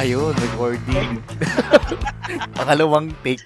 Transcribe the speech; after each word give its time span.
Ayun, 0.00 0.32
recording. 0.32 1.20
Pangalawang 2.56 3.12
take. 3.20 3.44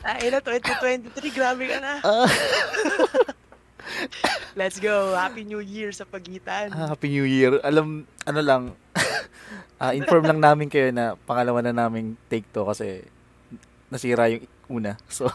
Ay 0.00 0.32
na, 0.32 0.40
2023, 0.40 1.12
grabe 1.28 1.68
ka 1.68 1.76
na. 1.76 2.00
Ah, 2.00 2.24
Let's 4.56 4.80
go. 4.80 5.12
Happy 5.12 5.44
New 5.44 5.60
Year 5.60 5.92
sa 5.92 6.08
pagitan. 6.08 6.72
Happy 6.72 7.12
New 7.12 7.28
Year. 7.28 7.60
Alam, 7.60 8.08
ano 8.24 8.40
lang, 8.40 8.62
ah, 9.82 9.92
inform 9.92 10.24
lang 10.24 10.40
namin 10.40 10.72
kayo 10.72 10.88
na 10.88 11.20
pangalawa 11.28 11.60
na 11.60 11.76
naming 11.76 12.16
take 12.32 12.48
to 12.48 12.64
kasi 12.64 13.04
nasira 13.92 14.32
yung 14.32 14.48
una. 14.72 14.96
So, 15.12 15.28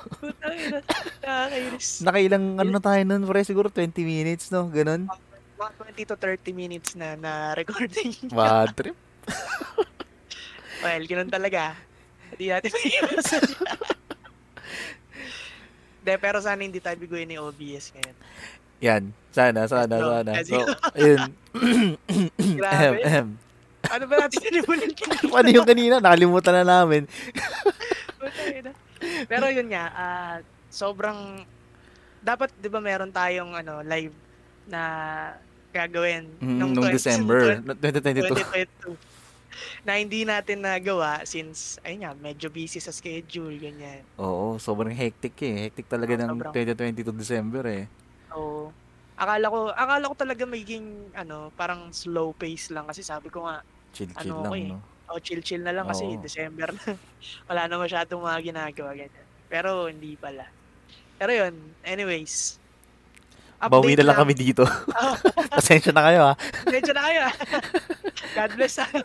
nakailang 2.01 2.57
ano 2.57 2.69
na 2.73 2.81
tayo 2.81 3.05
nun, 3.05 3.21
pre, 3.29 3.45
siguro 3.45 3.69
20 3.69 4.01
minutes, 4.01 4.49
no? 4.49 4.65
Ganun. 4.73 5.13
Mga 5.61 5.71
20 5.93 6.09
to 6.09 6.15
30 6.17 6.57
minutes 6.57 6.97
na 6.97 7.13
na 7.13 7.53
recording. 7.53 8.17
Bad 8.33 8.73
trip. 8.73 8.97
Well, 10.81 11.03
ganun 11.05 11.29
talaga. 11.29 11.77
Hindi 12.33 12.45
natin 12.49 12.69
maiwasan. 12.75 13.43
De, 16.05 16.13
pero 16.21 16.37
sana 16.37 16.61
hindi 16.61 16.77
tayo 16.77 16.97
biguin 16.97 17.25
ni 17.25 17.37
OBS 17.37 17.93
ngayon. 17.97 18.15
Yan. 18.81 19.03
Sana, 19.31 19.65
sana, 19.65 19.95
go. 19.97 20.09
sana. 20.13 20.31
So, 20.45 20.61
go. 20.61 20.65
ayun. 20.93 21.21
Grabe. 22.61 23.01
Ahem. 23.01 23.27
Ano 23.85 24.03
ba 24.09 24.15
natin 24.25 24.39
sinimulan 24.41 24.91
kanina? 24.97 25.33
Ano 25.33 25.49
yung 25.49 25.67
kanina? 25.67 25.95
Nakalimutan 26.01 26.53
na 26.61 26.65
namin. 26.65 27.03
Pero 29.29 29.45
yun 29.49 29.69
nga, 29.69 29.85
ah, 29.93 30.35
sobrang 30.69 31.45
dapat 32.19 32.49
'di 32.57 32.69
ba 32.73 32.81
meron 32.81 33.13
tayong 33.13 33.53
ano 33.53 33.85
live 33.85 34.13
na 34.65 34.81
gagawin 35.69 36.25
Mm, 36.41 36.57
nung 36.57 36.71
nung 36.73 36.89
20 36.89 36.97
December 36.97 37.61
2022. 37.77 38.33
2022 38.89 38.97
na 39.81 39.95
hindi 39.95 40.23
natin 40.23 40.61
nagawa 40.61 41.23
since 41.23 41.77
ayun 41.81 42.03
nga 42.03 42.13
medyo 42.13 42.47
busy 42.47 42.77
sa 42.77 42.89
schedule 42.89 43.55
ganyan. 43.55 44.03
Oo, 44.15 44.55
sobrang 44.57 44.91
hectic 44.91 45.35
eh. 45.41 45.67
Hectic 45.67 45.85
talaga 45.85 46.15
Oo, 46.15 46.21
ng 46.25 46.31
sobrang. 46.41 46.53
2022 46.53 47.11
December 47.13 47.63
eh. 47.65 47.83
So 48.27 48.69
akala 49.15 49.47
ko 49.47 49.59
akala 49.71 50.05
ko 50.05 50.15
talaga 50.15 50.43
magiging 50.43 50.87
ano 51.13 51.47
parang 51.53 51.87
slow 51.89 52.35
pace 52.35 52.67
lang 52.69 52.83
kasi 52.83 52.99
sabi 52.99 53.31
ko 53.31 53.47
nga 53.47 53.63
Chill-chill 53.95 54.27
Ano 54.27 54.43
lang, 54.43 54.51
ko 54.51 54.55
eh. 54.55 54.67
no? 54.75 54.79
oh 55.07 55.19
chill 55.21 55.39
chill 55.39 55.63
na 55.63 55.71
lang 55.71 55.87
kasi 55.87 56.03
Oo. 56.03 56.19
December 56.19 56.67
na. 56.69 56.99
Wala 57.47 57.69
na 57.69 57.79
masyadong 57.79 58.19
mga 58.19 58.39
ginagawa 58.43 58.91
ganyan. 58.91 59.27
Pero 59.47 59.87
hindi 59.87 60.17
pala. 60.17 60.49
Pero 61.15 61.31
yun, 61.31 61.55
anyways. 61.81 62.59
Bawi 63.61 63.95
na 63.95 64.03
lang 64.03 64.15
lang. 64.15 64.21
kami 64.21 64.33
dito. 64.33 64.63
Oh, 64.65 65.15
Pasensya 65.55 65.89
na 65.89 66.03
kayo 66.05 66.21
ha. 66.29 66.33
Medyo 66.65 66.91
na 66.91 67.03
kayo. 67.03 67.21
God 68.37 68.51
bless. 68.53 68.77
ah. 68.77 68.89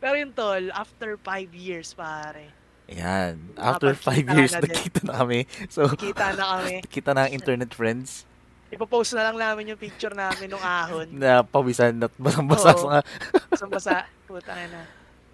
Pero 0.00 0.14
yun 0.14 0.32
tol, 0.32 0.68
after 0.70 1.16
five 1.16 1.50
years 1.52 1.92
pare, 1.92 2.52
Ayan. 2.84 3.40
After 3.56 3.96
5 3.96 4.28
Nakapagkita 4.28 4.36
years, 4.36 4.52
na 4.52 4.60
nagkita 4.60 5.00
na 5.08 5.14
kami. 5.16 5.40
So, 5.72 5.88
kita 5.88 6.36
na 6.36 6.44
kami. 6.52 6.74
kita 6.84 7.10
na 7.16 7.24
ang 7.24 7.32
internet 7.32 7.72
friends 7.72 8.28
Ipopost 8.68 9.16
na 9.16 9.30
lang 9.30 9.40
namin 9.40 9.72
yung 9.72 9.80
picture 9.80 10.12
namin 10.12 10.50
nung 10.50 10.60
ahon. 10.60 11.06
na 11.08 11.40
pawisan 11.40 11.96
at 11.96 12.12
basang-basa 12.18 12.74
sa 12.74 13.00
Basa-basa. 13.48 13.96
Puta 14.26 14.52
na. 14.68 14.84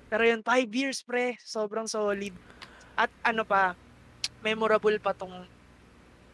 Pero 0.06 0.22
yun, 0.22 0.44
five 0.44 0.68
years 0.68 1.00
pre, 1.00 1.40
sobrang 1.40 1.88
solid. 1.88 2.36
At 2.94 3.08
ano 3.24 3.42
pa, 3.42 3.72
memorable 4.38 4.94
pa 5.00 5.10
tong 5.10 5.32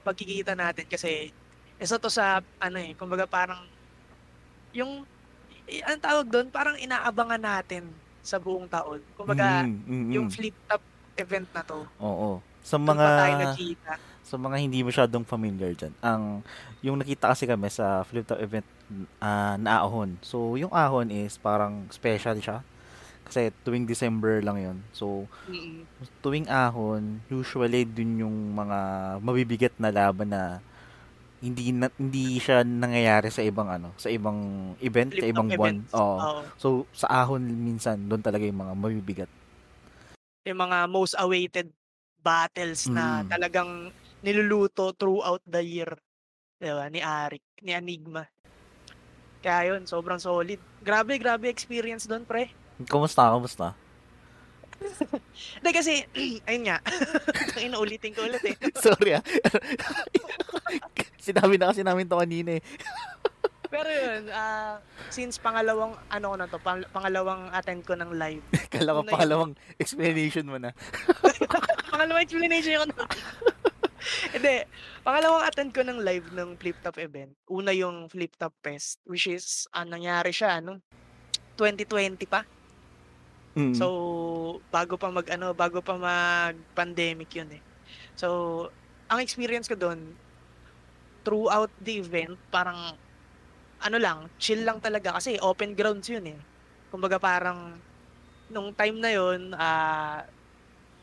pagkikita 0.07 0.55
natin 0.55 0.87
kasi 0.87 1.35
isa 1.83 1.99
to 1.99 2.07
sa 2.07 2.39
ano 2.63 2.79
eh, 2.79 2.95
kumbaga 2.95 3.27
parang 3.27 3.67
yung 4.71 5.03
eh, 5.67 5.83
anong 5.83 6.05
tawag 6.05 6.27
doon, 6.31 6.47
parang 6.49 6.79
inaabangan 6.79 7.43
natin 7.43 7.91
sa 8.23 8.39
buong 8.39 8.71
taon. 8.71 9.03
Kumbaga, 9.19 9.67
Mm, 9.67 9.83
mm, 9.83 9.83
mm. 9.87 10.11
yung 10.15 10.27
flip 10.31 10.55
top 10.71 10.83
event 11.19 11.49
na 11.51 11.63
to. 11.67 11.83
Oo. 11.99 12.39
Sa 12.63 12.79
mga 12.79 13.07
sa 14.27 14.35
mga 14.35 14.57
hindi 14.59 14.83
masyadong 14.83 15.23
familiar 15.23 15.71
dyan, 15.75 15.95
ang 16.03 16.43
yung 16.83 16.99
nakita 16.99 17.31
kasi 17.31 17.47
kami 17.47 17.71
sa 17.71 18.03
flip 18.03 18.27
top 18.27 18.43
event 18.43 18.67
ah, 19.23 19.55
na 19.59 19.83
ahon. 19.83 20.19
So, 20.23 20.59
yung 20.59 20.75
ahon 20.75 21.15
is 21.15 21.39
parang 21.39 21.87
special 21.95 22.39
siya. 22.43 22.67
Kasi 23.27 23.51
tuwing 23.67 23.85
December 23.85 24.39
lang 24.39 24.57
yon 24.57 24.79
So, 24.95 25.27
tuwing 26.23 26.47
ahon, 26.47 27.19
usually 27.27 27.83
dun 27.83 28.23
yung 28.23 28.37
mga 28.55 28.79
mabibigat 29.19 29.75
na 29.83 29.91
laban 29.91 30.31
na 30.31 30.63
hindi 31.43 31.69
na, 31.75 31.93
hindi 32.01 32.39
siya 32.41 32.65
nangyayari 32.65 33.29
sa 33.29 33.45
ibang 33.45 33.69
ano, 33.69 33.93
sa 34.01 34.09
ibang 34.09 34.73
event, 34.81 35.13
Flip 35.13 35.23
sa 35.23 35.31
ibang 35.31 35.49
buwan. 35.53 35.75
events. 35.85 35.93
Oo. 35.93 36.17
Oo. 36.17 36.41
So, 36.57 36.69
sa 36.95 37.07
ahon 37.13 37.45
minsan, 37.45 38.09
doon 38.09 38.23
talaga 38.25 38.47
yung 38.47 38.63
mga 38.63 38.73
mabibigat. 38.73 39.31
Yung 40.47 40.63
mga 40.63 40.87
most 40.87 41.19
awaited 41.19 41.69
battles 42.23 42.87
na 42.89 43.21
Mm. 43.23 43.29
talagang 43.29 43.71
niluluto 44.25 44.95
throughout 44.97 45.43
the 45.45 45.61
year. 45.61 45.91
Diba? 46.57 46.89
Ni 46.89 47.05
Arik, 47.05 47.45
ni 47.61 47.75
Enigma. 47.75 48.25
Kaya 49.45 49.77
yun, 49.77 49.85
sobrang 49.85 50.19
solid. 50.19 50.59
Grabe, 50.81 51.21
grabe 51.21 51.47
experience 51.47 52.09
doon, 52.09 52.25
pre. 52.25 52.51
Kumusta? 52.85 53.33
Kumusta? 53.33 53.73
Hindi 55.61 55.71
kasi, 55.73 56.05
ayun 56.49 56.69
nga. 56.69 56.79
Inuulitin 57.65 58.13
ko 58.13 58.29
ulit 58.29 58.45
eh. 58.45 58.57
Sorry 58.85 59.17
ah. 59.17 59.25
Sinabi 61.17 61.57
na 61.57 61.73
kasi 61.73 61.81
namin 61.81 62.09
to 62.09 62.21
kanina 62.21 62.61
eh. 62.61 62.63
Pero 63.67 63.89
yun, 63.91 64.31
ah, 64.31 64.79
since 65.11 65.43
pangalawang, 65.43 65.99
ano 66.13 66.27
ko 66.33 66.37
na 66.39 66.47
to, 66.47 66.59
pang- 66.63 66.87
pangalawang 66.95 67.51
attend 67.51 67.83
ko 67.83 67.99
ng 67.99 68.15
live. 68.15 68.45
Kala 68.71 68.95
ko 68.95 69.03
yun. 69.03 69.11
pangalawang 69.11 69.53
explanation 69.81 70.47
mo 70.47 70.57
na. 70.61 70.71
pangalawang 71.91 72.23
explanation 72.23 72.79
ko 72.79 72.87
na. 72.95 73.05
Hindi, 74.31 74.55
pangalawang 75.03 75.45
attend 75.51 75.75
ko 75.75 75.83
ng 75.83 75.99
live 75.99 76.31
ng 76.31 76.55
Flip 76.63 76.79
Top 76.79 76.95
event. 77.03 77.35
Una 77.51 77.75
yung 77.75 78.07
Flip 78.07 78.31
Top 78.39 78.55
Fest, 78.63 79.03
which 79.03 79.27
is, 79.27 79.67
ah, 79.75 79.83
nangyari 79.83 80.31
siya, 80.31 80.63
ano, 80.63 80.79
2020 81.59 82.23
pa. 82.31 82.47
Mm. 83.57 83.89
So, 83.89 84.63
bago 84.73 84.97
pa 85.01 85.11
mag 85.13 85.27
ano, 85.33 85.53
bago 85.57 85.81
pa 85.85 85.97
mag 86.01 86.57
pandemic 86.77 87.31
'yun 87.37 87.51
eh. 87.61 87.63
So, 88.19 88.29
ang 89.11 89.21
experience 89.25 89.69
ko 89.71 89.77
doon 89.79 90.19
throughout 91.27 91.75
the 91.83 91.99
event, 91.99 92.39
parang 92.55 92.95
ano 93.83 93.99
lang, 94.01 94.31
chill 94.41 94.65
lang 94.67 94.81
talaga 94.83 95.17
kasi 95.19 95.39
open 95.43 95.75
grounds 95.79 96.09
'yun 96.11 96.27
eh. 96.29 96.41
Kumbaga 96.91 97.19
parang 97.23 97.83
nung 98.51 98.73
time 98.77 98.99
na 99.01 99.11
'yon, 99.15 99.53
ah 99.57 100.23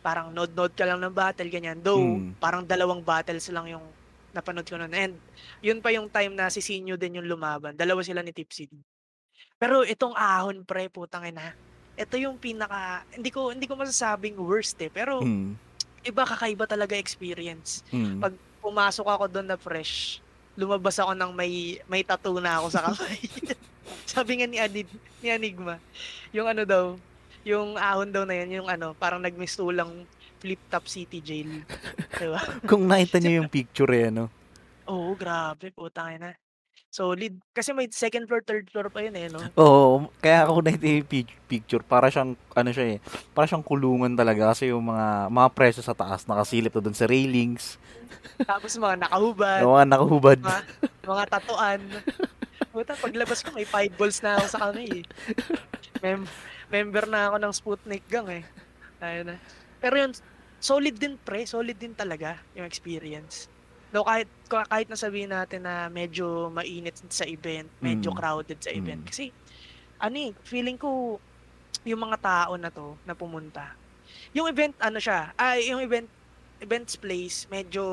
parang 0.05 0.31
nod-nod 0.35 0.73
ka 0.77 0.85
lang 0.87 1.01
ng 1.03 1.13
battle 1.15 1.49
ganyan. 1.51 1.79
Though 1.83 2.23
Mm. 2.23 2.35
parang 2.41 2.65
dalawang 2.67 3.03
battles 3.05 3.47
lang 3.53 3.67
yung 3.71 3.93
napanood 4.35 4.67
ko 4.69 4.77
noon. 4.79 4.93
And 4.95 5.13
yun 5.63 5.79
pa 5.83 5.91
yung 5.95 6.09
time 6.13 6.33
na 6.37 6.49
si 6.53 6.61
Sinyo 6.63 6.95
din 6.99 7.19
yung 7.21 7.27
lumaban. 7.29 7.75
Dalawa 7.77 8.01
sila 8.05 8.21
ni 8.25 8.31
Tipsy. 8.35 8.69
Pero 9.61 9.83
itong 9.87 10.15
ahon 10.17 10.63
pre, 10.67 10.89
putang 10.93 11.25
ina. 11.29 11.55
Ito 11.93 12.17
yung 12.17 12.41
pinaka 12.41 13.05
hindi 13.13 13.29
ko 13.29 13.53
hindi 13.53 13.69
ko 13.69 13.77
masasabing 13.77 14.37
worst 14.37 14.77
eh, 14.81 14.89
pero 14.89 15.21
Mm. 15.21 15.53
iba 16.03 16.23
kakaiba 16.25 16.65
talaga 16.65 16.97
experience. 16.97 17.85
Mm. 17.93 18.19
Pag 18.19 18.33
pumasok 18.59 19.05
ako 19.05 19.23
doon 19.29 19.47
na 19.47 19.57
fresh, 19.59 20.23
lumabas 20.57 20.97
ako 20.97 21.13
ng 21.13 21.31
may 21.33 21.77
may 21.85 22.01
tattoo 22.01 22.41
na 22.41 22.57
ako 22.59 22.67
sa 22.73 22.81
kamay. 22.89 23.19
Sabi 24.13 24.39
nga 24.39 24.47
ni 24.47 24.57
Anid, 24.57 24.89
ni 25.21 25.27
Enigma, 25.27 25.77
yung 26.31 26.47
ano 26.47 26.63
daw, 26.63 26.95
yung 27.43 27.75
ahon 27.75 28.09
daw 28.09 28.23
na 28.23 28.35
yun, 28.41 28.63
yung 28.63 28.69
ano, 28.71 28.95
parang 28.95 29.19
nagmistulang 29.19 30.07
flip 30.39 30.59
top 30.67 30.85
city 30.87 31.19
jail. 31.23 31.63
diba? 32.19 32.39
Kung 32.69 32.83
nakita 32.87 33.19
niyo 33.19 33.43
yung 33.43 33.51
picture 33.51 33.91
eh, 33.95 34.11
ano? 34.11 34.27
Oo, 34.87 35.15
grabe, 35.15 35.71
putang 35.71 36.11
ina. 36.15 36.35
Solid. 36.93 37.41
Kasi 37.49 37.73
may 37.73 37.89
second 37.89 38.29
floor, 38.29 38.45
third 38.45 38.69
floor 38.69 38.93
pa 38.93 39.01
yun 39.01 39.17
eh, 39.17 39.25
no? 39.25 39.41
Oo, 39.57 40.13
kaya 40.21 40.45
ako 40.45 40.61
nakita 40.61 40.85
yung 40.85 41.09
pic- 41.09 41.41
picture, 41.49 41.81
para 41.81 42.13
siyang, 42.13 42.37
ano 42.53 42.69
siya 42.69 42.85
eh, 42.85 42.97
para 43.33 43.49
siyang 43.49 43.65
kulungan 43.65 44.13
talaga 44.13 44.53
kasi 44.53 44.69
yung 44.69 44.85
mga, 44.85 45.33
mga 45.33 45.49
preso 45.57 45.81
sa 45.81 45.97
taas, 45.97 46.29
nakasilip 46.29 46.69
na 46.69 46.85
doon 46.85 46.93
sa 46.93 47.09
railings, 47.09 47.81
Tapos 48.45 48.77
mga 48.77 49.09
nakahubad, 49.09 49.65
yung 49.65 49.73
mga 49.73 49.87
nakahubad. 49.89 50.37
mga, 50.37 50.61
mga 51.01 51.23
tatuan. 51.33 51.81
Puta, 52.69 52.93
paglabas 52.93 53.41
ko 53.41 53.49
may 53.57 53.65
five 53.65 53.89
balls 53.97 54.21
na 54.21 54.37
ako 54.37 54.45
sa 54.53 54.59
kamay 54.69 55.01
eh. 55.01 55.03
Mem- 55.97 56.29
member 56.69 57.09
na 57.09 57.29
ako 57.29 57.35
ng 57.41 57.53
Sputnik 57.53 58.05
gang 58.05 58.29
eh. 58.29 58.43
Ayun 59.01 59.33
na. 59.33 59.37
Pero 59.81 59.97
yun, 59.97 60.13
solid 60.61 60.93
din 60.93 61.17
pre, 61.17 61.49
solid 61.49 61.73
din 61.73 61.97
talaga 61.97 62.37
yung 62.53 62.69
experience. 62.69 63.49
No, 63.93 64.01
kahit 64.01 64.25
ka- 64.49 64.65
kahit 64.65 64.89
na 64.89 64.97
sabihin 64.97 65.29
natin 65.29 65.61
na 65.61 65.85
medyo 65.85 66.49
mainit 66.49 66.97
sa 67.13 67.29
event, 67.29 67.69
medyo 67.77 68.09
Mm. 68.09 68.17
crowded 68.17 68.57
sa 68.57 68.73
event. 68.73 69.05
Mm. 69.05 69.07
Kasi, 69.07 69.29
ano 70.01 70.15
eh, 70.17 70.31
feeling 70.41 70.81
ko, 70.81 71.21
yung 71.85 72.01
mga 72.01 72.17
tao 72.17 72.53
na 72.57 72.73
to, 72.73 72.97
na 73.05 73.13
pumunta, 73.13 73.77
yung 74.33 74.49
event, 74.49 74.73
ano 74.81 74.97
siya, 74.97 75.29
ay, 75.37 75.69
yung 75.69 75.81
event, 75.85 76.09
events 76.57 76.97
place, 76.97 77.45
medyo, 77.53 77.83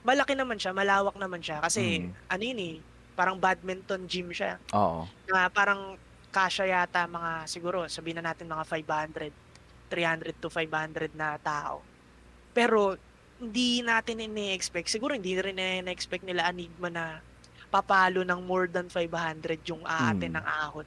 malaki 0.00 0.32
naman 0.32 0.56
siya, 0.56 0.72
malawak 0.72 1.16
naman 1.20 1.44
siya. 1.44 1.60
Kasi, 1.60 2.08
Mm. 2.08 2.12
ano 2.32 2.42
yun 2.42 2.60
eh, 2.64 2.76
parang 3.12 3.36
badminton 3.36 4.08
gym 4.08 4.32
siya. 4.32 4.56
Oo. 4.72 5.04
Na 5.28 5.52
parang, 5.52 6.00
kasya 6.32 6.68
yata 6.68 7.08
mga 7.08 7.48
siguro 7.48 7.88
sabihin 7.88 8.20
na 8.20 8.28
natin 8.32 8.44
mga 8.44 8.64
500, 8.68 9.32
300 9.88 10.36
to 10.36 10.52
500 10.52 11.16
na 11.16 11.40
tao. 11.40 11.80
Pero 12.52 12.92
hindi 13.36 13.84
natin 13.84 14.22
ini-expect, 14.22 14.88
siguro 14.88 15.12
hindi 15.12 15.36
rin 15.36 15.56
ini-expect 15.56 16.24
nila 16.24 16.48
Enigma 16.48 16.88
na 16.88 17.04
papalo 17.68 18.22
ng 18.22 18.40
more 18.42 18.66
than 18.66 18.88
500 18.88 19.60
yung 19.66 19.82
aatin 19.84 20.32
Mm. 20.32 20.36
ng 20.40 20.46
ahon. 20.46 20.86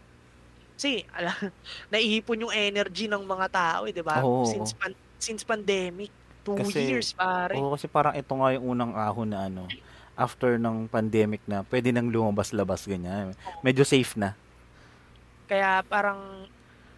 Kasi 0.73 1.03
ala, 1.11 1.29
naiipon 1.93 2.43
yung 2.47 2.53
energy 2.55 3.05
ng 3.05 3.21
mga 3.21 3.47
tao, 3.51 3.81
eh, 3.85 3.93
'di 3.93 4.01
ba? 4.01 4.23
Oo, 4.23 4.47
Since 4.47 4.73
pan- 4.73 4.97
since 5.19 5.43
pandemic, 5.43 6.09
two 6.41 6.55
Kasi 6.55 6.79
years 6.87 7.11
pare. 7.11 7.53
oo, 7.53 7.75
kasi 7.75 7.85
parang 7.85 8.15
ito 8.15 8.31
nga 8.31 8.55
yung 8.55 8.65
unang 8.73 8.93
ahon 8.95 9.29
na 9.29 9.45
ano, 9.45 9.67
after 10.15 10.55
ng 10.55 10.87
pandemic 10.87 11.43
na 11.45 11.61
pwede 11.67 11.91
nang 11.91 12.09
lumabas-labas 12.09 12.87
ganyan. 12.87 13.35
Medyo 13.61 13.83
safe 13.83 14.15
na. 14.15 14.33
Kaya 15.45 15.83
parang 15.83 16.47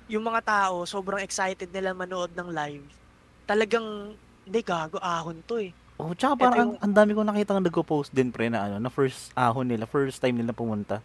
yung 0.05 0.23
mga 0.23 0.41
tao 0.43 0.83
sobrang 0.85 1.23
excited 1.23 1.71
nila 1.71 1.91
manood 1.91 2.31
ng 2.33 2.49
live. 2.51 2.85
Talagang 3.45 4.13
hindi 4.45 4.59
gago 4.65 4.97
ahon 5.01 5.39
to 5.45 5.61
eh. 5.61 5.71
Oh, 6.01 6.17
tsaka 6.17 6.33
Ito 6.33 6.41
parang 6.49 6.57
ang, 6.57 6.69
yung 6.73 6.79
ang 6.81 6.93
dami 6.97 7.11
ko 7.13 7.21
nakita 7.21 7.61
nagko-post 7.61 8.09
din 8.09 8.33
pre 8.33 8.49
na 8.49 8.65
ano, 8.65 8.75
na 8.81 8.89
first 8.89 9.29
ahon 9.37 9.69
nila, 9.69 9.85
first 9.85 10.17
time 10.17 10.33
nila 10.33 10.49
pumunta. 10.49 10.97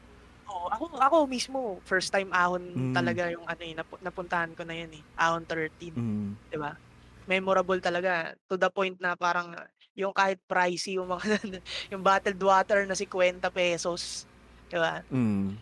Oo, 0.48 0.72
ako 0.72 0.84
ako 0.96 1.16
mismo 1.28 1.58
first 1.84 2.08
time 2.08 2.32
ahon 2.32 2.64
Mm. 2.72 2.94
talaga 2.96 3.28
yung 3.28 3.44
ano 3.44 3.62
eh, 3.62 3.74
napu- 3.76 4.00
napuntahan 4.00 4.56
ko 4.56 4.64
na 4.64 4.72
yun 4.72 4.96
eh. 4.96 5.02
Ahon 5.20 5.44
13, 5.44 5.92
Mm. 5.92 6.32
'di 6.48 6.56
ba? 6.56 6.72
Memorable 7.28 7.80
talaga 7.82 8.32
to 8.48 8.56
the 8.56 8.70
point 8.72 8.96
na 9.02 9.18
parang 9.18 9.52
yung 9.92 10.14
kahit 10.16 10.40
pricey 10.48 10.96
yung 10.96 11.12
mga 11.12 11.24
yung 11.92 12.00
bottled 12.00 12.40
water 12.40 12.88
na 12.88 12.96
50 12.96 13.52
pesos, 13.52 14.24
'di 14.72 14.78
ba? 14.80 15.04
Mm. 15.12 15.60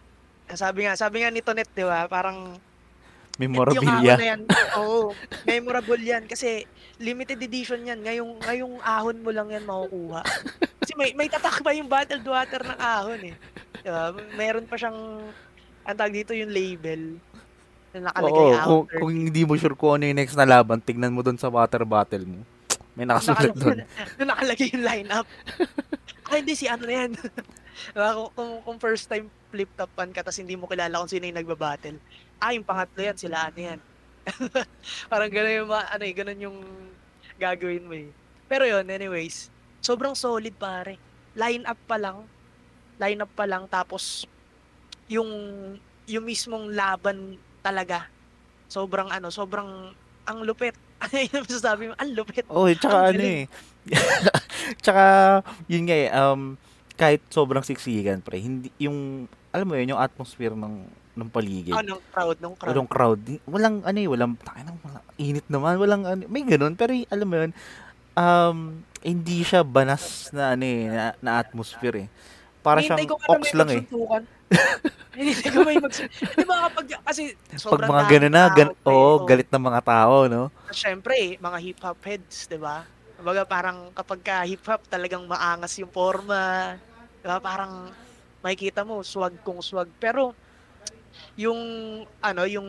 Sabi 0.54 0.84
nga, 0.86 0.94
sabi 0.94 1.24
nga 1.24 1.32
ni 1.32 1.42
Tonet, 1.42 1.66
'di 1.74 1.82
ba? 1.82 2.06
Parang 2.06 2.54
yung 3.34 3.50
ahon 3.50 3.66
Memorabilia. 3.66 4.14
na 4.14 4.26
yan, 4.34 4.40
oo, 4.78 5.10
memorable 5.42 6.02
yan 6.02 6.22
kasi 6.30 6.62
limited 7.02 7.38
edition 7.42 7.82
yan. 7.82 7.98
Ngayong 7.98 8.30
ngayong 8.46 8.74
ahon 8.78 9.18
mo 9.18 9.30
lang 9.34 9.50
yan 9.50 9.66
makukuha. 9.66 10.22
Kasi 10.78 10.92
may 10.94 11.10
may 11.18 11.26
tatak 11.26 11.58
pa 11.58 11.74
yung 11.74 11.90
bottled 11.90 12.22
water 12.22 12.62
ng 12.62 12.78
ahon 12.78 13.20
eh. 13.30 13.36
'Di 13.82 13.90
ba? 13.90 14.14
Meron 14.38 14.66
pa 14.70 14.78
siyang 14.78 14.98
ang 15.84 15.96
tawag 15.98 16.14
dito 16.14 16.32
yung 16.32 16.48
label 16.54 17.18
na 17.94 18.10
nakalagay 18.10 18.46
Oo, 18.54 18.62
kung, 18.62 18.82
13. 18.88 19.02
kung 19.02 19.12
hindi 19.12 19.42
mo 19.44 19.52
sure 19.54 19.76
kung 19.76 19.92
ano 19.98 20.04
yung 20.08 20.18
next 20.18 20.34
na 20.34 20.48
laban, 20.48 20.78
tignan 20.82 21.14
mo 21.14 21.22
doon 21.22 21.38
sa 21.38 21.50
water 21.50 21.82
bottle 21.86 22.26
mo. 22.26 22.40
May 22.94 23.06
nakasulat 23.06 23.54
doon. 23.58 23.82
Na 24.18 24.34
nakalagay 24.34 24.70
yung 24.70 24.86
lineup. 24.86 25.26
Ay, 26.30 26.46
hindi 26.46 26.54
si 26.54 26.70
ano 26.70 26.86
na 26.86 26.94
yan. 26.94 27.10
Diba? 27.94 28.10
kung, 28.14 28.30
kung, 28.38 28.50
kung 28.62 28.76
first 28.78 29.10
time 29.10 29.26
flip 29.50 29.66
topan 29.74 30.14
ka 30.14 30.22
tapos 30.22 30.38
hindi 30.38 30.54
mo 30.54 30.70
kilala 30.70 31.02
kung 31.02 31.10
sino 31.10 31.26
yung 31.26 31.38
nagbabattle. 31.38 31.98
Ah, 32.44 32.52
yung 32.52 32.68
pangatlo 32.68 33.00
yan, 33.00 33.16
sila 33.16 33.48
ano 33.48 33.56
yan. 33.56 33.80
Parang 35.12 35.32
gano'n 35.32 35.64
yung, 35.64 35.70
ano 35.72 36.02
eh, 36.04 36.12
gano'n 36.12 36.44
yung 36.44 36.58
gagawin 37.40 37.88
mo 37.88 37.96
eh. 37.96 38.12
Pero 38.44 38.68
yun, 38.68 38.84
anyways, 38.84 39.48
sobrang 39.80 40.12
solid 40.12 40.52
pare. 40.60 41.00
Line 41.32 41.64
up 41.64 41.80
pa 41.88 41.96
lang. 41.96 42.28
Line 43.00 43.24
up 43.24 43.32
pa 43.32 43.48
lang 43.48 43.64
tapos 43.64 44.28
yung 45.08 45.28
yung 46.04 46.24
mismong 46.24 46.68
laban 46.72 47.40
talaga. 47.64 48.12
Sobrang 48.68 49.08
ano, 49.08 49.32
sobrang 49.32 49.96
ang 50.28 50.38
lupit. 50.44 50.76
Ano 51.04 51.20
yung 51.20 51.44
masasabi 51.44 51.82
mo? 51.92 51.94
Ang 52.00 52.10
lupit. 52.16 52.44
Oh, 52.48 52.64
tsaka 52.72 53.12
ano 53.12 53.20
eh. 53.20 53.44
tsaka 54.84 55.04
yun 55.68 55.84
nga 55.84 55.96
eh, 56.00 56.08
um, 56.16 56.56
kahit 56.96 57.20
sobrang 57.28 57.60
siksikan 57.60 58.24
pre, 58.24 58.40
hindi 58.40 58.72
yung 58.80 59.28
alam 59.52 59.68
mo 59.68 59.76
yun, 59.76 59.92
yung 59.92 60.00
atmosphere 60.00 60.56
ng 60.56 61.03
ng 61.14 61.30
paligid. 61.30 61.74
Ah, 61.74 61.82
nung 61.86 62.02
crowd, 62.10 62.36
nung 62.42 62.56
crowd. 62.58 62.70
Walang 62.74 62.88
crowd. 62.90 63.20
Walang 63.46 63.76
ano 63.86 63.98
eh, 63.98 64.08
walang 64.10 64.34
tayo 64.38 64.74
walang 64.82 65.04
init 65.14 65.46
naman, 65.46 65.74
walang 65.78 66.02
ano, 66.02 66.22
may 66.26 66.42
ganun 66.42 66.74
pero 66.74 66.90
y- 66.90 67.06
alam 67.06 67.26
mo 67.30 67.36
yun, 67.38 67.52
um, 68.18 68.58
hindi 69.04 69.46
siya 69.46 69.62
banas 69.62 70.32
na 70.34 70.58
ano 70.58 70.64
eh, 70.66 70.82
na, 70.90 71.04
na 71.22 71.32
atmosphere 71.38 72.06
eh. 72.06 72.08
Para 72.64 72.80
Hinihintay 72.80 73.04
siyang 73.04 73.30
ox 73.30 73.42
lang 73.52 73.70
eh. 73.70 73.82
Hinihintay 75.14 75.50
ko 75.52 75.60
may 75.62 75.78
magsuntukan. 75.78 76.34
Di 76.34 76.46
ba 76.48 76.56
kapag, 76.66 76.86
kasi 77.04 77.22
Pag 77.36 77.60
sobrang 77.60 77.90
mga 77.92 78.02
daming 78.02 78.12
ganun 78.16 78.32
na, 78.32 78.44
gan 78.50 78.68
oo, 78.82 78.90
Oo. 78.90 79.26
galit 79.28 79.48
ng 79.52 79.64
mga 79.68 79.80
tao, 79.84 80.14
no? 80.26 80.42
Siyempre, 80.72 81.36
mga 81.38 81.58
hip-hop 81.60 82.00
heads, 82.02 82.48
di 82.50 82.58
ba? 82.58 82.82
Kumbaga 83.14 83.46
parang 83.46 83.92
kapag 83.94 84.20
ka 84.24 84.36
hip-hop 84.42 84.82
talagang 84.90 85.22
maangas 85.28 85.78
yung 85.78 85.92
forma. 85.92 86.74
Di 87.22 87.26
ba? 87.28 87.38
Parang 87.38 87.92
makikita 88.40 88.82
mo, 88.82 89.04
swag 89.04 89.36
kung 89.44 89.60
swag. 89.60 89.86
Pero 90.00 90.32
yung, 91.36 91.60
ano, 92.20 92.42
yung 92.46 92.68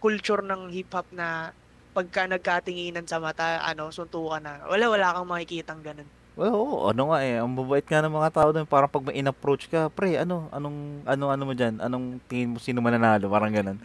culture 0.00 0.44
ng 0.44 0.68
hip-hop 0.68 1.08
na 1.12 1.52
pagka 1.94 2.26
nagkatinginan 2.26 3.06
sa 3.06 3.22
mata, 3.22 3.62
ano, 3.62 3.88
suntukan 3.88 4.42
na. 4.42 4.66
Wala, 4.66 4.90
wala 4.90 5.14
kang 5.14 5.30
makikitang 5.30 5.80
ganun. 5.80 6.08
Well, 6.34 6.50
oo, 6.50 6.90
ano 6.90 7.14
nga 7.14 7.22
eh, 7.22 7.38
ang 7.38 7.54
babait 7.54 7.86
nga 7.86 8.02
ng 8.02 8.10
mga 8.10 8.30
tao 8.34 8.50
doon, 8.50 8.66
parang 8.66 8.90
pag 8.90 9.06
may 9.06 9.22
in-approach 9.22 9.70
ka, 9.70 9.86
pre, 9.86 10.18
ano, 10.18 10.50
anong, 10.50 11.06
ano, 11.06 11.24
ano 11.30 11.42
mo 11.46 11.54
dyan, 11.54 11.78
anong 11.78 12.18
tingin 12.26 12.50
mo 12.50 12.58
sino 12.58 12.82
mananalo, 12.82 13.30
parang 13.30 13.54
ganun. 13.54 13.78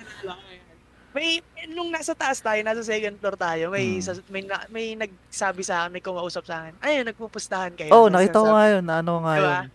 May 1.14 1.42
nung 1.74 1.90
nasa 1.94 2.18
taas 2.18 2.42
tayo, 2.42 2.58
nasa 2.66 2.82
second 2.82 3.18
floor 3.22 3.38
tayo, 3.38 3.70
may 3.70 3.98
Hmm. 3.98 4.02
sa, 4.02 4.12
may 4.34 4.42
na, 4.46 4.66
may 4.74 4.94
nagsabi 4.98 5.62
sa 5.62 5.86
akin, 5.86 5.94
may 5.94 6.02
kumausap 6.02 6.46
sa 6.46 6.66
akin. 6.66 6.74
Ayun, 6.82 7.06
nagpupustahan 7.06 7.74
kayo. 7.78 7.94
Oh, 7.94 8.10
nakita 8.10 8.42
ko 8.42 8.50
nga 8.54 8.66
yun, 8.74 8.84
na 8.86 8.94
ano 9.06 9.12
nga 9.22 9.34
Diba? 9.38 9.46
yun. 9.62 9.68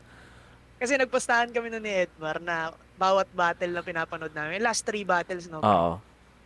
Kasi 0.82 0.92
nagpustahan 0.98 1.50
kami 1.54 1.70
nun 1.70 1.82
ni 1.86 1.94
Edmar 1.94 2.42
na 2.42 2.74
bawat 2.94 3.28
battle 3.30 3.72
na 3.72 3.82
pinapanood 3.82 4.30
namin, 4.30 4.62
last 4.62 4.86
three 4.86 5.02
battles 5.02 5.46
no. 5.46 5.60
Oo. 5.60 5.98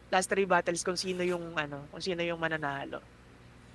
Last 0.08 0.26
three 0.26 0.48
battles 0.48 0.80
kung 0.80 0.96
sino 0.96 1.20
yung 1.20 1.52
ano, 1.52 1.84
kung 1.92 2.00
sino 2.00 2.24
yung 2.24 2.40
mananalo. 2.40 3.04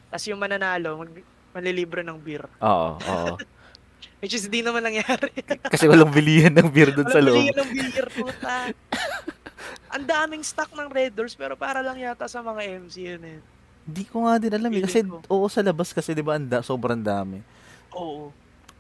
Tapos 0.10 0.26
yung 0.26 0.42
mananalo, 0.42 0.98
mag, 0.98 1.12
malilibre 1.54 2.02
ng 2.02 2.18
beer. 2.18 2.46
Oo, 2.58 2.98
oo. 2.98 3.36
Which 4.22 4.34
is 4.34 4.48
di 4.48 4.64
naman 4.64 4.82
nangyari. 4.82 5.30
Kasi 5.74 5.86
walang 5.86 6.10
bilihan 6.10 6.50
ng 6.50 6.70
beer 6.72 6.90
doon 6.90 7.08
sa 7.08 7.20
Walang 7.20 7.28
loob. 7.28 7.38
bilihan 7.38 7.58
ng 7.60 7.72
beer, 7.72 8.08
puta. 8.10 8.56
Ang 9.94 10.04
daming 10.08 10.42
stock 10.42 10.72
ng 10.72 10.90
Red 10.90 11.14
Doors 11.14 11.36
pero 11.36 11.54
para 11.54 11.84
lang 11.86 12.00
yata 12.00 12.26
sa 12.26 12.42
mga 12.42 12.62
MC 12.82 12.96
yun 13.14 13.24
eh. 13.24 13.40
Hindi 13.84 14.04
ko 14.08 14.24
nga 14.24 14.40
din 14.40 14.56
alam 14.56 14.72
eh. 14.72 14.82
Kasi, 14.82 15.04
Feeling 15.04 15.28
oo, 15.28 15.46
sa 15.46 15.60
labas 15.62 15.92
kasi, 15.92 16.16
di 16.16 16.24
ba, 16.24 16.40
anda, 16.40 16.64
sobrang 16.64 16.98
dami. 16.98 17.44
Oo. 17.92 18.32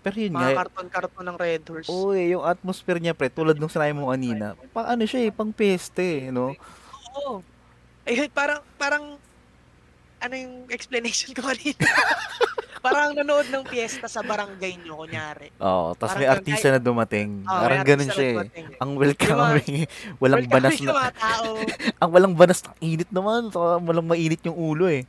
Pero 0.03 0.15
yun 0.19 0.35
Mga 0.35 0.37
nga, 0.37 0.51
eh, 0.51 0.57
karton-karton 0.59 1.25
ng 1.25 1.37
Red 1.39 1.63
Horse. 1.63 1.87
oo 1.87 2.11
eh, 2.11 2.35
yung 2.35 2.43
atmosphere 2.43 2.99
niya, 2.99 3.15
pre, 3.15 3.31
tulad 3.31 3.55
nung 3.55 3.71
sinabi 3.71 3.95
mo 3.95 4.11
kanina, 4.11 4.53
pang 4.69 4.83
ano 4.85 5.03
siya 5.07 5.23
eh, 5.23 5.31
pang 5.31 5.49
peste, 5.49 6.27
eh, 6.27 6.29
no? 6.29 6.51
Oo. 7.15 7.39
Eh, 8.03 8.27
parang, 8.27 8.59
parang, 8.75 9.15
ano 10.19 10.33
yung 10.35 10.67
explanation 10.67 11.31
ko 11.31 11.47
kanina? 11.47 11.79
parang 12.83 13.15
nanood 13.15 13.47
ng 13.47 13.63
piyesta 13.63 14.11
sa 14.11 14.19
barangay 14.19 14.75
nyo, 14.83 14.99
kunyari. 14.99 15.55
Oo, 15.55 15.95
tapos 15.95 16.19
Parang 16.19 16.19
may 16.19 16.27
artista 16.27 16.67
na 16.67 16.83
dumating. 16.83 17.47
Oh, 17.47 17.63
Parang 17.63 17.87
ganun 17.87 18.11
siya 18.11 18.27
eh. 18.27 18.35
dumating 18.35 18.65
eh. 18.67 18.81
Ang 18.83 18.89
Yung 18.89 18.99
mga- 18.99 19.03
welcoming, 19.07 19.75
walang 20.19 20.43
Welcome 20.43 20.51
banas 20.51 20.75
na, 20.83 20.91
mga 20.91 21.13
tao. 21.15 21.47
ang 22.03 22.09
walang 22.11 22.35
banas 22.35 22.59
ng 22.59 22.75
init 22.83 23.07
naman, 23.07 23.47
so, 23.55 23.59
walang 23.79 24.03
mainit 24.03 24.43
yung 24.43 24.59
ulo 24.59 24.91
eh. 24.91 25.07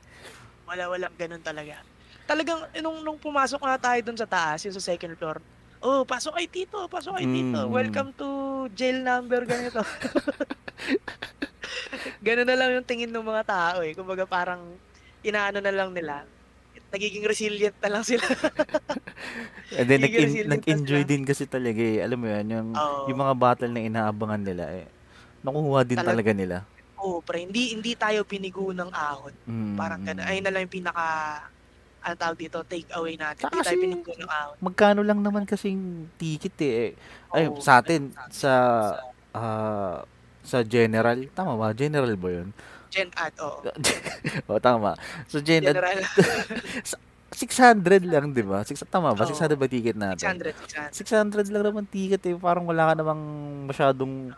Wala, 0.70 0.86
walang 0.86 1.14
ganun 1.18 1.42
talaga. 1.42 1.82
Talagang, 2.25 2.64
eh, 2.73 2.81
nung, 2.81 3.04
nung 3.04 3.21
pumasok 3.21 3.61
na 3.61 3.76
tayo 3.76 4.00
dun 4.00 4.16
sa 4.16 4.25
taas, 4.25 4.64
yung 4.64 4.73
sa 4.73 4.81
second 4.81 5.12
floor, 5.14 5.38
oh, 5.85 6.02
pasok 6.02 6.40
kay 6.40 6.49
Tito, 6.49 6.88
pasok 6.88 7.21
kay 7.21 7.28
Tito. 7.28 7.69
Mm. 7.69 7.71
Welcome 7.71 8.11
to 8.16 8.28
jail 8.73 9.04
number, 9.04 9.45
ganito. 9.45 9.85
ganun 12.25 12.49
na 12.49 12.57
lang 12.57 12.71
yung 12.73 12.87
tingin 12.88 13.12
ng 13.12 13.21
mga 13.21 13.45
tao 13.45 13.85
eh. 13.85 13.93
Kumbaga 13.93 14.25
parang, 14.25 14.64
inaano 15.21 15.61
na 15.61 15.73
lang 15.73 15.93
nila. 15.93 16.25
Nagiging 16.88 17.28
resilient 17.28 17.76
na 17.85 17.90
lang 17.93 18.04
sila. 18.07 18.23
And 19.76 19.85
then, 19.85 20.00
Gigil 20.00 20.25
nag- 20.25 20.33
sila 20.33 20.49
nag-enjoy 20.57 21.02
sila. 21.04 21.11
din 21.11 21.23
kasi 21.26 21.45
talaga 21.45 21.83
eh. 21.83 22.00
Alam 22.00 22.25
mo 22.25 22.26
yan, 22.33 22.47
yung, 22.49 22.69
Oo. 22.73 23.12
yung 23.12 23.21
mga 23.21 23.35
battle 23.37 23.73
na 23.73 23.83
inaabangan 23.83 24.40
nila 24.40 24.64
eh. 24.73 24.87
Nakukuha 25.45 25.81
din 25.85 26.00
Talag- 26.00 26.11
talaga 26.16 26.33
nila. 26.33 26.57
Oo, 26.97 27.21
pre. 27.21 27.45
Hindi, 27.45 27.76
hindi 27.76 27.93
tayo 27.93 28.25
binigo 28.25 28.73
ng 28.73 28.88
ahon. 28.88 29.35
Mm, 29.45 29.76
Parang 29.76 30.00
ganun. 30.00 30.25
Ayun 30.25 30.40
na 30.40 30.52
lang 30.54 30.64
yung 30.64 30.73
pinaka, 30.73 31.04
ano 32.04 32.14
tawag 32.20 32.37
dito, 32.37 32.61
take 32.68 32.88
away 32.92 33.16
natin. 33.16 33.49
Tsaka 33.49 33.73
Hindi 33.73 34.04
tayo 34.04 34.20
ng 34.20 34.30
ahon. 34.30 34.56
Magkano 34.61 35.00
lang 35.00 35.25
naman 35.25 35.49
kasing 35.49 36.12
ticket 36.20 36.56
eh. 36.61 36.92
Ay, 37.32 37.49
Oo. 37.49 37.58
sa 37.64 37.80
atin, 37.80 38.12
sa, 38.28 38.52
ah, 39.32 40.04
sa 40.44 40.61
general, 40.61 41.25
tama 41.32 41.56
ba? 41.56 41.73
General 41.73 42.12
ba 42.14 42.28
yun? 42.28 42.49
Gen 42.92 43.08
Ad, 43.16 43.34
oo. 43.40 43.64
o, 44.52 44.61
tama. 44.61 44.94
So, 45.26 45.40
gen, 45.40 45.64
General, 45.64 45.99
600 47.34 48.06
lang, 48.06 48.30
di 48.30 48.46
ba? 48.46 48.62
Six, 48.62 48.87
tama 48.87 49.16
ba? 49.16 49.25
Oo. 49.25 49.32
600 49.32 49.58
ba 49.58 49.66
ticket 49.66 49.96
natin? 49.99 50.38
600, 50.38 50.92
600. 50.92 51.49
600 51.49 51.52
lang 51.56 51.64
naman 51.66 51.84
ticket 51.88 52.23
eh. 52.30 52.37
Parang 52.38 52.62
wala 52.68 52.92
ka 52.92 52.94
namang 52.94 53.23
masyadong 53.66 54.30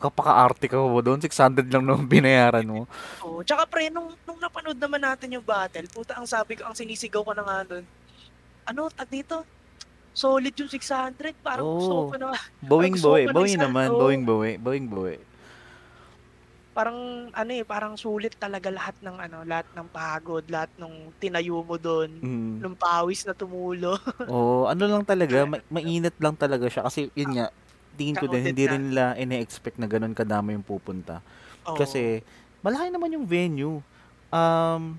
pagkapaka-arte 0.00 0.64
ka 0.72 0.80
mo 0.80 1.04
doon. 1.04 1.20
600 1.20 1.68
lang 1.68 1.84
naman 1.84 2.08
binayaran 2.08 2.64
mo. 2.64 2.88
Oo. 3.20 3.44
Tsaka 3.44 3.68
pre, 3.68 3.92
nung, 3.92 4.16
nung 4.24 4.40
napanood 4.40 4.80
naman 4.80 5.04
natin 5.04 5.36
yung 5.36 5.44
battle, 5.44 5.84
puta, 5.92 6.16
ang 6.16 6.24
sabi 6.24 6.56
ko, 6.56 6.64
ang 6.64 6.72
sinisigaw 6.72 7.20
ko 7.20 7.36
na 7.36 7.44
nga 7.44 7.58
doon, 7.68 7.84
ano, 8.64 8.88
tag 8.88 9.12
dito? 9.12 9.44
solid 10.10 10.52
yung 10.58 10.66
600. 10.68 11.38
Parang 11.38 11.64
gusto 11.64 12.10
ko 12.10 12.16
na, 12.18 12.34
Bawing 12.60 12.98
bawi, 12.98 13.22
ng 13.24 13.32
bawi 13.32 13.52
naman, 13.54 13.88
Oo. 13.94 14.00
bawing 14.02 14.24
bawi, 14.26 14.50
bawing 14.58 14.88
bawi. 14.90 15.16
parang 16.70 17.28
ano 17.34 17.50
eh, 17.50 17.66
parang 17.66 17.98
sulit 17.98 18.38
talaga 18.38 18.70
lahat 18.70 18.94
ng 19.02 19.16
ano, 19.18 19.38
lahat 19.42 19.66
ng 19.74 19.90
pagod, 19.90 20.46
lahat 20.46 20.70
ng 20.78 21.12
tinayo 21.18 21.60
mo 21.62 21.76
doon, 21.76 22.08
Mm. 22.22 22.62
nung 22.62 22.76
pawis 22.78 23.26
na 23.26 23.34
tumulo. 23.34 23.98
Oo, 24.32 24.64
ano 24.70 24.82
lang 24.86 25.04
talaga, 25.04 25.44
ma- 25.44 25.62
mainit 25.68 26.14
lang 26.22 26.38
talaga 26.38 26.70
siya 26.70 26.86
kasi 26.86 27.10
yun 27.12 27.36
nga, 27.36 27.50
tingin 28.00 28.16
ko 28.16 28.24
din 28.24 28.40
hindi 28.40 28.64
na. 28.64 28.70
rin 28.72 28.82
nila 28.88 29.04
ine-expect 29.14 29.76
na 29.76 29.84
ganun 29.84 30.16
kadami 30.16 30.56
yung 30.56 30.64
pupunta. 30.64 31.20
Oo. 31.68 31.76
Kasi 31.76 32.24
malaki 32.64 32.88
naman 32.88 33.12
yung 33.12 33.28
venue. 33.28 33.84
Um 34.32 34.96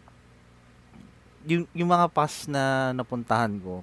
yung, 1.41 1.65
yung 1.73 1.89
mga 1.89 2.05
pass 2.13 2.45
na 2.45 2.93
napuntahan 2.93 3.49
ko, 3.57 3.81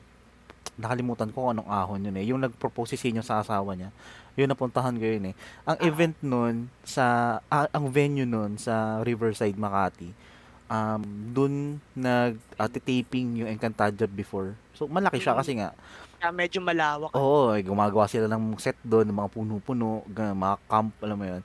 nakalimutan 0.79 1.35
ko 1.35 1.51
anong 1.51 1.67
ahon 1.67 2.07
yun 2.07 2.15
eh. 2.15 2.25
Yung 2.31 2.39
nag-propose 2.39 2.95
si 2.95 3.11
Sinyo 3.11 3.27
sa 3.27 3.43
asawa 3.43 3.75
niya. 3.75 3.91
Yun 4.39 4.47
napuntahan 4.47 4.95
ko 4.95 5.03
yun 5.03 5.35
eh. 5.35 5.35
Ang 5.67 5.79
Ah. 5.83 5.87
event 5.91 6.15
nun 6.23 6.55
sa 6.87 7.05
ah, 7.51 7.67
ang 7.75 7.91
venue 7.91 8.23
nun 8.23 8.55
sa 8.55 9.03
Riverside 9.03 9.59
Makati. 9.59 10.15
Um 10.71 11.03
dun 11.35 11.55
nag 11.99 12.39
uh, 12.55 12.69
taping 12.71 13.43
yung 13.43 13.51
Encantadia 13.51 14.07
before. 14.07 14.55
So 14.79 14.87
malaki 14.87 15.19
siya 15.19 15.35
Mm. 15.35 15.41
kasi 15.43 15.53
nga 15.59 15.75
Kaya 16.19 16.35
medyo 16.35 16.59
malawak. 16.59 17.15
Oo, 17.15 17.55
eh, 17.55 17.63
gumagawa 17.63 18.11
sila 18.11 18.27
ng 18.27 18.59
set 18.59 18.75
doon, 18.83 19.07
ng 19.07 19.19
mga 19.23 19.31
puno-puno, 19.31 20.03
mga 20.11 20.57
camp, 20.67 20.91
alam 20.99 21.17
mo 21.17 21.27
yun. 21.27 21.43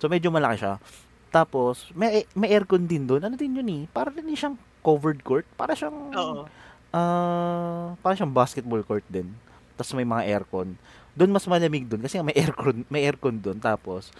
So, 0.00 0.08
medyo 0.08 0.32
malaki 0.32 0.64
siya. 0.64 0.80
Tapos, 1.28 1.86
may, 1.92 2.24
may 2.32 2.50
aircon 2.50 2.88
din 2.88 3.04
doon. 3.04 3.22
Ano 3.22 3.36
din 3.36 3.54
yun 3.54 3.68
eh? 3.68 3.82
Para 3.92 4.08
din 4.08 4.32
siyang 4.32 4.58
covered 4.80 5.20
court. 5.22 5.46
Para 5.54 5.76
siyang, 5.76 6.10
Oo. 6.16 6.48
ah, 6.90 7.94
para 8.00 8.16
siyang 8.16 8.32
basketball 8.34 8.82
court 8.82 9.04
din. 9.06 9.30
Tapos 9.78 9.92
may 9.94 10.08
mga 10.08 10.26
aircon. 10.26 10.74
Doon 11.14 11.30
mas 11.30 11.46
malamig 11.46 11.86
doon 11.86 12.02
kasi 12.04 12.18
may 12.20 12.36
aircon, 12.36 12.82
may 12.90 13.06
aircon 13.06 13.36
doon. 13.38 13.60
Tapos, 13.60 14.10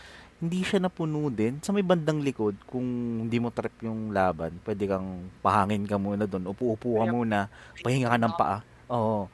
hindi 0.41 0.65
siya 0.65 0.81
napuno 0.81 1.29
din. 1.29 1.61
Sa 1.61 1.75
may 1.75 1.85
bandang 1.85 2.23
likod, 2.23 2.57
kung 2.65 2.85
hindi 3.27 3.37
mo 3.37 3.53
trip 3.53 3.75
yung 3.85 4.15
laban, 4.15 4.57
pwede 4.65 4.85
kang 4.89 5.29
pahangin 5.45 5.85
ka 5.85 6.01
muna 6.01 6.25
doon. 6.25 6.49
Upo-upo 6.49 7.03
ka 7.03 7.05
muna. 7.11 7.51
Pahinga 7.83 8.09
ka 8.09 8.19
ng 8.21 8.35
paa. 8.39 8.59
Oo. 8.91 9.31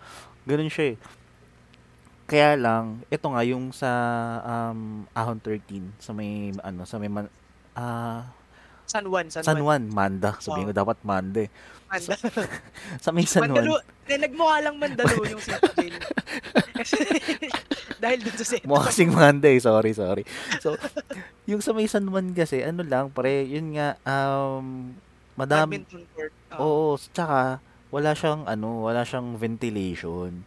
Ganun 0.47 0.71
siya 0.71 0.95
eh. 0.95 0.97
Kaya 2.27 2.59
lang, 2.59 3.07
ito 3.07 3.27
nga 3.31 3.43
yung 3.47 3.71
sa 3.71 3.91
um, 4.43 5.07
Ahon 5.15 5.39
13 5.39 5.95
sa 6.03 6.11
may 6.11 6.51
ano 6.59 6.83
sa 6.83 6.99
may 6.99 7.07
man, 7.07 7.31
ah 7.75 8.27
San 8.87 9.03
Juan, 9.11 9.27
San, 9.31 9.43
San 9.43 9.59
Juan. 9.59 9.83
Juan, 9.91 9.95
Manda. 9.95 10.39
Sabihin 10.39 10.71
ko 10.71 10.75
Oo. 10.75 10.79
dapat 10.79 10.99
Manda. 11.03 11.43
eh. 11.43 11.51
Manda. 11.91 12.15
Sa 13.03 13.11
may 13.15 13.27
San 13.27 13.51
Juan. 13.51 13.83
eh, 14.07 14.15
nagmukha 14.15 14.63
lang 14.63 14.79
Mandalo 14.79 15.27
yung 15.27 15.43
Jail. 15.43 15.95
Kasi, 16.79 16.99
dahil 18.03 18.19
dun 18.23 18.37
sa 18.39 18.47
set. 18.47 18.63
Mukha 18.63 18.95
kasing 18.95 19.11
Manda 19.11 19.51
eh. 19.51 19.59
Sorry, 19.59 19.91
sorry. 19.91 20.23
So, 20.63 20.79
yung 21.51 21.59
sa 21.59 21.75
may 21.75 21.91
San 21.91 22.07
Juan 22.07 22.31
kasi, 22.31 22.63
ano 22.63 22.87
lang, 22.87 23.11
pare, 23.11 23.43
yun 23.43 23.75
nga, 23.75 23.99
um, 24.07 24.95
madami, 25.35 25.83
Badminton 25.83 26.07
court. 26.15 26.33
Oo, 26.55 26.95
Oo. 26.95 27.03
tsaka 27.11 27.59
wala 27.97 28.13
siyang 28.13 28.45
ano, 28.45 28.85
wala 28.85 29.09
siyang 29.09 29.41
ventilation. 29.41 30.45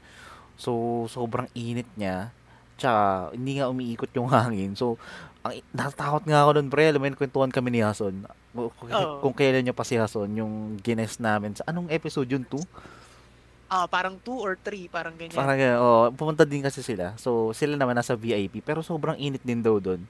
So, 0.53 1.03
sobrang 1.09 1.49
init 1.57 1.89
niya. 1.97 2.29
Tsaka 2.77 3.33
hindi 3.33 3.57
nga 3.57 3.73
umiikot 3.73 4.13
yung 4.13 4.29
hangin. 4.35 4.77
So, 4.77 5.01
ang 5.41 5.57
natatakot 5.73 6.29
nga 6.29 6.45
ako 6.45 6.61
doon, 6.61 6.69
pre. 6.69 6.93
Alam 6.93 7.01
mo 7.01 7.05
yun, 7.09 7.17
kwentuhan 7.17 7.49
kami 7.49 7.73
ni 7.73 7.81
Hason. 7.81 8.27
Kung, 8.53 8.69
Oo. 8.69 9.23
kung 9.23 9.33
kailan 9.33 9.65
niya 9.65 9.73
pa 9.73 9.87
si 9.87 9.97
Hason, 9.97 10.29
yung 10.37 10.77
gines 10.77 11.17
namin. 11.17 11.57
Sa 11.57 11.65
anong 11.65 11.89
episode 11.89 12.29
yun, 12.29 12.45
2? 12.45 12.59
Ah, 13.69 13.85
parang 13.85 14.19
2 14.21 14.29
or 14.35 14.53
3, 14.57 14.89
parang 14.91 15.15
ganyan. 15.15 15.37
Parang, 15.37 15.57
ganun, 15.57 15.79
oh, 15.79 16.05
pumunta 16.13 16.43
din 16.43 16.61
kasi 16.61 16.83
sila. 16.83 17.15
So, 17.15 17.55
sila 17.55 17.79
naman 17.79 17.95
nasa 17.95 18.19
VIP. 18.19 18.61
Pero 18.61 18.83
sobrang 18.83 19.15
init 19.15 19.41
din 19.41 19.63
daw 19.63 19.79
doon. 19.79 20.03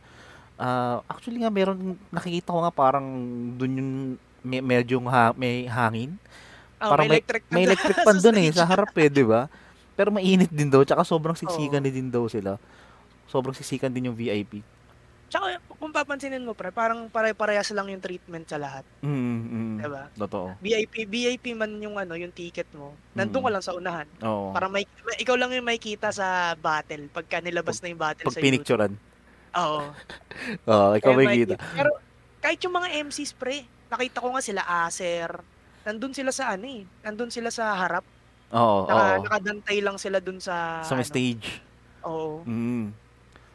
Ah, 0.58 1.06
actually 1.08 1.46
nga, 1.46 1.54
meron, 1.54 1.96
nakikita 2.10 2.52
ko 2.52 2.66
nga 2.66 2.74
parang 2.74 3.06
doon 3.56 3.74
yung 3.80 3.92
may, 4.42 4.64
medyo 4.64 4.98
ha, 5.08 5.36
may 5.36 5.70
hangin. 5.70 6.18
Oh, 6.80 6.90
parang 6.90 7.06
may 7.06 7.20
electric 7.20 7.44
May 7.50 7.64
electric 7.66 7.98
fan 8.00 8.18
doon 8.24 8.38
eh, 8.40 8.50
sa 8.50 8.64
harap 8.64 8.96
eh, 8.96 9.12
di 9.12 9.22
ba? 9.22 9.52
Pero 9.94 10.10
mainit 10.10 10.48
din 10.48 10.72
daw, 10.72 10.80
tsaka 10.82 11.04
sobrang 11.04 11.36
siksikan 11.36 11.84
Oo. 11.84 11.92
din 11.92 12.08
daw 12.08 12.24
sila. 12.26 12.56
Sobrang 13.28 13.52
siksikan 13.52 13.92
din 13.92 14.08
yung 14.08 14.16
VIP. 14.16 14.64
Tsaka 15.28 15.60
kung 15.70 15.92
papansinin 15.92 16.42
mo 16.42 16.58
pre, 16.58 16.72
parang 16.72 17.06
pare-parehas 17.06 17.70
lang 17.70 17.86
yung 17.88 18.02
treatment 18.02 18.50
sa 18.50 18.58
lahat, 18.58 18.82
Mm, 19.00 19.14
mm, 19.14 19.76
'di 19.78 19.88
ba? 19.88 20.04
Totoo. 20.18 20.58
VIP 20.58 21.06
VIP 21.06 21.54
man 21.54 21.70
yung 21.78 22.00
ano, 22.00 22.18
yung 22.18 22.34
ticket 22.34 22.66
mo. 22.74 22.98
Nandun 23.14 23.38
Mm. 23.38 23.46
ka 23.46 23.52
lang 23.52 23.62
sa 23.62 23.74
unahan. 23.74 24.08
Oo. 24.24 24.50
Para 24.50 24.66
may 24.66 24.90
may- 25.06 25.20
ikaw 25.20 25.38
lang 25.38 25.54
yung 25.54 25.62
makikita 25.64 26.10
sa 26.10 26.56
battle 26.56 27.06
pagka 27.10 27.38
nilabas 27.40 27.78
na 27.78 27.94
yung 27.94 28.02
battle 28.02 28.26
Pag 28.26 28.34
sa 28.34 28.42
pinicturean. 28.42 28.94
Oo. 29.54 29.86
Oo, 30.72 30.90
ikaw 30.98 31.12
makikita. 31.14 31.62
kita. 31.62 31.78
Pero 31.78 31.92
kahit 32.40 32.60
yung 32.64 32.74
mga 32.74 32.90
MCs 33.04 33.32
pre, 33.34 33.62
nakita 33.86 34.24
ko 34.24 34.34
nga 34.34 34.42
sila 34.42 34.62
Acer. 34.66 35.30
Nandun 35.90 36.14
sila 36.14 36.30
sa 36.30 36.54
ano 36.54 36.70
eh. 36.70 36.86
Nandun 37.02 37.34
sila 37.34 37.50
sa 37.50 37.74
harap. 37.74 38.06
Oo, 38.54 38.86
Naka, 38.86 39.02
oo. 39.18 39.24
nakadantay 39.26 39.78
lang 39.82 39.98
sila 39.98 40.22
dun 40.22 40.38
sa 40.38 40.86
Sa 40.86 40.94
may 40.94 41.02
ano. 41.02 41.10
stage. 41.10 41.46
Oo. 42.06 42.46
Mm. 42.46 42.94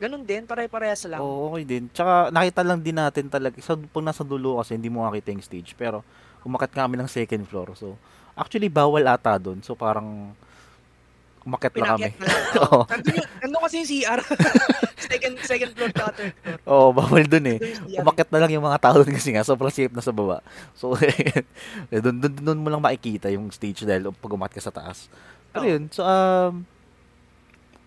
Ganun 0.02 0.26
din, 0.26 0.42
pare-parehas 0.42 1.06
lang. 1.06 1.22
Oo, 1.22 1.54
okay 1.54 1.62
din. 1.62 1.86
Tsaka 1.94 2.34
nakita 2.34 2.66
lang 2.66 2.82
din 2.82 2.98
natin 2.98 3.30
talaga. 3.30 3.54
Sa, 3.62 3.78
pag 3.78 4.02
nasa 4.02 4.26
dulo 4.26 4.58
kasi, 4.58 4.74
hindi 4.74 4.90
mo 4.90 5.06
makita 5.06 5.30
yung 5.30 5.46
stage. 5.46 5.78
Pero, 5.78 6.02
umakyat 6.42 6.74
kami 6.74 6.98
ng 6.98 7.06
second 7.06 7.46
floor. 7.46 7.78
So, 7.78 7.94
actually, 8.34 8.66
bawal 8.66 9.06
ata 9.06 9.38
doon. 9.38 9.62
So, 9.62 9.78
parang, 9.78 10.34
umakyat 11.44 11.72
na 11.76 11.86
kami. 11.94 12.10
Pinakyat 12.10 12.16
na 12.20 12.26
lang. 12.26 12.42
Oo. 12.64 12.80
Nandun, 12.88 13.12
yung, 13.14 13.28
nandun 13.40 13.60
kasi 13.62 13.76
yung 13.80 13.88
CR. 13.88 14.20
second 15.04 15.34
second 15.44 15.70
floor 15.76 15.90
third 15.92 16.16
floor. 16.16 16.58
Oo, 16.64 16.86
bawal 16.96 17.24
doon 17.28 17.46
eh. 17.54 17.58
Umakyat 18.00 18.30
na 18.32 18.40
lang 18.40 18.50
yung 18.56 18.64
mga 18.64 18.80
tao 18.80 18.96
doon 19.00 19.14
kasi 19.14 19.30
nga, 19.36 19.44
sobrang 19.44 19.72
safe 19.72 19.92
na 19.92 20.00
sa 20.04 20.12
baba. 20.12 20.40
So, 20.72 20.96
eh, 21.92 22.00
doon, 22.00 22.16
doon, 22.20 22.34
doon 22.40 22.60
mo 22.64 22.68
lang 22.72 22.82
makikita 22.82 23.28
yung 23.30 23.52
stage 23.52 23.84
dahil 23.84 24.10
pag 24.10 24.32
umakyat 24.32 24.56
ka 24.58 24.66
sa 24.68 24.74
taas. 24.74 25.12
Pero 25.52 25.64
Oo. 25.68 25.70
yun, 25.70 25.82
so, 25.92 26.00
um, 26.02 26.64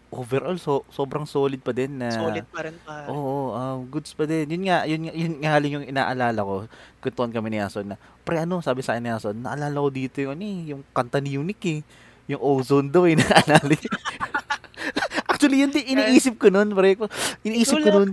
overall, 0.08 0.56
so, 0.56 0.88
sobrang 0.88 1.28
solid 1.28 1.60
pa 1.60 1.76
din 1.76 2.00
na, 2.00 2.14
Solid 2.14 2.48
pa 2.48 2.64
rin 2.64 2.78
pa. 2.86 3.12
Oo, 3.12 3.52
um, 3.52 3.80
goods 3.92 4.16
pa 4.16 4.24
din. 4.24 4.48
Yun 4.56 4.64
nga, 4.70 4.88
yun, 4.88 5.02
nga- 5.04 5.18
yun 5.18 5.34
nga 5.44 5.50
halin 5.58 5.76
yung 5.82 5.88
inaalala 5.88 6.40
ko. 6.40 6.56
Kwentuhan 7.04 7.34
kami 7.34 7.52
ni 7.52 7.60
Ason 7.60 7.84
na, 7.84 7.98
pre 8.24 8.40
ano, 8.40 8.64
sabi 8.64 8.86
sa 8.86 8.96
akin 8.96 9.04
ni 9.04 9.12
Ason, 9.12 9.36
naalala 9.36 9.76
ko 9.84 9.90
dito 9.92 10.24
yung, 10.24 10.40
ano, 10.40 10.44
eh, 10.48 10.60
yung 10.72 10.82
kanta 10.96 11.20
ni 11.20 11.36
Unique 11.36 11.68
eh. 11.68 11.82
Yung 12.28 12.42
ozone 12.44 12.92
daw 12.92 13.08
eh, 13.08 13.16
naalala 13.16 13.72
niya. 13.80 13.94
Actually, 15.28 15.64
yun 15.64 15.72
din, 15.72 15.86
iniisip 15.96 16.36
ko 16.36 16.52
nun, 16.52 16.72
pre. 16.76 17.00
Iniisip 17.44 17.78
ko 17.80 17.90
nun. 17.94 18.10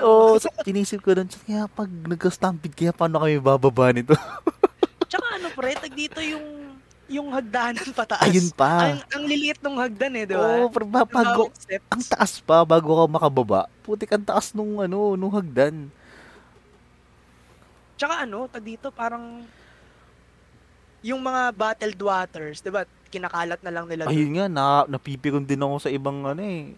Oo, 0.00 0.36
so, 0.40 0.48
inisip 0.64 1.00
ko 1.04 1.12
dun, 1.12 1.28
kaya 1.44 1.68
pag 1.68 1.88
nagka-stampede, 1.88 2.72
kaya 2.72 2.92
paano 2.92 3.20
kami 3.20 3.40
bababa 3.42 3.92
nito? 3.92 4.14
Tsaka 5.10 5.26
ano 5.38 5.48
pre, 5.52 5.76
tag 5.76 5.92
dito 5.92 6.18
yung 6.24 6.74
yung 7.04 7.28
hagdanan 7.30 7.84
pataas. 8.00 8.24
Ayun 8.24 8.48
pa. 8.56 8.96
Ang, 8.96 9.00
ang 9.12 9.24
liliit 9.28 9.60
ng 9.60 9.76
hagdan 9.76 10.12
eh, 10.16 10.24
di 10.24 10.34
ba? 10.34 10.48
Oo, 10.64 10.72
pero 10.72 10.84
ba, 10.88 11.04
bago, 11.04 11.52
ang 11.92 12.02
taas 12.02 12.40
pa, 12.40 12.64
bago 12.64 12.96
ka 12.96 13.04
makababa, 13.06 13.68
putik 13.84 14.14
ang 14.16 14.24
taas 14.24 14.56
nung, 14.56 14.80
ano, 14.80 15.12
nung 15.14 15.32
hagdan. 15.32 15.92
Tsaka 18.00 18.24
ano, 18.24 18.48
tag 18.50 18.64
dito 18.64 18.88
parang 18.90 19.44
yung 21.04 21.20
mga 21.20 21.52
bottled 21.52 22.00
waters, 22.00 22.64
di 22.64 22.72
ba? 22.72 22.82
Kinakalat 23.12 23.60
na 23.60 23.70
lang 23.70 23.84
nila. 23.84 24.08
Ayun 24.08 24.32
nga, 24.34 24.46
na, 24.48 24.64
napipikon 24.88 25.44
din 25.44 25.60
ako 25.60 25.76
sa 25.78 25.92
ibang, 25.92 26.24
ano 26.24 26.40
eh, 26.40 26.72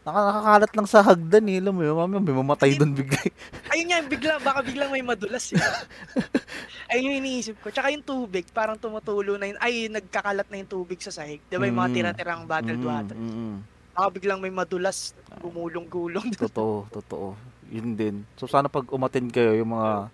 Naka, 0.00 0.16
nakakalat 0.16 0.72
lang 0.72 0.88
sa 0.88 1.04
hagdan 1.04 1.44
eh, 1.44 1.60
alam 1.60 1.76
mo 1.76 1.84
yun, 1.84 1.92
mamaya 1.92 2.24
may 2.24 2.32
mamatay 2.32 2.72
doon 2.72 2.96
bigla. 2.96 3.20
eh. 3.20 3.32
Ayun 3.76 3.86
nga, 3.88 3.98
bigla, 4.00 4.32
baka 4.40 4.64
biglang 4.64 4.88
may 4.88 5.04
madulas 5.04 5.52
eh. 5.52 5.60
Ayun 6.90 7.04
yung 7.04 7.18
iniisip 7.20 7.60
ko. 7.60 7.68
Tsaka 7.68 7.92
yung 7.92 8.00
tubig, 8.00 8.48
parang 8.48 8.80
tumutulo 8.80 9.36
na 9.36 9.52
yun. 9.52 9.60
Ay, 9.60 9.92
nagkakalat 9.92 10.48
na 10.48 10.56
yung 10.56 10.72
tubig 10.72 10.96
sa 11.00 11.12
sahig. 11.12 11.44
Di 11.44 11.60
ba 11.60 11.68
yung 11.68 11.76
mga 11.76 11.90
Mm. 11.92 11.96
tira-tirang 11.96 12.42
bottled 12.48 12.80
Mm, 12.80 12.88
water? 12.88 13.16
mm, 13.16 13.28
mm. 13.28 13.56
Baka 13.92 14.08
biglang 14.08 14.40
may 14.40 14.48
madulas, 14.48 15.12
gumulong-gulong. 15.36 16.32
Totoo, 16.32 16.88
totoo. 16.88 17.36
Yun 17.68 17.92
din. 17.92 18.16
So 18.34 18.48
sana 18.48 18.72
pag 18.72 18.88
umatin 18.88 19.28
kayo 19.28 19.52
yung 19.52 19.68
mga 19.70 20.08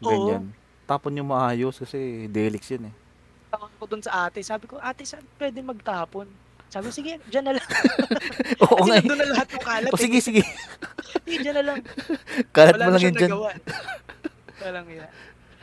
Oo. 0.00 0.08
ganyan, 0.08 0.44
tapon 0.88 1.20
yung 1.20 1.28
maayos 1.28 1.76
kasi 1.76 2.24
delix 2.32 2.64
yun 2.72 2.88
eh. 2.88 2.94
Tawag 3.52 3.72
ko 3.76 3.84
dun 3.84 4.00
sa 4.00 4.24
ate. 4.24 4.40
Sabi 4.40 4.64
ko, 4.64 4.80
ate, 4.80 5.04
saan 5.04 5.24
pwede 5.36 5.60
magtapon? 5.60 6.24
Sabi, 6.72 6.88
sige, 6.92 7.20
dyan 7.28 7.48
na 7.48 7.52
lang. 7.56 7.68
Oo 8.64 8.84
nga 8.88 8.96
eh. 8.96 9.04
nandun 9.04 9.20
na 9.20 9.28
lahat 9.36 9.48
ng 9.52 9.64
kalat. 9.64 9.90
O 9.92 9.96
eh. 9.96 10.04
sige, 10.04 10.18
sige. 10.24 10.42
Sige, 11.24 11.36
dyan 11.44 11.56
na 11.60 11.64
lang. 11.64 11.78
Kalat 12.56 12.76
mo 12.76 12.80
Wala 12.80 12.88
na 12.88 12.92
lang 12.96 13.04
yan 13.08 13.16
dyan. 13.16 13.30
Walang 14.64 14.88
iya. 14.92 15.06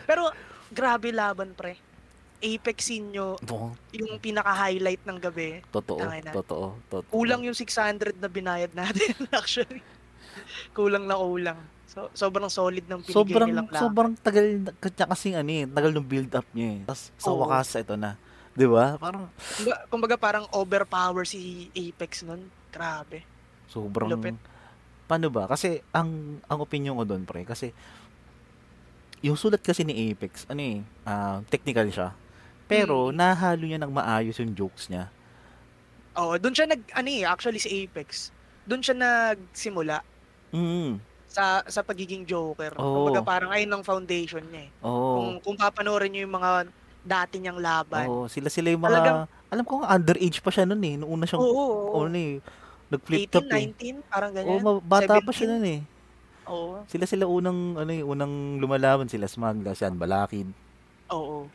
Pero, 0.05 0.34
grabe 0.74 1.10
laban, 1.13 1.53
pre. 1.53 1.77
Apex 2.41 2.94
Inyo, 2.94 3.41
Oo, 3.50 3.74
yung 3.96 4.22
pinaka-highlight 4.22 5.01
ng 5.08 5.17
gabi. 5.17 5.65
totoo, 5.74 6.05
Tangina. 6.05 6.29
totoo, 6.29 6.77
totoo. 6.89 7.10
Kulang 7.10 7.41
yung 7.41 7.58
600 7.58 8.17
na 8.22 8.29
binayad 8.29 8.74
natin, 8.77 9.13
actually. 9.34 9.82
Kulang 10.77 11.10
na 11.10 11.17
kulang. 11.17 11.58
So, 11.95 12.11
sobrang 12.11 12.51
solid 12.51 12.83
ng 12.83 12.99
pinigay 12.99 13.15
Sobrang, 13.15 13.49
nilang 13.49 13.67
laban. 13.71 13.79
sobrang 13.79 14.13
tagal, 14.19 14.45
kanya 14.83 15.05
kasing 15.07 15.35
ano 15.39 15.47
eh, 15.49 15.63
tagal 15.63 15.91
ng 15.95 16.03
build 16.03 16.31
up 16.35 16.43
niya 16.51 16.67
eh. 16.75 16.79
Tapos 16.83 17.01
sa 17.15 17.31
Oo. 17.31 17.39
wakas, 17.39 17.71
ito 17.73 17.95
na. 17.95 18.19
'Di 18.51 18.67
ba? 18.67 18.99
Parang 18.99 19.31
Kumbaga, 19.55 19.75
kumbaga 19.87 20.15
parang 20.19 20.45
overpower 20.51 21.23
si 21.23 21.71
Apex 21.71 22.23
nun. 22.23 22.51
Grabe. 22.67 23.23
sobrang 23.65 24.11
Lupit. 24.11 24.35
paano 25.05 25.31
ba? 25.31 25.47
Kasi 25.47 25.79
ang 25.89 26.39
ang 26.45 26.59
opinion 26.59 26.95
ko 26.95 27.03
doon, 27.05 27.23
pre, 27.23 27.43
kasi 27.43 27.71
yung 29.19 29.39
sulat 29.39 29.63
kasi 29.63 29.81
ni 29.81 30.11
Apex, 30.11 30.43
ano 30.45 30.59
eh, 30.61 30.77
ah, 31.03 31.39
technical 31.47 31.87
siya. 31.87 32.11
Pero 32.65 33.09
Mm. 33.09 33.15
nahalo 33.15 33.63
niya 33.63 33.79
ng 33.79 33.89
maayos 33.89 34.35
yung 34.37 34.51
jokes 34.51 34.91
niya. 34.91 35.07
Oo, 36.13 36.35
doon 36.35 36.51
siya 36.51 36.67
nag 36.67 36.83
ano 36.91 37.07
eh, 37.09 37.23
actually 37.23 37.57
si 37.57 37.87
Apex. 37.87 38.35
Doon 38.63 38.83
siya 38.83 38.95
nagsimula 38.95 40.03
Mm. 40.51 40.99
Sa 41.36 41.60
sa 41.68 41.84
pagiging 41.84 42.24
Joker. 42.24 42.72
Oo. 42.80 43.04
Kumbaga 43.04 43.20
parang 43.22 43.51
ayun 43.51 43.68
ang 43.70 43.84
foundation 43.84 44.39
niya 44.48 44.68
eh. 44.68 44.72
Oo. 44.80 45.20
Kung 45.20 45.30
kung 45.44 45.56
papanoorin 45.60 46.08
niyo 46.08 46.24
yung 46.24 46.36
mga 46.39 46.72
dati 47.04 47.36
niyang 47.38 47.60
laban. 47.60 48.08
Oo, 48.08 48.32
sila 48.32 48.48
sila 48.48 48.72
yung 48.72 48.80
mga 48.80 48.92
Talagang- 48.96 49.27
alam 49.46 49.65
ko 49.68 49.74
nga 49.84 49.92
underage 49.94 50.39
pa 50.39 50.50
siya 50.50 50.63
noon 50.63 50.82
eh. 50.82 50.96
Noong 50.96 51.12
una 51.12 51.25
siyang 51.27 51.44
Oo, 51.44 51.51
oo, 51.51 51.75
oo. 51.92 52.00
ano 52.01 52.18
eh, 52.18 52.39
nag-flip 52.88 53.27
top 53.30 53.46
18, 53.46 53.51
eh. 53.51 54.00
19, 54.00 54.08
parang 54.08 54.32
Oo, 54.32 54.38
ganyan. 54.38 54.60
ma- 54.63 54.82
bata 54.82 55.13
pa 55.20 55.30
17. 55.30 55.36
siya 55.36 55.48
noon 55.51 55.65
eh. 55.68 55.82
Oo. 56.46 56.74
Sila 56.88 57.06
sila 57.06 57.25
unang 57.25 57.60
ano 57.75 57.92
eh, 57.92 58.01
unang 58.01 58.34
lumalaban 58.58 59.06
sila 59.06 59.27
Smagla, 59.27 59.75
siyan 59.75 60.00
Balakid. 60.00 60.48
Oo. 61.12 61.51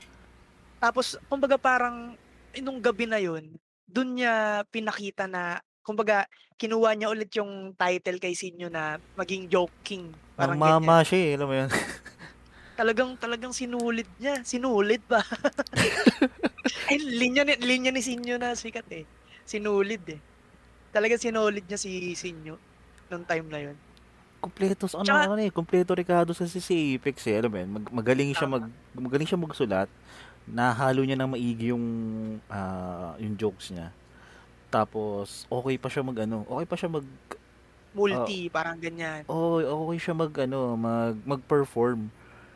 Tapos, 0.77 1.17
kumbaga 1.27 1.57
parang, 1.57 2.15
eh, 2.51 2.61
nung 2.61 2.79
gabi 2.79 3.05
na 3.05 3.19
yun, 3.19 3.49
dun 3.85 4.15
niya 4.15 4.63
pinakita 4.69 5.25
na, 5.25 5.59
kumbaga, 5.81 6.27
kinuha 6.55 6.93
niya 6.93 7.09
ulit 7.09 7.31
yung 7.35 7.73
title 7.73 8.19
kay 8.19 8.33
Sinyo 8.33 8.69
na 8.69 8.99
maging 9.17 9.49
joke 9.49 9.73
king. 9.81 10.13
Ang 10.37 10.57
Parang 10.57 10.59
mama 10.59 11.01
ganyan. 11.01 11.09
siya 11.09 11.19
eh, 11.19 11.31
alam 11.37 11.47
mo 11.49 11.55
yun. 11.57 11.71
Talagang, 12.81 13.13
talagang 13.21 13.53
sinulid 13.53 14.09
niya. 14.17 14.41
Sinulid 14.41 15.05
ba? 15.05 15.21
Ay, 16.89 16.97
linya 16.97 17.45
ni, 17.45 17.61
linya 17.61 17.93
ni 17.93 18.01
Sinyo 18.01 18.41
na 18.41 18.57
sikat 18.57 18.89
eh. 18.89 19.05
Sinulid 19.45 20.01
eh. 20.09 20.21
Talagang 20.89 21.21
sinulid 21.21 21.69
niya 21.69 21.77
si 21.77 22.17
Sinyo 22.17 22.57
nung 23.13 23.29
time 23.29 23.47
na 23.47 23.61
yun. 23.61 23.77
Kompleto 24.41 24.89
sa 24.89 25.05
ano, 25.05 25.13
Tsaka- 25.13 25.29
ano 25.29 25.37
eh, 25.37 25.53
kompleto 25.53 25.93
Ricardo 25.93 26.33
sa 26.33 26.49
si, 26.49 26.57
Apex 26.97 27.29
eh, 27.29 27.37
alam 27.37 27.53
mo 27.53 27.61
yun, 27.61 27.69
mag- 27.69 27.93
magaling 27.93 28.33
siya 28.33 28.49
mag 28.49 28.65
magaling 28.97 29.29
siya 29.29 29.37
magsulat. 29.37 29.89
Nahalo 30.49 31.05
niya 31.05 31.21
ng 31.21 31.37
maigi 31.37 31.77
yung 31.77 31.85
ah, 32.49 33.13
yung 33.21 33.37
jokes 33.37 33.77
niya. 33.77 33.93
Tapos 34.71 35.45
okay 35.47 35.77
pa 35.77 35.91
siya 35.91 36.01
mag 36.01 36.19
ano, 36.21 36.47
okay 36.47 36.65
pa 36.65 36.77
siya 36.79 36.89
mag 36.89 37.07
Multi, 37.91 38.47
parang 38.49 38.79
ganyan. 38.79 39.27
oh, 39.27 39.59
okay 39.59 39.99
siya 39.99 40.15
mag 40.15 40.31
ano, 40.39 40.79
mag 40.79 41.19
mag-perform. 41.27 42.07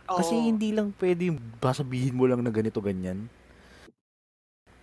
Kasi 0.07 0.31
Oo. 0.33 0.47
hindi 0.47 0.71
lang 0.71 0.95
pwede 0.95 1.27
yung 1.27 1.43
basabihin 1.59 2.15
mo 2.15 2.31
lang 2.31 2.39
na 2.39 2.55
ganito 2.55 2.79
ganyan. 2.79 3.27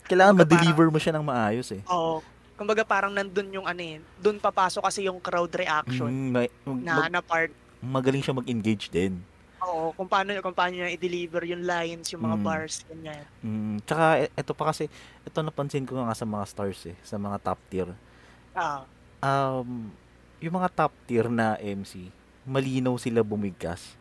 Kailangan 0.03 0.35
Kumbaga 0.35 0.51
ma-deliver 0.51 0.87
mo 0.91 0.99
siya 0.99 1.15
ng 1.15 1.23
maayos 1.23 1.71
eh. 1.71 1.79
Oo. 1.87 2.19
Kumbaga 2.59 2.83
parang 2.83 3.15
nandun 3.15 3.47
yung 3.49 3.65
ano 3.65 3.79
eh, 3.79 4.03
dun 4.19 4.37
papasok 4.37 4.83
kasi 4.83 5.07
yung 5.07 5.17
crowd 5.17 5.49
reaction 5.49 6.11
Mm, 6.11 6.29
ma- 6.29 6.53
mag- 6.67 6.83
na, 6.83 6.93
mag- 6.99 7.09
na 7.09 7.21
part. 7.23 7.51
magaling 7.79 8.19
siya 8.19 8.35
mag-engage 8.35 8.91
din. 8.91 9.23
Oo, 9.61 9.93
kung 9.93 10.09
paano, 10.09 10.33
kung 10.41 10.57
paano 10.57 10.73
niya 10.73 10.89
i-deliver 10.89 11.45
yung 11.45 11.61
lines, 11.61 12.09
yung 12.09 12.25
mga 12.25 12.37
Mm. 12.37 12.45
bars, 12.45 12.75
ganyan. 12.89 13.21
Mm, 13.41 13.75
tsaka 13.85 14.05
e- 14.21 14.33
eto 14.37 14.53
pa 14.57 14.69
kasi, 14.73 14.89
ito 15.21 15.37
napansin 15.41 15.85
ko 15.85 15.97
nga 16.01 16.17
sa 16.17 16.25
mga 16.25 16.45
stars 16.49 16.81
eh, 16.89 16.97
sa 17.05 17.17
mga 17.17 17.37
top 17.41 17.59
tier. 17.69 17.89
Ah, 18.57 18.85
Um, 19.21 19.93
yung 20.41 20.57
mga 20.57 20.69
top 20.73 20.93
tier 21.05 21.29
na 21.29 21.53
MC, 21.61 22.09
malinaw 22.49 22.97
sila 22.97 23.21
bumigkas. 23.21 23.93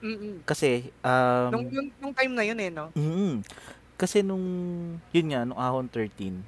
mm 0.00 0.44
Kasi, 0.48 0.88
um, 1.04 1.52
nung, 1.52 1.64
nung, 1.68 1.88
nung 2.00 2.14
time 2.16 2.32
na 2.32 2.44
yun 2.44 2.58
eh, 2.60 2.70
no? 2.72 2.88
mm, 2.96 3.44
kasi 3.96 4.24
nung, 4.24 4.44
yun 5.12 5.26
nga, 5.32 5.44
nung 5.44 5.60
Ahon 5.60 5.88
13, 5.88 6.40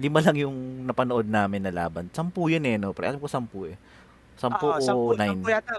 lima 0.00 0.18
lang 0.18 0.34
yung 0.38 0.56
napanood 0.86 1.26
namin 1.26 1.62
na 1.62 1.70
laban. 1.74 2.10
Sampu 2.10 2.50
yun 2.50 2.66
eh, 2.66 2.74
no? 2.74 2.90
Pero 2.90 3.10
alam 3.10 3.20
ko 3.20 3.28
sampu 3.30 3.70
eh. 3.70 3.76
Sampu 4.38 4.66
Ah, 4.66 4.78
o 4.78 4.82
sampu, 4.82 5.10
nine. 5.14 5.30
sampu 5.30 5.48
yata. 5.50 5.74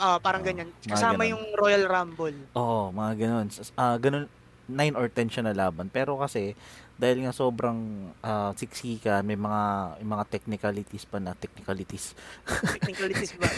Ah, 0.00 0.16
parang 0.16 0.40
Ah, 0.40 0.46
ganyan. 0.46 0.68
Kasama 0.82 1.22
ganun. 1.22 1.30
yung 1.30 1.44
Royal 1.54 1.84
Rumble. 1.84 2.38
Oo, 2.54 2.88
mga 2.90 3.12
ganun. 3.18 3.46
Ah, 3.76 3.94
ganun, 3.94 4.24
9 4.66 4.94
or 4.94 5.06
10 5.06 5.28
siya 5.28 5.42
na 5.42 5.52
laban. 5.52 5.86
Pero 5.86 6.16
kasi, 6.16 6.56
dahil 6.96 7.20
nga 7.20 7.32
sobrang 7.32 7.76
ah, 8.20 8.52
siksika, 8.54 9.20
may 9.20 9.36
mga, 9.36 9.62
may 9.98 10.08
mga 10.10 10.24
technicalities 10.26 11.04
pa 11.04 11.18
na, 11.18 11.32
technicalities, 11.34 12.16
Technicalities 12.74 13.32
ba? 13.34 13.48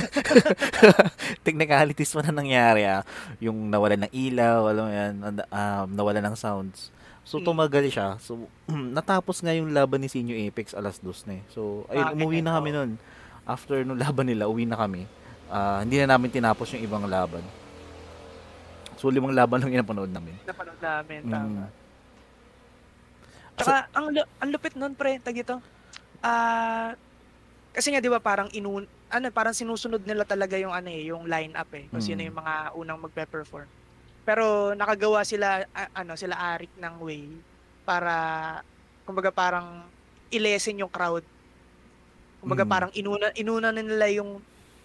technicalities 1.47 2.11
pa 2.11 2.23
na 2.23 2.35
nangyari 2.35 2.83
ah. 2.85 3.03
Yung 3.39 3.69
nawalan 3.69 4.07
ng 4.07 4.13
ilaw, 4.13 4.67
alam 4.67 4.85
mo 4.85 4.93
yan, 4.93 5.15
and, 5.23 5.39
um, 5.45 5.87
nawalan 5.93 6.25
ng 6.25 6.35
sounds. 6.35 6.91
So, 7.23 7.39
Mm. 7.39 7.47
tumagal 7.47 7.85
siya. 7.87 8.19
So, 8.19 8.51
natapos 8.97 9.39
nga 9.39 9.55
yung 9.55 9.71
laban 9.71 10.03
ni 10.03 10.11
Sinyo 10.11 10.35
Apex 10.43 10.75
alas 10.75 10.99
dos 10.99 11.23
na 11.23 11.39
eh. 11.39 11.43
So, 11.49 11.87
ayun, 11.87 12.19
umuwi 12.19 12.43
na 12.43 12.59
kami 12.59 12.71
oo. 12.71 12.83
nun. 12.83 12.91
After 13.43 13.79
nung 13.83 13.95
laban 13.97 14.27
nila, 14.27 14.47
uwi 14.47 14.67
na 14.67 14.75
kami. 14.75 15.07
Ah, 15.53 15.85
hindi 15.85 16.01
na 16.01 16.17
namin 16.17 16.33
tinapos 16.33 16.73
yung 16.73 16.81
ibang 16.81 17.05
laban. 17.05 17.45
So, 18.97 19.13
limang 19.13 19.37
laban 19.37 19.61
lang 19.61 19.69
yung 19.69 19.83
napanood 19.85 20.09
namin. 20.09 20.33
Napanood 20.49 20.81
namin. 20.81 21.21
Mm. 21.21 21.29
Tama. 21.29 21.65
Tsaka, 23.53 23.75
ang, 23.93 24.07
lu- 24.09 24.31
ang 24.41 24.49
lupit 24.49 24.73
nun, 24.73 24.97
pre, 24.97 25.21
tag 25.21 25.37
ito. 25.37 25.61
Ah, 26.25 26.97
kasi 27.71 27.93
nga, 27.93 28.01
di 28.01 28.09
ba, 28.09 28.17
parang 28.17 28.49
inun, 28.49 28.89
ano, 29.13 29.27
parang 29.29 29.53
sinusunod 29.53 30.01
nila 30.01 30.25
talaga 30.25 30.57
yung 30.57 30.73
ano 30.73 30.89
eh, 30.89 31.13
yung 31.13 31.29
line-up 31.29 31.69
eh. 31.77 31.85
Sino 32.01 32.25
Mm. 32.25 32.27
yung 32.33 32.39
mga 32.41 32.55
unang 32.73 33.01
magpe-perform. 33.03 33.69
Pero 34.25 34.73
nakagawa 34.73 35.21
sila, 35.21 35.69
a- 35.69 35.93
ano, 35.93 36.17
sila 36.17 36.33
Arik 36.39 36.73
ng 36.81 36.95
way 36.97 37.29
para, 37.85 38.15
kumbaga 39.05 39.29
parang 39.29 39.85
i-lessen 40.33 40.81
yung 40.81 40.89
crowd. 40.89 41.27
Kumbaga 42.41 42.65
Mm. 42.65 42.71
parang 42.71 42.91
inuna, 42.97 43.29
inuna 43.37 43.69
na 43.69 43.85
nila 43.85 44.09
yung 44.09 44.41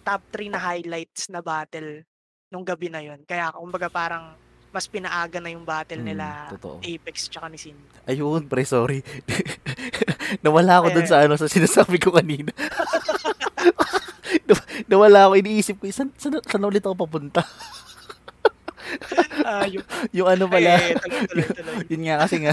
top 0.08 0.22
3 0.32 0.48
na 0.48 0.56
highlights 0.58 1.28
na 1.28 1.44
battle 1.44 2.00
nung 2.48 2.64
gabi 2.64 2.88
na 2.88 3.04
yun. 3.04 3.20
Kaya 3.22 3.52
kumbaga 3.52 3.92
parang 3.92 4.32
mas 4.68 4.84
pinaaga 4.84 5.36
na 5.36 5.48
yung 5.48 5.64
battle 5.64 6.00
nila 6.00 6.48
totoo. 6.50 6.80
Apex 6.80 7.28
tsaka 7.28 7.48
ni 7.48 7.56
Sin. 7.56 7.76
Ayun, 8.04 8.48
pre, 8.48 8.64
sorry. 8.64 9.04
Nawala 10.44 10.80
ako 10.80 10.92
dun 10.92 11.04
Eh. 11.04 11.08
sa 11.08 11.20
ano, 11.20 11.36
sa 11.36 11.44
sinasabi 11.44 11.96
ko 11.96 12.08
kanina. 12.10 12.52
Naw- 14.44 14.66
Nawala 14.90 15.28
ako, 15.28 15.32
iniisip 15.36 15.76
ko, 15.76 15.88
saan, 15.88 16.12
saan, 16.14 16.40
saan 16.40 16.64
ulit 16.64 16.80
ako 16.80 16.96
papunta? 16.98 17.44
Ah, 19.42 19.64
yung, 19.64 19.84
yung 20.16 20.28
ano 20.28 20.44
pala, 20.46 20.76
Ay, 20.76 20.96
tuloy, 20.96 21.24
tuloy, 21.26 21.46
tuloy. 21.50 21.76
yun 21.88 22.02
nga 22.04 22.16
kasi 22.24 22.36
nga, 22.40 22.52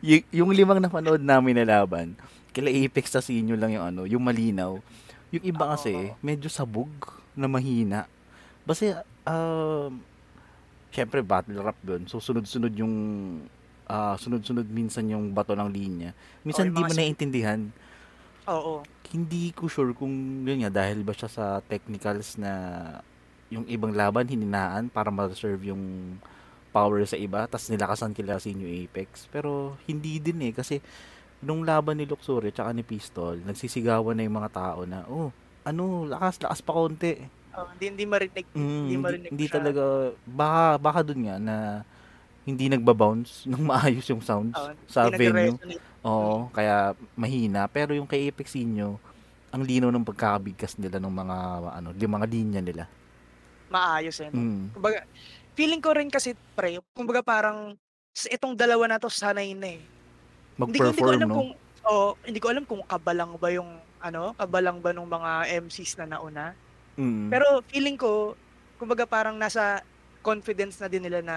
y- 0.00 0.26
yung 0.30 0.52
limang 0.52 0.80
napanood 0.80 1.20
namin 1.20 1.56
na 1.56 1.80
laban, 1.80 2.16
kila 2.50 2.68
Apex 2.70 3.12
sa 3.12 3.20
sinyo 3.20 3.56
lang 3.56 3.72
yung 3.72 3.84
ano, 3.86 4.02
yung 4.04 4.20
malinaw. 4.20 4.80
Yung 5.30 5.44
iba 5.46 5.64
Oo, 5.66 5.72
kasi, 5.78 5.94
medyo 6.20 6.50
sabog 6.50 6.90
na 7.38 7.46
mahina. 7.46 8.10
Kasi, 8.66 8.94
um, 9.26 10.02
syempre, 10.90 11.22
battle 11.22 11.62
rap 11.62 11.78
doon. 11.82 12.06
So, 12.10 12.18
sunod-sunod 12.18 12.74
yung, 12.74 12.94
ah, 13.86 14.18
sunod-sunod 14.18 14.66
minsan 14.66 15.06
yung 15.10 15.30
bato 15.30 15.54
ng 15.54 15.70
linya. 15.70 16.10
Minsan 16.42 16.70
yung 16.70 16.76
di 16.78 16.82
mga 16.82 16.90
mo 16.90 16.94
naiintindihan. 16.98 17.60
Oo. 18.50 18.82
Hindi 19.10 19.54
ko 19.54 19.66
sure 19.70 19.94
kung 19.94 20.42
yun 20.46 20.66
nga, 20.66 20.70
dahil 20.70 21.02
ba 21.02 21.14
siya 21.14 21.30
sa 21.30 21.44
technicals 21.66 22.38
na 22.38 22.52
yung 23.50 23.66
ibang 23.66 23.90
laban 23.90 24.30
hininaan 24.30 24.86
para 24.90 25.10
ma-serve 25.10 25.74
yung 25.74 26.14
power 26.70 27.02
sa 27.02 27.18
iba, 27.18 27.50
tas 27.50 27.66
nilakasan 27.66 28.14
kila 28.14 28.38
si 28.38 28.54
New 28.54 28.70
Apex. 28.86 29.26
Pero 29.34 29.74
hindi 29.90 30.22
din 30.22 30.38
eh, 30.46 30.52
kasi 30.54 30.78
nung 31.40 31.64
laban 31.64 31.96
ni 31.96 32.04
Luxury 32.04 32.52
tsaka 32.52 32.70
ni 32.76 32.84
Pistol, 32.84 33.40
nagsisigawan 33.44 34.12
na 34.16 34.24
yung 34.28 34.36
mga 34.36 34.52
tao 34.52 34.80
na, 34.84 35.08
oh, 35.08 35.32
ano, 35.64 36.04
lakas, 36.04 36.40
lakas 36.44 36.60
pa 36.60 36.72
konti. 36.76 37.16
Oh, 37.56 37.66
hindi, 37.76 37.86
hindi 37.96 38.04
marinig. 38.06 38.46
Mm, 38.52 38.84
hindi 38.86 38.96
marinig 38.96 39.30
hindi 39.32 39.46
siya. 39.48 39.54
talaga, 39.58 39.82
baka, 40.28 40.62
baka 40.78 41.00
dun 41.02 41.20
nga 41.26 41.36
na 41.40 41.56
hindi 42.44 42.68
nagbabounce 42.68 43.44
ng 43.50 43.62
maayos 43.64 44.06
yung 44.08 44.22
sounds 44.24 44.56
Oh, 44.56 44.72
sa 44.88 45.08
venue. 45.08 45.56
Oo, 46.04 46.48
kaya 46.52 46.96
mahina. 47.16 47.68
Pero 47.68 47.92
yung 47.92 48.08
kay 48.08 48.28
Apex 48.28 48.56
Inyo, 48.56 48.96
ang 49.50 49.62
linaw 49.66 49.90
ng 49.90 50.06
pagkakabigkas 50.06 50.78
nila 50.78 51.02
ng 51.02 51.12
mga, 51.12 51.36
ano, 51.76 51.88
yung 51.96 52.14
mga 52.20 52.26
linya 52.30 52.60
nila. 52.62 52.84
Maayos 53.72 54.20
eh. 54.22 54.28
no? 54.30 54.38
Mm. 54.38 54.64
Kumbaga, 54.76 54.98
feeling 55.56 55.82
ko 55.82 55.90
rin 55.96 56.08
kasi, 56.12 56.36
pre, 56.54 56.78
kumbaga 56.92 57.20
parang 57.24 57.74
itong 58.14 58.54
dalawa 58.56 58.86
na 58.86 58.98
to 59.00 59.08
sanay 59.08 59.52
na 59.56 59.76
eh. 59.76 59.82
Hindi 60.68 60.78
ko, 60.78 60.84
hindi 60.84 61.00
ko 61.00 61.04
Mag-perform, 61.08 61.16
alam 61.16 61.28
no? 61.28 61.36
kung 61.36 61.50
oh, 61.88 62.10
hindi 62.26 62.40
ko 62.40 62.46
alam 62.52 62.64
kung 62.68 62.82
kabalang 62.84 63.32
ba 63.40 63.48
yung 63.50 63.70
ano, 64.00 64.32
kabalang 64.36 64.78
ba 64.80 64.90
nung 64.92 65.08
mga 65.08 65.30
MCs 65.64 65.96
na 66.00 66.06
nauna. 66.16 66.52
Mm. 66.96 67.28
Pero 67.32 67.46
feeling 67.68 67.96
ko, 67.96 68.36
kumbaga 68.76 69.04
parang 69.04 69.36
nasa 69.36 69.80
confidence 70.20 70.80
na 70.80 70.88
din 70.88 71.04
nila 71.04 71.20
na 71.24 71.36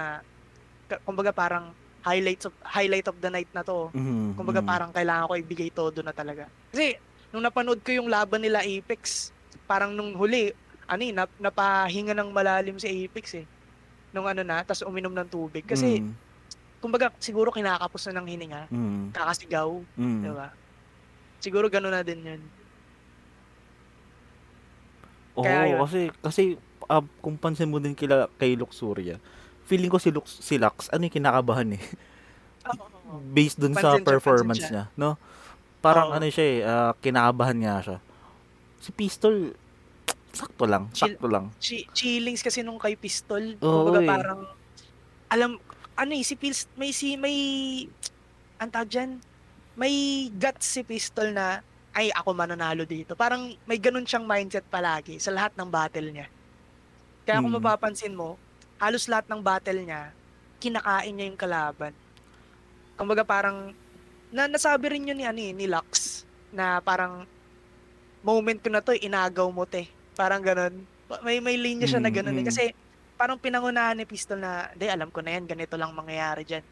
kumbaga 1.08 1.32
parang 1.32 1.72
highlights 2.04 2.44
of 2.44 2.52
highlight 2.60 3.08
of 3.08 3.16
the 3.20 3.30
night 3.32 3.48
na 3.56 3.64
to. 3.64 3.88
Mhm, 3.96 4.36
Kumbaga 4.36 4.60
mhm. 4.60 4.68
parang 4.68 4.90
kailangan 4.92 5.24
ko 5.28 5.32
ibigay 5.40 5.70
todo 5.72 6.04
na 6.04 6.12
talaga. 6.12 6.44
Kasi 6.68 7.00
nung 7.32 7.40
napanood 7.40 7.80
ko 7.80 7.96
yung 7.96 8.12
laban 8.12 8.44
nila 8.44 8.60
Apex, 8.60 9.32
parang 9.64 9.96
nung 9.96 10.12
huli, 10.12 10.52
ano 10.84 11.00
eh, 11.00 11.12
nap, 11.16 11.32
napahinga 11.40 12.12
ng 12.12 12.28
malalim 12.28 12.76
si 12.76 12.86
Apex 12.92 13.40
eh. 13.40 13.46
Nung 14.12 14.28
ano 14.28 14.44
na, 14.44 14.60
tas 14.62 14.84
uminom 14.84 15.16
ng 15.16 15.28
tubig. 15.32 15.64
Kasi 15.64 16.04
Mm. 16.04 16.12
Kumbaga 16.84 17.08
siguro 17.16 17.48
kinakapos 17.48 18.12
na 18.12 18.20
ng 18.20 18.28
hininga, 18.28 18.62
Mm. 18.68 19.16
kakasigaw, 19.16 19.72
Mm. 19.96 20.20
di 20.20 20.28
ba? 20.28 20.48
Siguro 21.40 21.72
gano'n 21.72 21.88
na 21.90 22.04
din 22.04 22.20
yun. 22.20 22.42
Oo, 25.34 25.42
Kaya 25.42 25.72
yun. 25.72 25.80
kasi 25.80 26.00
kasi 26.20 26.42
ah, 26.86 27.00
kung 27.18 27.40
pansin 27.40 27.72
mo 27.72 27.80
din 27.80 27.96
kila 27.96 28.28
kay 28.36 28.52
Luxuria, 28.54 29.16
feeling 29.64 29.88
ko 29.88 29.96
si 29.96 30.12
Lux, 30.12 30.28
si 30.38 30.60
Lux, 30.60 30.92
ano 30.92 31.08
yung 31.08 31.16
kinakabahan 31.16 31.72
eh. 31.72 31.82
Based 33.32 33.56
dun 33.56 33.72
sa 33.72 33.96
Pansin 33.96 34.04
siya, 34.04 34.10
performance 34.12 34.64
niya, 34.68 34.84
no? 34.94 35.16
Parang 35.80 36.12
Oo. 36.12 36.16
ano 36.16 36.28
siya 36.28 36.44
eh, 36.44 36.58
ah, 36.62 36.92
kinakabahan 36.94 37.56
nga 37.56 37.76
siya. 37.80 37.98
Si 38.78 38.92
Pistol, 38.92 39.56
sakto 40.30 40.68
lang, 40.68 40.92
Chill. 40.92 41.16
sakto 41.16 41.26
lang. 41.26 41.48
Chi- 41.56 41.88
chillings 41.90 42.44
kasi 42.44 42.60
nung 42.60 42.76
kay 42.76 42.94
Pistol, 42.94 43.56
kumbaga 43.56 44.00
eh. 44.00 44.08
parang, 44.08 44.40
alam, 45.28 45.50
ano 45.98 46.12
eh, 46.14 46.24
si 46.26 46.34
Pils, 46.34 46.66
may 46.74 46.90
si, 46.94 47.14
may, 47.18 47.36
ang 48.58 48.70
tawag 48.70 48.90
dyan, 48.90 49.10
may 49.78 49.94
guts 50.34 50.66
si 50.78 50.82
Pistol 50.86 51.34
na, 51.34 51.62
ay, 51.94 52.10
ako 52.14 52.34
mananalo 52.34 52.82
dito. 52.86 53.14
Parang 53.14 53.54
may 53.66 53.78
ganun 53.78 54.06
siyang 54.06 54.26
mindset 54.26 54.66
palagi 54.66 55.18
sa 55.22 55.30
lahat 55.30 55.54
ng 55.54 55.70
battle 55.70 56.10
niya. 56.10 56.26
Kaya 57.26 57.42
kung 57.42 57.54
Mm. 57.54 57.62
mapapansin 57.62 58.14
mo, 58.18 58.40
halos 58.82 59.06
lahat 59.06 59.26
ng 59.30 59.42
battle 59.42 59.80
niya, 59.86 60.16
kinakain 60.58 61.14
niya 61.14 61.26
yung 61.30 61.38
kalaban. 61.40 61.94
Kumbaga 62.98 63.22
parang, 63.26 63.74
na 64.30 64.46
nasabi 64.50 64.90
rin 64.94 65.08
yun 65.10 65.18
ni, 65.18 65.26
ano, 65.26 65.40
eh, 65.42 65.54
ni 65.54 65.66
Lux, 65.70 66.22
na 66.50 66.82
parang, 66.82 67.26
moment 68.24 68.58
ko 68.62 68.68
na 68.72 68.82
to, 68.82 68.94
inagaw 68.96 69.50
mo 69.54 69.66
te. 69.68 69.90
Parang 70.18 70.42
ganun. 70.42 70.86
May, 71.22 71.38
may 71.44 71.56
linya 71.60 71.86
siya 71.86 72.00
na 72.02 72.10
Mm, 72.10 72.14
ganun 72.14 72.38
eh. 72.40 72.44
mm. 72.44 72.48
Kasi, 72.48 72.64
parang 73.14 73.38
pinangunahan 73.38 73.94
ni 73.94 74.04
Pistol 74.04 74.42
na, 74.42 74.70
di, 74.74 74.90
alam 74.90 75.08
ko 75.10 75.22
na 75.22 75.38
yan, 75.38 75.46
ganito 75.46 75.78
lang 75.78 75.94
mangyayari 75.94 76.42
dyan. 76.42 76.64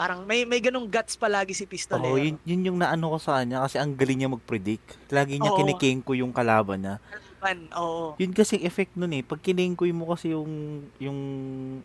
Parang 0.00 0.24
may 0.24 0.48
may 0.48 0.64
ganung 0.64 0.88
guts 0.88 1.18
palagi 1.18 1.52
si 1.52 1.68
Pistol 1.68 2.00
Oo, 2.00 2.16
eh. 2.16 2.32
yun, 2.32 2.36
yun 2.48 2.72
yung 2.72 2.78
naano 2.80 3.12
ko 3.12 3.18
sa 3.20 3.42
kanya 3.42 3.60
kasi 3.68 3.76
ang 3.76 3.92
galing 3.92 4.24
niya 4.24 4.32
mag-predict. 4.32 4.96
Lagi 5.12 5.36
niya 5.36 5.52
Oo. 5.52 5.58
kinikengko 5.60 6.16
yung 6.16 6.32
kalaban 6.32 6.80
niya. 6.80 6.96
Man, 7.40 7.68
oo. 7.76 8.16
Yun 8.16 8.32
kasi 8.32 8.60
effect 8.64 8.96
nun 8.96 9.12
eh. 9.16 9.24
Pag 9.24 9.44
kinengkoy 9.44 9.92
mo 9.92 10.08
kasi 10.12 10.32
yung 10.32 10.84
yung 11.00 11.18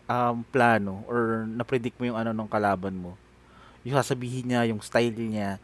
um, 0.00 0.36
plano 0.48 1.04
or 1.08 1.44
na-predict 1.44 1.96
mo 2.00 2.08
yung 2.08 2.16
ano 2.16 2.32
ng 2.32 2.48
kalaban 2.48 2.96
mo. 2.96 3.16
Yung 3.84 3.96
sasabihin 3.96 4.48
niya, 4.48 4.64
yung 4.68 4.80
style 4.80 5.16
niya. 5.16 5.60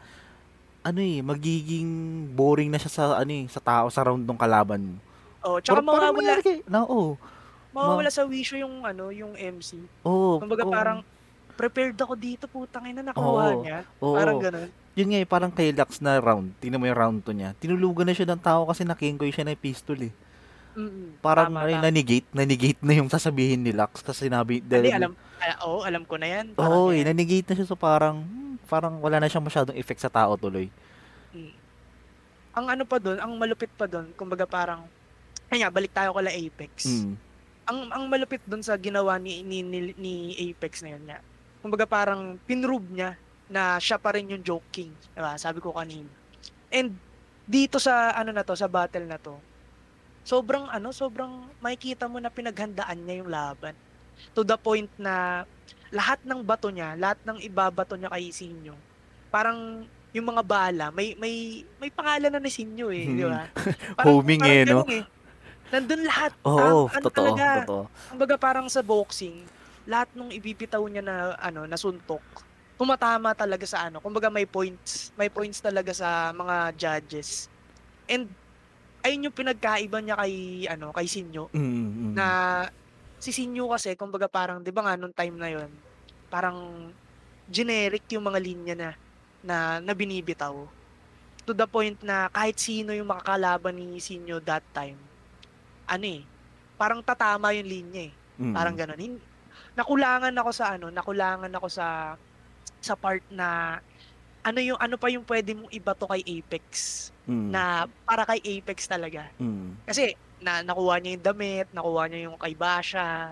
Ano 0.85 0.99
eh, 0.99 1.25
magiging 1.25 1.89
boring 2.37 2.69
na 2.69 2.77
siya 2.77 2.91
sa 2.91 3.03
ano 3.17 3.31
eh, 3.33 3.45
sa 3.49 3.61
tao 3.63 3.89
sa 3.89 4.03
round 4.05 4.25
ng 4.29 4.37
kalaban 4.37 4.93
mo. 4.93 4.97
Oo, 5.43 5.57
tsaka 5.57 5.81
mawawala, 5.81 6.11
nangyari 6.15 6.41
kay, 6.43 6.57
mawawala 7.73 8.09
sa 8.13 8.23
wisyo 8.23 8.61
yung 8.61 8.85
ano, 8.85 9.09
yung 9.09 9.33
MC. 9.33 9.81
Oo. 10.05 10.37
Kumbaga 10.39 10.63
oo, 10.63 10.71
parang 10.71 10.99
prepared 11.53 11.97
ako 11.97 12.13
dito, 12.17 12.45
putang 12.49 12.85
ina 12.89 13.01
nakuha 13.01 13.45
Oo. 13.53 13.61
niya. 13.65 13.79
oo. 14.01 14.15
Parang 14.15 14.37
ganun. 14.37 14.69
Yun 14.93 15.09
nga 15.09 15.19
eh, 15.19 15.27
parang 15.27 15.49
kay 15.49 15.73
Lux 15.73 15.97
na 16.05 16.21
round. 16.21 16.53
Tingnan 16.61 16.77
mo 16.77 16.85
yung 16.85 16.97
round 16.97 17.19
2 17.25 17.33
niya. 17.33 17.49
Tinulugan 17.57 18.05
na 18.05 18.13
siya 18.13 18.29
ng 18.29 18.41
tao 18.41 18.69
kasi 18.69 18.85
nakengkoy 18.85 19.33
siya 19.33 19.49
ng 19.49 19.57
pistol 19.57 19.97
eh. 20.05 20.13
Mm-mm. 20.73 21.21
Parang 21.21 21.53
Tama, 21.53 21.65
ay, 21.69 21.77
tama. 21.77 21.85
nanigate, 21.89 22.29
nanigate 22.33 22.81
na 22.81 22.93
yung 22.97 23.09
sasabihin 23.09 23.61
ni 23.61 23.73
Lux 23.73 24.01
kasi 24.05 24.29
sinabi, 24.29 24.61
Hindi, 24.61 24.89
alam, 24.93 25.13
ah, 25.41 25.57
oo, 25.65 25.81
alam 25.85 26.05
ko 26.05 26.17
na 26.17 26.29
yan. 26.29 26.45
Oo, 26.57 26.89
eh, 26.93 27.01
yan. 27.01 27.13
nanigate 27.13 27.45
na 27.49 27.55
siya 27.57 27.69
so 27.69 27.77
parang 27.77 28.21
hmm, 28.25 28.61
parang 28.69 28.97
wala 29.01 29.21
na 29.21 29.29
siyang 29.29 29.45
masyadong 29.45 29.77
effect 29.77 30.01
sa 30.01 30.09
tao 30.13 30.33
tuloy. 30.37 30.69
Mm. 31.33 31.53
Ang 32.53 32.65
ano 32.69 32.83
pa 32.85 32.97
doon, 33.01 33.17
ang 33.17 33.33
malupit 33.37 33.69
pa 33.73 33.89
doon, 33.89 34.13
kumbaga 34.13 34.45
parang, 34.45 34.85
ay 35.49 35.61
nga, 35.61 35.69
balik 35.73 35.93
tayo 35.93 36.13
kala 36.13 36.29
Apex. 36.33 36.85
Mm. 36.85 37.13
Ang 37.73 37.89
ang 37.89 38.03
malupit 38.05 38.45
doon 38.45 38.61
sa 38.61 38.77
ginawa 38.77 39.17
ni, 39.17 39.41
ni, 39.41 39.65
ni, 39.65 39.97
ni 39.97 40.13
Apex 40.37 40.85
na 40.85 40.93
yun 40.93 41.03
nga. 41.09 41.17
Kumbaga 41.65 41.89
parang 41.89 42.37
pinrove 42.45 42.85
niya 42.93 43.17
na 43.49 43.81
siya 43.81 43.97
pa 43.97 44.13
rin 44.13 44.29
yung 44.29 44.45
joke 44.45 44.69
king. 44.69 44.93
Diba? 45.17 45.33
Sabi 45.41 45.57
ko 45.57 45.73
kanina. 45.73 46.09
And 46.69 46.93
dito 47.49 47.81
sa 47.81 48.13
ano 48.13 48.29
na 48.29 48.45
to, 48.45 48.53
sa 48.53 48.69
battle 48.69 49.09
na 49.09 49.17
to, 49.17 49.41
sobrang 50.21 50.69
ano, 50.69 50.93
sobrang 50.93 51.49
makikita 51.57 52.05
mo 52.05 52.21
na 52.21 52.29
pinaghandaan 52.29 53.01
niya 53.01 53.25
yung 53.25 53.31
laban. 53.33 53.73
To 54.37 54.45
the 54.45 54.53
point 54.53 54.93
na 55.01 55.43
lahat 55.89 56.21
ng 56.21 56.45
bato 56.45 56.69
niya, 56.69 56.93
lahat 56.93 57.17
ng 57.25 57.41
ibabato 57.41 57.97
niya 57.97 58.13
kay 58.13 58.29
Sinyo, 58.29 58.77
parang 59.33 59.89
yung 60.13 60.29
mga 60.29 60.45
bala, 60.45 60.85
may 60.93 61.17
may 61.17 61.65
may 61.81 61.89
pangalan 61.89 62.29
na 62.29 62.37
ni 62.37 62.53
Sinyo 62.53 62.93
eh, 62.93 63.05
di 63.17 63.25
ba? 63.25 63.49
Homing 64.05 64.41
eh, 64.45 64.61
no? 64.61 64.85
ganun 64.85 65.22
Nandun 65.73 66.05
lahat. 66.05 66.31
Oo, 66.45 66.85
Tam- 66.85 67.01
ano 67.01 67.07
totoo, 67.09 67.33
talaga, 67.33 67.45
totoo. 67.65 67.83
Kumbaga 68.13 68.35
parang 68.37 68.67
sa 68.69 68.85
boxing, 68.85 69.49
lahat 69.89 70.09
nung 70.13 70.29
ibibitaw 70.29 70.83
niya 70.87 71.01
na 71.03 71.15
ano, 71.41 71.65
na 71.65 71.77
suntok, 71.79 72.21
tumatama 72.77 73.33
talaga 73.33 73.65
sa 73.65 73.89
ano. 73.89 73.97
Kumbaga 74.03 74.29
may 74.29 74.45
points, 74.45 75.09
may 75.17 75.29
points 75.33 75.59
talaga 75.65 75.91
sa 75.97 76.29
mga 76.35 76.55
judges. 76.77 77.49
And 78.09 78.33
ayun 79.05 79.29
yung 79.31 79.37
pinagkaiba 79.37 79.99
niya 80.03 80.17
kay 80.19 80.67
ano, 80.69 80.91
kay 80.95 81.07
Sinyo 81.09 81.49
Mm, 81.53 81.61
mm. 81.61 82.13
na 82.17 82.25
si 83.21 83.31
Sinyo 83.35 83.71
kasi 83.73 83.95
kumbaga 83.97 84.27
parang 84.31 84.61
'di 84.63 84.71
ba 84.75 84.83
nga 84.85 84.95
nung 84.99 85.15
time 85.15 85.35
na 85.39 85.49
yon, 85.53 85.71
parang 86.31 86.91
generic 87.47 88.05
yung 88.13 88.25
mga 88.29 88.39
linya 88.43 88.75
na 88.77 88.89
na, 89.43 89.57
na 89.83 89.93
binibitaw. 89.95 90.55
To 91.47 91.51
the 91.55 91.67
point 91.67 91.99
na 92.03 92.31
kahit 92.31 92.57
sino 92.59 92.95
yung 92.95 93.11
makakalaban 93.11 93.75
ni 93.79 93.99
Sinyo 93.99 94.39
that 94.43 94.63
time, 94.71 95.12
ano 95.85 96.05
eh, 96.07 96.21
parang 96.75 97.01
tatama 97.01 97.53
yung 97.53 97.67
linya 97.67 98.09
eh. 98.09 98.13
Mm. 98.39 98.53
Parang 98.53 98.75
ganun. 98.75 98.99
Hin- 98.99 99.25
Nakulangan 99.73 100.33
ako 100.37 100.49
sa 100.53 100.77
ano, 100.77 100.93
nakulangan 100.93 101.49
ako 101.49 101.67
sa 101.69 102.13
sa 102.77 102.93
part 102.93 103.23
na 103.33 103.79
ano 104.43 104.59
yung 104.59 104.77
ano 104.77 104.99
pa 104.99 105.09
yung 105.09 105.25
pwede 105.25 105.55
mong 105.55 105.71
ibato 105.71 106.05
kay 106.05 106.21
Apex 106.21 107.09
Mm, 107.23 107.55
na 107.55 107.87
para 108.03 108.27
kay 108.27 108.59
Apex 108.59 108.83
talaga. 108.83 109.31
mm. 109.39 109.87
Kasi 109.87 110.11
na 110.43 110.59
nakuha 110.59 110.99
niya 110.99 111.15
yung 111.15 111.23
damit, 111.23 111.67
nakuha 111.71 112.11
niya 112.11 112.27
yung 112.27 112.35
kay 112.35 112.51
Basha. 112.51 113.31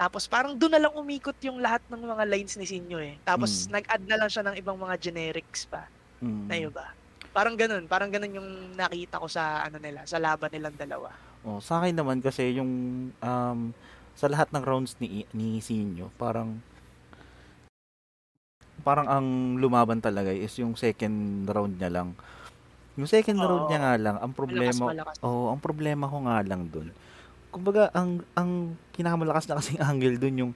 Tapos 0.00 0.24
parang 0.24 0.56
doon 0.56 0.72
na 0.72 0.80
lang 0.80 0.96
umikot 0.96 1.36
yung 1.44 1.60
lahat 1.60 1.84
ng 1.92 2.08
mga 2.08 2.24
lines 2.24 2.56
ni 2.56 2.64
Sinyo 2.64 2.96
eh. 2.96 3.20
Tapos 3.28 3.68
Mm. 3.68 3.76
nag-add 3.76 4.04
na 4.08 4.16
lang 4.16 4.30
siya 4.32 4.44
ng 4.48 4.56
ibang 4.56 4.80
mga 4.80 4.96
generics 4.96 5.68
pa 5.68 5.84
mm. 6.24 6.44
na 6.48 6.54
iba. 6.56 6.86
Parang 7.28 7.52
ganun, 7.52 7.84
parang 7.84 8.08
ganun 8.08 8.32
yung 8.32 8.48
nakita 8.72 9.20
ko 9.20 9.28
sa 9.28 9.68
ano 9.68 9.76
nila, 9.76 10.08
sa 10.08 10.16
laban 10.16 10.48
nilang 10.48 10.80
dalawa. 10.80 11.12
Oh, 11.46 11.62
sa 11.62 11.78
akin 11.80 11.94
naman 11.94 12.18
kasi 12.18 12.58
yung 12.58 12.70
um, 13.14 13.58
sa 14.18 14.26
lahat 14.26 14.50
ng 14.50 14.62
rounds 14.66 14.98
ni 14.98 15.22
ni 15.30 15.62
Sinyo, 15.62 16.10
parang 16.18 16.58
parang 18.82 19.06
ang 19.06 19.26
lumaban 19.58 19.98
talaga 20.02 20.30
is 20.30 20.54
yung 20.58 20.74
second 20.78 21.46
round 21.46 21.78
niya 21.78 21.90
lang. 21.92 22.08
Yung 22.98 23.06
second 23.06 23.38
round 23.38 23.66
Oo. 23.66 23.70
niya 23.70 23.78
nga 23.78 23.94
lang, 23.94 24.16
ang 24.18 24.32
Malakas, 24.34 24.38
problema, 24.40 24.82
malakas. 24.90 25.16
oh, 25.22 25.54
ang 25.54 25.60
problema 25.62 26.04
ko 26.10 26.16
nga 26.26 26.38
lang 26.42 26.62
dun. 26.66 26.88
Kumbaga, 27.54 27.90
ang 27.94 28.22
ang 28.34 28.74
pinakamalakas 28.94 29.46
na 29.46 29.58
kasing 29.58 29.80
angle 29.90 30.18
dun 30.18 30.36
yung 30.42 30.52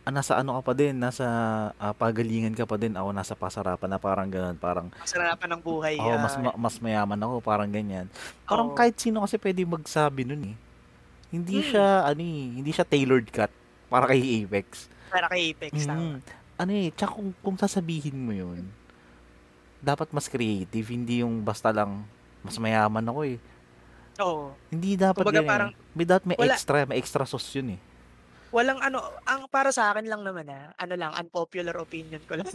ah, 0.00 0.10
nasa 0.10 0.32
ano 0.34 0.56
ka 0.56 0.62
pa 0.62 0.72
din, 0.72 0.94
nasa 0.94 1.26
ah, 1.74 1.92
pagalingan 1.92 2.52
ka 2.52 2.64
pa 2.64 2.74
din, 2.74 2.92
ako 2.92 3.08
nasa 3.10 3.34
pasarapan 3.34 3.88
na 3.88 3.98
parang 3.98 4.26
ganun, 4.26 4.56
parang 4.56 4.86
Masarapan 4.94 5.48
ng 5.50 5.62
buhay. 5.62 5.94
oh, 5.96 6.16
mas 6.16 6.34
ah, 6.34 6.40
ma- 6.42 6.58
mas 6.58 6.76
mayaman 6.78 7.20
ako, 7.20 7.34
parang 7.40 7.68
ganyan. 7.68 8.06
Parang 8.42 8.68
Oo. 8.68 8.74
kahit 8.74 8.96
sino 8.96 9.20
kasi 9.20 9.36
pwede 9.36 9.60
magsabi 9.62 10.24
nun 10.24 10.42
eh. 10.46 10.56
Hindi 11.30 11.56
Mm. 11.56 11.66
siya 11.66 11.86
ano 12.04 12.20
eh, 12.20 12.42
hindi 12.54 12.70
siya 12.70 12.84
tailored 12.84 13.28
cut 13.28 13.52
para 13.86 14.04
kay 14.06 14.18
Apex. 14.40 14.88
para 15.08 15.26
kay 15.26 15.50
Apex. 15.50 15.72
tama. 15.84 16.16
Mm. 16.16 16.18
Ano 16.56 16.72
eh, 16.72 16.88
tsaka 16.90 17.10
kung, 17.12 17.30
kung 17.36 17.56
sasabihin 17.56 18.16
mo 18.16 18.30
yun, 18.30 18.68
dapat 19.78 20.10
mas 20.10 20.26
creative, 20.26 20.86
hindi 20.86 21.20
yung 21.20 21.40
basta 21.40 21.70
lang 21.70 22.04
mas 22.40 22.56
mayaman 22.56 23.04
ako 23.04 23.20
eh. 23.26 23.38
Oo. 24.18 24.52
Hindi 24.68 24.94
dapat 24.94 25.16
Kumbaga 25.18 25.40
ganun 25.40 25.48
parang. 25.48 25.70
May 25.90 26.04
dapat 26.04 26.24
may 26.26 26.36
wala- 26.36 26.52
extra, 26.52 26.84
may 26.84 26.96
extra 26.96 27.24
sauce 27.24 27.48
yun 27.54 27.74
eh. 27.74 27.80
Walang 28.50 28.82
ano, 28.82 28.98
ang 29.22 29.46
para 29.46 29.70
sa 29.70 29.94
akin 29.94 30.10
lang 30.10 30.26
naman 30.26 30.50
ah, 30.50 30.74
ano 30.74 30.94
lang, 30.98 31.14
unpopular 31.14 31.74
opinion 31.78 32.22
ko 32.26 32.34
lang. 32.38 32.50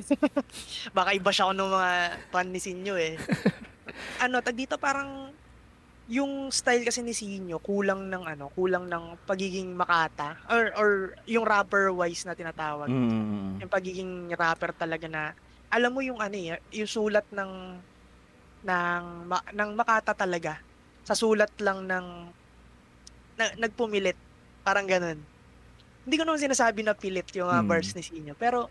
Baka 0.92 1.16
iba 1.16 1.32
siya 1.32 1.48
ako 1.48 1.54
ng 1.56 1.72
mga 1.72 1.92
fan 2.36 2.48
ni 2.52 2.60
Sinyo 2.60 2.96
eh. 3.00 3.16
ano, 4.24 4.44
tag 4.44 4.60
dito 4.60 4.76
parang 4.76 5.32
yung 6.06 6.52
style 6.52 6.86
kasi 6.86 7.00
ni 7.02 7.16
Sinyo 7.16 7.64
kulang 7.64 8.12
ng 8.12 8.24
ano, 8.28 8.52
kulang 8.52 8.92
ng 8.92 9.24
pagiging 9.24 9.72
makata 9.74 10.36
or 10.52 10.64
or 10.76 10.90
yung 11.26 11.48
rapper 11.48 11.90
wise 11.96 12.28
na 12.28 12.36
tinatawag. 12.36 12.92
Mm. 12.92 13.64
Yung 13.64 13.72
pagiging 13.72 14.12
rapper 14.36 14.76
talaga 14.76 15.08
na 15.08 15.32
alam 15.72 15.96
mo 15.96 16.04
yung 16.04 16.20
ano 16.20 16.36
eh, 16.36 16.60
yung 16.76 16.92
sulat 16.92 17.26
ng 17.32 17.52
ng 18.66 19.06
ng 19.32 19.70
makata 19.78 20.12
talaga 20.12 20.60
sa 21.06 21.14
sulat 21.14 21.54
lang 21.62 21.86
ng 21.86 22.06
na, 23.38 23.46
nagpumilit 23.62 24.18
parang 24.66 24.90
ganun 24.90 25.22
hindi 26.06 26.16
ko 26.16 26.24
naman 26.24 26.38
sinasabi 26.40 26.82
na 26.82 26.94
pilit 26.94 27.26
yung 27.34 27.50
uh, 27.50 27.62
bars 27.62 27.92
ni 27.92 28.02
Sinyo 28.02 28.34
pero 28.34 28.70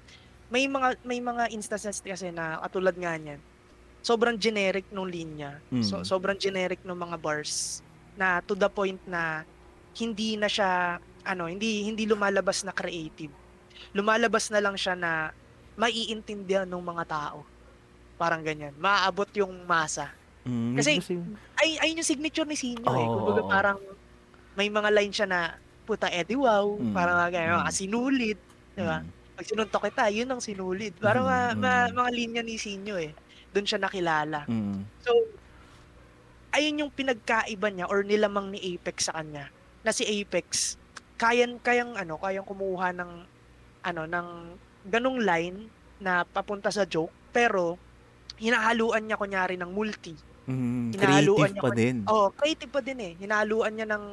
may 0.49 0.65
mga 0.65 1.03
may 1.03 1.19
mga 1.19 1.51
instances 1.51 1.99
kasi 1.99 2.31
na 2.31 2.63
katulad 2.63 2.95
nga 2.95 3.15
niyan 3.15 3.43
sobrang 4.01 4.37
generic 4.37 4.87
nung 4.89 5.07
linya 5.07 5.59
so, 5.81 5.99
Mm. 5.99 6.05
sobrang 6.05 6.39
generic 6.39 6.79
nung 6.83 6.97
mga 6.97 7.17
bars 7.17 7.83
na 8.15 8.39
to 8.41 8.55
the 8.55 8.69
point 8.69 9.01
na 9.05 9.43
hindi 9.93 10.35
na 10.35 10.47
siya 10.47 10.97
ano 11.23 11.47
hindi 11.47 11.83
hindi 11.83 12.05
lumalabas 12.05 12.63
na 12.63 12.71
creative 12.71 13.33
lumalabas 13.91 14.49
na 14.49 14.61
lang 14.61 14.75
siya 14.75 14.95
na 14.95 15.35
maiintindihan 15.75 16.65
ng 16.65 16.79
mga 16.79 17.05
tao. 17.05 17.43
Parang 18.15 18.41
ganyan. 18.41 18.71
Maaabot 18.77 19.27
yung 19.35 19.67
masa. 19.67 20.15
Mm, 20.43 20.79
Kasi- 20.79 20.99
kasi, 20.99 21.15
Ay, 21.57 21.79
ayun 21.81 21.99
yung 21.99 22.07
signature 22.07 22.47
ni 22.47 22.55
Sinyo 22.55 22.87
eh. 22.87 23.07
Oo, 23.07 23.15
Kumbaga 23.19 23.43
parang 23.45 23.79
may 24.55 24.71
mga 24.71 24.89
line 24.93 25.11
siya 25.11 25.27
na 25.27 25.59
puta 25.85 26.09
Eddie 26.09 26.37
wow, 26.37 26.67
Mm, 26.75 26.91
parang 26.91 27.17
mga 27.19 27.31
ganyan, 27.31 27.53
mm. 27.53 27.61
mga 27.61 27.75
sinulid, 27.75 28.39
di 28.73 28.83
ba? 28.83 28.99
mm, 28.99 29.09
Pag 29.35 29.47
sinuntok 29.47 29.83
kita, 29.85 30.05
yun 30.09 30.29
ang 30.29 30.41
sinulid. 30.41 30.95
Parang 30.97 31.25
mga, 31.25 31.43
Mm, 31.51 31.59
mga, 31.59 31.81
mm. 31.83 31.93
mga 31.93 32.11
linya 32.13 32.43
ni 32.43 32.55
Sinyo 32.57 32.97
eh. 32.97 33.11
Doon 33.51 33.67
siya 33.67 33.79
nakilala. 33.79 34.47
mm, 34.47 34.79
So, 35.01 35.11
ayun 36.51 36.81
yung 36.81 36.93
pinagkaiba 36.93 37.69
niya 37.69 37.87
or 37.87 38.03
nilamang 38.03 38.49
ni 38.49 38.61
Apex 38.73 39.09
sa 39.09 39.17
kanya. 39.17 39.51
Na 39.83 39.91
si 39.91 40.07
Apex, 40.07 40.79
kayan, 41.17 41.59
kayang 41.59 41.95
ano, 41.95 42.17
kayang 42.17 42.47
kumuha 42.47 42.95
ng 42.95 43.11
ano, 43.85 44.03
ng 44.07 44.29
ganong 44.85 45.21
line 45.21 45.69
na 45.99 46.25
papunta 46.25 46.71
sa 46.71 46.85
joke, 46.85 47.13
pero 47.29 47.77
hinahaluan 48.37 49.05
niya 49.05 49.17
kunyari 49.17 49.55
ng 49.55 49.71
multi. 49.71 50.15
mm, 50.45 50.95
Hinahaluan 50.95 51.37
creative 51.39 51.53
niya 51.53 51.61
pa 51.61 51.69
pa- 51.69 51.77
din. 51.77 51.97
Oh, 52.07 52.27
creative 52.31 52.71
pa 52.71 52.81
din 52.81 52.99
eh. 52.99 53.13
Hinahaluan 53.17 53.73
niya 53.73 53.89
ng 53.89 54.05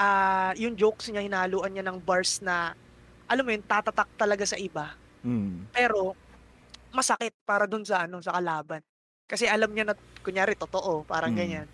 ah 0.00 0.52
yung 0.58 0.74
jokes 0.78 1.12
niya, 1.12 1.24
hinahaluan 1.26 1.72
niya 1.76 1.84
ng 1.86 2.00
bars 2.02 2.40
na 2.42 2.72
alam 3.30 3.44
mo 3.46 3.52
yun, 3.54 3.64
tatatak 3.66 4.10
talaga 4.18 4.44
sa 4.48 4.58
iba. 4.60 4.96
Mm, 5.24 5.68
Pero 5.74 6.16
masakit 6.94 7.34
para 7.46 7.66
dun 7.70 7.84
sa 7.86 8.06
ano, 8.08 8.20
sa 8.24 8.34
kalaban. 8.36 8.82
Kasi 9.30 9.46
alam 9.50 9.70
niya 9.72 9.86
na 9.92 9.96
kunyari 10.24 10.54
totoo, 10.58 11.04
parang 11.08 11.34
Mm. 11.34 11.38
ganyan. 11.38 11.68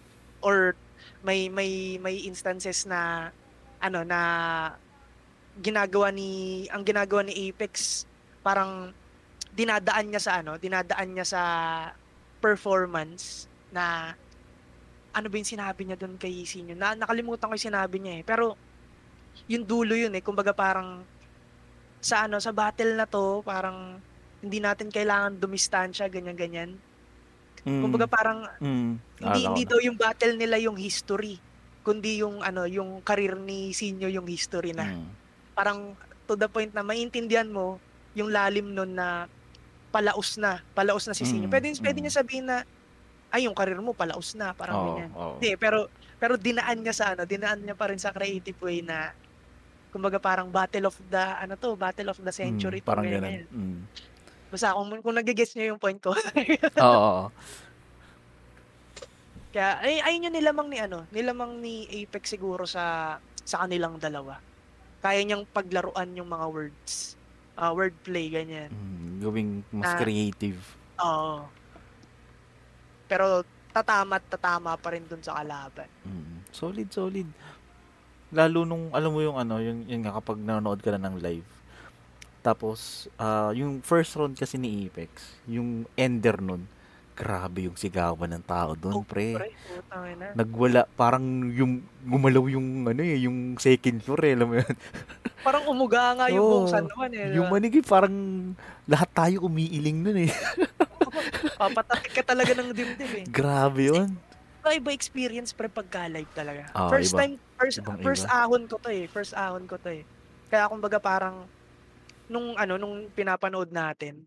Or 0.44 0.76
may 1.24 1.48
may 1.52 1.98
may 2.00 2.24
instances 2.28 2.84
na 2.88 3.30
ano 3.82 4.00
na 4.06 4.20
ginagawa 5.56 6.12
ni 6.12 6.64
ang 6.72 6.84
ginagawa 6.84 7.24
ni 7.24 7.48
Apex 7.50 8.04
parang 8.44 8.92
dinadaan 9.52 10.10
niya 10.12 10.22
sa 10.22 10.32
ano, 10.42 10.56
dinadaan 10.60 11.10
niya 11.16 11.26
sa 11.28 11.42
performance 12.40 13.48
na 13.72 14.14
ano 15.16 15.32
ba 15.32 15.40
yung 15.40 15.48
sinabi 15.48 15.88
niya 15.88 15.96
doon 15.96 16.20
kay 16.20 16.44
Sinyo? 16.44 16.76
Na, 16.76 16.92
nakalimutan 16.92 17.48
ko 17.48 17.56
yung 17.56 17.68
sinabi 17.72 17.96
niya 17.96 18.20
eh. 18.20 18.22
Pero 18.22 18.52
yung 19.48 19.64
dulo 19.64 19.96
yun 19.96 20.12
eh. 20.12 20.20
Kumbaga 20.20 20.52
parang 20.52 21.00
sa 22.04 22.28
ano, 22.28 22.36
sa 22.36 22.52
battle 22.52 22.92
na 22.92 23.08
to, 23.08 23.40
parang 23.40 23.96
hindi 24.44 24.60
natin 24.60 24.92
kailangan 24.92 25.40
dumistansya, 25.40 26.12
ganyan-ganyan. 26.12 26.76
mm, 27.64 27.80
Kumbaga 27.80 28.04
parang 28.04 28.44
mm, 28.60 28.92
hindi 29.24 29.40
hindi 29.48 29.64
daw 29.64 29.80
yung 29.80 29.96
battle 29.96 30.36
nila 30.36 30.60
yung 30.60 30.76
history, 30.76 31.40
kundi 31.80 32.20
yung 32.20 32.44
ano, 32.44 32.68
yung 32.68 33.00
career 33.00 33.40
ni 33.40 33.72
Sinyo 33.72 34.12
yung 34.12 34.28
history 34.28 34.76
na. 34.76 34.84
na. 34.84 35.00
Mm, 35.00 35.08
Parang 35.56 35.80
to 36.28 36.36
the 36.36 36.46
point 36.52 36.76
na 36.76 36.84
maintindihan 36.84 37.48
mo 37.48 37.80
yung 38.12 38.28
lalim 38.28 38.76
nun 38.76 38.92
na 38.92 39.24
palaos 39.88 40.36
na, 40.36 40.60
palaos 40.76 41.08
na 41.08 41.16
si 41.16 41.24
Sinyo. 41.24 41.48
Mm, 41.48 41.52
Pwede 41.56 41.66
pwede 41.80 41.98
mm. 41.98 42.04
niya 42.04 42.14
sabihin 42.20 42.44
na 42.52 42.68
ay 43.28 43.44
yung 43.44 43.54
career 43.54 43.78
mo 43.78 43.92
palaos 43.92 44.32
na, 44.34 44.52
parang 44.52 44.76
oo, 44.76 44.86
ganyan. 44.88 45.10
oo. 45.12 45.36
Hindi, 45.36 45.50
pero 45.56 45.86
pero 46.16 46.34
dinaan 46.34 46.80
niya 46.80 46.94
sa 46.94 47.04
ano, 47.12 47.22
dinaan 47.24 47.60
niya 47.60 47.74
pa 47.74 47.90
rin 47.90 47.98
sa 47.98 48.10
creative 48.10 48.56
way 48.60 48.80
na 48.80 49.12
kumbaga 49.90 50.16
parang 50.16 50.48
battle 50.48 50.88
of 50.88 50.96
the 51.06 51.24
ano 51.36 51.54
to, 51.54 51.74
battle 51.74 52.08
of 52.08 52.18
the 52.18 52.30
century 52.30 52.80
Mm, 52.80 52.84
to, 52.84 52.88
parang 52.88 53.04
ganyan. 53.04 53.44
Mm. 53.48 53.80
Basta 54.46 54.72
kung 54.72 54.88
kung 55.00 55.16
nagigets 55.16 55.52
niyo 55.52 55.74
yung 55.74 55.80
point 55.80 55.98
ko. 55.98 56.14
Oo, 56.78 56.86
oo. 56.86 57.24
Kaya 59.48 59.80
ay 59.80 60.04
ayun 60.04 60.28
yung 60.28 60.36
nilamang 60.36 60.68
ni 60.68 60.78
ano, 60.78 61.08
nilamang 61.08 61.58
ni 61.58 61.74
Apex 61.88 62.28
siguro 62.30 62.64
sa 62.64 63.16
sa 63.42 63.64
kanilang 63.64 63.96
dalawa. 63.96 64.36
Kaya 65.00 65.22
niyang 65.22 65.46
paglaruan 65.46 66.12
yung 66.14 66.28
mga 66.28 66.46
words. 66.46 67.14
ah 67.56 67.72
wordplay 67.72 68.28
ganyan. 68.28 68.68
Mm, 68.68 69.12
gawing 69.18 69.50
mas 69.72 69.88
Ah. 69.88 69.96
creative. 69.96 70.60
Oo. 71.00 71.48
Pero 73.06 73.42
tatama 73.70 74.16
at 74.16 74.24
tatama 74.26 74.70
pa 74.74 74.88
rin 74.92 75.04
dun 75.04 75.20
sa 75.20 75.36
kalaban. 75.36 75.88
Mm, 76.02 76.46
solid, 76.50 76.88
solid. 76.88 77.28
Lalo 78.32 78.64
nung, 78.64 78.90
alam 78.90 79.12
mo 79.12 79.20
yung 79.20 79.38
ano, 79.38 79.62
yung, 79.62 79.86
yung 79.86 80.02
kapag 80.02 80.40
nanonood 80.40 80.80
ka 80.80 80.90
na 80.92 81.06
ng 81.06 81.22
live. 81.22 81.46
Tapos, 82.40 83.10
ah, 83.16 83.50
yung 83.52 83.82
first 83.82 84.14
round 84.14 84.34
kasi 84.34 84.56
ni 84.56 84.86
Apex, 84.86 85.34
yung 85.46 85.84
ender 85.94 86.38
nun, 86.38 86.66
grabe 87.16 87.64
yung 87.64 87.74
sigawan 87.74 88.28
ng 88.28 88.44
tao 88.44 88.76
doon, 88.76 89.00
Oh, 89.00 89.04
pre. 89.04 89.34
Pre, 89.34 89.48
ina. 90.12 90.36
Nagwala, 90.36 90.84
parang 90.94 91.24
yung, 91.48 91.80
gumalaw 92.04 92.44
yung, 92.46 92.86
ano 92.86 93.00
eh, 93.00 93.24
yung 93.24 93.56
second 93.56 93.98
floor 94.04 94.20
eh, 94.22 94.32
alam 94.36 94.46
mo 94.52 94.56
yun. 94.60 94.74
Parang 95.46 95.62
umuga 95.70 96.10
nga 96.18 96.26
yung 96.26 96.42
Oo, 96.42 96.50
buong 96.58 96.68
San 96.74 96.90
Juan 96.90 97.12
eh. 97.14 97.30
yung 97.38 97.46
ba? 97.46 97.62
manigi, 97.62 97.78
parang 97.78 98.10
lahat 98.82 99.06
tayo 99.14 99.46
umiiling 99.46 100.02
nun 100.02 100.18
eh. 100.26 100.30
Papatapik 101.60 102.12
ka 102.12 102.22
talaga 102.22 102.52
ng 102.54 102.70
dibdib 102.72 103.12
eh. 103.14 103.24
Grabe 103.28 103.90
yun. 103.90 104.08
Iba 104.62 104.70
iba 104.74 104.90
experience 104.90 105.54
pre 105.54 105.70
pagka 105.70 106.10
live 106.10 106.30
talaga. 106.34 106.66
Oo, 106.74 106.90
first 106.90 107.14
iba. 107.14 107.18
time, 107.22 107.34
first 107.54 107.78
Ibang 107.78 107.98
first 108.02 108.24
iba. 108.26 108.34
ahon 108.42 108.62
ko 108.66 108.76
to 108.82 108.90
eh. 108.90 109.04
First 109.06 109.32
ahon 109.34 109.64
ko 109.64 109.78
to 109.78 109.90
eh. 109.90 110.02
Kaya 110.50 110.66
kumbaga 110.66 110.98
parang 110.98 111.46
nung 112.26 112.58
ano 112.58 112.74
nung 112.74 113.06
pinapanood 113.14 113.70
natin, 113.70 114.26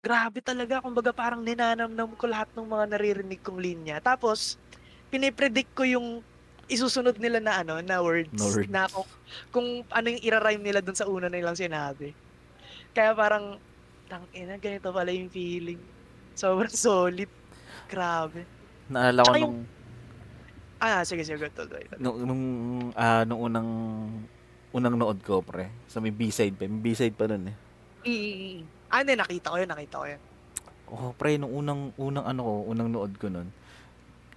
grabe 0.00 0.40
talaga 0.40 0.80
kumbaga 0.80 1.12
parang 1.12 1.44
ninanamnam 1.44 2.12
ko 2.16 2.24
lahat 2.28 2.48
ng 2.56 2.64
mga 2.68 2.84
naririnig 2.96 3.40
kong 3.44 3.60
linya. 3.60 3.96
Tapos 4.00 4.56
pinipredict 5.12 5.72
ko 5.76 5.84
yung 5.84 6.24
isusunod 6.64 7.20
nila 7.20 7.44
na 7.44 7.60
ano 7.60 7.84
na 7.84 8.00
words, 8.00 8.32
Na 8.32 8.44
words. 8.48 8.68
na 8.72 8.82
kung, 8.88 9.08
kung 9.52 9.68
ano 9.92 10.06
yung 10.08 10.22
ira-rhyme 10.24 10.64
nila 10.64 10.80
dun 10.80 10.96
sa 10.96 11.04
una 11.04 11.28
nilang 11.28 11.56
sinabi. 11.56 12.16
Kaya 12.96 13.12
parang 13.12 13.60
tang 14.08 14.24
ina 14.32 14.56
ganito 14.56 14.88
pala 14.88 15.12
yung 15.12 15.28
feeling. 15.28 15.80
Sobrang 16.34 16.74
solid. 16.86 17.30
Grabe. 17.86 18.44
Naalala 18.86 19.22
ko 19.24 19.34
nung, 19.38 19.58
Ah, 20.76 21.00
sige, 21.00 21.24
sige. 21.24 21.48
Tuloy. 21.48 21.88
nung, 21.96 22.16
nung, 22.20 22.42
ah, 22.92 23.24
nung 23.24 23.40
unang, 23.40 23.68
unang 24.68 24.94
nood 24.94 25.16
ko, 25.22 25.40
pre. 25.40 25.72
Sa 25.88 25.96
may 25.96 26.12
B-side 26.12 26.52
pa. 26.52 26.68
May 26.68 26.92
B-side 26.92 27.16
pa 27.16 27.24
nun 27.24 27.48
eh. 27.48 27.56
Mm. 28.04 28.68
Ah, 28.92 29.00
hindi. 29.00 29.16
Nakita 29.16 29.48
ko 29.48 29.56
yun. 29.56 29.70
Nakita 29.70 29.96
ko 29.96 30.06
yun. 30.06 30.20
Oh, 30.84 31.10
pre, 31.16 31.40
nung 31.40 31.48
unang, 31.50 31.96
unang 31.96 32.26
ano 32.28 32.40
ko, 32.44 32.52
unang 32.68 32.92
nood 32.92 33.16
ko 33.16 33.32
nun. 33.32 33.48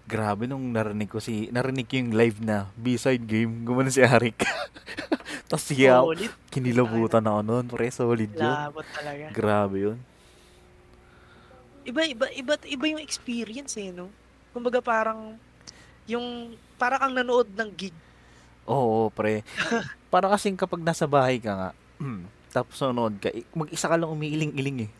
Grabe 0.08 0.48
nung 0.48 0.72
narinig 0.72 1.12
ko 1.12 1.20
si, 1.20 1.52
narinig 1.52 1.84
ko 1.84 2.00
yung 2.00 2.16
live 2.16 2.40
na 2.40 2.72
B-side 2.80 3.28
game. 3.28 3.68
Gumana 3.68 3.92
si 3.92 4.00
Arik. 4.00 4.40
Tapos 5.52 5.68
siya, 5.68 6.00
Solid. 6.00 6.32
kinilabutan 6.48 7.28
ako 7.28 7.40
nun, 7.44 7.66
pre. 7.68 7.92
Solid 7.92 8.32
yun. 8.32 8.40
Labot 8.40 8.88
talaga. 8.88 9.26
Grabe 9.36 9.78
yun. 9.84 9.98
Iba, 11.88 12.04
iba, 12.04 12.26
iba, 12.36 12.54
iba 12.68 12.86
yung 12.92 13.00
experience 13.00 13.80
eh, 13.80 13.96
no? 13.96 14.12
Kumbaga 14.52 14.84
parang, 14.84 15.40
yung, 16.04 16.52
para 16.76 17.00
kang 17.00 17.16
nanood 17.16 17.48
ng 17.48 17.70
gig. 17.72 17.96
Oo, 18.68 19.08
pre. 19.08 19.48
Para 20.12 20.28
kasing 20.28 20.60
kapag 20.60 20.84
nasa 20.84 21.08
bahay 21.08 21.40
ka 21.40 21.52
nga, 21.56 21.70
tapos 22.52 22.76
nanonood 22.80 23.16
ka, 23.20 23.32
eh, 23.32 23.48
mag-isa 23.56 23.88
ka 23.88 23.96
lang 23.96 24.12
umiiling-iling 24.12 24.88
eh. 24.88 24.92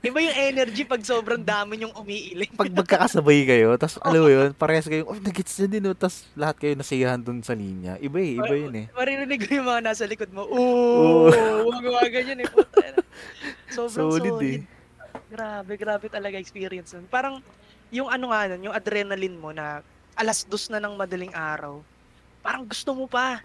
Iba 0.08 0.18
yung 0.18 0.34
energy 0.34 0.82
pag 0.82 0.98
sobrang 1.04 1.44
dami 1.44 1.84
yung 1.84 1.94
umiiling. 1.94 2.50
Pag 2.56 2.74
magkakasabay 2.74 3.46
kayo, 3.46 3.76
tapos 3.78 4.02
alam 4.02 4.20
mo 4.24 4.30
yun, 4.32 4.50
parehas 4.56 4.88
kayo, 4.88 5.06
oh, 5.06 5.14
nagits 5.14 5.62
na 5.62 5.66
din, 5.70 5.86
oh, 5.86 5.94
tapos 5.94 6.26
lahat 6.34 6.56
kayo 6.58 6.72
nasiyahan 6.74 7.22
dun 7.22 7.38
sa 7.44 7.54
linya. 7.54 7.94
Iba 8.02 8.18
eh, 8.18 8.40
iba 8.40 8.54
yun 8.56 8.74
eh. 8.74 8.86
Maririnig 8.96 9.40
ko 9.46 9.62
yung 9.62 9.68
mga 9.68 9.82
nasa 9.84 10.04
likod 10.08 10.32
mo. 10.34 10.42
Oo. 10.48 11.28
Oo! 11.30 11.70
Huwag 11.70 11.84
mga 11.86 12.08
ganyan 12.10 12.42
eh. 12.42 12.48
Puta. 12.50 12.82
Sobrang 13.76 14.10
Solid 14.10 14.36
solid. 14.36 14.42
eh. 14.42 14.81
Grabe, 15.28 15.72
grabe 15.76 16.06
talaga 16.08 16.36
experience 16.36 16.92
nun. 16.92 17.08
Parang, 17.08 17.40
yung 17.88 18.08
ano 18.08 18.32
nga 18.32 18.52
nun, 18.52 18.68
yung 18.70 18.76
adrenaline 18.76 19.36
mo 19.36 19.52
na 19.52 19.80
alas 20.12 20.44
dos 20.44 20.68
na 20.68 20.76
ng 20.76 20.92
madaling 20.92 21.32
araw, 21.32 21.80
parang 22.40 22.64
gusto 22.64 22.92
mo 22.92 23.08
pa. 23.08 23.40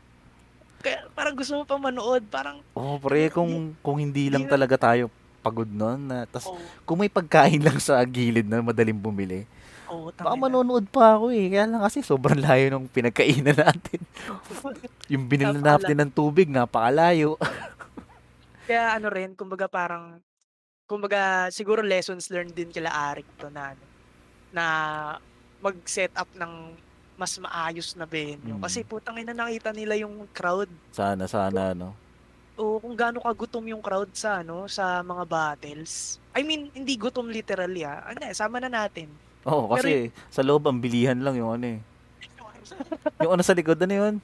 Kaya, 0.84 1.08
parang 1.12 1.36
gusto 1.36 1.58
mo 1.58 1.63
pa 1.63 1.75
manood. 1.75 2.23
Parang, 2.27 2.60
Oh, 2.75 2.99
pre, 2.99 3.32
kung 3.32 3.73
kung 3.82 3.97
hindi 3.97 4.27
lang 4.27 4.45
talaga 4.45 4.91
tayo 4.91 5.10
pagod 5.39 5.67
nun, 5.67 6.12
na, 6.12 6.27
tas 6.27 6.43
oh, 6.43 6.60
kung 6.84 6.99
may 6.99 7.08
pagkain 7.08 7.63
lang 7.63 7.80
sa 7.80 8.03
gilid 8.03 8.43
na 8.43 8.60
madaling 8.60 8.99
bumili, 8.99 9.47
oh, 9.88 10.12
baka 10.12 10.36
manonood 10.36 10.84
pa 10.91 11.15
ako 11.15 11.32
eh. 11.32 11.47
Kaya 11.47 11.65
lang 11.71 11.80
kasi 11.80 12.03
sobrang 12.03 12.43
layo 12.43 12.67
ng 12.75 12.91
pinagkainan 12.91 13.56
natin. 13.63 14.03
Yung 15.13 15.23
binili 15.32 15.56
natin 15.63 15.95
ng 15.95 16.12
tubig, 16.12 16.51
napakalayo. 16.51 17.39
Kaya 18.67 18.99
ano 18.99 19.08
rin, 19.08 19.32
kumbaga 19.39 19.71
parang, 19.71 20.19
kumbaga 20.88 21.52
siguro 21.52 21.84
lessons 21.84 22.32
learned 22.32 22.56
din 22.56 22.71
kila 22.71 22.89
Arik 22.89 23.28
to 23.36 23.52
na, 23.52 23.76
na 24.56 24.65
mag-set 25.60 26.15
up 26.15 26.32
ng 26.34 26.73
mas 27.19 27.36
maayos 27.38 27.93
na 28.00 28.08
venue. 28.08 28.56
Mm. 28.56 28.63
Kasi 28.63 28.88
putang 28.88 29.19
ina 29.19 29.36
nakita 29.36 29.76
nila 29.76 30.00
yung 30.00 30.26
crowd. 30.32 30.71
Sana, 30.95 31.28
sana, 31.28 31.76
no? 31.76 31.91
O 32.58 32.82
kung 32.82 32.97
gaano 32.97 33.21
kagutom 33.21 33.69
yung 33.69 33.84
crowd 33.84 34.10
sa 34.17 34.41
ano 34.41 34.65
sa 34.65 35.04
mga 35.06 35.23
battles. 35.30 36.17
I 36.34 36.41
mean, 36.41 36.73
hindi 36.73 36.97
gutom 36.97 37.30
literally 37.30 37.86
ah. 37.86 38.02
Ano, 38.08 38.21
eh, 38.26 38.34
sama 38.34 38.58
na 38.62 38.69
natin. 38.69 39.10
Oo, 39.45 39.69
kasi 39.69 40.10
sa 40.30 40.41
loob 40.41 40.65
ang 40.65 40.82
bilihan 40.82 41.17
lang 41.19 41.38
yung 41.38 41.54
ano 41.54 41.78
eh. 41.78 41.80
Yung 43.23 43.34
ano 43.34 43.41
sa 43.41 43.56
likod, 43.56 43.80
ano 43.80 43.95
yun? 43.95 44.15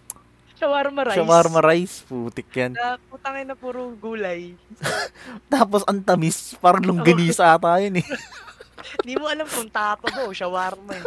Shawarma 0.64 1.02
rice. 1.04 1.18
Shawarma 1.20 1.60
rice, 1.62 1.96
putik 2.02 2.48
yan. 2.50 2.72
Na 2.72 2.96
putangin 3.04 3.46
na 3.46 3.54
puro 3.54 3.92
gulay. 3.94 4.56
Tapos 5.54 5.84
ang 5.84 6.00
tamis, 6.00 6.56
parang 6.58 6.80
longganisa 6.82 7.52
ata 7.52 7.76
yun 7.78 8.00
eh. 8.00 8.08
Hindi 9.04 9.14
mo 9.16 9.28
alam 9.28 9.44
kung 9.44 9.68
tapa 9.68 10.08
ba 10.08 10.24
o 10.24 10.32
shawarma 10.32 10.96
eh. 10.96 11.06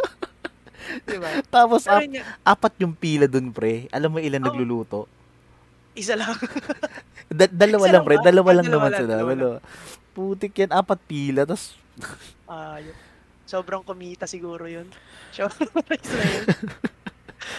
Diba? 1.03 1.41
Tapos 1.47 1.83
Pero 1.83 1.97
ap- 1.97 2.05
yun, 2.05 2.21
apat 2.43 2.73
yung 2.77 2.93
pila 2.93 3.25
dun, 3.25 3.49
pre. 3.49 3.89
Alam 3.89 4.13
mo 4.13 4.17
ilan 4.17 4.39
Oo. 4.39 4.47
nagluluto? 4.47 4.99
isa 5.91 6.13
lang. 6.13 6.29
Da- 7.27 7.49
dalawa 7.49 7.83
Isa 7.83 7.91
lang, 7.91 7.95
lang 7.97 8.05
pre. 8.05 8.15
Dalawa 8.21 8.49
lang 8.53 8.67
dalawa 8.69 8.77
naman 8.77 8.91
lang, 8.93 8.99
sila. 9.01 9.11
dalawa 9.11 9.31
Dalawa. 9.33 9.57
Putik 10.13 10.53
yan, 10.55 10.71
apat 10.71 10.99
pila. 11.03 11.41
Tapos, 11.43 11.73
Ah, 12.45 12.77
yun. 12.77 12.93
Sobrang 13.43 13.81
kumita 13.81 14.29
siguro 14.29 14.69
yun. 14.69 14.85
Shawarma 15.31 15.81
rice 15.83 16.07
na 16.07 16.23
yun. 16.23 16.45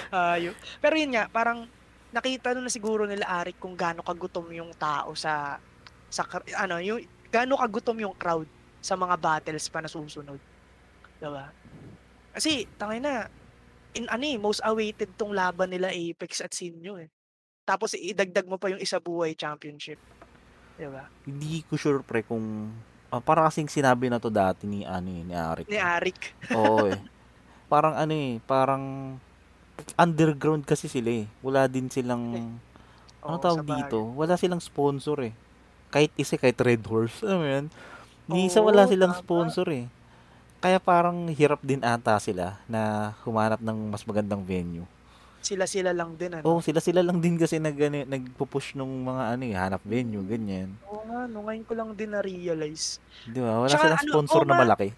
Ah, 0.09 0.37
yun. 0.39 0.55
Pero 0.79 0.95
yun 0.95 1.11
nga, 1.11 1.27
parang 1.29 1.67
nakita 2.13 2.57
na 2.57 2.73
siguro 2.73 3.05
nila 3.05 3.29
Arik 3.29 3.61
kung 3.61 3.77
gaano 3.77 4.01
kagutom 4.01 4.49
yung 4.53 4.73
tao 4.77 5.13
sa 5.13 5.61
sa 6.09 6.25
ano, 6.57 6.81
yung 6.81 7.05
gaano 7.29 7.61
kagutom 7.61 8.01
yung 8.01 8.17
crowd 8.17 8.49
sa 8.81 8.97
mga 8.97 9.17
battles 9.21 9.69
pa 9.69 9.85
na 9.85 9.91
susunod. 9.91 10.41
Diba? 11.21 11.53
Kasi, 12.33 12.65
tangay 12.79 13.03
na, 13.03 13.27
in 13.93 14.07
ano 14.09 14.25
eh, 14.25 14.39
most 14.39 14.63
awaited 14.65 15.13
tong 15.19 15.35
laban 15.35 15.69
nila 15.69 15.91
Apex 15.91 16.41
at 16.41 16.55
Sinyo 16.55 16.97
eh. 17.03 17.11
Tapos 17.69 17.93
idagdag 17.93 18.49
mo 18.49 18.57
pa 18.57 18.73
yung 18.73 18.81
isa 18.81 18.97
buhay 18.97 19.37
championship. 19.37 20.01
Diba? 20.79 21.11
hindi 21.27 21.67
ko 21.67 21.75
sure, 21.75 22.01
pre, 22.07 22.23
kung... 22.23 22.71
ah, 23.11 23.19
para 23.19 23.45
kasing 23.51 23.67
sinabi 23.67 24.07
na 24.07 24.23
to 24.23 24.31
dati 24.31 24.65
ni, 24.65 24.87
ano 24.87 25.11
eh, 25.11 25.23
ni 25.27 25.35
Arik. 25.35 25.67
Ni 25.67 25.77
Arik. 25.77 26.21
Oo 26.55 26.87
eh. 26.89 27.01
Parang 27.69 27.99
ano 27.99 28.15
eh, 28.15 28.41
parang 28.47 28.85
underground 29.97 30.63
kasi 30.65 30.87
sila 30.87 31.25
eh. 31.25 31.27
Wala 31.41 31.67
din 31.67 31.91
silang... 31.91 32.57
Ano 33.19 33.35
Oo, 33.35 33.43
tawag 33.43 33.67
dito? 33.67 33.99
Wala 34.15 34.39
silang 34.39 34.63
sponsor 34.63 35.19
eh. 35.27 35.35
Kahit 35.91 36.15
isa, 36.15 36.39
kahit 36.39 36.59
Red 36.61 36.87
Horse. 36.87 37.19
Mo 37.27 37.43
yan? 37.45 37.67
Ni 38.29 38.47
isa 38.47 38.61
wala 38.61 38.85
silang 38.87 39.17
tama. 39.17 39.23
sponsor 39.25 39.67
eh. 39.73 39.85
Kaya 40.59 40.83
parang 40.83 41.31
hirap 41.31 41.63
din 41.63 41.81
ata 41.87 42.19
sila 42.19 42.59
na 42.67 43.13
humanap 43.23 43.63
ng 43.63 43.95
mas 43.95 44.03
magandang 44.03 44.43
venue. 44.43 44.87
Sila-sila 45.39 45.95
lang 45.95 46.19
din 46.19 46.35
ano. 46.35 46.43
Oo, 46.45 46.59
sila-sila 46.59 46.99
lang 46.99 47.23
din 47.23 47.39
kasi 47.39 47.63
nag, 47.63 47.79
ano, 47.79 48.03
nagpo-push 48.05 48.75
nung 48.75 49.07
mga 49.07 49.39
ano 49.39 49.43
eh, 49.47 49.55
hanap 49.55 49.83
venue, 49.87 50.27
ganyan. 50.27 50.75
Oo 50.85 51.07
nga, 51.07 51.31
no, 51.31 51.47
ngayon 51.47 51.63
ko 51.65 51.73
lang 51.79 51.91
din 51.95 52.11
na-realize. 52.11 52.99
Di 53.23 53.39
ba? 53.39 53.63
Wala 53.63 53.71
Tsaka 53.71 53.87
silang 53.87 54.03
ano, 54.03 54.11
sponsor 54.11 54.41
oo 54.43 54.49
na 54.51 54.55
nga. 54.59 54.63
malaki. 54.67 54.89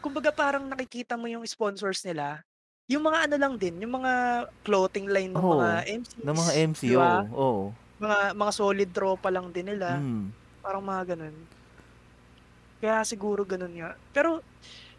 Kumbaga 0.00 0.30
parang 0.32 0.64
nakikita 0.64 1.14
mo 1.20 1.28
yung 1.28 1.44
sponsors 1.44 2.00
nila, 2.02 2.40
yung 2.86 3.02
mga 3.02 3.26
ano 3.26 3.34
lang 3.34 3.54
din, 3.58 3.82
yung 3.82 3.98
mga 3.98 4.46
clothing 4.62 5.10
line 5.10 5.34
ng 5.34 5.42
Oo, 5.42 5.58
mga 5.58 5.70
MCs. 5.90 6.22
Ng 6.22 6.36
mga 6.38 6.52
MC, 6.70 6.82
di 6.86 6.94
ba? 6.94 7.26
oo. 7.26 7.34
oo. 7.34 7.64
Mga, 7.98 8.18
mga 8.38 8.52
solid 8.54 8.90
tropa 8.94 9.28
lang 9.32 9.50
din 9.50 9.66
nila. 9.66 9.98
Mm. 9.98 10.30
Parang 10.62 10.84
mga 10.86 11.02
ganun. 11.14 11.36
Kaya 12.78 13.02
siguro 13.02 13.42
ganun 13.42 13.74
nga. 13.74 13.98
Pero 14.14 14.38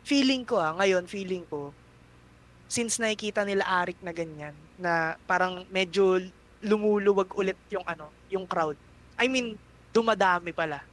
feeling 0.03 0.43
ko 0.43 0.59
ah, 0.59 0.75
ngayon 0.75 1.07
feeling 1.07 1.47
ko, 1.47 1.71
since 2.67 2.99
nakikita 2.99 3.47
nila 3.47 3.63
Arik 3.63 4.03
na 4.03 4.11
ganyan, 4.11 4.55
na 4.75 5.15
parang 5.23 5.63
medyo 5.71 6.19
lumuluwag 6.59 7.31
ulit 7.39 7.55
yung 7.71 7.87
ano, 7.87 8.11
yung 8.27 8.43
crowd. 8.43 8.75
I 9.15 9.31
mean, 9.31 9.55
dumadami 9.95 10.51
pala. 10.51 10.83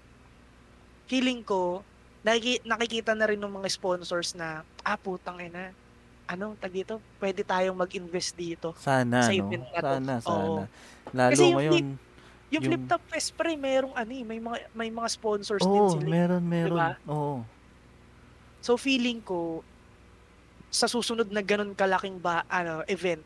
Feeling 1.11 1.43
ko, 1.43 1.83
nakiki- 2.23 2.63
nakikita 2.63 3.19
na 3.19 3.27
rin 3.27 3.43
ng 3.43 3.51
mga 3.51 3.67
sponsors 3.67 4.39
na, 4.39 4.63
ah, 4.87 4.95
putang 4.95 5.43
ina, 5.43 5.75
ano, 6.25 6.57
tag 6.57 6.73
dito, 6.73 7.01
pwede 7.21 7.45
tayong 7.45 7.77
mag-invest 7.77 8.33
dito. 8.33 8.73
Sana, 8.77 9.23
Sa 9.23 9.33
no? 9.33 9.39
event 9.39 9.65
na 9.69 9.79
to. 9.79 9.93
Sana, 9.93 10.15
Oo. 10.15 10.25
sana. 10.25 10.63
Lalo 11.13 11.33
Kasi 11.33 11.45
yung 11.45 11.59
ngayon, 11.59 11.73
Yung, 11.75 11.91
Yung- 12.61 12.65
Flip 12.71 12.85
Top 12.87 13.03
Fest 13.11 13.35
pre, 13.35 13.59
merong 13.59 13.93
ano 13.93 14.13
eh, 14.15 14.23
may 14.23 14.39
mga, 14.39 14.59
may 14.73 14.87
mga 14.87 15.09
sponsors 15.11 15.59
din 15.59 15.75
oo, 15.75 15.91
sila. 15.91 16.07
eh. 16.07 16.13
meron, 16.13 16.43
meron. 16.45 16.71
Diba? 16.71 16.91
Oo. 17.11 17.43
So 18.63 18.79
feeling 18.79 19.19
ko 19.21 19.61
sa 20.71 20.87
susunod 20.87 21.27
na 21.29 21.43
ganun 21.43 21.75
kalaking 21.75 22.17
ba 22.17 22.47
ano 22.47 22.87
event, 22.87 23.21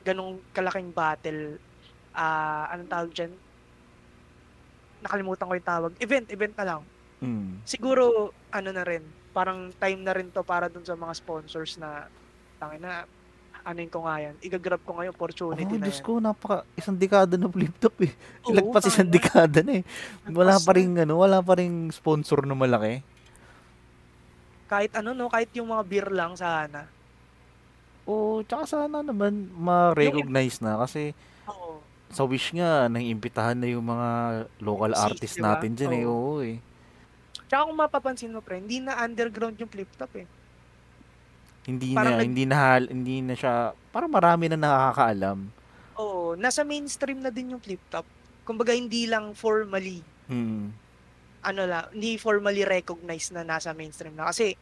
ganung 0.00 0.40
kalaking 0.50 0.88
battle, 0.88 1.60
ah 2.12 2.72
anong 2.72 2.88
tawag 2.88 3.10
diyan? 3.12 3.32
Nakalimutan 5.02 5.46
ko 5.46 5.54
yung 5.54 5.68
tawag. 5.68 5.92
Event, 5.98 6.26
event 6.30 6.54
na 6.56 6.64
lang. 6.64 6.80
Mm. 7.20 7.60
Siguro 7.62 8.30
ano 8.48 8.70
na 8.72 8.82
rin, 8.82 9.02
parang 9.30 9.68
time 9.74 10.00
na 10.00 10.16
rin 10.16 10.32
to 10.32 10.40
para 10.40 10.66
dun 10.66 10.82
sa 10.82 10.96
mga 10.96 11.12
sponsors 11.14 11.76
na 11.76 12.08
tangin 12.62 12.78
na 12.78 13.02
anin 13.62 13.86
ko 13.86 14.02
nga 14.02 14.18
yan. 14.18 14.34
Igagrab 14.38 14.82
ko 14.82 14.94
ngayon 14.94 15.10
opportunity 15.12 15.66
Oh, 15.66 15.78
na 15.78 15.86
Diyos 15.86 15.98
yan. 15.98 16.06
ko, 16.06 16.12
napaka, 16.18 16.56
isang 16.74 16.94
dekada 16.94 17.34
na 17.34 17.46
flip 17.46 17.74
top 17.78 17.94
eh. 18.02 18.12
Oo, 18.42 18.50
Ilagpas 18.54 18.86
isang 18.86 19.06
dekada 19.06 19.62
na 19.62 19.82
eh. 19.82 19.84
Wala 20.26 20.58
Lagpas 20.58 20.66
pa 20.66 20.72
rin, 20.74 20.90
ano, 20.96 21.14
wala 21.18 21.38
pa 21.38 21.58
rin 21.58 21.90
sponsor 21.90 22.42
na 22.42 22.54
malaki. 22.54 23.02
Kahit 24.66 24.94
ano 24.94 25.12
no, 25.12 25.28
kahit 25.28 25.50
yung 25.52 25.68
mga 25.68 25.84
beer 25.84 26.08
lang 26.08 26.32
sana. 26.34 26.86
Oo, 28.02 28.42
tsaka 28.42 28.66
sana 28.66 28.98
naman 28.98 29.46
ma-recognize 29.54 30.58
na 30.58 30.80
kasi 30.80 31.14
Oo. 31.46 31.78
sa 32.10 32.26
Wish 32.26 32.50
nga, 32.50 32.88
naiimbitahan 32.88 33.54
na 33.54 33.68
yung 33.68 33.84
mga 33.84 34.08
local 34.58 34.90
MCs, 34.90 35.04
artists 35.06 35.38
diba? 35.38 35.46
natin 35.48 35.70
dyan 35.76 35.92
eh. 35.92 36.04
Oo. 36.04 36.10
Oo 36.10 36.42
eh. 36.42 36.58
Tsaka 37.46 37.68
kung 37.68 37.78
mapapansin 37.78 38.32
mo, 38.32 38.40
pre, 38.40 38.58
hindi 38.58 38.80
na 38.80 38.98
underground 38.98 39.54
yung 39.54 39.70
flip 39.70 39.92
top 39.94 40.10
eh. 40.18 40.26
Hindi 41.62 41.94
Parang 41.94 42.14
na, 42.14 42.18
nag- 42.18 42.26
hindi 42.26 42.44
na, 42.44 42.58
hindi 42.80 43.16
na 43.20 43.34
siya, 43.34 43.54
parang 43.88 44.10
marami 44.10 44.50
na 44.50 44.58
nakakaalam. 44.58 45.38
Oo, 45.94 46.34
nasa 46.34 46.62
mainstream 46.62 47.18
na 47.18 47.28
din 47.28 47.54
yung 47.54 47.62
flip 47.62 47.78
top. 47.86 48.02
Kumbaga 48.42 48.72
hindi 48.72 49.06
lang 49.06 49.30
formally 49.32 50.02
Hmm. 50.24 50.70
ano 51.40 51.62
la, 51.62 51.86
hindi 51.90 52.14
formally 52.16 52.62
recognized 52.62 53.30
na 53.30 53.42
nasa 53.42 53.70
mainstream 53.70 54.14
na 54.14 54.26
kasi 54.26 54.54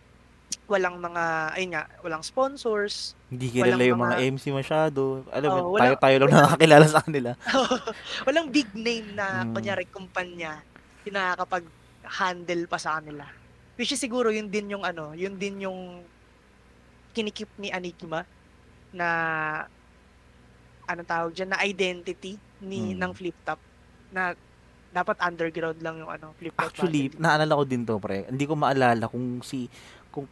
walang 0.67 0.97
mga 0.97 1.25
ayun 1.53 1.71
nga, 1.71 1.85
walang 2.01 2.21
sponsors. 2.21 3.13
Hindi 3.27 3.49
kilala 3.51 3.81
yung 3.81 3.99
mga 3.99 4.17
mga- 4.17 4.25
MC 4.31 4.45
masyado. 4.51 5.03
Alam 5.31 5.49
mo, 5.51 5.61
wala- 5.71 5.83
tayo-tayo 5.87 6.17
lang 6.19 6.33
nakakilala 6.33 6.87
sa 6.87 7.01
kanila. 7.01 7.31
walang 8.27 8.49
big 8.49 8.69
name 8.73 9.13
na 9.13 9.43
Mm. 9.43 9.53
kunyari 9.53 9.85
kumpanya 9.87 10.61
yung 11.03 11.15
nakakapag-handle 11.15 12.65
pa 12.67 12.77
sa 12.77 12.99
kanila. 12.99 13.25
Which 13.75 13.91
is 13.91 13.99
siguro 13.99 14.29
yun 14.29 14.47
din 14.47 14.69
yung 14.71 14.83
ano, 14.83 15.13
yun 15.13 15.37
din 15.37 15.63
yung 15.63 16.05
kinikip 17.11 17.51
ni 17.57 17.69
Anikima 17.69 18.23
na 18.91 19.09
anong 20.85 21.07
tawag 21.07 21.33
dyan, 21.33 21.51
na 21.51 21.63
identity 21.63 22.35
ni 22.61 22.93
Mm. 22.93 22.99
ng 22.99 23.13
flip 23.13 23.37
top 23.43 23.61
na 24.11 24.35
dapat 24.91 25.17
underground 25.23 25.79
lang 25.79 25.97
yung 25.97 26.11
ano 26.11 26.35
flip 26.35 26.51
top 26.53 26.67
Actually, 26.67 27.07
battle. 27.09 27.23
naalala 27.23 27.53
ko 27.55 27.65
din 27.65 27.83
to, 27.85 27.95
pre. 27.97 28.27
Hindi 28.27 28.45
ko 28.45 28.55
maalala 28.55 29.07
kung 29.07 29.39
si 29.41 29.71
kung 30.11 30.27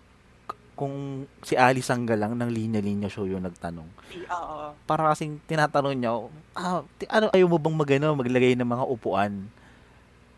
kung 0.74 0.94
si 1.42 1.54
Ali 1.54 1.78
Sangga 1.78 2.14
lang 2.14 2.34
ng 2.34 2.50
linya-linya 2.50 3.06
show 3.06 3.22
yung 3.22 3.42
nagtanong. 3.42 3.86
Oo. 4.28 4.58
Para 4.82 5.10
kasing 5.10 5.38
tinatanong 5.44 5.94
niya, 5.94 6.10
ah, 6.54 6.82
ano 7.08 7.26
ayaw 7.30 7.46
mo 7.46 7.58
bang 7.58 7.76
magano, 7.76 8.14
maglagay 8.14 8.54
ng 8.54 8.66
mga 8.68 8.84
upuan? 8.84 9.46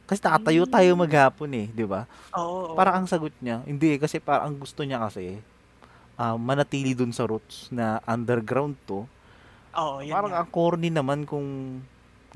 Kasi 0.05 0.21
nakatayo 0.21 0.65
Mm. 0.65 0.71
tayo 0.71 0.91
maghapon 0.97 1.51
eh, 1.55 1.67
di 1.71 1.85
ba? 1.85 2.05
Oo. 2.35 2.73
Parang 2.75 3.01
ang 3.01 3.07
sagot 3.07 3.33
niya, 3.39 3.65
hindi 3.65 3.97
kasi 3.97 4.19
parang 4.19 4.53
ang 4.53 4.57
gusto 4.59 4.81
niya 4.83 5.01
kasi 5.01 5.41
ah, 6.21 6.37
manatili 6.37 6.93
dun 6.93 7.11
sa 7.11 7.25
roots 7.25 7.73
na 7.73 7.97
underground 8.05 8.77
to. 8.85 9.09
Oo, 9.73 10.05
yun 10.05 10.13
parang 10.13 10.33
nga. 10.37 10.45
ang 10.45 10.51
corny 10.51 10.93
naman 10.93 11.25
kung 11.25 11.81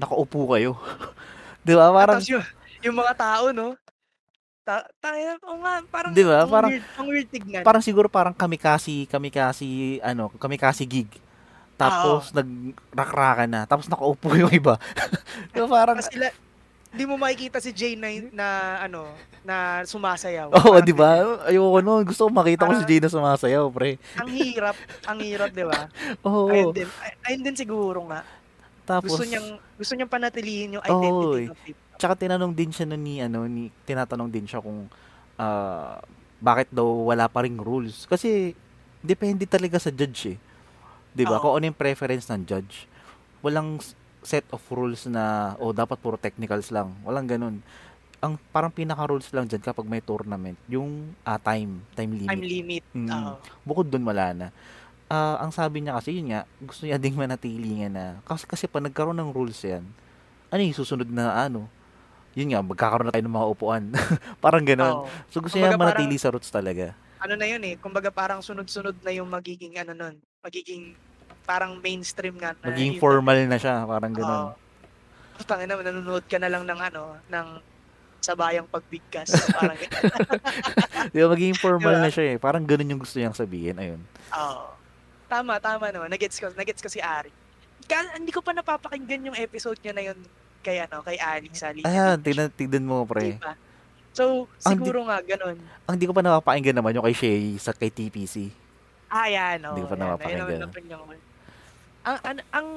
nakaupo 0.01 0.57
kayo. 0.57 0.81
di 1.67 1.77
ba? 1.77 1.93
Parang 1.93 2.17
tapos 2.17 2.33
yung, 2.33 2.45
yung 2.81 2.97
mga 2.97 3.13
tao, 3.13 3.53
no? 3.53 3.77
Ta 4.65 4.81
tayo, 4.97 5.37
o 5.45 5.61
nga, 5.61 5.85
parang, 5.85 6.17
Di 6.17 6.25
ba? 6.25 6.41
ang 6.41 6.49
Parang- 6.49 6.73
weird, 6.73 6.87
ang 6.97 7.07
weird 7.13 7.29
tignan. 7.29 7.61
parang 7.61 7.85
siguro 7.85 8.09
parang 8.09 8.33
kamikasi, 8.33 9.05
kamikasi, 9.05 10.01
ano, 10.01 10.33
kamikasi 10.41 10.89
gig. 10.89 11.11
Tapos 11.77 12.33
nagrakrakan 12.33 13.51
na. 13.51 13.61
Tapos 13.69 13.91
nakaupo 13.91 14.33
yung 14.41 14.49
iba. 14.49 14.81
Ba 15.53 15.65
parang, 15.69 16.01
sila, 16.01 16.33
hindi 16.95 17.05
mo 17.05 17.19
makikita 17.19 17.59
si 17.59 17.75
Jay 17.75 17.99
na, 17.99 18.07
na 18.31 18.47
ano, 18.81 19.11
na 19.43 19.83
sumasayaw. 19.83 20.47
oo, 20.49 20.63
Parang 20.71 20.87
di 20.87 20.95
ba? 20.95 21.11
Ayoko 21.43 21.83
nun. 21.83 22.07
Gusto 22.07 22.25
ko 22.25 22.31
makita 22.31 22.63
ko 22.63 22.73
si 22.73 22.79
Parang- 22.79 22.89
Jay 22.89 22.99
na 22.99 23.11
sumasayaw, 23.11 23.67
pre. 23.69 23.99
Ang 24.15 24.31
hirap, 24.31 24.79
ang 25.03 25.19
hirap, 25.19 25.51
di 25.51 25.67
ba? 25.67 25.91
Oo. 26.25 26.47
Ayun 26.49 26.71
din, 26.71 26.87
ay- 27.03 27.19
ayun 27.27 27.43
din 27.43 27.57
siguro 27.59 28.07
nga. 28.07 28.23
Tapos, 28.87 29.11
Gusto 29.11 29.27
niyang, 29.27 29.59
gusto 29.75 29.93
niyang 29.93 30.09
panatilihin 30.09 30.79
yung 30.79 30.85
identity 30.85 31.35
eh. 31.35 31.47
ng 31.51 31.59
flip. 31.59 31.77
tsaka 31.95 32.15
tinanong 32.17 32.53
din 32.53 32.71
siya 32.71 32.87
nun 32.87 33.03
ni, 33.03 33.19
ano, 33.19 33.43
ni, 33.45 33.75
tinatanong 33.83 34.31
din 34.31 34.47
siya 34.47 34.63
kung, 34.63 34.87
ah, 35.35 35.99
bakit 36.39 36.71
daw 36.71 36.87
wala 37.05 37.27
pa 37.27 37.43
ring 37.43 37.59
rules. 37.59 38.07
Kasi, 38.07 38.55
depende 39.01 39.43
talaga 39.45 39.83
sa 39.83 39.91
judge 39.91 40.31
eh. 40.31 40.39
Di 41.11 41.27
ba? 41.27 41.37
Oo. 41.37 41.43
Kung 41.43 41.53
ano 41.59 41.65
yung 41.67 41.77
preference 41.77 42.31
ng 42.31 42.47
judge. 42.47 42.87
Walang 43.41 43.83
set 44.25 44.45
of 44.51 44.61
rules 44.73 45.05
na, 45.07 45.55
oh, 45.61 45.71
dapat 45.71 46.01
puro 46.01 46.17
technicals 46.17 46.73
lang. 46.73 46.97
Walang 47.05 47.29
ganun. 47.29 47.57
Ang 48.19 48.41
parang 48.51 48.73
pinaka-rules 48.73 49.29
lang 49.31 49.45
dyan 49.45 49.61
kapag 49.61 49.85
may 49.85 50.01
tournament, 50.01 50.57
yung 50.67 51.13
ah, 51.23 51.37
time, 51.37 51.85
time 51.93 52.13
limit. 52.17 52.31
Time 52.33 52.45
limit. 52.45 52.85
Mm. 52.97 53.09
Oo. 53.13 53.33
Bukod 53.63 53.87
dun, 53.87 54.03
wala 54.03 54.33
na. 54.33 54.49
ah, 55.07 55.37
ang 55.39 55.53
sabi 55.53 55.85
niya 55.85 56.01
kasi, 56.01 56.17
yun 56.17 56.33
nga, 56.33 56.49
gusto 56.59 56.89
niya 56.89 56.97
ding 56.97 57.15
manatili 57.15 57.85
nga 57.85 57.89
na, 57.93 58.05
kasi, 58.25 58.49
kasi 58.49 58.65
pa 58.67 58.81
nagkaroon 58.81 59.21
ng 59.21 59.31
rules 59.31 59.61
yan, 59.61 59.85
ano 60.49 60.61
yung 60.65 60.75
susunod 60.75 61.07
na 61.07 61.47
ano, 61.47 61.69
yun 62.35 62.51
nga, 62.51 62.65
magkakaroon 62.65 63.07
na 63.07 63.15
tayo 63.15 63.27
ng 63.29 63.37
mga 63.37 63.51
upuan. 63.53 63.85
parang 64.45 64.65
gano'n. 64.65 65.05
Oo. 65.05 65.09
So 65.31 65.39
gusto 65.39 65.55
Kumbaga 65.55 65.77
niya 65.77 65.79
manatili 65.79 66.17
sa 66.19 66.33
roots 66.33 66.51
talaga. 66.51 66.97
ano 67.21 67.35
na 67.37 67.47
yun 67.47 67.63
eh, 67.65 67.77
kumbaga 67.79 68.09
parang 68.11 68.41
sunod-sunod 68.43 69.01
na 69.01 69.13
yung 69.15 69.29
magiging 69.31 69.77
ano 69.79 69.93
nun, 69.95 70.15
magiging 70.43 70.93
parang 71.45 71.77
mainstream 71.79 72.37
nga 72.37 72.57
na. 72.57 72.73
Magiging 72.73 72.97
yun 72.97 73.03
formal 73.03 73.39
na 73.45 73.59
siya, 73.61 73.85
parang 73.85 74.11
na- 74.11 74.19
gano'n. 74.19 74.43
Oo. 74.43 74.53
Putangin 75.35 75.67
na, 75.67 75.77
nanonood 75.77 76.25
ka 76.25 76.39
na 76.39 76.49
lang 76.49 76.65
ng 76.65 76.81
ano, 76.81 77.21
ng 77.29 77.47
sabayang 78.19 78.65
pagbigkas. 78.67 79.29
parang 79.57 79.77
ganyan. 79.77 80.03
Di 81.13 81.19
ba, 81.21 81.29
magiging 81.29 81.61
formal 81.61 81.95
Diba? 81.95 82.03
na 82.03 82.11
siya 82.11 82.25
eh. 82.33 82.37
Parang 82.41 82.65
gano'n 82.65 82.89
yung 82.89 83.03
gusto 83.03 83.21
niyang 83.21 83.37
sabihin. 83.37 83.77
Ayun. 83.77 84.01
Oo. 84.33 84.73
Tama, 85.29 85.61
tama 85.61 85.93
naman. 85.93 86.09
Nagets 86.09 86.41
ko, 86.41 86.49
nagets 86.55 86.81
ko 86.81 86.89
si 86.89 87.05
Ari. 87.05 87.29
Ka, 87.85 88.17
hindi 88.17 88.33
ko 88.33 88.41
pa 88.41 88.57
napapakinggan 88.57 89.29
yung 89.29 89.37
episode 89.37 89.77
niya 89.85 89.93
na 89.93 90.05
yun 90.09 90.17
kay 90.65 90.81
ano, 90.81 91.05
kay 91.05 91.21
Alex 91.21 91.61
sa 91.61 91.69
Linya 91.69 91.85
Ayan, 91.85 92.17
Beach. 92.17 92.25
tignan, 92.25 92.49
tignan 92.49 92.85
mo, 92.89 93.05
pre. 93.05 93.37
Diba? 93.37 93.53
So, 94.15 94.49
Ang 94.65 94.81
siguro 94.81 95.05
nga, 95.05 95.21
ganun. 95.21 95.61
Ang 95.85 95.97
di 96.01 96.07
ko 96.09 96.15
pa 96.17 96.25
napapakinggan 96.25 96.81
naman 96.81 96.97
yung 96.97 97.05
kay 97.05 97.13
Shay 97.13 97.59
sa 97.61 97.77
kay 97.77 97.93
TPC. 97.93 98.49
Ah, 99.11 99.29
yan. 99.29 99.61
Oh, 99.69 99.77
Hindi 99.77 99.85
ko 99.85 99.89
pa 99.91 99.99
yan. 99.99 100.03
Napapakinggan. 100.07 100.71
ko. 100.73 101.34
Ang, 102.05 102.19
ang, 102.21 102.39
ang, 102.53 102.69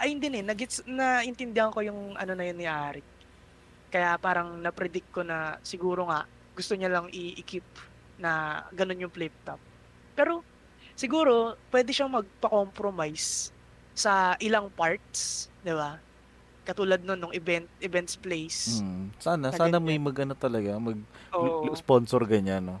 ayun 0.00 0.20
din 0.20 0.40
eh, 0.40 0.44
nagets, 0.44 0.80
naintindihan 0.88 1.68
ko 1.68 1.84
yung 1.84 2.16
ano 2.16 2.32
na 2.32 2.44
yun 2.48 2.56
ni 2.56 2.64
Ari. 2.64 3.04
Kaya 3.92 4.16
parang 4.16 4.56
na-predict 4.56 5.12
ko 5.12 5.20
na 5.20 5.60
siguro 5.60 6.08
nga, 6.08 6.24
gusto 6.56 6.72
niya 6.72 6.88
lang 6.88 7.12
i-keep 7.12 7.66
na 8.16 8.64
ganun 8.72 9.04
yung 9.04 9.12
flip 9.12 9.32
top. 9.44 9.60
Pero, 10.16 10.40
siguro, 10.96 11.60
pwede 11.68 11.92
siyang 11.92 12.12
magpa-compromise 12.12 13.52
sa 13.92 14.32
ilang 14.40 14.72
parts, 14.72 15.52
di 15.60 15.76
ba? 15.76 16.00
Katulad 16.64 17.04
nun, 17.04 17.20
nung 17.20 17.34
event, 17.36 17.68
events 17.84 18.16
place. 18.16 18.80
Hmm. 18.80 19.12
Sana, 19.20 19.52
Na 19.52 19.56
sana 19.56 19.76
ganyan. 19.76 19.84
may 19.84 19.98
mag 20.00 20.16
ano 20.24 20.32
talaga, 20.32 20.80
mag 20.80 20.96
l- 21.36 21.76
sponsor 21.76 22.24
ganyan, 22.24 22.64
no? 22.64 22.80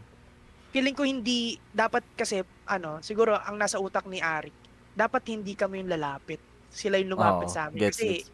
feeling 0.70 0.94
ko 0.94 1.02
hindi 1.02 1.58
dapat 1.74 2.06
kasi 2.14 2.46
ano 2.62 3.02
siguro 3.02 3.34
ang 3.34 3.58
nasa 3.58 3.82
utak 3.82 4.06
ni 4.06 4.22
Arik 4.22 4.54
dapat 5.00 5.22
hindi 5.26 5.52
kami 5.54 5.80
yung 5.80 5.90
lalapit 5.90 6.36
sila 6.68 6.96
yung 6.96 7.10
lumapit 7.10 7.48
Oo, 7.48 7.52
sa 7.52 7.66
amin 7.66 7.80
gets, 7.80 7.96
kasi 7.96 8.08
gets. 8.20 8.28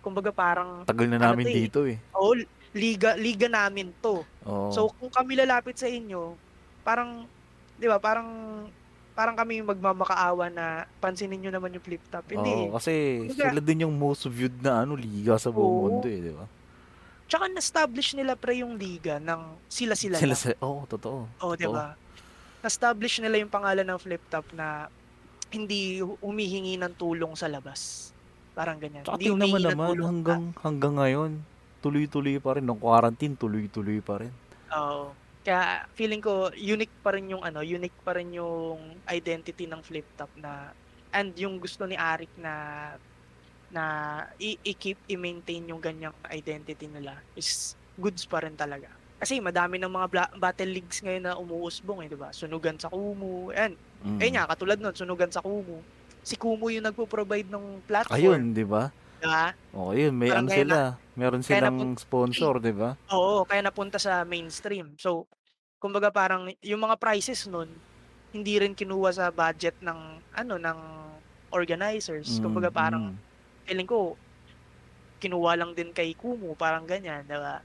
kumbaga 0.00 0.30
parang 0.30 0.82
Tagal 0.82 1.06
na 1.06 1.18
Ano 1.18 1.26
namin 1.30 1.44
to 1.44 1.50
eh. 1.50 1.56
dito 1.58 1.80
eh. 1.84 1.96
oh 2.12 2.32
liga 2.72 3.14
liga 3.16 3.46
namin 3.46 3.92
to 3.98 4.24
Oo. 4.42 4.68
so 4.70 4.88
kung 4.92 5.08
kami 5.08 5.36
lalapit 5.36 5.74
sa 5.74 5.86
inyo 5.86 6.32
parang 6.80 7.28
'di 7.76 7.86
ba 7.86 7.98
parang 7.98 8.28
parang 9.12 9.32
kami 9.32 9.60
yung 9.60 9.70
magmamakaawa 9.70 10.48
na 10.48 10.66
pansinin 10.98 11.36
niyo 11.38 11.48
naman 11.48 11.72
yung 11.72 11.80
flip 11.80 12.04
top 12.06 12.24
hindi 12.26 12.52
Oo, 12.64 12.74
kasi 12.74 12.92
Kumbaga- 13.22 13.48
sila 13.48 13.60
din 13.62 13.82
yung 13.82 13.94
most 13.94 14.24
viewed 14.26 14.56
na 14.58 14.82
ano 14.82 14.92
liga 14.92 15.36
sa 15.36 15.48
buong 15.48 15.64
Oo. 15.70 15.82
mundo 15.90 16.06
eh, 16.06 16.20
di 16.22 16.32
ba? 16.32 16.44
tsaka 17.26 17.48
na-establish 17.48 18.14
nila 18.14 18.32
pre 18.34 18.60
yung 18.60 18.76
liga 18.76 19.18
ng 19.18 19.40
sila-sila 19.66 20.14
Sila 20.14 20.30
lang 20.30 20.38
sa, 20.38 20.54
oh, 20.60 20.84
totoo. 20.84 21.26
oh 21.38 21.52
'di 21.52 21.66
ba 21.66 21.96
na-establish 22.60 23.18
nila 23.18 23.36
yung 23.36 23.48
pangalan 23.48 23.82
ng 23.84 23.98
flip 23.98 24.22
top 24.26 24.46
na 24.52 24.86
hindi 25.54 26.02
humihingi 26.02 26.74
ng 26.80 26.94
tulong 26.98 27.34
sa 27.38 27.46
labas 27.50 28.10
parang 28.56 28.80
ganyan 28.80 29.04
Tsaka 29.04 29.20
hindi 29.20 29.62
ng 29.62 29.76
naman, 29.76 29.94
tulong 29.94 30.08
hanggang, 30.08 30.42
hanggang 30.64 30.94
ngayon, 30.98 31.30
tuloy-tuloy 31.84 32.40
pa 32.40 32.56
rin. 32.58 32.64
Nung 32.66 32.80
quarantine, 32.80 33.36
tuloy-tuloy 33.36 34.00
pa 34.02 34.24
rin. 34.24 34.32
Oo. 34.74 35.14
Kaya 35.46 35.86
feeling 35.94 36.18
ko 36.18 36.50
unique 36.58 36.96
pa 37.04 37.14
rin 37.14 37.30
yung 37.30 37.42
ano, 37.46 37.62
unique 37.62 37.94
pa 38.02 38.18
rin 38.18 38.34
yung 38.34 38.98
identity 39.06 39.70
ng 39.70 39.78
flip 39.86 40.08
top 40.18 40.32
na 40.34 40.74
and 41.14 41.38
yung 41.38 41.62
gusto 41.62 41.86
ni 41.86 41.94
Arik 41.94 42.34
na 42.34 42.54
na 43.70 43.84
i- 44.38 44.60
i-keep 44.62 44.98
i-maintain 45.10 45.66
yung 45.70 45.82
ganyang 45.82 46.14
identity 46.30 46.86
nila 46.86 47.18
is 47.34 47.74
goods 47.98 48.26
pa 48.26 48.42
rin 48.42 48.54
talaga. 48.54 48.94
Kasi 49.18 49.40
madami 49.40 49.80
ng 49.80 49.90
mga 49.90 50.08
bla- 50.12 50.34
battle 50.38 50.70
leagues 50.70 51.00
ngayon 51.02 51.24
na 51.30 51.38
umuusbong 51.40 52.04
eh, 52.04 52.08
'di 52.10 52.18
ba? 52.20 52.30
Sunugan 52.34 52.76
sa 52.78 52.90
Kumu. 52.92 53.50
And 53.54 53.74
Mm. 54.04 54.18
eh 54.20 54.30
nga 54.32 54.44
katulad 54.48 54.78
nun, 54.78 54.94
sunugan 54.94 55.30
sa 55.32 55.40
Kumu. 55.40 55.80
Si 56.26 56.34
Kumu 56.34 56.68
yung 56.74 56.86
nagpo-provide 56.90 57.48
ng 57.48 57.86
platform, 57.86 58.16
Ayun, 58.16 58.40
di 58.52 58.66
ba? 58.66 58.90
'di 59.20 59.26
ba? 59.26 59.54
Oo, 59.76 59.92
yun, 59.96 60.14
may 60.16 60.30
ano 60.32 60.48
sila. 60.48 60.96
Meron 61.16 61.40
kaya 61.40 61.48
silang 61.64 61.78
napun- 61.80 61.96
sponsor, 62.00 62.54
di 62.60 62.74
ba? 62.76 62.96
Oo, 63.12 63.44
kaya 63.48 63.60
napunta 63.64 63.96
sa 63.96 64.24
mainstream. 64.28 64.92
So, 65.00 65.24
kumbaga 65.80 66.12
parang 66.12 66.52
yung 66.60 66.82
mga 66.82 66.96
prices 67.00 67.48
nun, 67.48 67.68
hindi 68.32 68.54
rin 68.60 68.76
kinuha 68.76 69.10
sa 69.16 69.32
budget 69.32 69.76
ng 69.80 70.20
ano 70.36 70.54
ng 70.60 70.78
organizers. 71.54 72.36
Kumbaga 72.42 72.68
Mm, 72.68 72.76
parang 72.76 73.04
mm. 73.12 73.16
feeling 73.64 73.88
ko 73.88 74.18
kinuha 75.16 75.56
lang 75.56 75.72
din 75.72 75.90
kay 75.96 76.12
Kumu, 76.12 76.52
parang 76.54 76.84
ganyan, 76.84 77.24
'di 77.24 77.38
ba? 77.38 77.64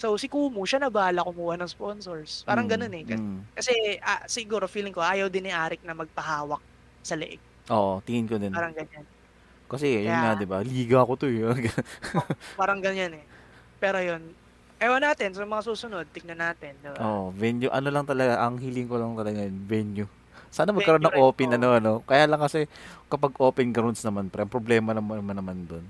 So 0.00 0.16
si 0.20 0.28
Kumu, 0.28 0.68
siya 0.68 0.76
na 0.84 0.92
bahala 0.92 1.24
kumuha 1.24 1.56
ng 1.56 1.70
sponsors. 1.72 2.44
Parang 2.44 2.68
Mm, 2.68 2.68
ganun 2.68 2.92
eh. 2.92 3.04
Kasi, 3.08 3.22
mm. 3.22 3.48
kasi 3.56 3.72
ah, 4.04 4.20
siguro 4.28 4.68
feeling 4.68 4.92
ko 4.92 5.00
ayaw 5.00 5.32
din 5.32 5.48
ni 5.48 5.52
Arik 5.56 5.80
na 5.84 5.96
magpahawak 5.96 6.60
sa 7.00 7.16
leeg. 7.16 7.40
Oo, 7.70 7.98
tingin 8.06 8.30
ko 8.30 8.38
din. 8.38 8.54
Parang 8.54 8.72
ganyan. 8.76 9.06
Kasi, 9.70 9.86
yun 10.06 10.18
Kaya- 10.18 10.22
nga, 10.22 10.38
di 10.38 10.46
ba? 10.46 10.62
Liga 10.62 11.02
ko 11.02 11.18
to 11.18 11.26
eh. 11.26 11.42
Parang 12.58 12.80
ganyan 12.80 13.12
eh. 13.20 13.26
Pero 13.82 14.00
yun, 14.00 14.36
ewan 14.80 15.04
natin 15.04 15.32
sa 15.36 15.44
mga 15.48 15.62
susunod, 15.68 16.06
tignan 16.12 16.40
natin, 16.40 16.80
'di 16.80 16.92
ba? 16.92 17.04
Oo, 17.04 17.28
venue. 17.34 17.68
Ano 17.68 17.92
lang 17.92 18.08
talaga, 18.08 18.40
ang 18.40 18.56
hiling 18.56 18.88
ko 18.88 18.96
lang 18.96 19.12
talaga 19.18 19.44
yun, 19.44 19.66
venue. 19.68 20.08
Sana 20.48 20.72
magkaroon 20.72 21.02
Venue 21.02 21.10
ng 21.10 21.12
rin, 21.14 21.26
open, 21.28 21.48
oo. 21.48 21.60
ano, 21.60 21.76
ano. 21.76 21.92
Kaya 22.06 22.24
lang 22.24 22.40
kasi, 22.40 22.64
kapag 23.12 23.36
open 23.36 23.68
grounds 23.74 24.00
naman, 24.06 24.32
pre, 24.32 24.46
problema 24.48 24.96
naman 24.96 25.20
naman, 25.20 25.36
naman 25.36 25.58
doon, 25.68 25.84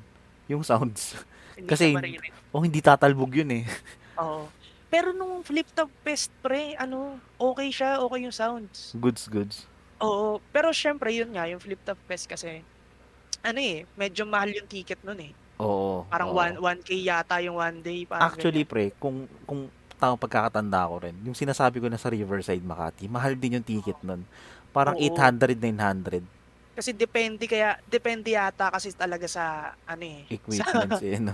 yung 0.51 0.67
sounds. 0.67 1.15
Hindi 1.57 1.69
kasi- 1.69 1.97
oh, 2.53 2.63
hindi 2.63 2.81
tatalbog 2.85 3.33
yun 3.33 3.51
eh. 3.51 3.65
Oo. 4.23 4.47
Pero 4.87 5.11
nung 5.11 5.43
flip 5.43 5.67
top 5.75 5.91
fest 6.07 6.31
pre, 6.41 6.79
ano, 6.79 7.19
okay 7.37 7.69
siya, 7.75 7.99
okay 7.99 8.23
yung 8.23 8.33
sounds. 8.37 8.95
Goods, 8.95 9.27
goods. 9.27 9.57
Oo, 9.99 10.39
pero 10.53 10.71
syempre 10.71 11.11
yun 11.11 11.33
nga, 11.33 11.49
yung 11.49 11.59
flip 11.59 11.81
top 11.83 11.99
fest 12.07 12.29
kasi, 12.29 12.61
ano 13.43 13.59
eh, 13.59 13.89
medyo 13.99 14.29
mahal 14.29 14.53
yung 14.53 14.69
ticket 14.69 15.01
nun 15.03 15.19
eh. 15.21 15.33
Oo. 15.59 16.05
Parang 16.07 16.31
oo. 16.31 16.39
1 16.39 16.61
1k 16.61 16.91
yata 17.03 17.41
yung 17.41 17.57
one 17.57 17.81
day. 17.81 18.05
Parang 18.05 18.29
Actually, 18.31 18.63
ganyan. 18.63 18.71
pre, 18.71 18.85
kung, 19.01 19.25
kung 19.49 19.73
tamang 19.97 20.21
pagkakatanda 20.21 20.85
ko 20.87 20.97
rin, 21.01 21.17
yung 21.25 21.35
sinasabi 21.37 21.81
ko 21.81 21.89
na 21.89 21.97
sa 21.97 22.13
Riverside, 22.13 22.61
Makati, 22.61 23.09
mahal 23.09 23.35
din 23.35 23.59
yung 23.59 23.67
ticket 23.67 23.97
nun. 24.05 24.23
Parang 24.71 24.95
Oo. 24.95 25.03
800, 25.03 25.57
900 25.57 26.36
Kasi 26.77 26.93
depende 26.93 27.49
kaya, 27.49 27.81
depende 27.89 28.37
yata 28.37 28.69
kasi 28.69 28.93
talaga 28.93 29.25
sa, 29.25 29.73
ano 29.89 30.05
eh. 30.05 30.29
equipments 30.29 31.01
eh, 31.09 31.17
no? 31.17 31.33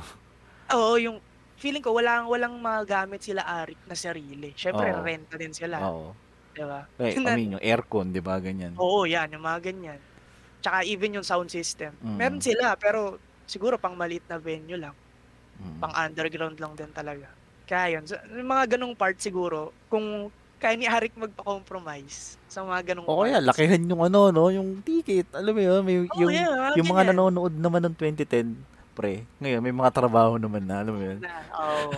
Oo, 0.70 0.94
yung, 1.02 1.18
feeling 1.58 1.82
ko 1.82 1.94
walang 1.94 2.26
walang 2.26 2.58
magamit 2.58 3.22
sila 3.22 3.46
Arik 3.46 3.78
na 3.86 3.94
sarili. 3.94 4.50
Syempre, 4.58 4.90
Oo. 4.90 5.02
renta 5.02 5.34
din 5.38 5.54
sila. 5.54 5.78
Oo. 5.86 6.10
Di 6.54 6.62
ba? 6.62 6.86
Eh, 6.98 7.14
I 7.18 7.34
mean, 7.38 7.58
yung 7.58 7.62
aircon, 7.62 8.14
di 8.14 8.22
ba, 8.22 8.38
ganyan. 8.38 8.74
Oo, 8.78 9.06
yan, 9.06 9.30
yung 9.34 9.42
mga 9.42 9.60
ganyan. 9.70 10.00
Tsaka 10.62 10.86
even 10.86 11.18
yung 11.18 11.26
sound 11.26 11.50
system. 11.50 11.94
Mm. 12.02 12.18
Meron 12.18 12.42
sila, 12.42 12.78
pero 12.78 13.18
siguro 13.46 13.78
pang 13.78 13.98
maliit 13.98 14.26
na 14.30 14.38
venue 14.38 14.78
lang. 14.78 14.94
Mm. 15.62 15.78
pang 15.78 15.94
underground 15.94 16.58
lang 16.58 16.74
din 16.74 16.90
talaga. 16.90 17.30
Kaya 17.68 17.98
yun, 17.98 18.04
sa- 18.08 18.24
yung 18.26 18.50
mga 18.50 18.74
ganong 18.74 18.98
part 18.98 19.14
siguro, 19.22 19.70
kung 19.86 20.26
kaya 20.62 20.78
ni 20.78 20.86
Arik 20.86 21.18
magpa-compromise 21.18 22.38
sa 22.46 22.62
mga 22.62 22.94
ganong 22.94 23.10
O 23.10 23.26
kaya, 23.26 23.42
lakihan 23.42 23.82
yung 23.82 24.06
ano, 24.06 24.30
no, 24.30 24.46
yung 24.54 24.78
ticket. 24.86 25.26
Alam 25.34 25.58
mo 25.58 25.62
yun, 25.66 25.80
may, 25.82 25.96
Oo, 26.06 26.18
yung, 26.22 26.30
yeah, 26.30 26.70
yung 26.78 26.86
mga 26.86 27.10
nanonood 27.10 27.50
naman 27.58 27.82
ng 27.82 27.94
2010, 27.98 28.54
pre, 28.94 29.26
ngayon, 29.42 29.58
may 29.58 29.74
mga 29.74 29.90
trabaho 29.90 30.38
naman 30.38 30.62
na, 30.62 30.86
alam 30.86 30.94
mo 30.94 31.02
yun. 31.02 31.18
Na, 31.18 31.42
oo. 31.50 31.90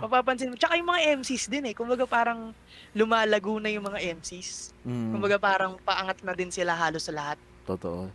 Mapapansin 0.00 0.50
mo. 0.50 0.56
Tsaka 0.56 0.80
yung 0.80 0.88
mga 0.88 1.20
MCs 1.20 1.44
din 1.46 1.70
eh. 1.70 1.74
Kumbaga 1.76 2.08
parang 2.08 2.56
lumalago 2.96 3.60
na 3.60 3.68
yung 3.68 3.84
mga 3.84 4.00
MCs. 4.16 4.72
Mm, 4.80 5.12
Kumbaga 5.12 5.36
parang 5.36 5.76
paangat 5.84 6.24
na 6.24 6.32
din 6.32 6.48
sila 6.48 6.72
halos 6.74 7.04
sa 7.06 7.12
lahat. 7.14 7.38
totoo. 7.68 8.08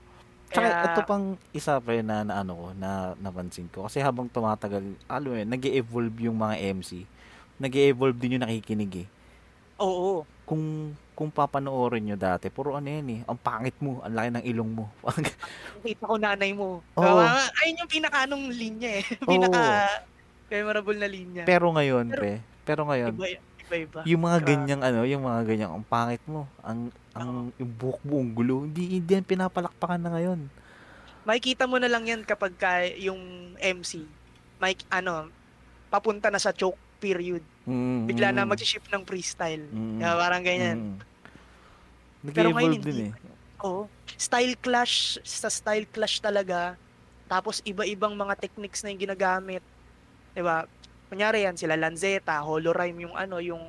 Tsaka 0.49 0.65
Kaya, 0.65 0.85
ito 0.89 1.01
pang 1.05 1.25
isa 1.53 1.77
pre 1.81 2.01
na, 2.01 2.25
na 2.25 2.41
ano 2.41 2.53
ko, 2.57 2.65
na 2.77 3.13
napansin 3.21 3.69
ko. 3.69 3.85
Kasi 3.85 4.01
habang 4.01 4.29
tumatagal, 4.29 4.81
alam 5.05 5.29
mo 5.29 5.35
yun, 5.37 5.49
nag 5.49 5.63
evolve 5.63 6.17
yung 6.25 6.37
mga 6.37 6.55
MC. 6.73 7.05
nag 7.55 7.71
evolve 7.71 8.17
din 8.19 8.35
yung 8.35 8.45
nakikinig 8.45 9.05
eh. 9.05 9.07
Oo. 9.77 10.23
Kung 10.45 10.93
kung 11.11 11.31
papanoorin 11.31 12.03
nyo 12.05 12.17
dati, 12.19 12.51
puro 12.51 12.75
ano 12.75 12.85
yan 12.85 13.07
eh, 13.09 13.19
ang 13.23 13.39
pangit 13.39 13.73
mo, 13.79 14.03
ang 14.03 14.11
laki 14.11 14.29
ng 14.31 14.45
ilong 14.45 14.71
mo. 14.73 14.85
Nakita 15.79 16.03
ko 16.03 16.15
nanay 16.15 16.51
mo. 16.51 16.83
Oo. 16.93 17.17
Ah, 17.17 17.47
ayun 17.63 17.81
yung 17.81 17.89
pinaka 17.89 18.27
anong 18.27 18.51
linya 18.51 18.99
eh. 18.99 19.03
pinaka 19.31 19.87
memorable 20.45 20.95
na 20.95 21.07
linya. 21.07 21.43
pero 21.43 21.71
ngayon, 21.71 22.11
Pero- 22.11 22.19
pre, 22.19 22.33
pero 22.61 22.81
ngayon, 22.85 23.13
Iba, 23.15 23.27
iba-iba. 23.65 23.99
yung 24.03 24.21
mga 24.21 24.37
Grabe. 24.37 24.49
ganyang 24.51 24.81
ano, 24.83 24.99
yung 25.03 25.23
mga 25.23 25.41
ganyang, 25.45 25.71
ang 25.73 25.85
pangit 25.85 26.21
mo, 26.27 26.45
ang 26.61 26.79
ang 27.11 27.29
yung 27.55 27.71
buhok 27.73 28.03
mo, 28.03 28.19
ang 28.19 28.31
gulo, 28.31 28.55
hindi, 28.63 28.99
hindi 28.99 29.11
yan 29.11 29.23
pinapalakpakan 29.23 29.97
na 29.97 30.11
ngayon. 30.13 30.39
makikita 31.23 31.65
mo 31.65 31.81
na 31.81 31.89
lang 31.89 32.05
yan 32.05 32.21
kapag 32.21 32.53
ka 32.53 32.85
yung 32.99 33.17
MC, 33.57 34.05
may 34.59 34.77
ano, 34.91 35.31
papunta 35.87 36.29
na 36.29 36.37
sa 36.37 36.51
choke 36.51 36.77
period. 36.99 37.41
Mm, 37.65 38.05
Bigla 38.05 38.29
na 38.29 38.45
mag-shift 38.45 38.85
ng 38.93 39.03
freestyle. 39.03 39.65
mm, 39.65 39.97
Kaya 39.97 40.13
parang 40.15 40.43
ganyan. 40.45 40.77
mm. 40.77 40.97
Pero 42.33 42.49
ngayon 42.53 42.77
hindi. 42.77 42.85
din 42.85 42.99
eh. 43.09 43.11
Oo. 43.61 43.89
Style 44.17 44.53
clash, 44.61 45.17
sa 45.25 45.49
style 45.49 45.85
clash 45.89 46.21
talaga. 46.21 46.77
Tapos 47.25 47.61
iba-ibang 47.65 48.13
mga 48.13 48.37
techniques 48.37 48.85
na 48.85 48.93
yung 48.93 49.01
ginagamit. 49.01 49.61
ba? 50.37 50.69
Kunyari 51.09 51.45
yan 51.45 51.57
sila 51.57 51.73
Lanzetta, 51.77 52.37
Holorime 52.41 53.09
yung 53.09 53.15
ano, 53.17 53.41
yung 53.41 53.61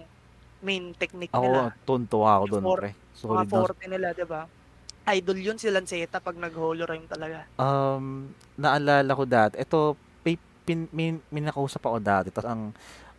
main 0.61 0.93
technique 0.97 1.33
Ako, 1.33 1.45
nila. 1.45 1.61
tuntua 1.85 2.41
ako 2.41 2.45
doon, 2.49 2.65
pre. 2.77 2.91
Mga 2.93 3.17
Solid 3.17 3.49
na. 3.49 3.53
forte 3.53 3.85
nila, 3.89 4.09
'di 4.13 4.25
ba? 4.29 4.43
Idol 5.07 5.39
yun 5.39 5.57
si 5.61 5.71
Lanzetta 5.71 6.19
pag 6.19 6.35
nag-Holorime 6.35 7.07
talaga. 7.07 7.47
Um, 7.57 8.33
naalala 8.59 9.13
ko 9.15 9.23
dati, 9.23 9.55
ito, 9.57 9.95
pin, 10.67 10.91
may, 10.91 11.15
may 11.31 11.47
nakausap 11.47 11.79
ako 11.87 12.03
dati, 12.03 12.29
tapos 12.35 12.51
ang, 12.51 12.63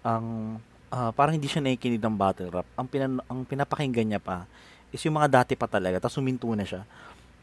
ang, 0.07 0.57
ah, 0.87 1.11
parang 1.11 1.35
hindi 1.35 1.51
siya 1.51 1.59
nakikinig 1.59 1.99
ng 1.99 2.15
battle 2.15 2.51
rap. 2.51 2.67
Ang, 2.79 2.87
pinan, 2.87 3.19
ang 3.27 3.43
pinapakinggan 3.43 4.07
niya 4.07 4.21
pa, 4.23 4.47
is 4.95 5.03
yung 5.03 5.19
mga 5.19 5.43
dati 5.43 5.59
pa 5.59 5.67
talaga, 5.67 5.99
tapos 5.99 6.15
huminto 6.23 6.47
na 6.55 6.63
siya. 6.63 6.87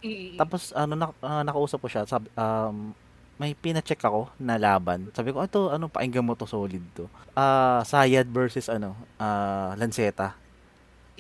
Mm. 0.01 0.41
Tapos, 0.41 0.73
ano, 0.73 0.93
na, 0.97 1.07
ah, 1.21 1.45
nakausap 1.45 1.85
ko 1.85 1.89
siya, 1.93 2.09
sabi, 2.09 2.33
um, 2.33 2.97
may 3.37 3.53
pina-check 3.53 4.01
ako 4.01 4.31
na 4.39 4.57
laban. 4.57 5.11
Sabi 5.13 5.35
ko, 5.35 5.45
ito, 5.45 5.69
ano, 5.69 5.91
painggan 5.93 6.25
mo 6.25 6.33
to, 6.39 6.49
solid 6.49 6.81
to. 6.97 7.05
Ah, 7.37 7.85
Sayad 7.85 8.25
versus, 8.33 8.73
ano, 8.73 8.97
ah, 9.21 9.77
Lanceta. 9.77 10.33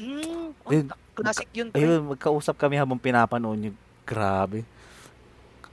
Mm. 0.00 0.56
Oh, 0.64 0.72
classic 1.12 1.48
yun, 1.52 1.68
pre. 1.68 1.84
Ayun, 1.84 2.16
magkausap 2.16 2.56
kami 2.56 2.80
habang 2.80 2.96
pinapanood 2.96 3.60
yung, 3.60 3.78
grabe. 4.08 4.64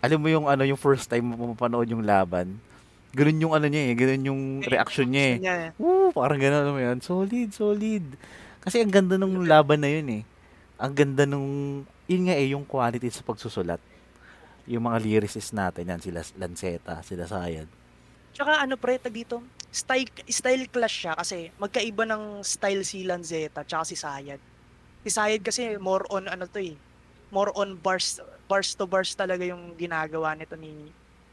Alam 0.02 0.20
mo 0.20 0.28
yung, 0.28 0.46
ano, 0.50 0.66
yung 0.68 0.80
first 0.80 1.08
time 1.08 1.24
mo 1.24 1.54
mapanood 1.54 1.88
yung 1.88 2.04
laban, 2.04 2.60
ganun 3.12 3.43
yung, 3.43 3.53
ano 3.53 3.68
niya 3.68 3.82
eh, 3.91 3.93
ganun 3.95 4.28
yung 4.28 4.41
reaction 4.64 5.07
niya 5.12 5.26
eh. 5.26 5.36
Niya. 5.39 5.55
Woo, 5.80 6.12
parang 6.16 6.39
gano'n 6.39 6.66
naman 6.68 6.82
yan. 6.82 6.99
Solid, 7.03 7.49
solid. 7.51 8.05
Kasi 8.64 8.80
ang 8.84 8.91
ganda 8.93 9.20
nung 9.20 9.43
laban 9.43 9.84
na 9.84 9.89
yun 9.91 10.22
eh. 10.22 10.24
Ang 10.82 10.93
ganda 10.95 11.24
nung, 11.28 11.84
yun 12.07 12.24
nga 12.26 12.36
eh, 12.36 12.51
yung 12.51 12.64
quality 12.66 13.09
sa 13.12 13.26
pagsusulat. 13.26 13.80
Yung 14.70 14.86
mga 14.86 15.01
lyricists 15.01 15.51
natin, 15.51 15.89
yan, 15.89 16.01
sila 16.01 16.22
Lanceta, 16.38 17.01
sila 17.01 17.26
Sayad. 17.28 17.68
Tsaka 18.32 18.64
ano 18.64 18.80
pre, 18.80 18.95
tag 18.95 19.12
dito, 19.12 19.43
style, 19.72 20.07
style 20.28 20.66
clash 20.72 21.03
siya 21.03 21.14
kasi 21.20 21.51
magkaiba 21.59 22.07
ng 22.07 22.43
style 22.43 22.84
si 22.88 23.03
Lanzetta 23.03 23.64
tsaka 23.68 23.84
si 23.88 23.95
Sayad. 23.99 24.39
Si 25.03 25.09
Sayad 25.12 25.43
kasi 25.43 25.76
more 25.76 26.07
on 26.07 26.32
ano 26.32 26.47
to 26.47 26.59
eh, 26.64 26.76
more 27.32 27.51
on 27.59 27.76
bars, 27.80 28.24
bars 28.47 28.72
to 28.76 28.88
bars 28.88 29.16
talaga 29.16 29.43
yung 29.43 29.76
ginagawa 29.76 30.36
nito 30.36 30.55
ni 30.55 30.91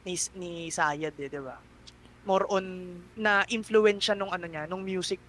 ni, 0.09 0.17
ni 0.41 0.73
Sayad 0.73 1.13
eh, 1.21 1.29
di 1.29 1.41
ba? 1.45 1.61
More 2.25 2.49
on 2.49 2.65
na 3.21 3.45
influensya 3.53 4.17
nung 4.17 4.33
ano 4.33 4.49
niya, 4.49 4.65
nung 4.65 4.81
music 4.81 5.21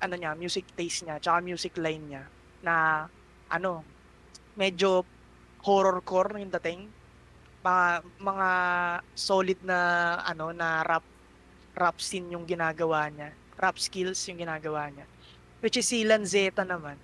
ano 0.00 0.16
niya, 0.16 0.32
music 0.34 0.64
taste 0.74 1.06
niya, 1.06 1.20
tsaka 1.20 1.38
music 1.44 1.76
line 1.78 2.04
niya 2.08 2.24
na 2.64 3.06
ano, 3.52 3.84
medyo 4.56 5.04
horrorcore 5.64 6.40
yung 6.40 6.52
dating 6.52 6.88
mga 7.64 8.04
mga 8.20 8.48
solid 9.16 9.56
na 9.64 9.78
ano 10.20 10.52
na 10.52 10.84
rap 10.84 11.04
rap 11.74 11.96
scene 11.96 12.28
yung 12.32 12.44
ginagawa 12.44 13.08
niya. 13.08 13.32
Rap 13.56 13.80
skills 13.80 14.20
yung 14.28 14.38
ginagawa 14.38 14.92
niya. 14.92 15.06
Which 15.64 15.80
is 15.80 15.88
si 15.88 16.04
Lanzetta 16.04 16.62
naman. 16.62 17.00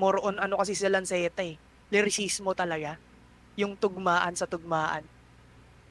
More 0.00 0.18
on 0.24 0.40
ano 0.40 0.56
kasi 0.58 0.72
si 0.72 0.88
Lanzetta 0.88 1.44
eh. 1.44 1.60
Lyricismo 1.92 2.56
talaga. 2.56 2.96
Yung 3.60 3.76
tugmaan 3.76 4.34
sa 4.34 4.48
tugmaan. 4.48 5.04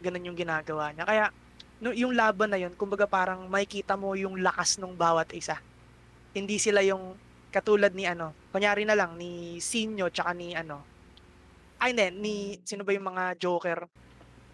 Ganun 0.04 0.28
yung 0.28 0.36
ginagawa 0.36 0.92
niya. 0.92 1.08
Kaya 1.08 1.26
no, 1.80 1.96
yung 1.96 2.12
laban 2.12 2.52
na 2.52 2.60
yun, 2.60 2.76
kumbaga 2.76 3.08
parang 3.08 3.48
makikita 3.48 3.96
mo 3.96 4.12
yung 4.20 4.44
lakas 4.44 4.76
ng 4.84 4.92
bawat 5.00 5.32
isa. 5.32 5.64
Hindi 6.36 6.60
sila 6.60 6.84
yung 6.84 7.16
katulad 7.54 7.96
ni 7.96 8.04
ano, 8.04 8.36
kunyari 8.52 8.84
na 8.84 9.00
lang 9.00 9.16
ni 9.16 9.64
Sinyo 9.64 10.12
tsaka 10.12 10.36
ni 10.36 10.52
ano, 10.52 10.84
ay 11.84 11.92
hindi, 11.92 12.08
ni, 12.16 12.36
sino 12.64 12.88
ba 12.88 12.96
yung 12.96 13.08
mga 13.08 13.36
Joker? 13.36 13.84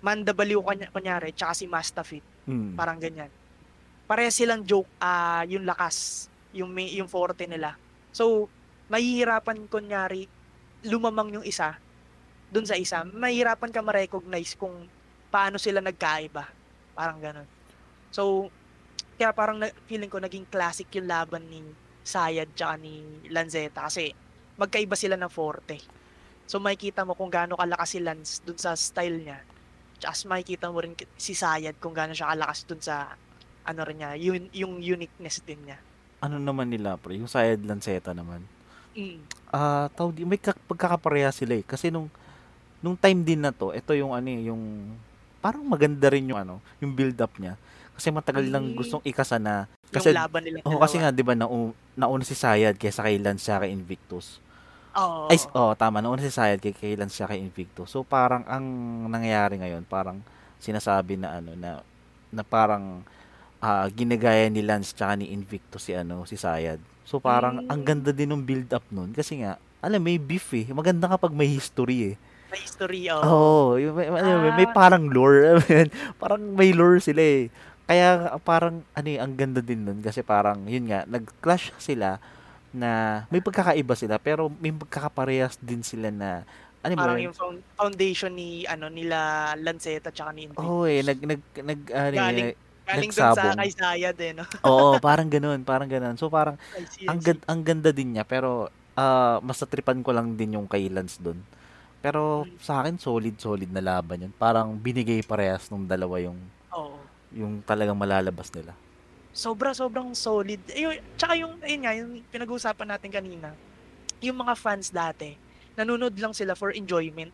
Mandabaliw 0.01 0.61
kanya, 0.65 0.87
kunyari, 0.89 1.29
tsaka 1.29 1.53
si 1.53 1.65
Mastafit. 1.69 2.25
Mm. 2.49 2.73
Parang 2.73 2.97
ganyan. 2.97 3.29
Pareha 4.09 4.33
silang 4.33 4.65
joke, 4.65 4.89
ah 4.97 5.45
yung 5.45 5.69
lakas, 5.69 6.25
yung, 6.49 6.73
may, 6.73 6.89
yung 6.97 7.05
forte 7.05 7.45
nila. 7.45 7.77
So, 8.09 8.49
mahihirapan 8.89 9.69
kunyari, 9.69 10.25
lumamang 10.81 11.37
yung 11.37 11.45
isa, 11.45 11.77
dun 12.49 12.65
sa 12.65 12.73
isa, 12.73 13.05
mahihirapan 13.05 13.69
ka 13.69 13.85
ma-recognize 13.85 14.57
kung 14.57 14.89
paano 15.29 15.61
sila 15.61 15.79
nagkaiba. 15.79 16.45
Parang 16.97 17.17
ganun. 17.21 17.47
So, 18.09 18.49
kaya 19.19 19.35
parang 19.35 19.61
na, 19.61 19.69
feeling 19.85 20.09
ko 20.09 20.17
naging 20.17 20.47
classic 20.47 20.87
yung 20.95 21.09
laban 21.09 21.45
ni 21.47 21.61
Sayad 22.09 22.55
tsaka 22.57 22.79
ni 22.79 23.03
Lanzetta 23.29 23.85
kasi 23.85 24.09
magkaiba 24.57 24.97
sila 24.97 25.13
ng 25.19 25.29
forte. 25.29 25.77
So 26.49 26.57
makikita 26.57 27.05
mo 27.05 27.13
kung 27.13 27.29
gaano 27.29 27.53
kalakas 27.53 27.93
si 27.93 27.99
Lance 28.01 28.41
dun 28.41 28.57
sa 28.57 28.73
style 28.73 29.21
niya. 29.21 29.39
Tsaka 30.01 30.25
makikita 30.25 30.73
mo 30.73 30.81
rin 30.81 30.97
si 31.19 31.37
Sayad 31.37 31.77
kung 31.77 31.93
gaano 31.93 32.15
siya 32.17 32.33
kalakas 32.33 32.65
dun 32.65 32.81
sa 32.81 33.13
ano 33.67 33.81
rin 33.85 34.01
niya, 34.01 34.17
yun, 34.17 34.49
yung 34.49 34.81
uniqueness 34.81 35.45
din 35.45 35.61
niya. 35.61 35.77
Ano 36.25 36.41
naman 36.41 36.73
nila, 36.73 36.97
pre? 36.97 37.19
Yung 37.19 37.29
Sayad 37.29 37.61
Lanceta 37.61 38.17
naman. 38.17 38.41
Mm. 38.97 39.21
Ah, 39.53 39.93
tawag 39.93 40.17
di, 40.17 40.25
may 40.25 40.41
kak- 40.41 40.65
pagkakapareha 40.65 41.29
sila 41.29 41.53
eh. 41.53 41.61
Kasi 41.61 41.93
nung, 41.93 42.09
nung 42.81 42.97
time 42.97 43.21
din 43.21 43.45
na 43.45 43.53
to, 43.53 43.69
ito 43.69 43.93
yung 43.93 44.17
ano 44.17 44.25
eh, 44.25 44.49
yung, 44.49 44.89
parang 45.39 45.63
maganda 45.63 46.07
rin 46.07 46.27
yung 46.27 46.37
ano, 46.37 46.55
yung 46.77 46.91
build 46.91 47.17
up 47.17 47.33
niya. 47.35 47.55
Kasi 47.95 48.11
matagal 48.11 48.47
lang 48.47 48.71
Mm. 48.71 48.75
gustong 48.75 49.03
ikasa 49.03 49.35
na, 49.35 49.67
Yung 49.85 49.95
kasi, 49.95 50.15
laban 50.15 50.39
nila. 50.39 50.63
oh, 50.63 50.79
kasi 50.79 50.95
nga, 50.95 51.11
di 51.11 51.19
ba, 51.19 51.35
nau, 51.35 51.71
nauna 51.93 52.23
si 52.23 52.31
Sayad 52.31 52.75
kaysa 52.75 53.03
kay 53.03 53.19
Lance 53.19 53.43
siya 53.43 53.59
kay 53.59 53.71
Invictus. 53.71 54.39
Oo. 54.93 55.27
Ay, 55.27 55.35
oh, 55.51 55.75
tama. 55.75 55.99
Nauna 55.99 56.19
si 56.19 56.31
Sayad 56.31 56.59
kay 56.59 56.71
kay 56.71 56.95
Lance 56.95 57.15
siya 57.15 57.27
kay 57.27 57.39
Invictus. 57.39 57.91
So, 57.91 58.01
parang 58.01 58.47
ang 58.47 58.63
nangyayari 59.05 59.59
ngayon, 59.59 59.83
parang 59.83 60.23
sinasabi 60.57 61.15
na 61.15 61.39
ano, 61.39 61.55
na, 61.55 61.83
na 62.29 62.43
parang 62.43 63.03
ah, 63.59 63.83
ginagaya 63.89 64.47
ni 64.47 64.63
Lance 64.63 64.95
tsaka 64.95 65.19
ni 65.19 65.27
Invictus 65.29 65.83
si 65.83 65.91
ano, 65.91 66.23
si 66.23 66.39
Sayad. 66.39 66.79
So, 67.03 67.19
parang 67.19 67.67
ang 67.67 67.83
Mm. 67.83 67.85
ganda 67.85 68.11
din 68.13 68.31
ng 68.31 68.39
build 68.39 68.71
up 68.71 68.87
nun. 68.87 69.11
Kasi 69.11 69.43
nga, 69.43 69.59
alam, 69.79 69.99
may 69.99 70.15
beef 70.15 70.47
eh. 70.53 70.63
Maganda 70.69 71.11
kapag 71.11 71.35
may 71.35 71.51
history 71.51 72.13
eh. 72.13 72.15
May 72.49 72.59
history, 72.59 73.01
oo. 73.09 73.21
Oo, 73.21 73.63
yung 73.77 73.93
may, 73.93 74.09
mo, 74.09 74.17
may 74.51 74.65
Ah. 74.65 74.73
parang 74.73 75.05
lore. 75.05 75.61
parang 76.21 76.41
may 76.51 76.73
lore 76.73 76.97
sila 76.97 77.21
eh. 77.21 77.53
Kaya 77.85 78.37
parang 78.39 78.85
ano 78.91 79.07
eh, 79.07 79.17
ang 79.17 79.33
ganda 79.33 79.61
din 79.61 79.81
nun 79.81 79.99
kasi 79.99 80.21
parang 80.21 80.65
yun 80.65 80.85
nga, 80.85 81.05
nag-clash 81.05 81.73
sila 81.77 82.21
na 82.69 83.23
may 83.27 83.41
pagkakaiba 83.41 83.97
sila 83.97 84.17
pero 84.17 84.45
may 84.51 84.69
pagkakaparehas 84.69 85.57
din 85.57 85.81
sila 85.81 86.13
na 86.13 86.45
ano 86.79 86.93
Parang 86.93 87.17
yun? 87.17 87.33
yung 87.33 87.35
found- 87.35 87.65
foundation 87.73 88.29
ni 88.31 88.61
ano 88.63 88.87
nila 88.87 89.17
Lanceta 89.57 90.13
tsaka 90.13 90.31
ni 90.31 90.45
Invictus. 90.45 90.63
Oo 90.63 90.85
eh, 90.85 91.01
nag, 91.01 91.17
nag, 91.19 91.41
nag, 91.55 91.79
ano 91.89 92.07
eh, 92.07 92.13
Galing- 92.15 92.57
Galing 92.85 93.11
dun 93.11 93.17
sa 93.35 93.53
kay 93.53 93.69
Sayad 93.69 94.17
eh, 94.17 94.31
no? 94.33 94.45
oo, 94.69 94.97
parang 94.97 95.27
ganun, 95.27 95.61
parang 95.61 95.85
ganun. 95.85 96.13
So 96.15 96.29
parang 96.29 96.57
ang, 97.03 97.19
ang 97.19 97.61
ganda 97.61 97.89
din 97.89 98.13
niya 98.13 98.23
pero 98.23 98.69
ah 98.93 99.37
mas 99.39 99.57
natripan 99.57 100.01
ko 100.01 100.09
lang 100.09 100.33
din 100.33 100.55
yung 100.55 100.65
kay 100.65 100.87
Lance 100.87 101.17
doon. 101.17 101.37
Pero 101.99 102.47
sa 102.63 102.79
akin 102.79 102.95
solid 102.95 103.35
solid 103.35 103.67
na 103.71 103.83
laban 103.83 104.27
yun. 104.27 104.33
Parang 104.39 104.71
binigay 104.79 105.19
parehas 105.23 105.67
nung 105.67 105.83
dalawa 105.83 106.15
yung 106.23 106.39
Oo. 106.71 106.95
yung 107.35 107.59
talagang 107.63 107.99
malalabas 107.99 108.47
nila. 108.55 108.71
Sobra, 109.35 109.75
sobrang 109.77 110.11
solid. 110.17 110.57
Ayun, 110.73 110.97
tsaka 111.13 111.37
yung, 111.37 111.53
ayun 111.61 111.81
nga, 111.85 111.93
yung 111.93 112.11
pinag-uusapan 112.33 112.87
natin 112.97 113.09
kanina, 113.13 113.53
yung 114.19 114.35
mga 114.41 114.57
fans 114.57 114.89
dati, 114.89 115.37
nanonood 115.77 116.17
lang 116.17 116.33
sila 116.33 116.57
for 116.57 116.73
enjoyment. 116.73 117.31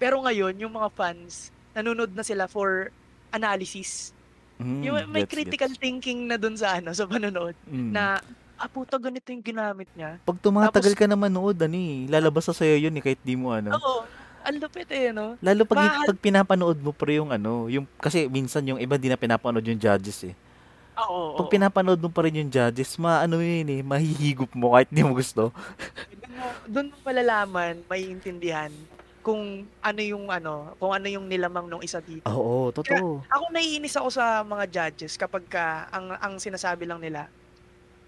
Pero 0.00 0.24
ngayon, 0.24 0.56
yung 0.58 0.72
mga 0.72 0.88
fans, 0.96 1.52
nanonood 1.76 2.10
na 2.16 2.24
sila 2.24 2.48
for 2.48 2.90
analysis. 3.30 4.10
Mm, 4.58 4.80
yung 4.82 4.96
may 5.12 5.22
gets, 5.28 5.32
critical 5.36 5.70
gets. 5.70 5.80
thinking 5.80 6.26
na 6.26 6.40
dun 6.40 6.56
sa 6.56 6.80
ano, 6.80 6.90
sa 6.96 7.04
panonood. 7.06 7.54
Mm. 7.68 7.92
Na, 7.92 8.18
ah 8.56 8.68
puta, 8.68 8.96
ganito 8.96 9.28
yung 9.28 9.42
ginamit 9.42 9.88
niya. 9.92 10.18
pag 10.22 10.38
tumatagal 10.38 10.92
tapos- 10.94 11.00
ka 11.00 11.06
na 11.06 11.16
manood, 11.16 11.56
ano 11.56 11.76
eh, 11.76 12.06
lalabas 12.06 12.46
sa 12.46 12.54
sayo 12.54 12.76
yun 12.76 12.94
eh, 12.94 13.02
kahit 13.02 13.20
di 13.20 13.34
mo 13.34 13.50
ano. 13.50 13.74
Oo, 13.74 14.02
ang 14.42 14.56
lupit 14.58 14.90
eh, 14.90 15.14
no? 15.14 15.38
Lalo 15.38 15.62
pag, 15.62 15.78
Mahal. 15.82 16.06
pag 16.08 16.18
pinapanood 16.18 16.78
mo 16.78 16.90
pre 16.90 17.18
yung 17.18 17.30
ano, 17.30 17.66
yung, 17.68 17.86
kasi 17.98 18.26
minsan 18.26 18.66
yung 18.66 18.78
iba 18.78 18.98
di 18.98 19.06
na 19.06 19.16
pinapanood 19.16 19.62
yung 19.62 19.78
judges 19.78 20.26
eh. 20.26 20.34
Oo, 20.92 21.40
Pag 21.40 21.48
oo. 21.48 21.52
pinapanood 21.52 21.98
mo 21.98 22.12
pa 22.12 22.28
rin 22.28 22.36
yung 22.36 22.50
judges, 22.52 23.00
maano 23.00 23.40
yun 23.40 23.64
eh, 23.70 23.80
mahihigop 23.80 24.52
mo 24.52 24.76
kahit 24.76 24.92
di 24.92 25.00
mo 25.00 25.16
gusto. 25.16 25.48
Doon 26.12 26.32
mo, 26.32 26.46
doon 26.68 26.86
mo 26.92 26.96
malalaman, 27.02 27.80
maiintindihan 27.86 28.68
kung 29.22 29.40
ano 29.78 30.00
yung 30.02 30.28
ano, 30.28 30.74
kung 30.76 30.90
ano 30.90 31.06
yung 31.06 31.30
nilamang 31.30 31.70
nung 31.70 31.80
isa 31.80 32.02
dito. 32.02 32.26
Oo, 32.26 32.74
totoo. 32.74 33.22
Ako 33.30 33.44
naiinis 33.54 33.94
ako 33.94 34.10
sa 34.10 34.42
mga 34.42 34.64
judges 34.68 35.14
kapag 35.14 35.46
ka, 35.46 35.86
ang 35.88 36.10
ang 36.18 36.34
sinasabi 36.36 36.84
lang 36.84 36.98
nila, 36.98 37.30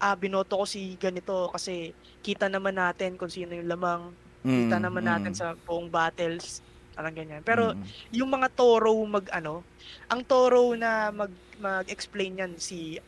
ah 0.05 0.13
binoto 0.13 0.61
ko 0.61 0.65
si 0.65 0.93
ganito 0.95 1.49
kasi 1.49 1.89
kita 2.21 2.45
naman 2.45 2.77
natin 2.77 3.17
kung 3.17 3.29
sino 3.29 3.57
yung 3.57 3.65
lamang, 3.65 4.01
kita 4.45 4.77
Mm, 4.77 4.83
naman 4.85 5.01
mm, 5.01 5.09
natin 5.09 5.33
sa 5.33 5.57
buong 5.57 5.89
battles, 5.89 6.61
parang 6.93 7.09
ganyan. 7.11 7.41
Pero 7.41 7.73
mm. 7.73 8.13
yung 8.13 8.29
mga 8.29 8.53
toro 8.53 8.93
mag 9.07 9.25
ano, 9.33 9.65
ang 10.05 10.21
toro 10.21 10.77
na 10.77 11.09
mag 11.09 11.33
mag-explain 11.57 12.37
yan 12.37 12.53
si 12.59 13.01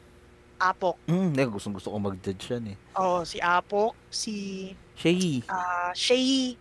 Apok. 0.57 0.97
Mm, 1.05 1.37
eh, 1.37 1.45
gustong 1.45 1.77
gusto 1.77 1.93
ko 1.93 2.01
mag-judge 2.01 2.49
yan 2.49 2.73
eh. 2.73 2.77
Oh, 2.97 3.21
si 3.21 3.37
Apok, 3.37 3.93
si 4.09 4.33
Shay. 4.97 5.45
ah 5.45 5.93
Shay, 5.93 6.57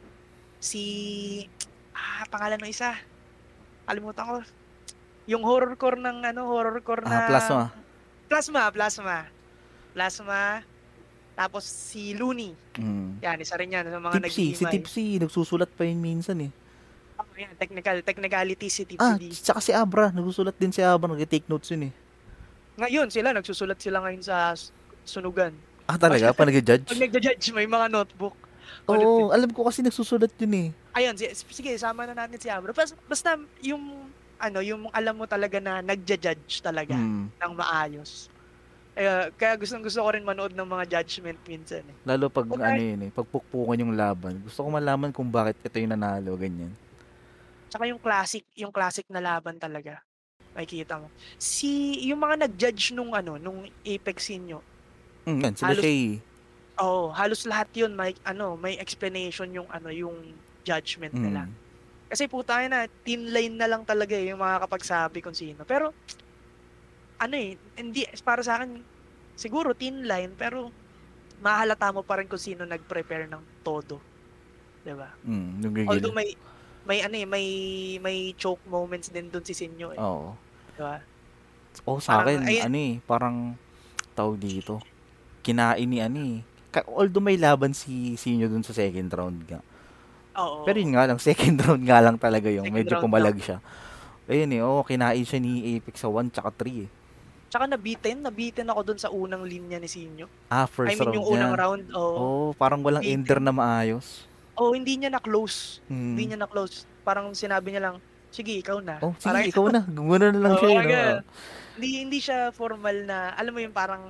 si 0.60 0.82
ah 1.96 2.28
pangalan 2.28 2.60
ng 2.60 2.68
isa. 2.68 2.92
Kalimutan 3.88 4.28
ko. 4.28 4.36
Yung 5.26 5.42
horrorcore 5.42 5.96
ng 5.96 6.18
ano, 6.26 6.44
horrorcore 6.46 7.02
Ah, 7.02 7.08
na 7.08 7.18
Plasma. 7.24 7.62
Plasma, 8.28 8.62
Plasma. 8.70 9.18
Plasma. 9.96 10.60
Tapos 11.32 11.64
si 11.64 12.12
Looney. 12.12 12.52
Mm. 12.76 13.16
Yan, 13.20 13.36
isa 13.40 13.56
rin 13.56 13.72
yan 13.72 13.88
sa 13.88 13.96
mga 13.96 14.20
Tipsy, 14.20 14.52
si 14.52 14.60
nag-iimay. 14.60 14.72
Tipsy, 14.72 15.06
nagsusulat 15.18 15.70
pa 15.72 15.84
yun 15.84 16.00
minsan 16.00 16.36
eh. 16.40 16.52
Oh, 17.16 17.24
yan, 17.32 17.56
technical, 17.56 18.04
technicality 18.04 18.68
si 18.68 18.84
Tipsy 18.84 19.00
Ah, 19.02 19.16
D. 19.16 19.32
tsaka 19.32 19.60
si 19.60 19.72
Abra, 19.72 20.12
nagsusulat 20.12 20.52
din 20.54 20.68
si 20.68 20.80
Abra, 20.80 21.08
nag-take 21.08 21.48
notes 21.48 21.72
yun 21.72 21.88
eh. 21.88 21.92
Ngayon 22.76 23.08
sila, 23.08 23.32
nagsusulat 23.32 23.80
sila 23.80 24.04
ngayon 24.04 24.20
sa 24.20 24.52
sunugan. 25.02 25.56
Ah, 25.88 25.96
talaga? 25.96 26.28
Pa 26.30 26.44
Pag 26.44 26.52
nag-judge? 26.52 26.92
nagja-judge, 26.92 27.52
may 27.52 27.64
mga 27.64 27.88
notebook. 27.88 28.36
Oo, 28.84 29.32
alam 29.32 29.48
ko 29.48 29.64
kasi 29.64 29.80
nagsusulat 29.80 30.32
yun 30.38 30.52
eh. 30.52 30.68
Ayun, 30.92 31.16
si- 31.16 31.32
sige, 31.32 31.72
sama 31.76 32.04
na 32.04 32.12
natin 32.14 32.36
si 32.36 32.48
Abra. 32.48 32.72
Basta, 32.72 32.96
basta 33.04 33.28
yung, 33.60 34.08
ano, 34.36 34.58
yung 34.60 34.88
alam 34.90 35.16
mo 35.16 35.24
talaga 35.24 35.56
na 35.56 35.80
nagja-judge 35.80 36.60
talaga 36.60 36.92
Mm. 36.92 37.28
ng 37.32 37.52
maayos. 37.54 38.28
Kaya, 38.96 39.28
kaya 39.36 39.60
gustong 39.60 39.84
gusto 39.84 40.00
ko 40.00 40.08
rin 40.08 40.24
manood 40.24 40.56
ng 40.56 40.64
mga 40.64 40.84
judgment 40.88 41.36
minsan 41.44 41.84
eh. 41.84 41.96
Lalo 42.08 42.32
pag 42.32 42.48
Okay. 42.48 42.64
ano 42.64 42.80
yun 42.80 43.00
eh, 43.04 43.10
pagpukpukan 43.12 43.76
yung 43.76 43.92
laban. 43.92 44.40
Gusto 44.40 44.64
ko 44.64 44.72
malaman 44.72 45.12
kung 45.12 45.28
bakit 45.28 45.60
ito 45.60 45.76
yung 45.76 45.92
nanalo, 45.92 46.32
ganyan. 46.32 46.72
Tsaka 47.68 47.84
yung 47.84 48.00
classic, 48.00 48.48
yung 48.56 48.72
classic 48.72 49.04
na 49.12 49.20
laban 49.20 49.60
talaga. 49.60 50.00
Makikita 50.56 50.96
mo. 50.96 51.12
Si, 51.36 52.00
yung 52.08 52.24
mga 52.24 52.48
nag-judge 52.48 52.96
nung 52.96 53.12
ano, 53.12 53.36
nung 53.36 53.68
Apex 53.84 54.32
inyo, 54.32 54.64
Mm, 55.28 55.40
yan, 55.42 55.52
sila 55.52 55.68
Halos- 55.74 55.84
Shay. 55.84 56.22
oh, 56.78 57.10
halos 57.10 57.42
lahat 57.44 57.68
yun 57.74 57.92
may, 57.92 58.16
ano, 58.22 58.56
may 58.56 58.80
explanation 58.80 59.50
yung, 59.52 59.68
ano, 59.68 59.92
yung 59.92 60.14
judgment 60.64 61.12
nila. 61.12 61.44
Mm. 61.44 61.52
Kasi 62.08 62.24
puta 62.24 62.62
na, 62.64 62.86
thin 63.04 63.28
line 63.28 63.58
na 63.58 63.66
lang 63.66 63.84
talaga 63.84 64.16
eh, 64.16 64.30
yung 64.32 64.40
makakapagsabi 64.40 65.20
kung 65.20 65.34
sino. 65.34 65.66
Pero, 65.66 65.92
ano 67.16 67.34
eh, 67.36 67.56
hindi, 67.80 68.04
para 68.20 68.42
sa 68.44 68.60
akin, 68.60 68.80
siguro 69.36 69.72
thin 69.72 70.04
line, 70.04 70.32
pero 70.36 70.68
mahalata 71.40 71.92
mo 71.92 72.00
pa 72.00 72.20
rin 72.20 72.28
kung 72.28 72.40
sino 72.40 72.64
nag-prepare 72.64 73.28
ng 73.28 73.42
todo. 73.60 74.00
'Di 74.84 74.94
ba? 74.96 75.10
Mm, 75.24 75.50
yung 75.60 75.74
gigil. 75.74 75.90
Although 75.90 76.16
may, 76.16 76.28
may 76.88 76.98
ano 77.04 77.16
eh, 77.18 77.28
may, 77.28 77.46
may 78.00 78.18
choke 78.38 78.62
moments 78.64 79.12
din 79.12 79.28
dun 79.28 79.44
si 79.44 79.52
Sinyo 79.52 79.92
eh. 79.92 80.00
Oo. 80.00 80.32
'di 80.76 80.80
ba? 80.80 80.96
Oh, 81.84 82.00
sa 82.00 82.24
Parang, 82.24 82.40
akin, 82.40 82.48
ay- 82.48 82.62
ano 82.64 82.76
eh, 82.80 82.94
parang 83.04 83.36
tawag 84.16 84.40
dito. 84.40 84.80
Kinain 85.44 85.84
ni 85.84 86.00
ano 86.00 86.40
eh. 86.40 86.40
Although 86.88 87.24
may 87.24 87.36
laban 87.40 87.72
si 87.72 88.16
Sinyo 88.16 88.48
dun 88.48 88.64
sa 88.64 88.72
second 88.72 89.08
round 89.12 89.44
nga. 89.48 89.60
Oo. 90.40 90.64
Pero 90.64 90.76
yun 90.80 90.92
nga 90.96 91.04
lang, 91.08 91.20
second 91.20 91.56
round 91.64 91.84
nga 91.84 92.00
lang 92.00 92.16
talaga 92.16 92.48
yung 92.48 92.68
Second 92.68 92.76
medyo 92.80 92.94
pumalag 93.00 93.36
siya. 93.40 93.58
Ayun 94.26 94.50
eh, 94.56 94.60
oh, 94.64 94.82
kinain 94.82 95.22
siya 95.22 95.38
ni 95.38 95.78
Apex 95.78 96.02
sa 96.02 96.08
1 96.10 96.32
tsaka 96.32 96.50
3 96.50 96.88
eh. 96.88 96.90
Tsaka 97.46 97.64
nabitin, 97.64 98.20
nabitin 98.20 98.66
ako 98.66 98.80
dun 98.84 98.98
sa 98.98 99.08
unang 99.08 99.42
linya 99.42 99.78
ni 99.78 99.86
Sinyo. 99.86 100.26
Ah, 100.48 100.66
first 100.66 100.90
I 100.90 100.94
mean, 100.94 101.06
round 101.06 101.14
yung 101.14 101.26
unang 101.28 101.52
niya. 101.52 101.60
round, 101.60 101.82
oo. 101.92 102.16
Oh, 102.16 102.48
parang 102.54 102.82
walang 102.82 103.00
Bitin. 103.00 103.22
ender 103.22 103.38
na 103.38 103.50
maayos. 103.50 104.26
Oh, 104.52 104.72
hindi 104.72 104.96
niya 104.96 105.08
na-close. 105.08 105.78
Hmm. 105.86 106.12
Hindi 106.12 106.32
niya 106.32 106.38
na-close. 106.38 106.82
Parang 107.00 107.30
sinabi 107.32 107.70
niya 107.70 107.82
lang, 107.84 107.96
sige, 108.28 108.50
ikaw 108.52 108.80
na. 108.80 108.98
Oh, 108.98 109.14
sige, 109.14 109.30
Parang- 109.30 109.46
ikaw 109.46 109.66
na. 109.68 109.80
Gumano 109.94 110.24
na 110.26 110.40
lang 110.40 110.52
Oo, 110.52 110.60
siya. 110.60 110.74
parang 110.74 110.90
no? 110.90 111.22
hindi 111.76 111.88
hindi 112.00 112.18
siya 112.18 112.38
formal 112.50 112.96
na, 113.04 113.16
alam 113.32 113.52
mo 113.52 113.60
yung 113.60 113.70
parang 113.70 114.02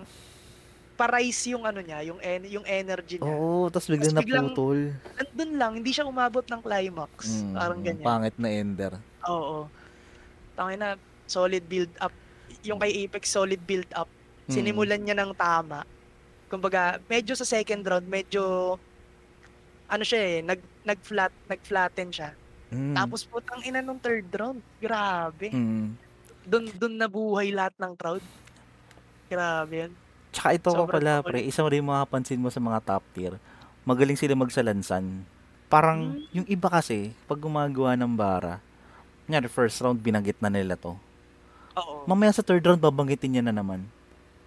parais 0.94 1.36
yung 1.44 1.60
ano 1.62 1.78
niya, 1.78 2.00
yung 2.02 2.16
en- 2.18 2.48
yung 2.48 2.64
energy 2.64 3.18
niya. 3.18 3.28
Oo, 3.28 3.68
tapos 3.68 3.84
biglang 3.86 4.08
Tas 4.08 4.22
biglang- 4.22 4.48
naputol. 4.48 4.78
Nandun 5.12 5.52
lang, 5.52 5.72
hindi 5.76 5.90
siya 5.90 6.04
umabot 6.04 6.40
ng 6.42 6.60
climax. 6.62 7.12
Mm, 7.36 7.52
Parang 7.52 7.80
ganyan. 7.80 8.06
Pangit 8.06 8.36
na 8.38 8.48
ender. 8.48 8.92
Oo. 9.22 9.68
Tangin 10.54 10.80
na 10.80 10.96
solid 11.26 11.60
build 11.62 11.92
up. 12.00 12.14
Yung 12.66 12.78
kay 12.78 13.06
Apex 13.06 13.30
solid 13.30 13.62
build 13.62 13.88
up. 13.94 14.10
Mm. 14.46 14.52
Sinimulan 14.52 15.00
niya 15.00 15.16
ng 15.16 15.32
tama. 15.32 15.86
Kumbaga, 16.46 16.98
medyo 17.06 17.34
sa 17.34 17.46
second 17.46 17.82
round, 17.82 18.06
medyo 18.06 18.74
ano 19.86 20.02
siya 20.02 20.18
eh, 20.18 20.38
nag 20.42 20.58
nag-flat, 20.82 21.30
nag-flatten 21.46 22.10
siya. 22.10 22.30
Mm. 22.70 22.94
Tapos 22.94 23.22
putang 23.22 23.62
ina 23.62 23.78
nung 23.78 23.98
third 23.98 24.26
round. 24.34 24.58
Grabe. 24.78 25.50
Mm. 25.50 25.94
Doon 26.46 26.64
doon 26.74 26.94
nabuhay 26.98 27.50
lahat 27.50 27.74
ng 27.78 27.94
crowd. 27.94 28.22
Grabe 29.26 29.74
yan. 29.86 29.92
Tsaka 30.30 30.48
ito 30.54 30.68
ko 30.68 30.84
Sobrang 30.86 31.00
pala, 31.00 31.12
kapal. 31.22 31.28
pre, 31.32 31.38
isa 31.42 31.62
rin 31.64 31.82
makapansin 31.82 32.38
mo 32.38 32.50
sa 32.50 32.60
mga 32.60 32.78
top 32.82 33.04
tier. 33.14 33.34
Magaling 33.86 34.18
sila 34.18 34.34
magsalansan. 34.34 35.22
Parang, 35.66 36.14
Mm. 36.14 36.22
yung 36.30 36.46
iba 36.46 36.68
kasi, 36.70 37.10
pag 37.26 37.38
gumagawa 37.38 37.98
ng 37.98 38.14
bara, 38.14 38.62
nga, 39.26 39.42
first 39.50 39.82
round, 39.82 39.98
binanggit 39.98 40.38
na 40.38 40.46
nila 40.46 40.78
to. 40.78 40.94
Oo. 41.76 42.08
Mamaya 42.08 42.32
sa 42.32 42.40
third 42.40 42.64
round, 42.64 42.80
babanggitin 42.80 43.36
niya 43.36 43.44
na 43.44 43.52
naman. 43.52 43.84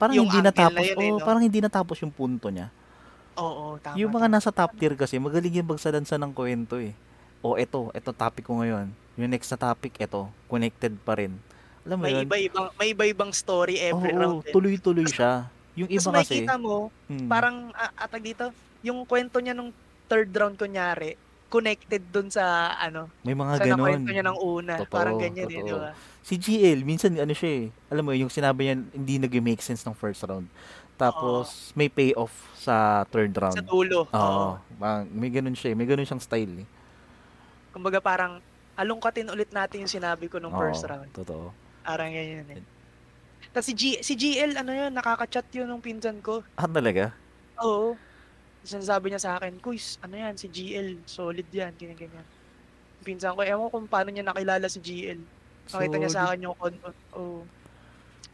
Parang 0.02 0.16
Yung 0.18 0.26
hindi 0.26 0.40
angle 0.42 0.50
na 0.50 0.52
natapos, 0.56 0.86
yun 0.86 0.98
eh, 1.00 1.12
no? 1.12 1.20
parang 1.22 1.44
hindi 1.44 1.60
natapos 1.62 1.98
yung 2.02 2.14
punto 2.14 2.48
niya. 2.50 2.74
Oo, 3.40 3.80
tama. 3.80 3.96
yung 3.96 4.12
mga 4.12 4.28
tama. 4.28 4.36
nasa 4.36 4.50
top 4.52 4.72
tier 4.76 4.96
kasi, 4.98 5.16
magaling 5.16 5.64
yung 5.64 5.70
magsalansan 5.70 6.20
ng 6.20 6.34
kwento 6.36 6.76
eh. 6.82 6.92
O 7.40 7.56
eto, 7.56 7.88
eto 7.96 8.12
topic 8.12 8.44
ko 8.44 8.60
ngayon. 8.60 8.92
Yung 9.16 9.32
next 9.32 9.48
na 9.52 9.60
topic, 9.60 9.96
eto, 9.96 10.28
connected 10.52 10.92
pa 11.06 11.16
rin. 11.16 11.36
Alam 11.88 11.96
mo 12.00 12.04
may 12.04 12.14
yun? 12.20 12.24
iba-ibang 12.28 12.68
may 12.76 12.88
iba-ibang 12.92 13.32
story 13.32 13.80
every 13.80 14.12
Oo, 14.12 14.20
round. 14.20 14.40
eh. 14.44 14.52
tuloy-tuloy 14.52 15.08
siya. 15.08 15.48
Yung 15.80 15.88
iba 15.88 16.10
kasi, 16.12 16.44
makikita 16.44 16.60
mo, 16.60 16.92
hmm, 17.08 17.28
parang 17.32 17.72
atag 17.96 18.24
dito, 18.24 18.52
yung 18.84 19.08
kwento 19.08 19.40
niya 19.40 19.56
nung 19.56 19.72
third 20.12 20.28
round 20.36 20.60
kunyari, 20.60 21.16
connected 21.50 22.02
dun 22.14 22.30
sa 22.30 22.78
ano, 22.78 23.10
may 23.26 23.34
mga 23.34 23.52
sa 23.58 23.66
ganon. 23.66 23.78
nakwento 23.82 24.10
niya 24.14 24.26
ng 24.30 24.40
una. 24.40 24.74
Totoo, 24.78 24.94
parang 24.94 25.18
ganyan 25.18 25.50
eh, 25.50 25.60
totoo. 25.60 25.66
di 25.66 25.74
ba? 25.74 25.92
Si 26.22 26.34
GL, 26.38 26.80
minsan 26.86 27.12
ano 27.18 27.34
siya 27.34 27.52
eh. 27.66 27.66
Alam 27.90 28.04
mo, 28.06 28.12
yung 28.14 28.30
sinabi 28.30 28.70
niya, 28.70 28.76
hindi 28.94 29.18
nag-make 29.18 29.66
sense 29.66 29.82
ng 29.82 29.98
first 29.98 30.22
round. 30.30 30.46
Tapos, 30.94 31.74
may 31.74 31.88
payoff 31.90 32.32
sa 32.54 33.08
third 33.10 33.34
round. 33.34 33.56
Sa 33.56 33.66
dulo. 33.66 34.06
Oo. 34.12 34.14
Oo. 34.14 34.50
Parang 34.78 35.08
may 35.10 35.32
ganun 35.34 35.56
siya 35.58 35.74
eh. 35.74 35.76
May 35.76 35.88
ganun 35.90 36.06
siyang 36.06 36.22
style 36.22 36.64
eh. 36.64 36.68
Kumbaga 37.74 37.98
parang, 38.04 38.44
alungkatin 38.76 39.32
ulit 39.32 39.50
natin 39.50 39.88
yung 39.88 39.92
sinabi 39.92 40.28
ko 40.28 40.38
nung 40.38 40.54
first 40.54 40.86
Oo, 40.86 40.92
round. 40.92 41.10
Totoo. 41.16 41.56
Parang 41.82 42.12
ganyan 42.12 42.46
eh. 42.52 42.62
Tapos 43.50 43.72
si, 43.72 43.74
G, 43.74 43.84
si 44.04 44.14
GL, 44.14 44.60
ano 44.60 44.70
yun, 44.76 44.92
nakaka-chat 44.94 45.48
yun 45.56 45.66
nung 45.66 45.82
pinsan 45.82 46.20
ko. 46.22 46.44
Ah, 46.54 46.68
talaga? 46.70 47.16
Oo. 47.64 47.96
Sinasabi 48.62 49.10
niya 49.10 49.22
sa 49.22 49.32
akin, 49.36 49.56
Kuys, 49.58 49.96
ano 50.00 50.14
yan, 50.14 50.36
si 50.36 50.48
GL, 50.48 51.00
solid 51.08 51.48
yan, 51.50 51.72
ganyan, 51.76 51.96
ganyan. 51.98 52.26
Pinsan 53.00 53.32
ko, 53.32 53.42
ewan 53.42 53.66
ko 53.66 53.80
kung 53.80 53.88
paano 53.88 54.12
niya 54.12 54.26
nakilala 54.26 54.68
si 54.68 54.80
GL. 54.80 55.20
Nakita 55.70 55.96
niya 55.96 56.12
sa 56.12 56.22
akin 56.28 56.44
yung 56.44 56.56
con, 56.60 56.74
oh, 57.16 57.42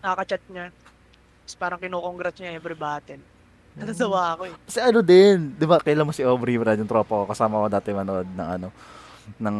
nakaka-chat 0.01 0.41
niya. 0.49 0.73
Tapos 1.45 1.55
parang 1.55 1.77
kinocongrats 1.77 2.41
niya 2.41 2.57
every 2.57 2.73
battle. 2.73 3.21
Natatawa 3.75 4.33
ako 4.33 4.41
eh. 4.49 4.53
Kasi 4.65 4.79
ano 4.81 4.99
din, 5.03 5.51
di 5.53 5.65
ba, 5.67 5.77
kailan 5.77 6.07
mo 6.07 6.15
si 6.15 6.23
Aubrey 6.23 6.55
Brad, 6.55 6.79
yung 6.79 6.89
tropa 6.89 7.21
ko, 7.21 7.25
kasama 7.27 7.61
ko 7.61 7.67
dati 7.67 7.91
manood 7.91 8.25
ng 8.25 8.49
ano, 8.57 8.67
ng, 9.37 9.57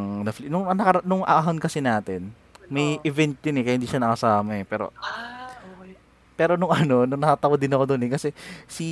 nung, 0.48 0.66
nakara- 0.72 1.06
nung 1.06 1.22
ahon 1.22 1.60
kasi 1.60 1.84
natin, 1.84 2.32
may 2.66 2.98
Oo. 2.98 3.06
event 3.06 3.36
din 3.38 3.60
eh, 3.60 3.64
kaya 3.64 3.76
hindi 3.78 3.86
siya 3.86 4.02
nakasama 4.02 4.58
eh. 4.58 4.66
Pero, 4.66 4.90
Ah, 4.98 5.52
okay. 5.78 5.94
pero 6.34 6.56
nung 6.58 6.72
ano, 6.74 7.06
nung 7.06 7.22
nakatawa 7.22 7.54
din 7.54 7.76
ako 7.76 7.84
doon 7.86 8.02
eh, 8.08 8.12
kasi 8.16 8.30
si, 8.66 8.88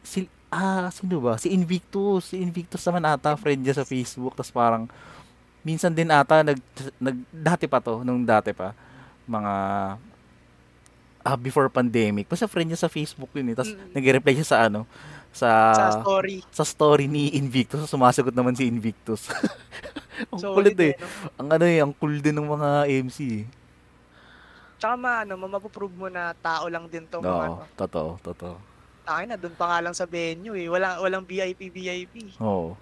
si, 0.00 0.24
ah, 0.50 0.90
sino 0.90 1.22
ba? 1.22 1.38
Si 1.38 1.48
Invictus, 1.48 2.34
si 2.34 2.42
Invictus 2.42 2.82
naman 2.84 3.06
ata, 3.06 3.34
friend 3.34 3.62
niya 3.62 3.78
sa 3.78 3.86
Facebook, 3.86 4.34
tapos 4.34 4.50
parang, 4.50 4.84
minsan 5.62 5.90
din 5.90 6.10
ata, 6.10 6.42
nag, 6.42 6.58
nag, 6.98 7.16
dati 7.30 7.64
pa 7.64 7.78
to, 7.78 8.02
nung 8.02 8.22
dati 8.22 8.50
pa, 8.50 8.74
mga, 9.24 9.52
ah, 11.22 11.38
before 11.38 11.68
pandemic, 11.68 12.26
basta 12.26 12.50
friend 12.50 12.72
niya 12.72 12.80
sa 12.80 12.90
Facebook 12.90 13.30
yun 13.32 13.52
eh, 13.52 13.56
tapos 13.56 13.72
Mm. 13.72 13.92
nag-reply 13.94 14.34
siya 14.36 14.48
sa 14.48 14.58
ano, 14.66 14.84
sa, 15.30 15.48
Sa 15.70 16.02
story. 16.02 16.36
sa 16.50 16.64
story 16.66 17.06
ni 17.06 17.30
Invictus, 17.38 17.86
sumasagot 17.86 18.34
naman 18.34 18.56
si 18.58 18.66
Invictus. 18.66 19.30
ang 20.34 20.40
Solid 20.42 20.74
kulit 20.74 20.78
eh. 20.82 20.94
no? 20.98 21.06
Ang 21.38 21.48
ano 21.54 21.64
eh, 21.64 21.78
ang 21.78 21.92
cool 21.94 22.18
din 22.18 22.34
ng 22.34 22.48
mga 22.50 22.68
MC 23.06 23.18
eh. 23.40 23.46
Tsaka 24.80 24.96
ma, 24.96 25.22
ano, 25.22 25.36
mapaprove 25.36 25.92
mo 25.92 26.08
na 26.08 26.32
tao 26.34 26.66
lang 26.72 26.88
din 26.88 27.04
mga 27.04 27.20
Oo, 27.20 27.62
ano. 27.62 27.68
totoo, 27.76 28.10
totoo. 28.24 28.56
Tayo 29.10 29.24
na, 29.26 29.34
doon 29.34 29.56
pa 29.58 29.66
nga 29.66 29.82
lang 29.82 29.90
sa 29.90 30.06
venue 30.06 30.54
eh. 30.54 30.70
Walang, 30.70 31.02
walang 31.02 31.24
VIP, 31.26 31.66
VIP. 31.74 32.38
Oo. 32.38 32.78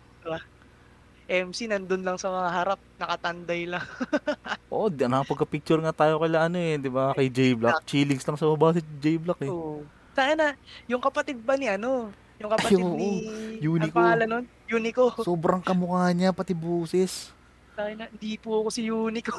MC 1.29 1.69
nandun 1.69 2.05
lang 2.05 2.21
sa 2.21 2.29
mga 2.29 2.49
harap, 2.53 2.81
nakatanday 3.01 3.65
lang. 3.65 3.85
Oo, 4.73 4.93
di 4.93 5.05
nakapagka-picture 5.09 5.81
nga 5.85 5.93
tayo 5.93 6.21
kala 6.21 6.49
ano 6.49 6.57
eh, 6.61 6.77
di 6.77 6.89
ba? 6.93 7.17
Kay 7.17 7.29
J 7.29 7.39
Block. 7.57 7.85
Chillings 7.89 8.25
lang 8.29 8.37
sa 8.37 8.49
baba 8.49 8.77
si 8.77 8.85
J 9.01 9.21
Block 9.21 9.41
eh. 9.45 9.53
Oo. 9.53 9.85
Tayo 10.13 10.33
na, 10.37 10.57
yung 10.85 11.01
kapatid 11.01 11.41
ba 11.41 11.57
ni 11.57 11.69
ano? 11.69 12.13
Yung 12.41 12.53
kapatid 12.53 12.81
oo. 12.81 12.97
ni... 12.97 13.29
Unico. 13.61 13.93
Ang 13.93 13.97
pangalan 13.97 14.29
nun? 14.29 14.45
Unico. 14.73 15.13
Sobrang 15.21 15.61
kamukha 15.65 16.13
niya, 16.13 16.33
pati 16.33 16.53
buses. 16.53 17.33
Tayo 17.79 17.95
na, 17.95 18.11
hindi 18.11 18.35
po 18.43 18.59
ako 18.59 18.69
si 18.75 18.91
Unico. 18.91 19.39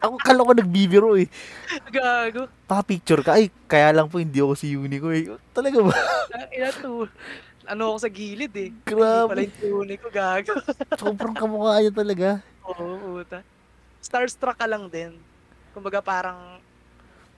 ako 0.00 0.16
kala 0.16 0.40
ko 0.40 0.52
nagbibiro 0.56 1.20
eh. 1.20 1.28
Gago. 1.92 2.48
Pa-picture 2.64 3.20
ka, 3.20 3.36
ay, 3.36 3.52
kaya 3.68 3.92
lang 3.92 4.08
po 4.08 4.16
hindi 4.24 4.40
ako 4.40 4.56
si 4.56 4.72
Unico 4.72 5.12
eh. 5.12 5.28
Talaga 5.52 5.84
ba? 5.84 5.92
Ina 6.48 6.72
to. 6.80 7.04
ano 7.68 7.92
ako 7.92 7.98
sa 8.00 8.08
gilid 8.08 8.56
eh. 8.56 8.72
Hindi 8.72 8.88
pala 8.88 9.28
Grabe. 9.28 9.44
yung 9.44 9.56
tune 9.60 9.94
ko, 10.00 10.08
gago. 10.08 10.52
Sobrang 11.04 11.36
kamukha 11.36 11.84
niya 11.84 11.92
talaga. 11.92 12.28
Oo, 12.64 13.20
puta. 13.20 13.44
Starstruck 14.00 14.56
ka 14.56 14.64
lang 14.64 14.88
din. 14.88 15.20
Kumbaga 15.76 16.00
parang, 16.00 16.56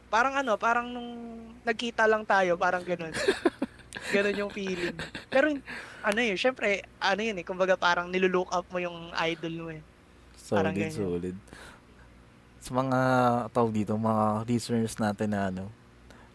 parang 0.07 0.47
ano, 0.47 0.55
parang 0.55 0.87
nung 0.87 1.11
nagkita 1.67 2.07
lang 2.07 2.23
tayo, 2.23 2.55
parang 2.55 2.87
ganun. 2.87 3.11
ganun 4.15 4.47
yung 4.47 4.53
feeling. 4.55 4.95
Pero, 5.27 5.59
ano 6.07 6.19
yun, 6.23 6.39
syempre, 6.39 6.87
ano 7.03 7.19
yun 7.19 7.35
eh, 7.35 7.43
kumbaga 7.43 7.75
parang 7.75 8.07
nilulook 8.15 8.47
up 8.55 8.71
mo 8.71 8.79
yung 8.79 9.11
idol 9.27 9.55
mo 9.59 9.71
eh. 9.75 9.83
Parang 10.47 10.71
Solid, 10.71 10.79
ganyan. 10.79 10.95
solid. 10.95 11.37
Sa 12.61 12.71
mga 12.73 12.99
tawag 13.51 13.73
dito, 13.73 13.95
mga 13.95 14.43
listeners 14.45 14.95
natin 14.97 15.29
na 15.31 15.51
ano, 15.51 15.65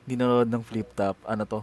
hindi 0.03 0.15
nanonood 0.15 0.49
ng 0.49 0.63
flip 0.63 0.89
top, 0.91 1.15
ano 1.23 1.43
to, 1.43 1.59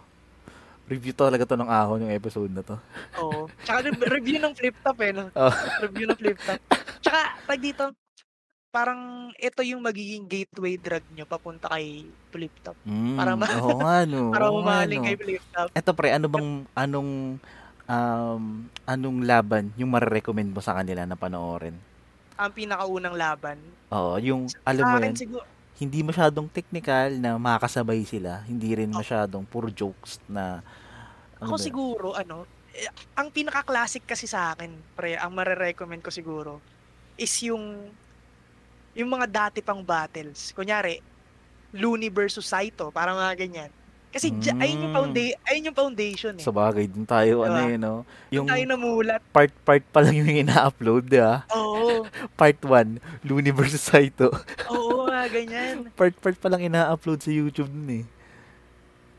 review 0.89 1.13
talaga 1.13 1.45
to 1.45 1.57
ng 1.57 1.69
ahon 1.69 2.09
yung 2.09 2.15
episode 2.15 2.49
na 2.49 2.65
to. 2.65 2.77
Oo. 3.21 3.49
Tsaka 3.61 3.85
re- 3.85 4.09
review 4.17 4.41
ng 4.41 4.53
flip 4.57 4.77
top 4.81 4.99
eh, 5.01 5.13
no? 5.13 5.29
Oh. 5.37 5.53
Review 5.85 6.09
ng 6.09 6.17
flip 6.17 6.39
top. 6.41 6.61
Tsaka, 7.01 7.21
pag 7.45 7.61
dito, 7.61 7.85
parang 8.69 9.33
ito 9.37 9.61
yung 9.65 9.81
magiging 9.81 10.25
gateway 10.25 10.77
drug 10.77 11.05
nyo 11.13 11.25
papunta 11.25 11.69
kay 11.69 12.05
flip 12.29 12.53
top. 12.61 12.77
Mm, 12.85 13.17
Para 13.17 13.33
ma- 13.37 13.57
oo 13.59 13.77
nga 13.81 13.97
no. 14.05 14.29
Para 14.37 14.49
umaling 14.49 15.01
no. 15.01 15.07
kay 15.09 15.17
flip 15.17 15.45
top. 15.53 15.69
Eto 15.73 15.93
pre, 15.93 16.13
ano 16.13 16.29
bang, 16.29 16.49
anong, 16.73 17.37
um, 17.85 18.43
anong 18.85 19.19
laban 19.25 19.73
yung 19.77 19.89
marirecommend 19.89 20.53
mo 20.53 20.61
sa 20.61 20.77
kanila 20.77 21.05
na 21.05 21.17
panoorin? 21.17 21.77
Ang 22.39 22.51
pinakaunang 22.55 23.19
laban. 23.19 23.59
Oo, 23.91 24.15
yung, 24.23 24.47
alam 24.63 24.85
mo 24.87 24.97
yan, 25.03 25.19
siguro, 25.19 25.43
hindi 25.83 26.07
masyadong 26.07 26.47
technical 26.51 27.19
na 27.19 27.35
makakasabay 27.35 28.07
sila. 28.07 28.47
Hindi 28.47 28.79
rin 28.79 28.95
masyadong 28.95 29.43
puro 29.43 29.67
jokes 29.71 30.23
na, 30.31 30.63
ano 31.43 31.51
Ako 31.51 31.55
ba 31.55 31.59
yun? 31.59 31.67
siguro, 31.67 32.07
ano, 32.15 32.47
eh, 32.75 32.87
ang 33.19 33.35
pinaka-classic 33.35 34.07
kasi 34.07 34.31
sa 34.31 34.55
akin, 34.55 34.71
pre, 34.95 35.19
ang 35.19 35.35
mare-recommend 35.35 36.03
ko 36.03 36.15
siguro, 36.15 36.63
is 37.19 37.31
yung, 37.43 37.91
yung 38.95 39.11
mga 39.11 39.27
dati 39.27 39.59
pang 39.59 39.83
battles. 39.83 40.55
Kunyari, 40.55 41.03
Looney 41.75 42.11
versus 42.11 42.47
Saito, 42.47 42.95
parang 42.95 43.19
mga 43.19 43.35
ganyan. 43.35 43.71
Kasi 44.09 44.33
dya- 44.33 44.57
ayun, 44.57 44.89
yung 44.89 44.93
Mm. 44.93 44.99
founda- 44.99 45.39
ayun 45.45 45.67
yung 45.69 45.77
foundation 45.77 46.33
eh. 46.33 46.43
Sa 46.43 46.49
bagay, 46.51 46.89
dun 46.89 47.05
tayo, 47.05 47.45
ano 47.45 47.55
Diba? 47.55 47.69
yun, 47.69 47.81
no? 47.81 47.97
Yung 48.31 48.49
tayo 48.49 48.65
namulat. 48.65 49.21
part-part 49.29 49.85
pa 49.85 50.01
lang 50.01 50.17
yung 50.17 50.33
ina-upload, 50.33 51.05
di 51.07 51.21
ba? 51.21 51.45
Oo, 51.51 52.09
Part 52.41 52.61
1, 52.63 52.97
Looney 53.23 53.53
versus 53.53 53.83
Saito. 53.83 54.33
oo 54.67 55.05
nga, 55.05 55.29
ganyan. 55.29 55.89
Part-part 56.01 56.37
pa 56.37 56.49
lang 56.49 56.65
ina-upload 56.65 57.21
sa 57.21 57.29
YouTube 57.29 57.69
dun 57.69 57.91
eh. 57.95 58.05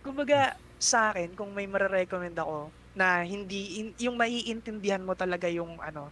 Kumbaga, 0.02 0.58
sa 0.78 1.12
akin, 1.12 1.36
kung 1.36 1.52
may 1.52 1.68
mare-recommend 1.68 2.34
ako, 2.36 2.72
na 2.92 3.22
hindi, 3.22 3.80
in- 3.80 3.96
yung 4.02 4.18
maiintindihan 4.18 5.00
mo 5.00 5.14
talaga 5.14 5.46
yung 5.46 5.78
ano, 5.80 6.10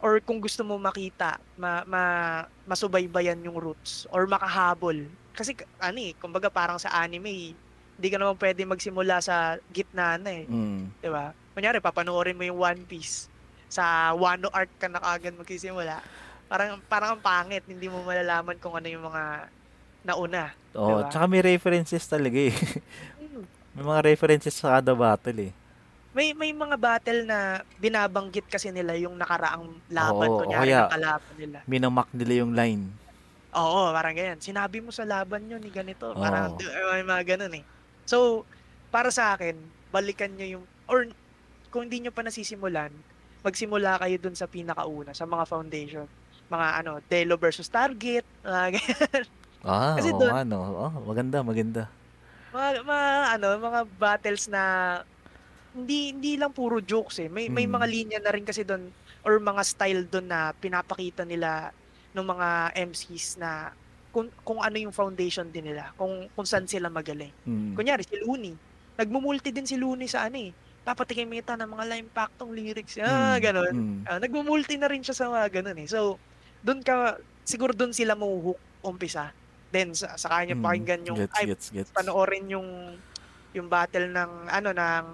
or 0.00 0.20
kung 0.20 0.36
gusto 0.38 0.60
mo 0.62 0.76
makita, 0.76 1.36
ma, 1.54 1.84
ma, 1.84 2.02
masubaybayan 2.64 3.40
yung 3.40 3.56
roots, 3.56 4.08
or 4.08 4.24
makahabol. 4.24 4.96
Kasi, 5.32 5.52
ano 5.76 5.98
eh, 5.98 6.12
kumbaga 6.14 6.48
parang 6.48 6.76
sa 6.76 6.92
anime, 6.94 7.52
hindi 7.94 8.08
ka 8.10 8.18
naman 8.18 8.36
pwede 8.36 8.62
magsimula 8.66 9.22
sa 9.22 9.56
gitna 9.70 10.18
na 10.18 10.30
eh. 10.30 10.44
Mm. 10.46 10.90
Di 10.98 11.10
ba? 11.10 11.30
Kunyari, 11.54 11.78
papanoorin 11.78 12.34
mo 12.34 12.42
yung 12.42 12.58
One 12.58 12.82
Piece. 12.84 13.30
Sa 13.70 14.10
Wano 14.14 14.50
arc 14.50 14.70
ka 14.78 14.90
na 14.90 14.98
kagad 14.98 15.38
magsisimula. 15.38 16.02
Parang, 16.50 16.82
parang 16.86 17.16
ang 17.16 17.22
pangit. 17.22 17.62
Hindi 17.66 17.86
mo 17.86 18.02
malalaman 18.02 18.58
kung 18.58 18.74
ano 18.74 18.86
yung 18.90 19.06
mga 19.06 19.22
nauna. 20.04 20.50
Oo, 20.74 21.00
Diba? 21.00 21.10
tsaka 21.10 21.24
may 21.30 21.42
references 21.42 22.04
talaga 22.04 22.38
eh. 22.38 22.54
Hmm. 23.18 23.46
may 23.78 23.84
mga 23.86 24.00
references 24.10 24.54
sa 24.54 24.78
kada 24.78 24.92
battle 24.92 25.50
eh. 25.50 25.52
May 26.14 26.30
may 26.30 26.54
mga 26.54 26.78
battle 26.78 27.26
na 27.26 27.58
binabanggit 27.82 28.46
kasi 28.46 28.70
nila 28.70 28.94
yung 28.94 29.18
nakaraang 29.18 29.66
laban. 29.90 30.28
Oo, 30.30 30.34
o 30.34 30.40
kunyari, 30.46 30.70
kaya- 30.70 30.90
kalaban 30.90 31.34
nila. 31.34 31.58
Minamak 31.66 32.08
nila 32.14 32.32
yung 32.42 32.52
line. 32.54 32.86
Oo, 33.54 33.90
parang 33.94 34.14
ganyan. 34.14 34.38
Sinabi 34.42 34.82
mo 34.82 34.90
sa 34.90 35.06
laban 35.06 35.46
nyo 35.46 35.58
ni 35.58 35.70
ganito. 35.70 36.10
Parang 36.14 36.54
Oo. 36.54 36.90
may 36.90 37.06
mga 37.06 37.22
ganun 37.34 37.54
eh. 37.58 37.64
So, 38.04 38.44
para 38.88 39.08
sa 39.10 39.34
akin, 39.34 39.56
balikan 39.90 40.32
nyo 40.32 40.58
yung, 40.58 40.64
or 40.86 41.08
kung 41.68 41.88
hindi 41.88 42.00
nyo 42.00 42.12
pa 42.12 42.22
nasisimulan, 42.22 42.92
magsimula 43.42 43.98
kayo 43.98 44.16
dun 44.18 44.36
sa 44.36 44.46
pinakauna, 44.46 45.12
sa 45.12 45.24
mga 45.24 45.44
foundation. 45.44 46.06
Mga 46.46 46.66
ano, 46.80 46.92
Delo 47.04 47.34
versus 47.36 47.66
Target, 47.66 48.24
mga 48.40 48.62
ganyan. 48.76 49.24
Ah, 49.64 49.96
Kasi 49.96 50.12
oo 50.12 50.20
dun- 50.20 50.32
nga, 50.32 50.44
no. 50.44 50.60
Oh, 50.60 50.92
maganda, 51.02 51.40
maganda. 51.40 51.82
mga, 52.52 52.84
mga 52.84 53.08
ano, 53.34 53.46
mga 53.58 53.80
battles 53.98 54.46
na 54.46 54.62
hindi 55.74 56.14
hindi 56.14 56.32
lang 56.38 56.54
puro 56.54 56.78
jokes 56.78 57.18
eh. 57.18 57.26
May 57.26 57.50
may 57.50 57.66
Mm. 57.66 57.74
mga 57.74 57.86
linya 57.90 58.18
na 58.22 58.30
rin 58.30 58.46
kasi 58.46 58.62
doon 58.62 58.94
or 59.26 59.40
mga 59.40 59.62
style 59.66 60.02
doon 60.06 60.30
na 60.30 60.54
pinapakita 60.54 61.26
nila 61.26 61.74
ng 62.14 62.22
mga 62.22 62.48
MCs 62.78 63.40
na 63.42 63.74
kung 64.14 64.30
kung 64.46 64.62
ano 64.62 64.78
yung 64.78 64.94
foundation 64.94 65.50
din 65.50 65.74
nila, 65.74 65.90
kung 65.98 66.30
kung 66.30 66.46
saan 66.46 66.70
sila 66.70 66.86
magaling. 66.86 67.34
Mm. 67.42 67.74
Kunyari 67.74 68.06
si 68.06 68.14
Looney, 68.22 68.54
nagmumulti 68.94 69.50
din 69.50 69.66
si 69.66 69.74
Looney 69.74 70.06
sa 70.06 70.30
ano 70.30 70.38
eh. 70.38 70.54
Papatikimita 70.86 71.58
ng 71.58 71.66
mga 71.66 71.84
line 71.90 72.06
impactong 72.06 72.52
lyrics. 72.52 72.94
Ah, 73.02 73.34
Mm, 73.34 73.42
ganun. 73.42 73.74
mm. 73.74 73.98
Ah, 74.06 74.18
nagmumulti 74.22 74.78
na 74.78 74.86
rin 74.86 75.02
siya 75.02 75.16
sa 75.16 75.26
mga 75.26 75.50
ganun 75.50 75.80
eh. 75.82 75.88
So, 75.90 76.20
doon 76.62 76.78
ka 76.80 77.18
siguro 77.42 77.74
doon 77.74 77.90
sila 77.90 78.14
mahuhook 78.14 78.60
umpisa. 78.80 79.34
Then 79.68 79.90
sa, 79.92 80.14
sa 80.14 80.30
kanya 80.30 80.54
Mm. 80.54 80.62
pakinggan 80.62 81.02
yung 81.08 81.18
Gets, 81.18 81.34
ay 81.34 81.44
gets, 81.50 81.66
gets. 81.74 81.90
panoorin 81.90 82.46
yung 82.46 82.68
yung 83.50 83.66
battle 83.66 84.06
ng 84.06 84.30
ano 84.46 84.70
ng 84.70 85.04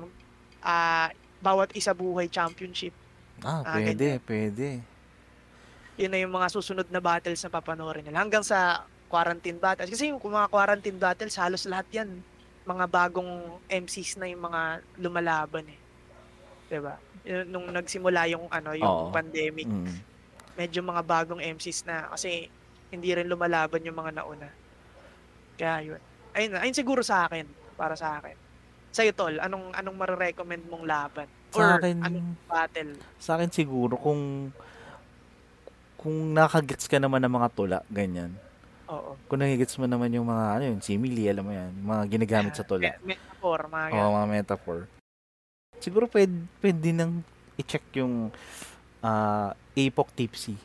ah, 0.61 1.09
bawat 1.40 1.72
isa 1.72 1.96
buhay 1.96 2.28
championship. 2.28 2.92
Ah, 3.40 3.64
Ah, 3.64 3.80
pwede, 3.80 4.20
pwede. 4.20 4.84
Yun 6.01 6.11
na 6.16 6.20
yung 6.24 6.32
mga 6.32 6.48
susunod 6.48 6.88
na 6.88 6.96
battles 7.05 7.44
na 7.44 7.53
papanoorin 7.53 8.01
nila 8.09 8.24
hanggang 8.24 8.40
sa 8.40 8.88
quarantine 9.05 9.61
battles. 9.61 9.92
Kasi 9.92 10.09
yung 10.09 10.16
mga 10.16 10.48
quarantine 10.48 10.96
battles 10.96 11.36
halos 11.36 11.68
lahat 11.68 11.84
'yan 11.92 12.24
mga 12.64 12.86
bagong 12.88 13.61
MCs 13.68 14.16
na 14.16 14.24
yung 14.32 14.48
mga 14.48 14.80
lumalaban 14.96 15.68
eh. 15.68 15.80
'Di 16.72 16.80
ba? 16.80 16.96
Yun, 17.28 17.44
Nung 17.53 17.68
nagsimula 17.68 18.32
yung 18.32 18.48
ano, 18.48 18.72
yung 18.72 18.88
Oo. 18.88 19.12
pandemic, 19.12 19.68
Mm. 19.68 20.01
medyo 20.57 20.80
mga 20.80 21.05
bagong 21.05 21.42
MCs 21.44 21.84
na 21.84 22.09
kasi 22.09 22.48
hindi 22.88 23.11
rin 23.12 23.28
lumalaban 23.28 23.84
yung 23.84 23.98
mga 24.01 24.24
nauna. 24.24 24.48
Kaya 25.61 25.84
yun. 25.84 26.01
Ayun, 26.32 26.51
na. 26.57 26.64
ayun 26.64 26.76
siguro 26.76 27.05
sa 27.05 27.28
akin, 27.28 27.44
para 27.76 27.92
sa 27.98 28.16
akin. 28.22 28.36
Sa'yo, 28.90 29.12
Tol, 29.14 29.38
anong, 29.38 29.70
anong 29.76 29.96
marirecommend 29.98 30.64
mong 30.66 30.82
laban? 30.88 31.28
Sa 31.53 31.59
Or 31.59 31.70
akin, 31.78 31.96
anong 32.03 32.38
battle? 32.46 32.92
sa 33.20 33.36
akin 33.38 33.51
siguro 33.51 33.94
kung 33.98 34.51
kung 36.01 36.32
nakagets 36.32 36.88
ka 36.88 36.96
naman 36.96 37.20
ng 37.20 37.34
mga 37.36 37.48
tula, 37.53 37.78
ganyan. 37.92 38.32
Oo. 38.88 39.20
Kung 39.28 39.44
nagigets 39.44 39.76
mo 39.76 39.84
naman 39.84 40.09
yung 40.11 40.24
mga, 40.24 40.44
ano 40.57 40.64
yun, 40.72 40.80
simile, 40.80 41.28
alam 41.28 41.44
mo 41.44 41.53
yan, 41.53 41.70
yung 41.76 41.88
mga 41.92 42.05
ginagamit 42.09 42.57
sa 42.57 42.64
tula. 42.64 42.96
Me- 43.05 43.12
metaphor, 43.12 43.68
mga 43.68 43.86
Oo, 43.92 43.94
ganun. 44.01 44.16
mga 44.16 44.26
metaphor. 44.32 44.78
Siguro 45.76 46.09
pwede, 46.09 46.32
pwede 46.64 46.88
nang 46.96 47.20
i-check 47.61 47.84
yung 48.01 48.32
ah, 49.05 49.53
Apoc 49.76 50.09
Tipsy. 50.16 50.57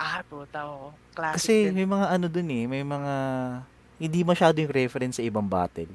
Ah, 0.00 0.24
puta, 0.24 0.64
oo. 0.64 0.92
Classic 1.12 1.36
Kasi 1.36 1.54
din. 1.68 1.76
may 1.76 1.88
mga 1.88 2.06
ano 2.12 2.26
dun 2.28 2.48
eh, 2.52 2.64
may 2.64 2.84
mga 2.84 3.12
hindi 3.96 4.20
masyado 4.24 4.56
yung 4.60 4.72
reference 4.72 5.16
sa 5.20 5.24
ibang 5.24 5.48
battle. 5.48 5.88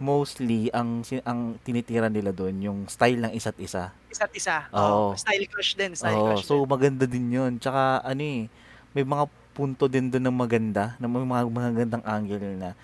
Mostly 0.00 0.72
ang 0.72 1.04
ang 1.28 1.60
tinitira 1.60 2.08
nila 2.08 2.32
doon 2.32 2.56
yung 2.64 2.78
style 2.88 3.20
ng 3.20 3.32
isa't 3.36 3.60
isa. 3.60 3.92
Isa't 4.10 4.32
isa. 4.34 4.66
Oo. 4.74 5.06
Oo. 5.06 5.14
Style 5.14 5.46
crush 5.46 5.72
din, 5.78 5.94
style 5.94 6.18
Oo, 6.18 6.26
crush 6.26 6.44
so 6.46 6.52
din. 6.52 6.62
maganda 6.66 7.04
din 7.08 7.32
'yun. 7.32 7.52
Tsaka 7.60 8.02
ano 8.04 8.22
eh, 8.24 8.48
may 8.96 9.04
mga 9.06 9.26
punto 9.56 9.86
din 9.90 10.08
doon 10.12 10.24
ng 10.30 10.38
maganda, 10.40 10.96
na 11.00 11.06
may 11.10 11.24
mga 11.26 11.44
magandang 11.50 12.04
angle 12.06 12.56
na 12.58 12.76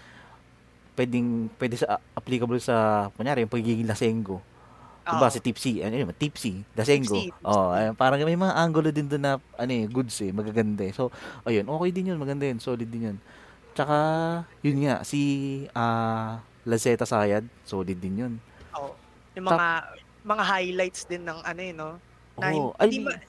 pwedeng 0.97 1.53
pwede 1.61 1.77
sa 1.77 2.01
applicable 2.17 2.57
sa 2.59 3.09
kunyari 3.17 3.45
yung 3.45 3.53
pagiging 3.53 3.85
lasenggo. 3.89 4.49
Diba 5.11 5.29
Oo. 5.29 5.35
si 5.35 5.41
Tipsy, 5.45 5.83
ano 5.85 5.95
yun, 5.99 6.11
Tipsy, 6.17 6.67
Lasenggo. 6.75 7.25
Tipsy, 7.25 7.33
tipsy. 7.39 7.61
Oh, 7.63 7.71
ayun, 7.75 7.95
parang 7.99 8.19
may 8.25 8.35
mga 8.39 8.57
angulo 8.59 8.91
din 8.95 9.07
doon 9.11 9.23
na 9.25 9.33
ano 9.59 9.73
eh, 9.75 9.87
goods 9.91 10.19
eh, 10.25 10.33
magaganda 10.35 10.83
eh. 10.89 10.93
So, 10.97 11.11
ayun, 11.47 11.67
okay 11.71 11.91
din 11.95 12.11
'yun, 12.15 12.19
maganda 12.23 12.47
'yun, 12.49 12.59
solid 12.63 12.89
din 12.91 13.05
'yun. 13.15 13.19
Tsaka 13.77 13.97
yun 14.65 14.79
nga 14.87 15.03
si 15.07 15.21
ah 15.77 16.45
Lazeta 16.67 17.05
Sayad, 17.09 17.51
solid 17.67 17.99
din 18.03 18.17
'yun. 18.23 18.35
Oo. 18.75 18.99
Yung 19.37 19.47
mga 19.53 19.67
mga 20.27 20.43
highlights 20.45 21.07
din 21.07 21.23
ng 21.23 21.39
ano 21.41 21.61
eh, 21.63 21.73
no? 21.73 21.91
Na 22.37 22.47
Oo, 22.51 22.75
hindi 22.77 22.99
ay, 23.01 23.05
ma- 23.07 23.23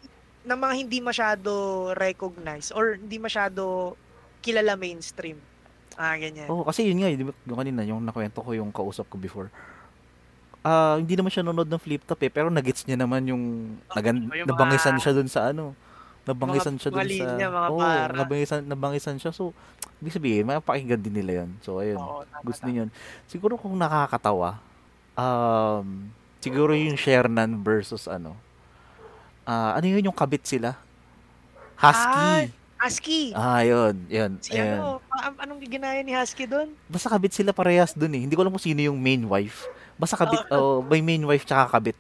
na 0.44 0.56
mga 0.56 0.74
hindi 0.76 0.98
masyado 1.00 1.52
recognized 1.94 2.74
or 2.74 2.98
hindi 2.98 3.20
masyado 3.20 3.94
kilala 4.42 4.74
mainstream. 4.74 5.38
Ah, 5.94 6.16
ganyan. 6.16 6.48
Oh, 6.48 6.64
kasi 6.64 6.86
yun 6.86 6.98
nga, 6.98 7.10
eh, 7.10 7.18
di 7.18 7.26
ba, 7.26 7.34
yung 7.44 7.58
kanina, 7.58 7.82
yung 7.84 8.02
nakwento 8.02 8.40
ko 8.42 8.54
yung 8.54 8.72
kausap 8.72 9.06
ko 9.08 9.18
before. 9.18 9.50
Ah, 10.62 10.98
hindi 10.98 11.14
naman 11.14 11.30
siya 11.30 11.42
nanonood 11.42 11.70
ng 11.70 11.82
flip 11.82 12.04
top 12.04 12.22
eh, 12.22 12.32
pero 12.32 12.50
nagets 12.50 12.84
niya 12.84 12.98
naman 12.98 13.24
yung, 13.26 13.44
nagan, 13.92 14.26
yung 14.26 14.46
mga- 14.46 14.50
nabangisan 14.50 14.96
siya 14.98 15.14
dun 15.14 15.30
sa 15.30 15.52
ano. 15.52 15.74
Nabangisan 16.28 16.76
Mga- 16.76 16.82
siya 16.82 16.90
mga 16.90 16.98
dun 16.98 17.08
sa 17.08 17.14
linya, 17.24 17.48
mga 17.48 17.68
Oo, 17.72 17.80
para. 17.80 18.14
nabangisan, 18.14 18.62
nabangisan 18.62 19.16
siya. 19.16 19.32
So, 19.32 19.56
ibig 19.98 20.12
sabihin, 20.12 20.44
mapakinggan 20.44 21.00
din 21.00 21.16
nila 21.16 21.32
'yon. 21.44 21.50
So, 21.62 21.80
ayun. 21.80 21.98
Tama, 21.98 22.44
gusto 22.44 22.68
niyo. 22.68 22.92
Siguro 23.26 23.56
kung 23.56 23.74
nakakatawa, 23.74 24.60
um, 25.16 26.12
siguro 26.48 26.72
yung 26.72 26.96
Shernan 26.96 27.60
versus 27.60 28.08
ano. 28.08 28.34
Ah, 29.44 29.76
ano 29.76 29.86
yun 29.88 30.08
yung 30.08 30.16
kabit 30.16 30.48
sila? 30.48 30.80
Husky. 31.76 32.52
Husky. 32.78 33.22
Ah, 33.34 33.62
yun, 33.64 33.96
yun. 34.08 34.32
Si 34.40 34.54
ayun. 34.54 34.80
ano, 34.80 34.88
pa- 35.04 35.34
anong 35.44 35.62
ginaya 35.66 36.00
ni 36.02 36.14
Husky 36.14 36.46
doon? 36.46 36.72
Basta 36.88 37.10
kabit 37.10 37.34
sila 37.34 37.52
parehas 37.52 37.92
dun 37.92 38.14
eh. 38.14 38.22
Hindi 38.24 38.34
ko 38.38 38.46
alam 38.46 38.54
kung 38.54 38.64
sino 38.64 38.80
yung 38.80 38.98
main 38.98 39.24
wife. 39.26 39.66
Basta 39.98 40.14
kabit, 40.14 40.46
oh, 40.54 40.86
may 40.86 41.02
main 41.02 41.22
wife 41.26 41.44
tsaka 41.44 41.74
kabit. 41.74 41.98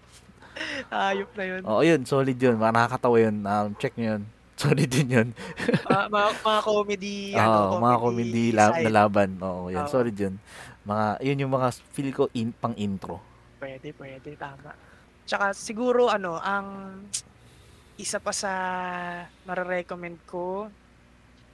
Ayop 0.94 1.30
na 1.34 1.44
yun. 1.46 1.62
Oo, 1.66 1.82
yun, 1.82 2.02
solid 2.06 2.38
yun. 2.38 2.58
Nakakatawa 2.58 3.18
yun. 3.22 3.36
Um, 3.42 3.68
check 3.78 3.94
nyo 3.98 4.18
yun. 4.18 4.24
Solid 4.58 4.90
din 4.90 5.06
yun. 5.06 5.30
Ah, 5.86 6.10
mga, 6.10 6.34
mga 6.42 6.60
comedy, 6.66 7.18
Oo, 7.38 7.78
ano, 7.78 7.78
mga 7.78 7.98
comedy 8.02 8.46
la- 8.50 8.74
na 8.82 8.90
laban. 8.90 9.30
Oo, 9.38 9.70
yan. 9.70 9.86
Oo. 9.86 9.92
Solid 9.94 10.18
yun. 10.18 10.34
Mga, 10.82 11.06
yun 11.22 11.42
yung 11.46 11.54
mga 11.54 11.68
feel 11.94 12.10
ko 12.10 12.26
in, 12.34 12.50
pang 12.58 12.74
intro. 12.74 13.22
Pwede, 13.58 13.90
pwede, 13.94 14.30
tama. 14.38 14.72
Tsaka 15.26 15.52
siguro 15.52 16.08
ano, 16.08 16.38
ang 16.38 17.02
isa 17.98 18.22
pa 18.22 18.30
sa 18.30 18.52
mare-recommend 19.44 20.22
ko, 20.24 20.70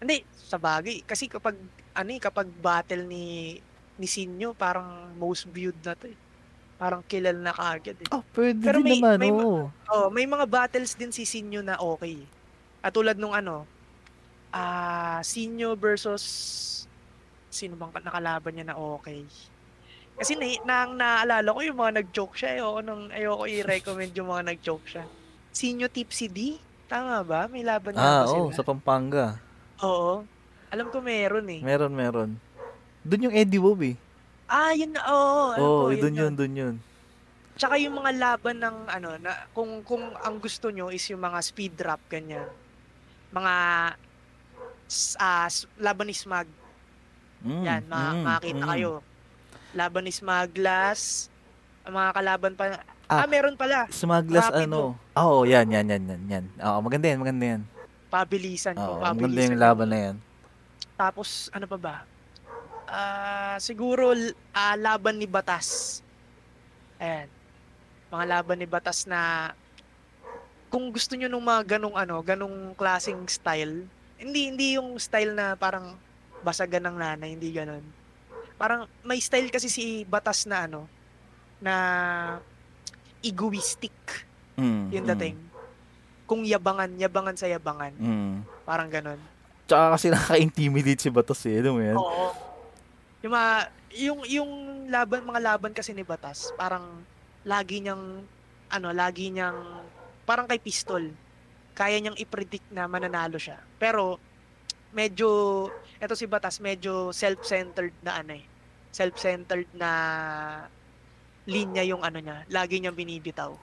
hindi, 0.04 0.22
sa 0.36 0.60
bagay. 0.60 1.02
Kasi 1.02 1.32
kapag, 1.32 1.56
ano 1.96 2.10
eh, 2.12 2.20
kapag 2.20 2.48
battle 2.52 3.08
ni 3.08 3.58
ni 3.94 4.08
Sinyo, 4.10 4.52
parang 4.52 5.14
most 5.16 5.46
viewed 5.48 5.78
na 5.80 5.94
to 5.94 6.10
eh. 6.10 6.18
Parang 6.76 7.06
kilal 7.06 7.38
na 7.38 7.54
kagad 7.54 7.96
eh. 8.02 8.10
Oh, 8.10 8.26
pwede 8.34 8.60
Pero 8.60 8.82
din 8.82 8.90
may- 8.90 9.00
naman, 9.00 9.18
may 9.22 9.32
ma- 9.32 9.46
oo. 9.46 9.64
Oh, 9.88 10.08
may 10.10 10.26
mga 10.26 10.46
battles 10.50 10.98
din 10.98 11.14
si 11.14 11.24
Sinyo 11.24 11.62
na 11.62 11.78
okay. 11.78 12.20
At 12.82 12.92
tulad 12.92 13.16
nung 13.16 13.32
ano, 13.32 13.64
ah 14.52 15.22
Sinyo 15.24 15.78
versus 15.78 16.26
sino 17.48 17.78
bang 17.78 17.94
nakalaban 18.02 18.52
niya 18.52 18.74
na 18.74 18.78
okay. 18.78 19.24
Kasi 20.14 20.38
na, 20.38 20.46
nang 20.64 20.94
naalala 20.94 21.50
ko 21.50 21.60
yung 21.62 21.80
mga 21.80 21.94
nag-joke 22.04 22.36
siya. 22.38 22.62
Ayoko, 22.62 22.80
nung, 22.86 23.04
ayoko 23.10 23.44
i-recommend 23.50 24.14
yung 24.14 24.30
mga 24.30 24.44
nag-joke 24.54 24.88
siya. 24.88 25.04
Sinyo 25.50 25.88
Tipsy 25.90 26.28
D? 26.30 26.40
Tama 26.86 27.26
ba? 27.26 27.50
May 27.50 27.66
laban 27.66 27.98
Ah, 27.98 28.24
na 28.24 28.30
oo, 28.30 28.50
sila? 28.50 28.58
sa 28.58 28.64
Pampanga. 28.64 29.38
Oo. 29.82 30.22
Alam 30.70 30.88
ko 30.90 31.02
meron 31.02 31.46
eh. 31.50 31.62
Meron, 31.62 31.94
meron. 31.94 32.30
Doon 33.04 33.30
yung 33.30 33.36
Eddie 33.36 33.62
Bob 33.62 33.82
eh. 33.82 33.98
Ah, 34.46 34.74
yun 34.74 34.94
na. 34.94 35.02
Oo, 35.10 35.54
ko, 35.54 35.66
oh, 35.90 35.94
doon 35.94 36.14
yun, 36.14 36.34
doon 36.34 36.54
yun. 36.54 36.76
Tsaka 37.54 37.78
yung 37.78 37.94
mga 37.94 38.12
laban 38.18 38.58
ng 38.58 38.78
ano 38.90 39.10
na 39.22 39.46
kung 39.54 39.86
kung 39.86 40.02
ang 40.18 40.42
gusto 40.42 40.74
nyo 40.74 40.90
is 40.90 41.06
yung 41.06 41.22
mga 41.22 41.38
speed 41.42 41.78
rap 41.86 42.02
ganyan. 42.10 42.50
Mga 43.30 43.54
s- 44.90 45.18
laban 45.78 46.10
ni 46.10 46.18
Smag. 46.18 46.50
Mm, 47.46 47.62
Yan, 47.62 47.82
ma- 47.86 48.14
mm, 48.14 48.24
makakita 48.26 48.66
mm. 48.66 48.72
kayo. 48.74 48.92
Laban 49.74 50.06
ni 50.06 50.14
Smaglas. 50.14 51.28
Ang 51.84 51.94
mga 51.94 52.12
kalaban 52.14 52.54
pa. 52.54 52.66
Ah, 53.04 53.26
Ah, 53.26 53.28
meron 53.28 53.54
pala. 53.54 53.86
Smugglers 53.92 54.48
Rapido. 54.48 54.64
ano. 54.64 54.80
Ah, 55.12 55.28
Oo, 55.28 55.44
yan, 55.44 55.68
yan, 55.68 55.86
yan, 55.86 56.04
yan, 56.08 56.22
yan. 56.30 56.46
Oo, 56.58 56.80
maganda 56.80 57.06
yan, 57.06 57.20
maganda 57.20 57.46
yan. 57.46 57.62
Pabilisan 58.08 58.74
ko. 58.74 58.98
Maganda 58.98 59.20
pabilisan 59.20 59.52
yung 59.52 59.60
ko. 59.60 59.66
laban 59.66 59.88
na 59.90 60.00
yan. 60.00 60.16
Tapos 60.94 61.30
ano 61.50 61.66
pa 61.66 61.78
ba? 61.78 61.96
Ah, 62.86 63.58
siguro 63.60 64.14
ah, 64.52 64.78
laban 64.78 65.18
ni 65.18 65.26
Batas. 65.26 66.00
Ayan. 66.98 67.28
Mga 68.08 68.26
laban 68.30 68.58
ni 68.58 68.68
Batas 68.70 69.04
na 69.04 69.52
kung 70.70 70.90
gusto 70.90 71.14
niyo 71.14 71.28
nung 71.28 71.44
mga 71.44 71.78
ganong 71.78 71.94
ano, 71.94 72.22
ganong 72.22 72.74
klaseng 72.74 73.26
style, 73.28 73.86
hindi 74.18 74.50
hindi 74.50 74.68
yung 74.74 74.98
style 74.98 75.34
na 75.34 75.54
parang 75.54 75.94
basagan 76.42 76.88
ng 76.88 76.98
nanay, 76.98 77.30
hindi 77.34 77.50
ganon. 77.52 77.84
Parang 78.56 78.88
may 79.04 79.20
style 79.20 79.50
kasi 79.50 79.68
si 79.68 80.06
Batas 80.06 80.46
na 80.46 80.70
ano, 80.70 80.88
na 81.64 81.76
egoistic 83.24 83.94
Mm, 84.58 84.94
yung 84.94 85.06
mm, 85.06 85.12
dating. 85.18 85.38
Kung 86.30 86.42
yabangan, 86.46 86.90
yabangan 86.98 87.38
sa 87.38 87.50
yabangan. 87.50 87.94
Mm. 87.98 88.46
Parang 88.64 88.90
ganon. 88.90 89.20
Tsaka 89.66 89.98
kasi 89.98 90.08
nakaka-intimidate 90.14 91.02
si 91.02 91.10
Batos 91.10 91.42
eh. 91.50 91.60
Mo 91.66 91.82
yan? 91.82 91.98
Oo. 91.98 92.30
Yung 93.24 93.34
mga, 93.34 93.54
yung, 93.98 94.20
yung 94.28 94.52
laban, 94.92 95.24
mga 95.24 95.42
laban 95.42 95.72
kasi 95.74 95.96
ni 95.96 96.04
Batas, 96.04 96.52
parang 96.60 97.02
lagi 97.48 97.80
niyang, 97.80 98.24
ano, 98.72 98.88
lagi 98.92 99.32
niyang, 99.32 99.58
parang 100.28 100.48
kay 100.48 100.60
Pistol, 100.60 101.12
kaya 101.74 101.98
niyang 102.00 102.20
i-predict 102.20 102.68
na 102.70 102.86
mananalo 102.86 103.40
siya. 103.40 103.58
Pero, 103.80 104.20
medyo, 104.92 105.28
eto 106.04 106.20
si 106.20 106.28
Batas, 106.28 106.60
medyo 106.60 107.16
self-centered 107.16 107.96
na 108.04 108.20
ano 108.20 108.36
eh. 108.36 108.44
Self-centered 108.92 109.72
na 109.72 109.92
linya 111.48 111.80
yung 111.88 112.04
ano 112.04 112.20
niya. 112.20 112.44
Lagi 112.52 112.84
niyang 112.84 113.00
binibitaw. 113.00 113.56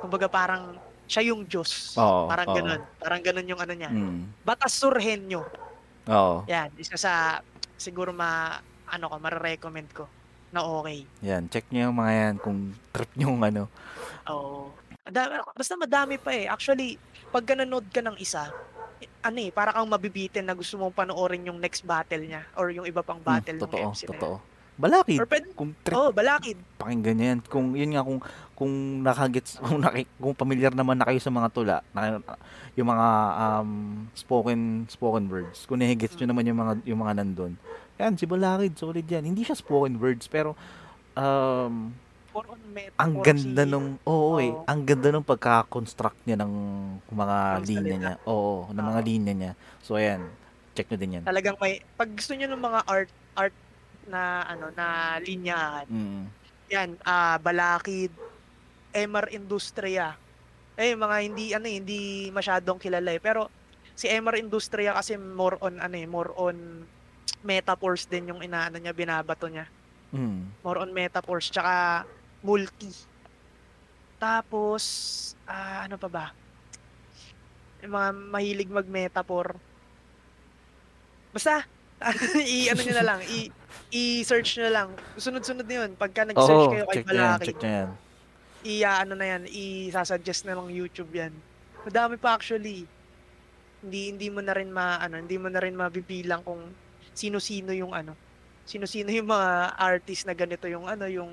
Kumbaga 0.00 0.32
parang, 0.32 0.80
siya 1.04 1.28
yung 1.28 1.44
Diyos. 1.44 1.92
Oo, 2.00 2.24
parang 2.24 2.48
oo. 2.48 2.56
ganun. 2.56 2.80
Parang 2.96 3.20
ganun 3.20 3.50
yung 3.52 3.60
ano 3.60 3.72
niya. 3.76 3.92
Mm. 3.92 4.32
Batas 4.48 4.80
Surhenyo. 4.80 5.44
Oo. 6.08 6.48
Yan, 6.48 6.72
isa 6.80 6.96
sa 6.96 7.44
siguro 7.76 8.16
ma 8.16 8.56
ano 8.88 9.04
ko, 9.12 9.20
mare-recommend 9.20 9.92
ko 9.92 10.08
na 10.48 10.64
okay. 10.64 11.04
Yan, 11.20 11.44
check 11.52 11.68
nyo 11.68 11.92
yung 11.92 11.98
mga 12.00 12.12
yan 12.16 12.34
kung 12.40 12.72
trip 12.88 13.12
nyo 13.20 13.36
yung 13.36 13.44
ano. 13.44 13.68
Oo. 14.32 14.72
Dami, 15.04 15.40
basta 15.52 15.76
madami 15.76 16.16
pa 16.16 16.32
eh. 16.32 16.48
Actually, 16.48 16.96
pag 17.28 17.44
nanonood 17.44 17.84
ka 17.92 18.00
ng 18.00 18.16
isa, 18.16 18.48
ano 19.20 19.38
eh, 19.38 19.50
para 19.50 19.70
kang 19.70 19.86
mabibitin 19.86 20.42
na 20.42 20.52
gusto 20.52 20.74
mong 20.74 20.94
panoorin 20.94 21.46
yung 21.46 21.58
next 21.58 21.82
battle 21.82 22.20
niya 22.20 22.42
or 22.54 22.68
yung 22.68 22.84
iba 22.84 23.00
pang 23.00 23.18
battle 23.18 23.54
Hmm, 23.54 23.60
ng 23.60 23.64
totoo, 23.64 23.86
MC 23.90 24.00
na 24.02 24.10
totoo. 24.12 24.36
Balakid. 24.78 25.18
yan. 25.18 25.22
Or 25.22 25.28
pwede, 25.28 25.46
Kung 25.52 25.70
trip, 25.82 25.96
oh, 25.96 26.10
balakid. 26.10 26.54
pakinggan 26.78 27.14
nyo 27.14 27.26
yan. 27.26 27.40
Kung, 27.44 27.66
yun 27.74 27.90
nga, 27.90 28.02
kung, 28.02 28.20
kung 28.54 28.72
nakagets, 29.02 29.58
kung, 29.66 29.82
naki, 29.82 30.06
kung 30.14 30.34
familiar 30.34 30.70
naman 30.70 30.94
na 30.94 31.02
kayo 31.02 31.18
sa 31.18 31.30
mga 31.30 31.48
tula, 31.50 31.76
na, 31.90 32.22
yung 32.74 32.86
mga 32.86 33.08
um, 33.36 33.70
spoken 34.14 34.60
spoken 34.86 35.26
words, 35.26 35.66
kung 35.66 35.82
nahigets 35.82 36.14
nyo 36.14 36.30
naman 36.30 36.46
yung 36.46 36.58
mga, 36.58 36.72
yung 36.86 37.00
mga 37.00 37.14
nandun, 37.16 37.58
yan, 37.98 38.14
si 38.14 38.22
Balakid, 38.22 38.78
solid 38.78 39.02
yan. 39.02 39.26
Hindi 39.26 39.42
siya 39.42 39.58
spoken 39.58 39.98
words, 39.98 40.30
pero, 40.30 40.54
um, 41.18 41.90
For 42.28 42.44
on 42.44 42.60
ang 43.00 43.12
ganda 43.24 43.62
si- 43.64 43.70
nung, 43.72 43.96
oo 44.04 44.36
eh, 44.36 44.52
Oo. 44.52 44.62
ang 44.68 44.80
ganda 44.84 45.08
nung 45.08 45.24
pagka-construct 45.24 46.28
niya 46.28 46.36
ng 46.36 46.52
mga 47.08 47.36
linya 47.64 47.80
salita. 47.80 47.96
niya. 47.96 48.14
Oo, 48.28 48.68
ng 48.68 48.84
mga 48.84 49.00
linya 49.02 49.34
niya. 49.34 49.52
So, 49.80 49.96
ayan, 49.96 50.28
check 50.76 50.86
nyo 50.88 50.98
din 51.00 51.16
yan. 51.18 51.24
Talagang 51.24 51.56
may, 51.56 51.80
pag 51.96 52.12
gusto 52.12 52.36
nyo 52.36 52.46
ng 52.46 52.60
mga 52.60 52.80
art, 52.84 53.10
art 53.34 53.56
na, 54.04 54.44
ano, 54.44 54.68
na 54.76 54.86
linyahan, 55.18 55.86
Mm. 55.88 56.22
yan, 56.68 56.88
ah, 57.02 57.40
balakid, 57.40 58.12
MR 58.92 59.32
Industria. 59.32 60.12
Eh, 60.76 60.94
mga 60.94 61.16
hindi, 61.24 61.44
ano 61.52 61.66
eh, 61.66 61.76
hindi 61.80 62.00
masyadong 62.28 62.78
kilala 62.78 63.08
eh. 63.10 63.20
Pero, 63.20 63.48
si 63.94 64.06
MR 64.06 64.36
Industria 64.36 64.94
kasi 64.94 65.16
more 65.16 65.56
on, 65.58 65.80
ano 65.80 65.96
eh, 65.96 66.06
more 66.06 66.30
on 66.36 66.84
metaphors 67.40 68.04
din 68.04 68.30
yung 68.30 68.44
inaano 68.44 68.76
niya, 68.76 68.92
binabato 68.92 69.48
niya. 69.48 69.66
Mm. 70.12 70.54
More 70.62 70.78
on 70.78 70.90
metaphors, 70.90 71.48
tsaka 71.48 72.04
multi. 72.42 72.90
Tapos, 74.18 74.82
ah, 75.46 75.86
ano 75.86 75.94
pa 75.94 76.08
ba? 76.10 76.26
Yung 77.82 77.94
mga 77.94 78.10
mahilig 78.14 78.70
mag-metaphor. 78.70 79.54
Basta, 81.30 81.62
i 82.42 82.70
ano 82.70 82.80
nyo 82.82 82.94
na 82.94 83.06
lang, 83.06 83.20
i 83.26 83.50
i-search 83.90 84.58
nyo 84.58 84.64
na 84.70 84.74
lang. 84.74 84.88
Sunod-sunod 85.18 85.66
na 85.66 85.74
yun. 85.86 85.90
Pagka 85.94 86.26
nag-search 86.26 86.66
Oo, 86.66 86.72
kayo 86.74 86.84
kay 86.90 87.04
Balakid, 87.06 87.46
check 87.54 87.58
nyo 87.62 87.70
yan. 87.70 87.90
i 88.66 88.74
ano 88.82 89.14
na 89.14 89.26
yan, 89.26 89.42
i-suggest 89.46 90.46
na 90.46 90.58
lang 90.58 90.66
YouTube 90.70 91.10
yan. 91.14 91.30
Madami 91.86 92.18
pa 92.18 92.34
actually. 92.34 92.86
Hindi 93.78 94.10
hindi 94.10 94.28
mo 94.34 94.42
na 94.42 94.50
rin 94.50 94.74
ma 94.74 94.98
ano, 94.98 95.22
hindi 95.22 95.38
mo 95.38 95.46
na 95.46 95.62
rin 95.62 95.78
mabibilang 95.78 96.42
kung 96.42 96.66
sino-sino 97.14 97.70
yung 97.70 97.94
ano. 97.94 98.18
Sino-sino 98.66 99.08
yung 99.14 99.30
mga 99.30 99.78
artist 99.78 100.26
na 100.26 100.34
ganito 100.34 100.66
yung 100.66 100.90
ano, 100.90 101.06
yung 101.06 101.30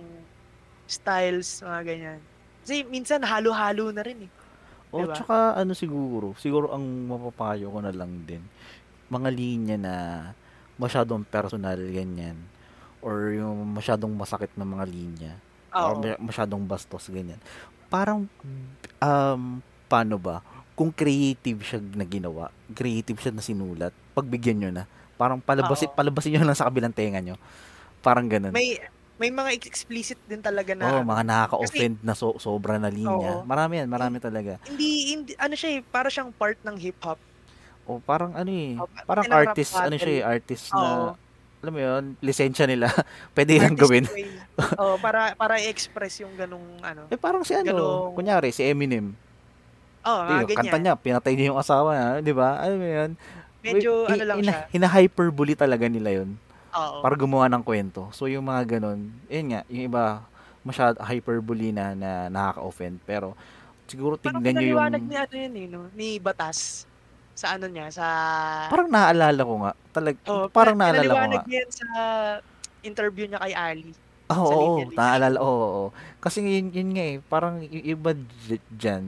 styles, 0.86 1.62
mga 1.62 1.82
ganyan. 1.86 2.20
Kasi 2.66 2.82
minsan 2.86 3.22
halo-halo 3.22 3.94
na 3.94 4.02
rin 4.02 4.26
eh. 4.26 4.32
O, 4.94 5.04
Diba? 5.04 5.14
tsaka 5.14 5.60
ano 5.60 5.76
siguro, 5.76 6.34
siguro 6.40 6.72
ang 6.72 6.82
mapapayo 7.10 7.68
ko 7.70 7.84
na 7.84 7.92
lang 7.92 8.24
din, 8.24 8.42
mga 9.12 9.30
linya 9.30 9.78
na 9.78 9.96
masyadong 10.80 11.28
personal, 11.28 11.78
ganyan. 11.78 12.38
Or 13.06 13.30
yung 13.36 13.76
masyadong 13.76 14.16
masakit 14.16 14.50
na 14.58 14.66
mga 14.66 14.86
linya. 14.88 15.34
Or 15.76 16.00
Oo. 16.00 16.02
ma- 16.02 16.22
masyadong 16.32 16.64
bastos, 16.64 17.12
ganyan. 17.12 17.38
Parang, 17.92 18.26
um, 18.98 19.42
paano 19.86 20.16
ba? 20.18 20.42
Kung 20.76 20.92
creative 20.92 21.62
siya 21.64 21.80
na 21.80 22.04
ginawa, 22.04 22.52
creative 22.74 23.20
siya 23.20 23.32
na 23.32 23.44
sinulat, 23.46 23.94
pagbigyan 24.18 24.58
nyo 24.60 24.72
na. 24.72 24.84
Parang 25.16 25.40
palabasin, 25.40 25.92
Oo. 25.92 25.96
palabasin 25.96 26.36
nyo 26.36 26.44
lang 26.44 26.58
sa 26.58 26.68
kabilang 26.68 26.92
tenga 26.92 27.22
nyo. 27.24 27.36
Parang 28.04 28.28
ganun. 28.28 28.52
May 28.52 28.80
may 29.16 29.32
mga 29.32 29.56
explicit 29.58 30.20
din 30.28 30.44
talaga 30.44 30.76
na 30.76 30.92
ano, 30.92 31.08
mga 31.08 31.24
nakaka-offend 31.24 32.04
na 32.04 32.12
so, 32.12 32.36
sobra 32.36 32.76
na 32.76 32.92
linya. 32.92 33.40
Oo. 33.40 33.48
Marami 33.48 33.80
yan, 33.80 33.88
marami 33.88 34.20
talaga. 34.20 34.60
hindi, 34.68 35.16
hindi 35.16 35.32
ano 35.36 35.56
siya 35.56 35.80
eh, 35.80 35.82
para 35.82 36.12
siyang 36.12 36.36
part 36.36 36.60
ng 36.60 36.76
hip 36.76 37.00
hop. 37.00 37.16
O 37.86 38.04
parang 38.04 38.36
ano 38.36 38.50
eh, 38.50 38.76
Oh, 38.76 38.90
parang 39.08 39.24
artist, 39.30 39.72
ano 39.78 39.96
siya 39.96 40.12
eh, 40.12 40.24
artist 40.26 40.68
Oo. 40.70 41.16
na 41.16 41.24
alam 41.66 41.74
mo 41.74 41.82
yun, 41.82 42.04
lisensya 42.22 42.70
nila. 42.70 42.94
Pwede 43.34 43.58
lang 43.58 43.74
gawin. 43.74 44.06
Oh, 44.78 45.02
para 45.02 45.34
para 45.34 45.58
i-express 45.58 46.22
yung 46.22 46.38
ganung 46.38 46.62
ano. 46.78 47.10
Eh 47.10 47.18
parang 47.18 47.42
si 47.42 47.58
ano, 47.58 47.66
Ganong- 47.66 48.14
kunyari 48.14 48.52
si 48.52 48.62
Eminem. 48.62 49.18
Oh, 50.06 50.22
Di, 50.22 50.46
ganyan. 50.46 50.58
kanta 50.62 50.78
niya, 50.78 50.94
pinatay 50.94 51.34
niya 51.34 51.50
yung 51.50 51.58
asawa 51.58 51.90
niya, 51.90 52.10
di 52.22 52.34
ba? 52.38 52.62
Alam 52.62 52.78
mo 52.78 52.86
yun? 52.86 53.12
Medyo 53.66 53.92
Wi- 54.06 54.14
ano 54.14 54.24
lang 54.24 54.38
ina- 54.38 54.46
siya. 54.46 54.62
Hina-hyperbole 54.70 55.58
talaga 55.58 55.90
nila 55.90 56.22
yun 56.22 56.38
Oo. 56.76 57.00
para 57.00 57.16
gumawa 57.16 57.48
ng 57.48 57.64
kwento. 57.64 58.12
So 58.12 58.28
yung 58.28 58.46
mga 58.46 58.78
ganun, 58.78 59.10
yun 59.32 59.46
nga, 59.56 59.62
yung 59.72 59.84
iba 59.88 60.04
masyad 60.66 60.98
hyperbole 61.00 61.72
na, 61.72 61.94
na 61.96 62.12
nakaka-offend. 62.28 63.00
Pero 63.08 63.38
siguro 63.88 64.18
Parang 64.18 64.42
tignan 64.44 64.60
nyo 64.60 64.66
yung... 64.66 64.80
pinaliwanag 64.82 65.04
ni 65.06 65.16
ano 65.16 65.34
yun 65.38 65.54
eh, 65.56 65.68
no? 65.70 65.82
Ni 65.94 66.08
Batas. 66.20 66.84
Sa 67.36 67.56
ano 67.56 67.68
niya, 67.68 67.92
sa... 67.92 68.08
Parang 68.72 68.90
naaalala 68.90 69.42
ko 69.44 69.54
nga. 69.62 69.72
Talag, 69.92 70.18
oh, 70.26 70.48
parang 70.50 70.76
naalala 70.80 71.04
ko 71.04 71.16
pinaliwanag 71.16 71.42
nga. 71.44 71.48
niya 71.48 71.58
yan 71.64 71.72
sa 71.72 71.88
interview 72.82 73.26
niya 73.28 73.40
kay 73.44 73.54
Ali. 73.54 73.92
Oo, 74.26 74.48
sa 74.50 74.56
oo, 74.56 74.64
Linya 74.66 74.86
List. 74.90 74.98
naalala, 74.98 75.38
oo, 75.38 75.66
oo. 75.70 75.86
Kasi 76.18 76.42
yun, 76.42 76.74
yun 76.74 76.90
nga 76.96 77.06
eh, 77.06 77.18
parang 77.30 77.62
yung 77.62 77.86
iba 77.86 78.12
dyan, 78.74 79.04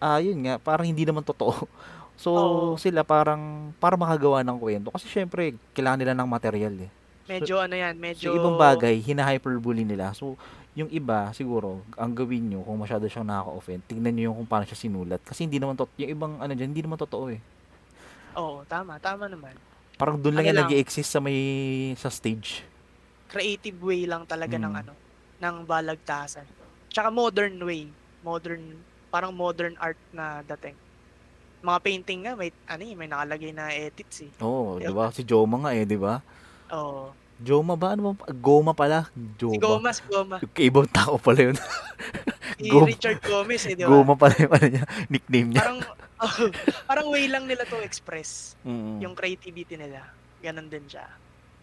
ah, 0.00 0.16
yun 0.16 0.38
nga, 0.48 0.56
parang 0.56 0.88
hindi 0.88 1.04
naman 1.04 1.20
totoo. 1.20 1.52
So, 2.20 2.30
Oo. 2.36 2.76
sila 2.76 3.00
parang, 3.00 3.72
para 3.80 3.96
makagawa 3.96 4.44
ng 4.44 4.60
kwento. 4.60 4.92
Kasi 4.92 5.08
syempre, 5.08 5.56
kailangan 5.72 6.04
nila 6.04 6.12
ng 6.12 6.28
material 6.28 6.74
eh. 6.84 6.90
Medyo 7.24 7.56
ano 7.64 7.72
yan, 7.72 7.96
medyo... 7.96 8.28
So, 8.28 8.36
ibang 8.36 8.60
bagay, 8.60 9.00
hina-hyperbole 9.00 9.80
nila. 9.88 10.12
So, 10.12 10.36
yung 10.76 10.92
iba, 10.92 11.32
siguro, 11.32 11.80
ang 11.96 12.12
gawin 12.12 12.52
nyo, 12.52 12.60
kung 12.60 12.76
masyado 12.76 13.08
siyang 13.08 13.24
nakaka-offend, 13.24 13.80
tignan 13.88 14.12
nyo 14.12 14.24
yung 14.28 14.36
kung 14.36 14.50
paano 14.52 14.68
siya 14.68 14.76
sinulat. 14.76 15.24
Kasi 15.24 15.48
hindi 15.48 15.56
naman, 15.56 15.80
tot 15.80 15.88
yung 15.96 16.12
ibang, 16.12 16.32
ano 16.36 16.52
dyan, 16.52 16.76
hindi 16.76 16.84
naman 16.84 17.00
totoo 17.00 17.32
eh. 17.32 17.40
Oo, 18.36 18.68
tama, 18.68 19.00
tama 19.00 19.24
naman. 19.24 19.56
Parang 19.96 20.20
doon 20.20 20.36
lang 20.36 20.44
Ano 20.44 20.50
yan 20.52 20.56
lang. 20.60 20.68
nag 20.68 20.76
exist 20.76 21.08
sa 21.08 21.24
may, 21.24 21.40
sa 21.96 22.12
stage. 22.12 22.68
Creative 23.32 23.78
way 23.80 24.04
lang 24.04 24.28
talaga 24.28 24.60
ng 24.60 24.74
Mm. 24.76 24.80
ano, 24.84 24.92
ng 25.40 25.56
balagtasan. 25.64 26.44
Tsaka 26.92 27.08
modern 27.08 27.56
way. 27.64 27.88
Modern, 28.20 28.76
parang 29.08 29.32
modern 29.32 29.72
art 29.80 29.96
na 30.12 30.44
dating. 30.44 30.76
Mga 31.60 31.78
painting 31.84 32.20
nga, 32.24 32.32
may, 32.32 32.50
ano 32.64 32.82
eh, 32.82 32.94
may 32.96 33.08
nakalagay 33.08 33.52
na 33.52 33.68
edits 33.68 34.24
eh. 34.24 34.30
Oo, 34.40 34.76
oh, 34.76 34.80
Di 34.80 34.88
ba? 34.88 35.12
Si 35.12 35.22
Joma 35.22 35.60
nga 35.60 35.70
eh, 35.76 35.84
di 35.84 35.98
ba? 36.00 36.24
Oo. 36.72 37.12
Joma 37.40 37.76
ba? 37.76 37.96
Ano 37.96 38.12
ba? 38.12 38.28
Goma 38.32 38.72
pala. 38.72 39.08
Si 39.12 39.20
Joma. 39.36 39.60
Goma, 39.60 39.88
si 39.92 40.02
Goma. 40.08 40.36
Ibang 40.40 40.88
tao 40.88 41.16
pala 41.20 41.52
yun. 41.52 41.56
Si 42.56 42.68
Goma. 42.68 42.88
Richard 42.88 43.20
Gomez 43.24 43.64
eh, 43.68 43.76
di 43.76 43.84
ba? 43.84 43.88
Goma 43.88 44.16
pala 44.16 44.36
yung 44.36 44.52
ano 44.52 44.66
niya, 44.68 44.84
nickname 45.08 45.48
niya. 45.52 45.60
Parang, 45.64 45.80
oh, 46.24 46.36
parang 46.84 47.06
way 47.08 47.24
lang 47.28 47.44
nila 47.48 47.64
to 47.64 47.80
express 47.80 48.52
Mm. 48.60 49.00
yung 49.00 49.14
creativity 49.16 49.80
nila. 49.80 50.04
Ganon 50.44 50.68
din 50.68 50.84
siya. 50.84 51.08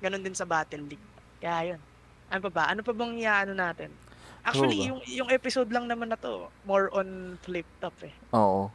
Ganon 0.01 0.21
din 0.21 0.33
sa 0.33 0.49
Battle 0.49 0.85
League. 0.85 1.07
Kaya 1.37 1.73
yun. 1.73 1.81
Ano 2.29 2.41
pa 2.49 2.51
ba? 2.53 2.63
Ano 2.69 2.81
pa 2.81 2.93
bang 2.93 3.13
iaano 3.21 3.53
natin? 3.53 3.93
Actually, 4.41 4.81
Ano 4.81 4.97
yung 4.97 4.99
yung 5.05 5.29
episode 5.29 5.69
lang 5.69 5.85
naman 5.85 6.09
na 6.09 6.17
to, 6.17 6.49
more 6.65 6.89
on 6.89 7.37
flip 7.43 7.67
top 7.77 7.93
eh. 8.01 8.13
Oo. 8.33 8.71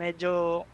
Medyo 0.00 0.64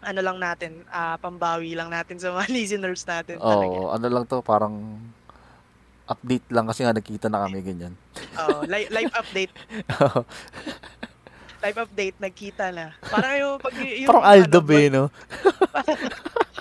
ano 0.00 0.20
lang 0.22 0.38
natin, 0.38 0.86
ah 0.88 1.18
pambawi 1.18 1.74
lang 1.74 1.90
natin 1.90 2.16
sa 2.16 2.30
mga 2.30 2.46
listeners 2.54 3.02
natin 3.02 3.36
talaga. 3.36 3.66
Oo, 3.66 3.90
ano 3.90 4.06
lang 4.06 4.24
to, 4.30 4.38
parang 4.40 4.96
update 6.06 6.46
lang 6.50 6.66
kasi 6.66 6.86
nga 6.86 6.94
nagkita 6.94 7.26
na 7.26 7.42
kami 7.46 7.58
ganyan. 7.66 7.94
Oo, 8.38 8.62
li- 8.70 8.90
live 8.90 9.14
update, 9.14 9.52
live 11.60 11.78
update 11.78 12.16
nagkita 12.22 12.70
na. 12.70 12.94
Parang 13.10 13.34
yung 13.36 13.54
pag 13.58 13.74
yung 13.76 14.10
parang 14.10 14.26
Aldo 14.26 14.58
ano, 14.62 14.66
ba 14.66 14.78
no? 14.88 15.04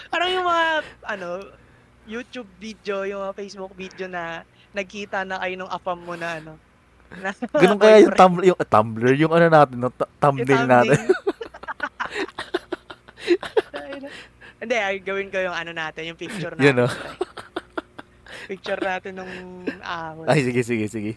Parang 0.10 0.30
yung 0.34 0.48
mga 0.50 0.66
ano 1.06 1.30
YouTube 2.10 2.50
video, 2.58 3.06
yung 3.06 3.22
mga 3.30 3.36
Facebook 3.38 3.74
video 3.78 4.10
na 4.10 4.42
nagkita 4.74 5.22
na 5.22 5.38
kayo 5.38 5.54
nung 5.54 5.72
afam 5.72 6.02
mo 6.02 6.18
na 6.18 6.42
ano. 6.42 6.58
Na, 7.14 7.30
Ganun 7.58 7.78
kaya 7.78 8.06
yung. 8.06 8.14
Tumblr, 8.18 8.44
yung 8.46 8.58
ah, 8.58 8.68
Tumblr, 8.70 9.14
yung 9.18 9.34
ano 9.34 9.46
natin, 9.50 9.76
no, 9.78 9.90
th- 9.90 10.06
Yung 10.06 10.18
thumbnail 10.22 10.66
natin. 10.66 11.00
Hindi, 14.60 14.76
ay 14.76 15.00
gawin 15.00 15.32
ko 15.32 15.40
yung 15.40 15.56
ano 15.56 15.72
natin, 15.72 16.12
yung 16.12 16.20
picture 16.20 16.54
natin. 16.54 16.66
Yun, 16.68 16.86
oh. 16.86 16.92
Picture 18.50 18.82
natin 18.82 19.14
nung 19.14 19.34
ahon. 19.80 20.26
Ay, 20.26 20.42
sige, 20.42 20.62
sige, 20.66 20.86
sige. 20.90 21.12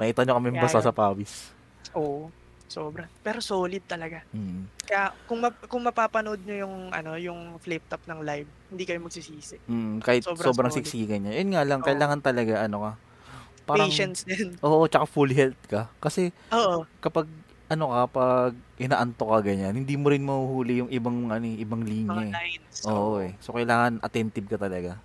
Nakita 0.00 0.24
nyo 0.24 0.40
kami 0.40 0.56
yun. 0.56 0.66
sa 0.68 0.88
pawis. 0.90 1.52
Oo. 1.92 2.32
Sobra. 2.68 3.08
Pero 3.24 3.40
solid 3.40 3.80
talaga. 3.88 4.20
Mm. 4.28 4.68
Kaya 4.84 5.16
kung 5.24 5.40
map- 5.40 5.66
kung 5.72 5.80
mapapanood 5.80 6.44
nyo 6.44 6.56
yung 6.68 6.74
ano, 6.92 7.16
yung 7.16 7.56
flip 7.64 7.80
top 7.88 8.04
ng 8.04 8.20
live, 8.20 8.48
hindi 8.68 8.84
kayo 8.84 9.00
magsisisi. 9.00 9.56
Mm, 9.64 10.04
kahit 10.04 10.20
Sobrang 10.28 10.52
sobrang, 10.52 10.70
solid. 10.72 10.84
siksikan 10.84 11.18
niya. 11.24 11.32
Yun 11.40 11.50
nga 11.56 11.64
lang, 11.64 11.80
Oo. 11.80 11.88
kailangan 11.88 12.20
talaga, 12.20 12.68
ano 12.68 12.76
ka, 12.84 12.92
parang, 13.64 13.88
Patience 13.88 14.28
din. 14.28 14.52
oo, 14.60 14.84
tsaka 14.84 15.08
full 15.08 15.32
health 15.32 15.56
ka. 15.64 15.88
Kasi, 15.96 16.28
Oo. 16.52 16.84
kapag, 17.00 17.24
ano 17.68 17.84
ka, 17.86 18.00
pag 18.08 18.50
inaanto 18.76 19.24
ka 19.24 19.38
ganyan, 19.42 19.76
hindi 19.76 19.94
mo 19.94 20.08
rin 20.08 20.24
mahuhuli 20.24 20.80
yung 20.80 20.90
ibang, 20.90 21.28
ano, 21.28 21.44
eh, 21.44 21.56
ibang 21.58 21.80
Mga 21.80 21.90
linya 21.90 22.16
eh. 22.18 22.32
lines. 22.32 22.76
Oo 22.84 23.20
eh. 23.20 23.36
So, 23.38 23.52
kailangan 23.52 24.00
attentive 24.00 24.48
ka 24.48 24.56
talaga. 24.56 24.96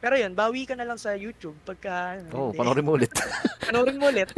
Pero 0.00 0.16
yun, 0.16 0.32
bawi 0.32 0.64
ka 0.64 0.72
na 0.72 0.82
lang 0.82 0.96
sa 0.96 1.12
YouTube 1.12 1.54
pagka 1.62 2.16
ano, 2.16 2.28
Oo, 2.32 2.46
hindi. 2.48 2.58
panoorin 2.58 2.82
mo 2.82 2.92
ulit. 2.96 3.12
Panoorin 3.68 4.00
mo 4.00 4.08
ulit. 4.08 4.32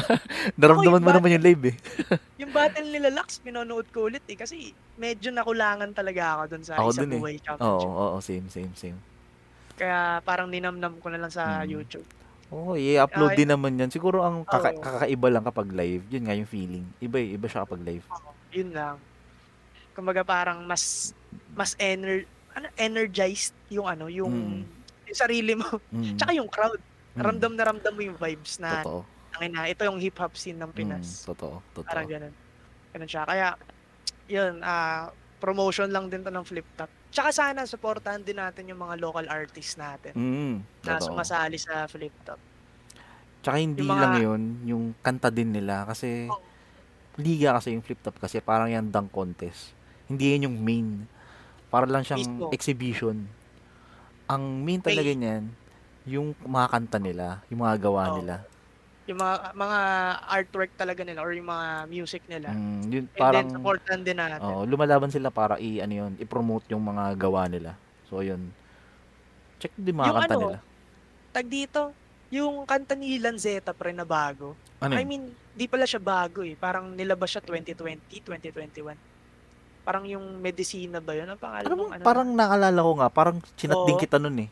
Naramdaman 0.60 1.00
mo 1.00 1.08
naman 1.08 1.32
yung 1.32 1.44
live 1.46 1.62
eh. 1.70 1.76
Yung 2.42 2.50
battle 2.50 2.84
nila 2.84 3.08
Lux, 3.08 3.38
pinanood 3.38 3.86
ko 3.88 4.10
ulit 4.10 4.26
eh. 4.26 4.34
Kasi 4.34 4.68
medyo 4.94 5.30
nakulangan 5.30 5.94
talaga 5.94 6.36
ako 6.36 6.42
dun 6.50 6.62
sa 6.66 6.74
Ako 6.76 6.90
isa 6.90 7.00
dun 7.00 7.14
eh. 7.14 7.20
buhay 7.22 7.36
Oo, 7.36 7.44
championship. 7.46 7.90
oo, 7.94 8.16
same, 8.20 8.46
same, 8.50 8.72
same. 8.74 8.98
Kaya 9.74 10.18
parang 10.20 10.50
ninamnam 10.50 10.98
ko 10.98 11.06
na 11.08 11.16
lang 11.16 11.30
sa 11.30 11.62
Mm. 11.62 11.70
YouTube. 11.72 12.06
Oo, 12.54 12.78
i-upload 12.78 13.34
Ay. 13.34 13.38
din 13.42 13.50
naman 13.50 13.74
yan. 13.74 13.90
Siguro 13.90 14.22
ang 14.22 14.46
kaka- 14.46 14.70
Oo. 14.70 14.80
kakaiba 14.80 15.28
lang 15.28 15.42
kapag 15.42 15.68
live, 15.68 16.06
yun 16.08 16.22
nga 16.22 16.38
yung 16.38 16.46
feeling. 16.46 16.86
Iba 16.98 17.18
eh, 17.18 17.34
iba 17.34 17.46
siya 17.46 17.66
kapag 17.66 17.82
live. 17.82 18.06
Yun 18.54 18.70
lang. 18.70 18.96
Kumbaga 19.90 20.22
parang 20.22 20.62
mas 20.62 21.10
mas 21.52 21.74
ener 21.76 22.26
ano, 22.54 22.70
energized 22.76 23.50
yung 23.66 23.82
ano, 23.84 24.06
yung, 24.06 24.30
Mm. 24.30 24.62
yung 25.04 25.18
sarili 25.18 25.58
mo. 25.58 25.66
Mm. 25.90 26.14
Tsaka 26.14 26.30
yung 26.32 26.46
crowd. 26.46 26.78
Mm. 27.14 27.20
Ramdam 27.20 27.52
na 27.52 27.64
ramdam 27.64 27.92
mo 27.92 28.02
yung 28.04 28.14
vibes 28.14 28.58
na, 28.58 28.78
Totoo. 28.80 29.02
ang 29.34 29.42
ina, 29.42 29.66
ito 29.66 29.82
yung 29.82 29.98
hip-hop 29.98 30.30
scene 30.32 30.54
ng 30.56 30.70
Mm, 30.70 30.76
Pinas. 30.76 31.26
totoo, 31.26 31.58
totoo. 31.72 31.82
Parang 31.84 32.06
ganun. 32.06 32.30
Ganun 32.90 33.10
siya. 33.10 33.26
Kaya, 33.26 33.58
yun, 34.26 34.62
ah, 34.62 35.10
promotion 35.36 35.90
lang 35.90 36.06
din 36.06 36.22
to 36.22 36.30
ng 36.30 36.46
flip 36.46 36.66
top. 36.72 36.86
Tsaka 37.14 37.30
sana, 37.30 37.62
supportahan 37.62 38.18
din 38.20 38.34
natin 38.34 38.66
yung 38.66 38.80
mga 38.80 38.98
local 38.98 39.26
artists 39.30 39.78
natin 39.78 40.12
Mm, 40.12 40.54
na 40.82 40.98
totoo. 40.98 41.14
sumasali 41.14 41.54
sa 41.56 41.86
flip 41.86 42.10
top. 42.26 42.42
Tsaka 43.38 43.56
hindi 43.56 43.80
Yung 43.80 43.92
mga- 43.92 44.02
lang 44.02 44.14
yun, 44.18 44.42
yung 44.66 44.84
kanta 44.98 45.30
din 45.30 45.54
nila 45.54 45.86
kasi 45.86 46.26
Oo. 46.26 46.42
liga 47.14 47.54
kasi 47.54 47.70
yung 47.70 47.86
flip 47.86 48.02
top 48.02 48.18
kasi 48.18 48.42
parang 48.42 48.66
yan 48.66 48.90
dunk 48.90 49.14
contest. 49.14 49.70
Hindi 50.04 50.34
yan 50.34 50.50
yung 50.50 50.58
main. 50.58 50.88
Para 51.70 51.86
lang 51.86 52.02
siyang 52.02 52.18
Mismo. 52.20 52.50
exhibition. 52.50 53.30
Ang 54.26 54.42
main 54.60 54.80
talaga 54.80 55.06
niyan, 55.06 55.54
yung 56.04 56.34
mga 56.40 56.66
kanta 56.68 56.98
nila, 56.98 57.46
yung 57.46 57.62
mga 57.62 57.78
gawa 57.78 58.10
Oo. 58.10 58.14
nila. 58.18 58.42
Yung 59.04 59.20
mga 59.20 59.52
mga 59.52 59.78
artwork 60.32 60.72
talaga 60.80 61.04
nila 61.04 61.20
or 61.20 61.36
yung 61.36 61.44
mga 61.44 61.68
music 61.92 62.24
nila. 62.24 62.48
Mm, 62.56 62.82
yun, 62.88 63.04
And 63.04 63.20
parang, 63.20 63.44
then, 63.44 63.52
supportan 63.52 64.00
din 64.00 64.16
natin. 64.16 64.40
oh, 64.40 64.64
lumalaban 64.64 65.12
sila 65.12 65.28
para 65.28 65.60
i, 65.60 65.84
ano 65.84 65.92
yun, 65.92 66.12
i-promote 66.16 66.64
yung 66.72 66.80
mga 66.80 67.12
gawa 67.20 67.44
nila. 67.44 67.76
So, 68.08 68.24
yun. 68.24 68.48
Check 69.60 69.76
din 69.76 69.92
mga 69.92 70.08
Yung 70.08 70.18
kanta 70.24 70.34
ano, 70.36 70.40
nila. 70.48 70.58
Tag 71.34 71.46
dito, 71.50 71.80
yung 72.32 72.64
kanta 72.64 72.96
ni 72.96 73.20
Lanzetta 73.20 73.76
pre 73.76 73.92
na 73.92 74.08
bago. 74.08 74.56
Ano 74.80 74.96
I 74.96 75.04
mean, 75.04 75.28
di 75.52 75.68
pala 75.68 75.84
siya 75.84 76.00
bago 76.00 76.40
eh. 76.40 76.56
Parang 76.56 76.96
nilabas 76.96 77.28
siya 77.28 77.44
2020, 77.44 78.08
2021. 78.24 78.96
Parang 79.84 80.08
yung 80.08 80.40
Medicina 80.40 80.96
ba 80.98 81.12
yun? 81.12 81.28
Ang 81.28 81.36
pangalan 81.36 81.68
Alam 81.68 81.76
mo, 81.76 81.86
ano? 81.92 82.00
parang 82.00 82.28
naalala 82.32 82.80
ko 82.80 82.92
nga, 82.96 83.08
parang 83.12 83.36
chinat 83.60 83.84
din 83.84 83.96
Oo. 83.96 84.00
kita 84.00 84.16
nun 84.16 84.48
eh. 84.48 84.50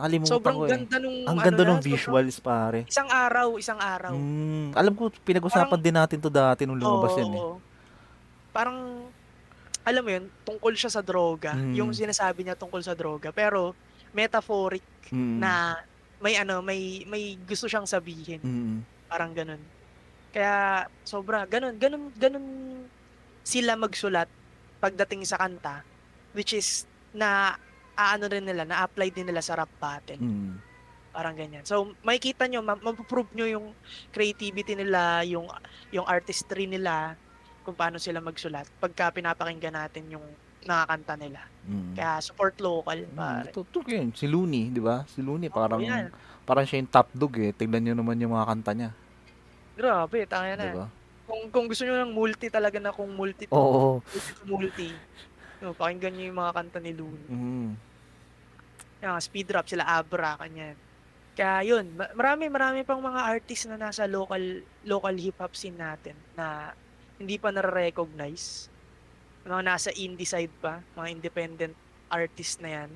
Nakalimutan 0.00 0.32
sobrang 0.32 0.56
ko 0.56 0.64
eh. 0.64 0.70
ganda 0.70 0.96
nung 0.96 1.16
Ang 1.22 1.36
ano 1.36 1.44
ganda 1.44 1.60
na, 1.60 1.68
ng 1.68 1.76
sobrang- 1.76 1.84
visuals, 1.86 2.36
pare. 2.40 2.80
Isang 2.86 3.06
araw, 3.06 3.48
isang 3.54 3.76
araw. 3.76 4.12
Mm, 4.12 4.72
alam 4.72 4.92
ko, 4.92 5.12
pinag-usapan 5.12 5.76
din 5.78 5.92
natin 5.92 6.16
to 6.16 6.32
dati 6.32 6.64
nung 6.64 6.74
lumabas 6.74 7.12
Oo, 7.12 7.20
yan 7.20 7.30
eh. 7.30 7.42
Parang, 8.50 8.78
alam 9.82 10.02
mo 10.02 10.10
yun, 10.10 10.24
tungkol 10.42 10.72
siya 10.72 10.88
sa 10.90 11.00
droga. 11.00 11.52
Mm. 11.52 11.76
Yung 11.76 11.90
sinasabi 11.92 12.42
niya 12.42 12.56
tungkol 12.56 12.80
sa 12.80 12.92
droga. 12.92 13.28
Pero, 13.30 13.76
metaphoric 14.10 14.82
Mm, 15.10 15.36
na 15.38 15.76
may 16.18 16.34
ano, 16.34 16.60
may 16.60 17.02
may 17.04 17.34
gusto 17.40 17.66
siyang 17.66 17.84
sabihin. 17.84 18.38
mm, 18.38 18.76
Parang 19.06 19.30
ganun. 19.30 19.58
Kaya, 20.30 20.86
sobra, 21.02 21.42
ganun, 21.44 21.74
ganun, 21.74 22.08
ganun 22.14 22.46
sila 23.42 23.74
magsulat 23.74 24.30
pagdating 24.78 25.24
sa 25.24 25.36
kanta. 25.36 25.82
Which 26.30 26.52
is, 26.52 26.86
na, 27.10 27.58
aano 28.00 28.24
rin 28.26 28.42
nila, 28.42 28.64
na-apply 28.64 29.08
din 29.10 29.26
nila 29.26 29.40
sa 29.40 29.54
rap 29.54 29.70
battle. 29.76 30.18
mm. 30.18 30.52
Parang 31.10 31.34
ganyan. 31.34 31.62
So, 31.62 31.90
makikita 32.00 32.46
nyo, 32.46 32.60
ma- 32.60 32.78
mapuprove 32.78 33.28
nyo 33.32 33.44
yung 33.44 33.66
creativity 34.08 34.72
nila, 34.74 35.26
yung, 35.26 35.50
yung 35.90 36.06
artistry 36.06 36.64
nila, 36.64 37.18
kung 37.60 37.74
paano 37.74 37.98
sila 37.98 38.18
magsulat, 38.18 38.64
pagka 38.78 39.10
pinapakinggan 39.10 39.74
natin 39.76 40.06
yung 40.08 40.24
nakakanta 40.62 41.14
nila. 41.16 41.40
Mm. 41.62 41.92
Kaya 41.92 42.20
support 42.20 42.54
local, 42.58 42.94
Mm, 43.02 43.12
pare. 43.12 43.50
totoo 43.50 43.84
yun. 43.86 44.08
Si 44.12 44.24
Looney, 44.24 44.70
di 44.70 44.78
ba? 44.78 45.02
Si 45.04 45.20
Looney 45.20 45.48
Oo, 45.48 45.56
parang 45.56 45.80
yan. 45.80 46.08
parang 46.42 46.64
siya 46.64 46.78
yung 46.78 46.88
top 46.88 47.08
dog 47.12 47.34
eh. 47.36 47.50
Tignan 47.50 47.82
nyo 47.82 47.94
naman 47.96 48.16
yung 48.16 48.32
mga 48.32 48.46
kanta 48.46 48.72
niya, 48.72 48.90
Grabe, 49.72 50.28
tanga 50.28 50.54
na. 50.54 50.64
ba? 50.76 50.86
Kung 51.24 51.48
kung 51.48 51.66
gusto 51.66 51.82
niyo 51.82 51.96
ng 51.96 52.12
multi 52.12 52.46
talaga 52.46 52.76
na 52.76 52.92
kung 52.92 53.08
multi 53.10 53.46
to, 53.46 53.54
Oo. 53.54 53.98
multi 53.98 54.30
to 54.30 54.44
multi. 54.44 54.88
No, 55.58 55.72
pakinggan 55.72 56.12
niyo 56.12 56.24
yung 56.28 56.38
mga 56.38 56.52
kanta 56.54 56.78
ni 56.78 56.92
Looney. 56.92 57.26
Mm. 57.28 57.70
Yung 59.00 59.10
mga 59.16 59.22
speed 59.24 59.48
rap 59.52 59.66
sila 59.66 59.84
Abra 59.84 60.36
kanyan. 60.36 60.76
Kaya 61.32 61.64
yun, 61.64 61.96
ma- 61.96 62.12
marami 62.12 62.52
marami 62.52 62.80
pang 62.84 63.00
mga 63.00 63.20
artist 63.24 63.64
na 63.66 63.80
nasa 63.80 64.04
local 64.04 64.60
local 64.84 65.14
hip 65.16 65.38
hop 65.40 65.56
scene 65.56 65.78
natin 65.78 66.12
na 66.36 66.76
hindi 67.16 67.40
pa 67.40 67.48
nare-recognize. 67.48 68.68
Mga 69.44 69.62
nasa 69.64 69.90
indie 69.92 70.28
side 70.28 70.52
pa, 70.60 70.84
mga 70.96 71.08
independent 71.10 71.74
artist 72.12 72.60
na 72.60 72.84
yan. 72.84 72.90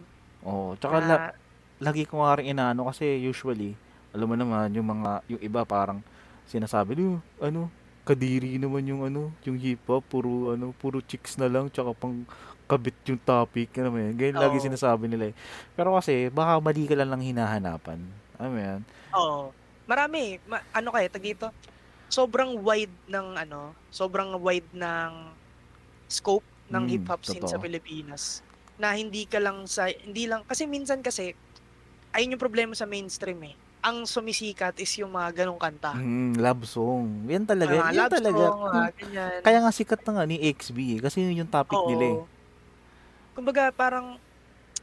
Oo. 0.44 0.76
Tsaka 0.76 0.96
Na, 1.00 1.07
la- 1.09 1.34
lagi 1.80 2.05
ko 2.05 2.20
nga 2.20 2.36
rin 2.36 2.52
inaano 2.52 2.84
kasi 2.88 3.16
usually, 3.16 3.72
alam 4.12 4.28
mo 4.28 4.36
naman, 4.36 4.68
yung 4.76 4.84
mga, 4.84 5.24
yung 5.28 5.40
iba 5.40 5.64
parang 5.64 6.05
sinasabi, 6.44 6.96
"Lu, 6.96 7.16
ano, 7.40 7.72
kadiri 8.05 8.57
naman 8.61 8.84
yung 8.86 9.02
ano, 9.09 9.32
yung 9.48 9.57
hip 9.61 9.84
hop, 9.88 10.05
puro 10.09 10.55
ano, 10.55 10.72
puro 10.76 11.00
chicks 11.05 11.36
na 11.40 11.48
lang, 11.48 11.68
tsaka 11.72 11.92
pang 11.96 12.24
kabit 12.68 12.96
yung 13.09 13.20
topic, 13.20 13.76
ano 13.80 13.88
mo 13.92 13.98
yan. 14.00 14.14
Ganyan 14.16 14.40
lagi 14.40 14.57
oo, 14.57 14.64
sinasabi 14.64 15.05
nila 15.09 15.32
eh. 15.32 15.34
Pero 15.76 15.96
kasi, 15.96 16.28
baka 16.32 16.61
mali 16.61 16.84
ka 16.88 16.94
lang 16.96 17.11
lang 17.12 17.22
hinahanapan. 17.24 18.00
Ano 18.40 18.48
mo 18.52 18.59
yan? 18.61 18.80
oo. 19.16 19.52
Marami, 19.84 20.40
ma- 20.48 20.64
ano 20.72 20.88
kaya, 20.94 21.09
tag 21.12 21.24
dito, 21.24 21.52
sobrang 22.09 22.57
wide 22.61 22.94
ng 23.09 23.28
ano, 23.36 23.76
sobrang 23.92 24.36
wide 24.40 24.70
ng 24.72 25.12
scope 26.09 26.46
ng 26.72 26.84
hip 26.88 27.05
Mm, 27.05 27.11
hop 27.11 27.22
scene 27.24 27.46
sa. 27.48 27.61
Pilipinas 27.61 28.40
na 28.80 28.94
hindi 28.96 29.24
ka 29.28 29.38
lang 29.38 29.66
sa 29.70 29.86
hindi 29.86 30.26
lang 30.26 30.42
kasi 30.50 30.66
minsan 30.66 30.98
kasi 31.05 31.32
ayun 32.14 32.34
yung 32.36 32.42
problema 32.42 32.74
sa 32.74 32.86
mainstream 32.88 33.40
eh. 33.46 33.57
Ang 33.85 34.09
sumisikat 34.09 34.80
is 34.80 34.89
yung 34.97 35.12
mga 35.12 35.45
ganong 35.45 35.61
kanta. 35.61 35.93
Mm, 35.93 36.41
love 36.41 36.64
song. 36.64 37.28
Yan 37.28 37.45
talaga, 37.45 37.76
Mga 37.76 37.85
yan 37.87 38.01
love 38.01 38.14
talaga. 38.16 38.43
song, 38.43 38.61
mga 38.64 38.85
ganyan. 38.97 39.39
kaya 39.45 39.59
nga 39.61 39.72
sikat 39.72 40.01
na 40.03 40.11
nga 40.11 40.24
ni 40.24 40.37
XB 40.41 40.78
eh, 40.91 41.01
kasi 41.05 41.20
yun 41.20 41.45
yung 41.45 41.53
topic 41.53 41.76
nila 41.85 42.05
eh. 42.07 42.16
Oo. 42.16 42.26
Kumbaga 43.35 43.68
parang 43.70 44.16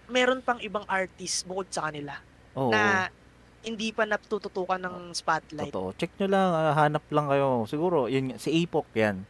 meron 0.06 0.38
pang 0.40 0.62
ibang 0.62 0.86
artist 0.86 1.44
bukod 1.44 1.66
sa 1.68 1.90
kanila 1.90 2.14
Oo. 2.54 2.70
na 2.70 3.10
hindi 3.62 3.90
pa 3.90 4.06
natututukan 4.06 4.78
ng 4.78 4.96
spotlight. 5.12 5.70
Totoo. 5.70 5.94
Check 5.96 6.14
nyo 6.18 6.28
lang, 6.30 6.50
ah, 6.52 6.74
hanap 6.76 7.06
lang 7.10 7.26
kayo. 7.26 7.66
Siguro, 7.66 8.06
yun, 8.06 8.38
si 8.38 8.54
Apok 8.56 8.86
yan. 8.94 9.26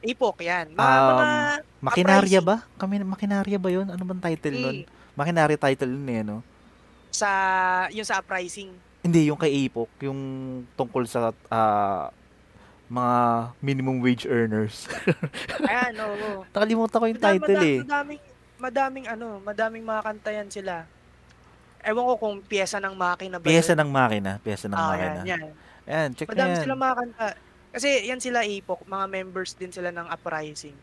Ipok 0.00 0.42
yan. 0.42 0.74
Mga, 0.74 0.82
mga 0.82 1.24
Um, 1.62 1.62
Makinarya 1.80 2.38
uprising. 2.38 2.42
ba? 2.44 2.56
Kami, 2.74 2.94
Makinarya 3.02 3.58
ba 3.58 3.70
yun? 3.70 3.86
Ano 3.86 4.02
bang 4.04 4.18
title 4.20 4.56
nun? 4.56 4.76
Mm, 4.80 4.86
Makinarya 5.14 5.58
title 5.60 5.90
nun 5.90 6.06
eh, 6.08 6.22
no? 6.22 6.38
sa, 7.08 7.28
yung 7.90 8.02
sa 8.02 8.18
uprising. 8.18 8.72
Hindi, 9.02 9.26
yung 9.26 9.36
kay 9.36 9.66
Apok, 9.66 9.90
yung 10.00 10.20
tungkol 10.72 11.02
sa 11.04 11.20
ah, 11.50 12.14
mga 12.86 13.16
minimum 13.58 13.98
wage 13.98 14.24
earners. 14.24 14.86
Ayan, 15.70 15.94
oo. 15.98 16.46
Nakalimutan 16.48 16.96
ko 16.96 17.06
yung 17.08 17.18
Mada, 17.18 17.26
title 17.28 17.50
mada, 17.52 17.66
eh. 17.66 17.78
madaming, 17.82 18.20
madaming 18.56 19.06
ano, 19.08 19.26
madaming 19.40 19.82
mga 19.82 20.02
kanta 20.02 20.30
yan 20.30 20.48
sila. 20.48 20.86
Ewan 21.82 22.06
ko 22.06 22.14
kung 22.16 22.36
pyesa 22.40 22.78
ng 22.78 22.94
makina 22.94 23.36
ba 23.36 23.44
Pyesa 23.44 23.74
yun. 23.74 23.80
ng 23.82 23.90
makina. 23.90 24.30
Pyesa 24.38 24.70
ng 24.70 24.76
Ah, 24.76 24.88
makina. 24.88 25.18
yan, 25.18 25.26
yan. 25.26 25.42
Ayan, 25.82 26.08
check 26.14 26.30
Madami 26.30 26.52
yan. 26.52 26.62
silang 26.62 26.78
mga 26.80 26.94
kanta. 26.94 27.26
Kasi 27.72 27.88
yan 28.06 28.20
sila 28.22 28.38
Ipok, 28.44 28.86
mga 28.86 29.06
members 29.08 29.50
din 29.52 29.72
sila 29.72 29.90
ng 29.90 30.06
Uprising. 30.06 30.76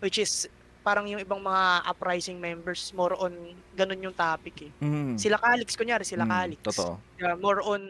Which 0.00 0.16
is, 0.16 0.48
parang 0.84 1.06
yung 1.08 1.20
ibang 1.22 1.40
mga 1.42 1.84
Uprising 1.88 2.38
members, 2.40 2.92
more 2.96 3.14
on, 3.18 3.32
ganun 3.72 4.04
yung 4.10 4.16
topic 4.16 4.56
eh. 4.70 4.72
Mm. 4.80 5.20
Sila 5.20 5.36
Calix, 5.40 5.76
kunyari, 5.76 6.04
sila 6.08 6.24
Mm, 6.24 6.30
Calix. 6.30 6.60
totoo. 6.62 7.04
Yeah, 7.20 7.36
more 7.36 7.60
on, 7.62 7.82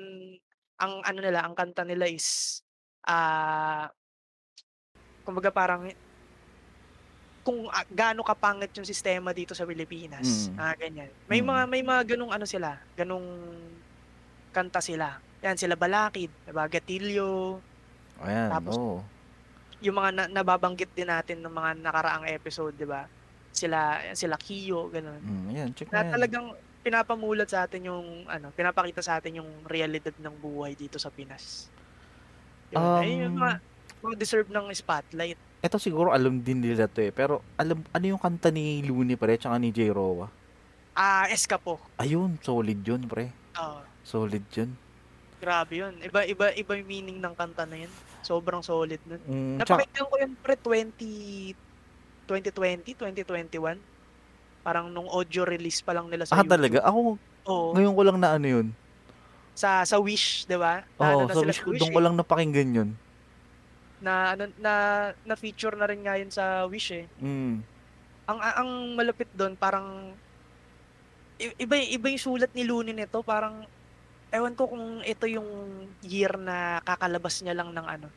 ang 0.80 0.92
ano 1.04 1.18
nila, 1.22 1.44
ang 1.46 1.54
kanta 1.54 1.84
nila 1.86 2.08
is, 2.10 2.60
ah, 3.06 3.88
kumbaga 5.24 5.50
parang, 5.54 5.90
kung 7.44 7.66
ah, 7.72 7.84
gaano 7.90 8.22
kapangit 8.26 8.72
yung 8.76 8.88
sistema 8.88 9.32
dito 9.34 9.54
sa 9.56 9.64
Pilipinas. 9.68 10.52
Mm. 10.52 10.56
Ah, 10.60 10.74
ganyan. 10.78 11.12
May 11.30 11.40
Mm. 11.40 11.46
mga 11.46 11.62
may 11.70 11.82
mga 11.84 12.02
ganung 12.16 12.32
ano 12.34 12.44
sila, 12.48 12.78
ganung 12.96 13.24
kanta 14.54 14.80
sila. 14.84 15.20
Yan 15.44 15.56
sila 15.60 15.76
Balakid, 15.78 16.32
diba? 16.46 16.66
Gatilyo, 16.70 17.62
Ayan, 18.18 18.50
tapos 18.50 18.76
oo. 18.76 19.10
Yung 19.80 19.96
mga 19.96 20.10
na, 20.12 20.24
nababanggit 20.30 20.92
din 20.92 21.08
natin 21.08 21.40
ng 21.40 21.50
mga 21.50 21.70
nakaraang 21.80 22.26
episode, 22.28 22.76
'di 22.76 22.84
ba? 22.84 23.08
Sila 23.50 23.98
sila 24.14 24.36
Kiyo, 24.36 24.88
ganun. 24.88 25.20
Mm, 25.20 25.44
ayan, 25.50 25.70
check 25.74 25.88
Na 25.90 26.00
nyo 26.00 26.04
yan. 26.06 26.14
talagang 26.14 26.46
pinapamulat 26.80 27.48
sa 27.48 27.64
atin 27.64 27.88
yung 27.88 28.24
ano, 28.24 28.48
pinapakita 28.52 29.00
sa 29.00 29.18
atin 29.18 29.40
yung 29.40 29.50
realidad 29.66 30.14
ng 30.16 30.34
buhay 30.36 30.72
dito 30.72 30.96
sa 30.96 31.12
Pinas. 31.12 31.68
Yun, 32.70 32.80
ayun 32.80 33.18
yung 33.26 33.36
mga, 33.36 33.54
Um, 34.00 34.06
mga 34.08 34.16
deserve 34.16 34.48
ng 34.48 34.72
spotlight. 34.72 35.36
Ito 35.60 35.76
siguro 35.76 36.08
alam 36.08 36.40
din 36.40 36.64
nila 36.64 36.88
to 36.88 37.04
eh. 37.04 37.12
Pero 37.12 37.44
alam, 37.54 37.84
ano 37.92 38.04
yung 38.06 38.16
kanta 38.16 38.48
ni 38.48 38.80
Looney 38.80 39.20
pre, 39.20 39.36
tsaka 39.36 39.60
ni 39.60 39.68
J. 39.68 39.92
Roa? 39.92 40.24
Ah, 40.96 41.28
Escapo. 41.28 41.76
Ayun, 42.00 42.40
solid 42.40 42.80
yun 42.80 43.04
pre. 43.04 43.28
Oo. 43.56 43.80
Solid 44.00 44.44
yun. 44.52 44.72
grabe 45.36 45.80
yun. 45.80 45.96
Iba 46.00 46.24
iba 46.24 46.52
iba 46.52 46.72
yung 46.76 46.88
meaning 46.88 47.18
ng 47.18 47.32
kanta 47.32 47.64
na 47.64 47.76
yun. 47.76 47.92
Sobrang 48.20 48.60
solid 48.60 49.00
nun. 49.08 49.20
Mm, 49.24 49.54
Napakinggan 49.60 50.06
ko 50.06 50.14
yun 50.20 50.32
pre 50.38 50.54
20 50.56 51.56
2020, 52.28 52.94
2021. 52.94 53.80
Parang 54.60 54.86
nung 54.86 55.08
audio 55.08 55.42
release 55.42 55.80
pa 55.80 55.96
lang 55.96 56.06
nila 56.06 56.28
sa 56.28 56.38
ah 56.38 56.44
talaga, 56.44 56.78
YouTube. 56.78 56.88
ako 56.88 56.98
Oo. 57.48 57.68
ngayon 57.74 57.94
ko 57.96 58.02
lang 58.04 58.18
na 58.20 58.28
ano 58.36 58.46
yun. 58.46 58.66
Sa 59.56 59.82
sa 59.82 59.96
Wish, 59.98 60.44
'di 60.46 60.56
ba? 60.56 60.84
Oo, 61.00 61.26
ano 61.26 61.42
wish 61.42 61.58
sa 61.58 61.64
ko, 61.64 61.70
Wish. 61.72 61.80
doon 61.80 61.92
ko 61.92 62.00
eh. 62.00 62.04
lang 62.04 62.14
napakinggan 62.14 62.70
yun. 62.70 62.90
Na 64.00 64.36
ano 64.36 64.48
na 64.60 64.72
na 65.24 65.34
feature 65.34 65.74
na 65.74 65.88
rin 65.88 66.04
nga 66.04 66.16
yun 66.16 66.30
sa 66.30 66.64
Wish 66.68 66.92
eh. 66.94 67.04
Mm. 67.18 67.64
Ang 68.30 68.38
ang 68.38 68.70
malapit 68.94 69.26
doon 69.34 69.56
parang 69.58 70.14
iba 71.40 71.74
iba 71.74 72.06
yung 72.12 72.20
sulat 72.20 72.52
ni 72.52 72.68
Looney 72.68 72.92
nito, 72.92 73.24
parang 73.24 73.64
ewan 74.30 74.54
ko 74.54 74.70
kung 74.70 75.02
ito 75.02 75.26
yung 75.26 75.46
year 76.06 76.38
na 76.38 76.78
kakalabas 76.86 77.42
niya 77.42 77.54
lang 77.54 77.74
ng 77.74 77.86
ano, 77.86 78.08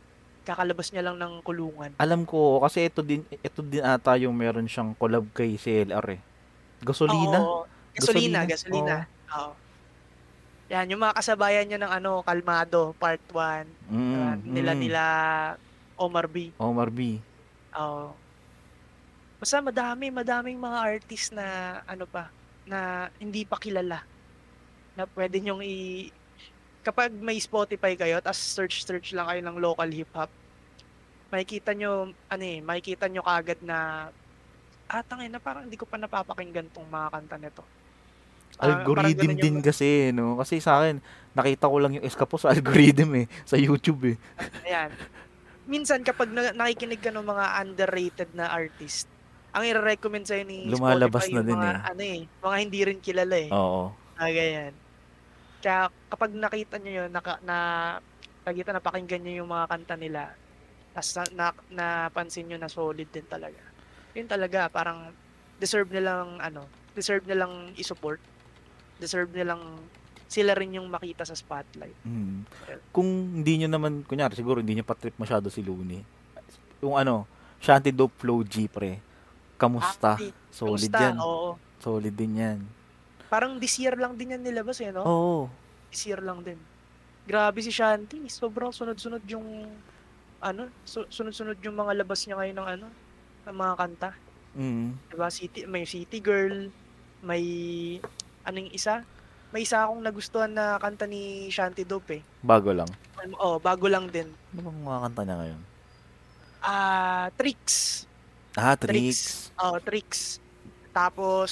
kakalabas 0.46 0.94
niya 0.94 1.04
lang 1.10 1.18
ng 1.18 1.42
kulungan. 1.42 1.98
Alam 1.98 2.24
ko, 2.24 2.62
kasi 2.62 2.88
ito 2.88 3.02
din, 3.02 3.26
ito 3.30 3.60
din 3.66 3.82
ata 3.82 4.14
yung 4.20 4.36
meron 4.38 4.70
siyang 4.70 4.94
collab 4.96 5.26
kay 5.34 5.58
CLR 5.58 6.08
eh. 6.14 6.22
Gasolina? 6.84 7.38
Oo. 7.42 7.66
Gasolina, 7.94 8.46
Gasolina, 8.46 8.50
gasolina. 8.50 8.96
Oo. 9.38 9.54
Yan, 10.74 10.90
yung 10.90 11.02
mga 11.06 11.18
kasabayan 11.22 11.66
niya 11.70 11.80
ng 11.82 11.92
ano, 11.92 12.26
Kalmado, 12.26 12.98
part 12.98 13.22
1. 13.30 13.94
Mm, 13.94 14.34
nila 14.48 14.72
mm. 14.74 14.80
nila 14.80 15.04
Omar 16.00 16.26
B. 16.26 16.50
Omar 16.58 16.90
B. 16.90 17.22
Oo. 17.78 18.16
Basta 19.38 19.60
madami, 19.60 20.08
madaming 20.10 20.58
mga 20.58 20.80
artist 20.82 21.36
na 21.36 21.78
ano 21.86 22.08
pa, 22.08 22.32
na 22.66 23.12
hindi 23.20 23.44
pa 23.44 23.60
kilala. 23.60 24.02
Na 24.94 25.10
pwede 25.10 25.42
nyong 25.42 25.62
i 25.62 26.10
kapag 26.84 27.16
may 27.16 27.40
Spotify 27.40 27.96
kayo, 27.96 28.20
tapos 28.20 28.44
search 28.44 28.84
search 28.84 29.16
lang 29.16 29.26
kayo 29.26 29.42
ng 29.42 29.58
local 29.58 29.88
hip 29.88 30.12
hop, 30.12 30.28
makikita 31.32 31.72
nyo 31.72 32.12
ano 32.30 32.44
eh, 32.44 32.60
makikita 32.60 33.08
nyo 33.08 33.24
kagad 33.24 33.58
na 33.64 34.10
ah, 34.86 35.02
tangin 35.02 35.34
na 35.34 35.42
parang 35.42 35.66
hindi 35.66 35.80
ko 35.80 35.88
pa 35.90 35.98
napapakinggan 35.98 36.70
tong 36.70 36.86
mga 36.86 37.08
kanta 37.10 37.38
nito. 37.40 37.64
Parang- 38.54 38.86
parang 38.86 39.10
Algorithm 39.10 39.26
ganun 39.26 39.42
din 39.42 39.56
yung- 39.58 39.66
kasi, 39.66 39.90
no? 40.14 40.38
Kasi 40.38 40.62
sa 40.62 40.78
akin, 40.78 41.02
nakita 41.34 41.66
ko 41.66 41.82
lang 41.82 41.98
yung 41.98 42.06
eskapo 42.06 42.38
sa 42.38 42.54
algorithm 42.54 43.10
eh. 43.18 43.26
Sa 43.50 43.58
YouTube 43.58 44.14
eh. 44.14 44.18
Ayan. 44.62 44.94
Minsan 45.66 46.06
kapag 46.06 46.30
na- 46.30 46.54
nakikinig 46.54 47.02
ka 47.02 47.10
ng 47.10 47.26
mga 47.26 47.46
underrated 47.66 48.30
na 48.38 48.54
artist, 48.54 49.10
ang 49.50 49.66
i-recommend 49.66 50.30
sa'yo 50.30 50.46
ni 50.46 50.70
Lumalabas 50.70 51.26
Spotify 51.26 51.34
na 51.34 51.40
yung 51.40 51.48
din 51.48 51.58
mga, 51.58 51.72
eh. 51.72 51.90
ano 51.90 52.02
eh, 52.04 52.20
mga 52.44 52.56
hindi 52.62 52.80
rin 52.86 53.00
kilala 53.02 53.36
eh. 53.40 53.50
Oo. 53.50 53.84
Ah, 54.14 54.30
ganyan. 54.30 54.74
Kaya 55.64 55.88
kapag 56.12 56.36
nakita 56.36 56.76
nyo 56.76 56.92
yun, 56.92 57.10
naka, 57.10 57.40
na, 57.48 57.58
nakita, 58.44 58.76
napakinggan 58.76 59.24
nyo 59.24 59.34
yung 59.40 59.50
mga 59.50 59.66
kanta 59.72 59.96
nila, 59.96 60.36
tas 60.92 61.16
na, 61.16 61.24
na, 61.32 61.48
napansin 61.72 62.52
nyo 62.52 62.60
na 62.60 62.68
solid 62.68 63.08
din 63.08 63.24
talaga. 63.32 63.64
Yun 64.12 64.28
talaga, 64.28 64.68
parang 64.68 65.16
deserve 65.56 65.88
nilang, 65.96 66.44
ano, 66.44 66.68
deserve 66.92 67.24
nilang 67.24 67.72
i-support. 67.80 68.20
Deserve 69.00 69.32
nilang 69.32 69.80
sila 70.28 70.52
rin 70.58 70.76
yung 70.76 70.92
makita 70.92 71.24
sa 71.24 71.38
spotlight. 71.38 71.96
Mm. 72.04 72.44
Kung 72.92 73.40
hindi 73.40 73.64
nyo 73.64 73.70
naman, 73.72 74.04
kunyari, 74.04 74.36
siguro 74.36 74.60
hindi 74.60 74.76
nyo 74.76 74.86
pa-trip 74.86 75.16
masyado 75.16 75.48
si 75.48 75.64
Looney. 75.64 76.04
Yung 76.84 77.00
ano, 77.00 77.24
Shanty 77.64 77.96
Dope 77.96 78.20
Flow 78.20 78.44
G, 78.44 78.68
pre. 78.68 79.00
Kamusta? 79.56 80.20
Actually, 80.20 80.34
Solid 80.52 80.92
kamusta? 80.92 81.06
yan. 81.08 81.16
Oo. 81.24 81.50
Solid 81.80 82.14
din 82.18 82.34
yan. 82.36 82.60
Parang 83.34 83.58
this 83.58 83.82
year 83.82 83.98
lang 83.98 84.14
din 84.14 84.38
yan 84.38 84.46
nilabas 84.46 84.78
eh, 84.86 84.94
no? 84.94 85.02
Oo. 85.02 85.50
This 85.90 86.06
year 86.06 86.22
lang 86.22 86.46
din. 86.46 86.62
Grabe 87.26 87.66
si 87.66 87.74
Shanti. 87.74 88.30
Sobrang 88.30 88.70
sunod-sunod 88.70 89.26
yung 89.26 89.74
ano, 90.38 90.70
su- 90.86 91.10
sunod-sunod 91.10 91.58
yung 91.66 91.74
mga 91.74 91.98
labas 91.98 92.30
niya 92.30 92.38
ngayon 92.38 92.58
ng 92.62 92.70
ano, 92.78 92.88
ng 93.50 93.56
mga 93.58 93.74
kanta. 93.74 94.12
Mm. 94.54 94.94
'Di 95.10 95.16
ba, 95.18 95.34
City 95.34 95.66
may 95.66 95.82
City 95.90 96.22
Girl, 96.22 96.70
may 97.26 97.42
anong 98.46 98.70
isa? 98.70 99.02
May 99.50 99.66
isa 99.66 99.82
akong 99.82 100.06
nagustuhan 100.06 100.54
na 100.54 100.78
kanta 100.78 101.10
ni 101.10 101.50
Shanty 101.50 101.90
Dope, 101.90 102.22
eh. 102.22 102.22
Bago 102.46 102.70
lang. 102.70 102.90
Um, 103.18 103.34
oh, 103.42 103.58
bago 103.58 103.90
lang 103.90 104.14
din. 104.14 104.30
Ano 104.54 104.70
bang 104.70 104.80
mga 104.86 105.00
kanta 105.10 105.22
niya 105.26 105.38
ngayon? 105.42 105.62
Ah, 106.62 107.28
Tricks. 107.34 108.06
Ah, 108.54 108.78
Tricks. 108.78 109.50
Oh, 109.58 109.82
Tricks. 109.82 110.38
Tapos 110.94 111.50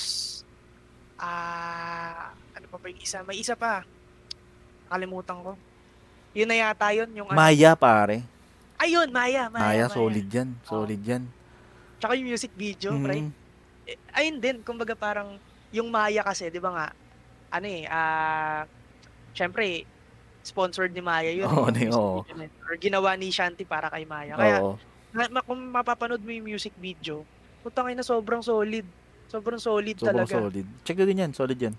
ah, 1.21 2.33
ano 2.57 2.65
pa 2.67 2.77
ba 2.81 2.85
yung 2.89 3.01
isa? 3.01 3.21
May 3.21 3.37
isa 3.39 3.53
pa. 3.53 3.85
Nakalimutan 4.89 5.37
ko. 5.45 5.51
Yun 6.33 6.47
na 6.49 6.57
yata 6.57 6.89
yun, 6.91 7.09
yung 7.13 7.27
ano. 7.29 7.37
Maya, 7.37 7.77
pare. 7.77 8.25
Ayun, 8.81 9.13
Maya, 9.13 9.47
Maya. 9.47 9.61
Maya, 9.61 9.85
Maya. 9.85 9.93
solid 9.93 10.27
yan. 10.27 10.49
Solid 10.65 11.01
yan. 11.05 11.23
Tsaka 12.01 12.17
yung 12.17 12.27
music 12.33 12.51
video, 12.57 12.97
pre. 12.97 13.21
Mm. 13.21 13.31
Eh, 13.85 13.97
ayun 14.17 14.37
din, 14.41 14.57
kumbaga 14.65 14.97
parang 14.97 15.37
yung 15.71 15.87
Maya 15.87 16.21
kasi, 16.25 16.51
'di 16.51 16.59
ba 16.59 16.71
nga? 16.73 16.87
Ano 17.51 17.67
eh, 17.67 17.87
ah 17.87 18.67
syempre 19.31 19.87
sponsored 20.41 20.91
ni 20.91 21.03
Maya 21.03 21.31
yun. 21.31 21.47
Oo, 21.47 21.69
eh, 21.71 21.87
oo. 21.93 22.25
video 22.25 22.35
na 22.35 22.45
yun. 22.49 22.53
Or 22.65 22.75
ginawa 22.77 23.09
ni 23.15 23.29
Shanti 23.29 23.63
para 23.63 23.87
kay 23.87 24.03
Maya. 24.03 24.35
Kaya 24.35 24.57
ma- 25.13 25.31
ma- 25.31 25.45
kung 25.45 25.59
mapapanood 25.69 26.21
mo 26.23 26.31
yung 26.33 26.47
music 26.47 26.73
video, 26.79 27.23
putang 27.61 27.91
ina 27.91 28.03
sobrang 28.03 28.41
solid. 28.43 28.83
Sobrang 29.31 29.55
solid 29.57 29.95
Sobrang 29.95 30.27
talaga. 30.27 30.35
solid. 30.35 30.67
Check 30.83 30.99
din 30.99 31.23
yan. 31.23 31.31
Solid 31.31 31.55
yan. 31.55 31.75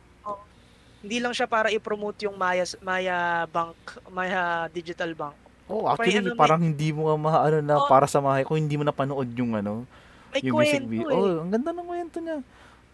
Hindi 1.03 1.19
lang 1.19 1.35
siya 1.35 1.45
para 1.45 1.69
i-promote 1.69 2.25
yung 2.25 2.39
Maya 2.39 2.63
Maya 2.79 3.45
Bank, 3.45 3.77
Maya 4.09 4.71
Digital 4.71 5.13
Bank. 5.13 5.35
Oh, 5.67 5.85
actually, 5.85 6.17
ano, 6.17 6.31
may- 6.31 6.39
parang 6.39 6.63
hindi 6.63 6.95
mo 6.95 7.11
nga 7.11 7.17
maano 7.19 7.59
na 7.59 7.77
Oo. 7.77 7.91
para 7.91 8.07
sa 8.07 8.23
mga 8.23 8.47
kung 8.47 8.57
hindi 8.57 8.79
mo 8.79 8.87
napanood 8.87 9.27
yung 9.35 9.53
ano, 9.53 9.83
May 10.31 10.47
yung 10.47 10.57
music 10.57 10.87
video. 10.87 11.11
eh. 11.11 11.13
Oh, 11.13 11.43
ang 11.43 11.51
ganda 11.51 11.75
ng 11.75 11.85
kwento 11.85 12.19
niya. 12.23 12.39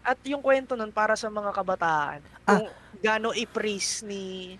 At 0.01 0.17
yung 0.25 0.41
kwento 0.41 0.73
nun 0.73 0.89
para 0.89 1.13
sa 1.13 1.29
mga 1.29 1.53
kabataan. 1.53 2.19
Ah. 2.43 2.57
Kung 2.57 2.65
gaano 2.97 3.29
i-praise 3.31 4.01
ni 4.01 4.55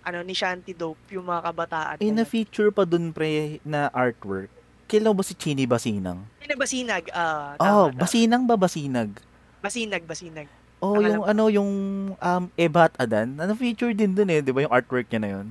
ano 0.00 0.20
ni 0.20 0.32
Shanty 0.32 0.72
Dope 0.72 1.00
yung 1.10 1.24
mga 1.24 1.40
kabataan. 1.44 1.96
Eh, 1.98 2.08
na-feature 2.08 2.68
pa 2.68 2.84
dun, 2.84 3.08
pre, 3.10 3.60
na 3.60 3.88
artwork. 3.90 4.48
Kailan 4.84 5.12
ba 5.12 5.24
si 5.24 5.32
Chini 5.32 5.64
Basinang? 5.64 6.20
Na 6.44 6.56
basinag. 6.56 7.04
Ah, 7.10 7.56
Oh, 7.56 7.88
tama. 7.88 8.00
Basinang 8.00 8.44
ba 8.44 8.52
Basinag? 8.54 9.16
Basinag, 9.64 10.04
basinag. 10.04 10.44
Oh, 10.84 11.00
Ang 11.00 11.08
yung 11.08 11.24
ano, 11.24 11.44
yung 11.48 11.70
um, 12.12 12.44
Eva 12.54 12.92
at 12.92 12.94
Adan. 13.00 13.40
Ano 13.40 13.56
feature 13.56 13.96
din 13.96 14.12
dun 14.12 14.28
eh, 14.28 14.44
di 14.44 14.52
ba? 14.52 14.60
Yung 14.60 14.74
artwork 14.74 15.08
niya 15.08 15.20
na 15.24 15.30
yun. 15.32 15.46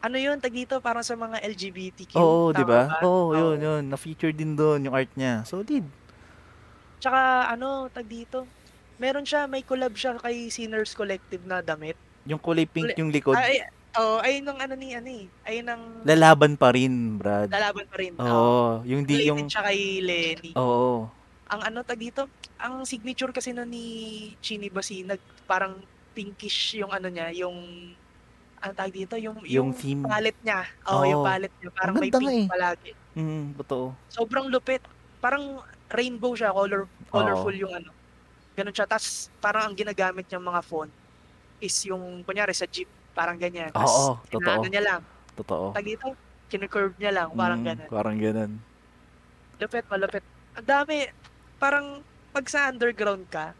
Ano 0.00 0.16
yun, 0.16 0.38
tag 0.38 0.54
dito, 0.54 0.78
parang 0.78 1.02
sa 1.02 1.18
mga 1.18 1.42
LGBTQ. 1.42 2.14
Oo, 2.14 2.54
di 2.54 2.62
ba? 2.62 3.02
Oo, 3.02 3.34
Oo. 3.34 3.34
yun, 3.34 3.58
yun. 3.58 3.82
Na-feature 3.90 4.30
din 4.30 4.54
dun 4.54 4.86
yung 4.86 4.94
art 4.94 5.10
niya. 5.18 5.42
Solid. 5.42 5.82
Tsaka, 7.02 7.50
ano, 7.50 7.90
tag 7.90 8.06
dito, 8.06 8.46
meron 8.96 9.26
siya, 9.26 9.50
may 9.50 9.66
collab 9.66 9.98
siya 9.98 10.14
kay 10.16 10.46
Sinners 10.46 10.94
Collective 10.94 11.42
na 11.42 11.58
damit. 11.58 11.98
Yung 12.24 12.38
kulay 12.38 12.64
pink 12.64 12.94
Kulay- 12.94 12.98
yung 13.02 13.10
likod. 13.10 13.34
Ay, 13.34 13.66
oh, 13.98 14.22
ayun 14.22 14.46
ng 14.46 14.58
ano 14.62 14.74
ni, 14.78 14.94
ano 14.94 15.10
eh. 15.10 15.26
Ayun 15.42 15.66
ng 15.66 15.82
Lalaban 16.06 16.54
pa 16.54 16.70
rin, 16.70 17.18
Brad. 17.18 17.50
lalaban 17.50 17.84
pa 17.90 17.96
rin. 17.98 18.14
Oo, 18.14 18.86
yung 18.86 19.02
di 19.02 19.26
yung 19.26 19.50
siya 19.50 19.66
kay 19.66 19.98
Lenny. 19.98 20.54
Oo. 20.54 21.10
Ang 21.50 21.60
ano, 21.66 21.82
tag 21.82 21.98
dito, 21.98 22.30
ang 22.56 22.86
signature 22.86 23.34
kasi 23.34 23.50
no 23.50 23.66
ni 23.66 23.82
Chini 24.38 24.70
Basinag, 24.70 25.18
parang 25.50 25.82
pinkish 26.14 26.78
yung 26.78 26.94
ano 26.94 27.10
niya, 27.10 27.34
yung, 27.34 27.58
ano 28.62 28.72
tag 28.72 28.94
dito, 28.94 29.18
yung, 29.18 29.42
Yung 29.42 29.50
yung, 29.50 29.68
theme. 29.74 30.06
palette 30.06 30.38
niya. 30.46 30.62
Oo, 30.86 31.02
Oo. 31.02 31.06
yung 31.10 31.22
palette 31.26 31.56
niya. 31.58 31.70
Parang 31.74 31.94
Ang 31.98 32.02
may 32.02 32.10
pink 32.12 32.30
eh. 32.30 32.46
palagi. 32.46 32.90
Mm, 33.18 33.46
totoo. 33.58 33.90
sobrang 34.06 34.46
lupit. 34.46 34.78
Parang 35.18 35.58
rainbow 35.90 36.38
siya, 36.38 36.54
color 36.54 36.86
colorful 37.10 37.50
yung 37.52 37.74
ano. 37.74 37.90
Ganun 38.54 38.70
siya. 38.70 38.86
Tapos 38.86 39.28
parang 39.42 39.66
ang 39.66 39.74
ginagamit 39.74 40.30
niyang 40.30 40.46
mga 40.46 40.62
font 40.62 40.92
is 41.58 41.74
yung, 41.84 42.22
kunyari 42.22 42.54
sa 42.54 42.64
jeep, 42.64 42.86
parang 43.12 43.34
ganyan. 43.36 43.74
Tapos, 43.74 43.90
Oo, 43.90 44.22
totoo. 44.30 44.64
Niya 44.64 44.80
lang, 44.80 45.00
Totoo. 45.34 45.74
tag 45.74 45.82
dito, 45.84 46.14
kinukurve 46.46 46.94
niya 46.96 47.10
lang, 47.12 47.28
parang 47.34 47.60
Mm, 47.60 47.66
ganun. 47.66 47.88
Parang 47.90 48.16
ganun. 48.16 48.52
Lupit, 49.58 49.84
malupit. 49.90 50.24
Ang 50.56 50.64
dami, 50.64 51.04
parang 51.60 52.00
pag 52.32 52.46
sa 52.48 52.72
underground 52.72 53.28
ka, 53.28 53.52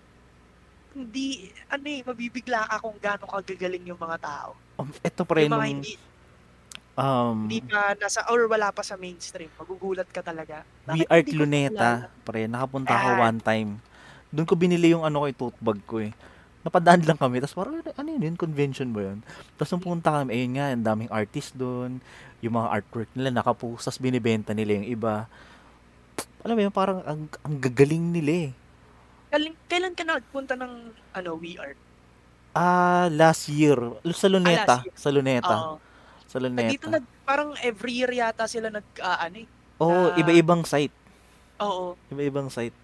hindi, 0.97 1.53
ano 1.71 1.87
eh, 1.87 2.01
mabibigla 2.03 2.67
ka 2.67 2.83
kung 2.83 2.97
gaano 2.99 3.29
kagagaling 3.29 3.93
yung 3.93 4.01
mga 4.01 4.19
tao. 4.19 4.57
Um, 4.81 4.91
ito 4.91 5.23
pre, 5.23 5.47
yung 5.47 5.55
mga 5.55 5.61
nung, 5.61 5.71
hindi, 5.79 5.95
um, 6.99 7.37
hindi 7.47 7.61
pa 7.63 7.95
nasa, 7.95 8.27
or 8.27 8.49
wala 8.51 8.73
pa 8.75 8.83
sa 8.83 8.99
mainstream, 8.99 9.53
magugulat 9.55 10.09
ka 10.11 10.25
talaga. 10.25 10.67
We 10.91 11.07
Bakit 11.07 11.31
ko 11.31 11.45
Luneta, 11.45 12.11
pre, 12.27 12.51
nakapunta 12.51 12.97
ako 12.97 13.09
Ah. 13.15 13.21
one 13.31 13.39
time. 13.39 13.71
Doon 14.35 14.47
ko 14.49 14.55
binili 14.59 14.91
yung 14.91 15.05
ano 15.07 15.23
ko, 15.23 15.25
yung 15.31 15.39
tote 15.39 15.61
bag 15.63 15.81
ko 15.87 16.03
eh. 16.03 16.11
Napadaan 16.61 17.07
lang 17.07 17.17
kami, 17.17 17.41
tapos 17.41 17.57
parang 17.57 17.79
ano 17.81 18.09
yun, 18.11 18.23
yun, 18.33 18.37
convention 18.37 18.91
ba 18.91 19.15
yun? 19.15 19.19
Tapos 19.57 19.71
nung 19.71 19.85
pumunta 19.85 20.11
kami, 20.11 20.35
ayun 20.35 20.53
nga, 20.59 20.67
ang 20.75 20.85
daming 20.85 21.11
artist 21.11 21.55
doon, 21.55 22.03
yung 22.43 22.55
mga 22.57 22.69
artwork 22.83 23.11
nila 23.15 23.31
nakapost, 23.31 23.87
tapos 23.87 24.01
binibenta 24.03 24.51
nila 24.53 24.83
yung 24.83 24.89
iba. 24.91 25.31
Alam 26.41 26.55
mo 26.55 26.63
yun, 26.63 26.73
parang 26.73 26.99
ang, 27.03 27.21
ang 27.41 27.55
gagaling 27.57 28.11
nila 28.11 28.49
eh. 28.49 28.51
Kailan, 29.29 29.55
kailan 29.67 29.95
ka 29.95 30.03
nagpunta 30.03 30.55
ng 30.55 30.73
ano, 31.13 31.31
We 31.37 31.55
Art? 31.57 31.79
Ah, 32.51 33.07
last 33.09 33.47
year, 33.47 33.79
sa 34.11 34.27
Luneta, 34.27 34.59
Ah, 34.59 34.67
last 34.75 34.85
year. 34.85 34.97
sa 34.97 35.09
Luneta, 35.09 35.55
Oo. 35.55 35.75
sa 36.27 36.39
Luneta. 36.39 36.67
Dito 36.69 36.87
nag, 36.87 37.05
parang 37.23 37.55
every 37.61 37.95
year 37.95 38.11
yata 38.11 38.45
sila 38.45 38.69
nag, 38.69 38.83
ah, 38.99 39.23
ano 39.23 39.37
eh. 39.39 39.49
Oo, 39.79 40.11
na- 40.11 40.17
iba-ibang 40.17 40.63
site. 40.63 40.93
Oo. 41.59 41.95
Iba-ibang 42.09 42.49
site. 42.49 42.75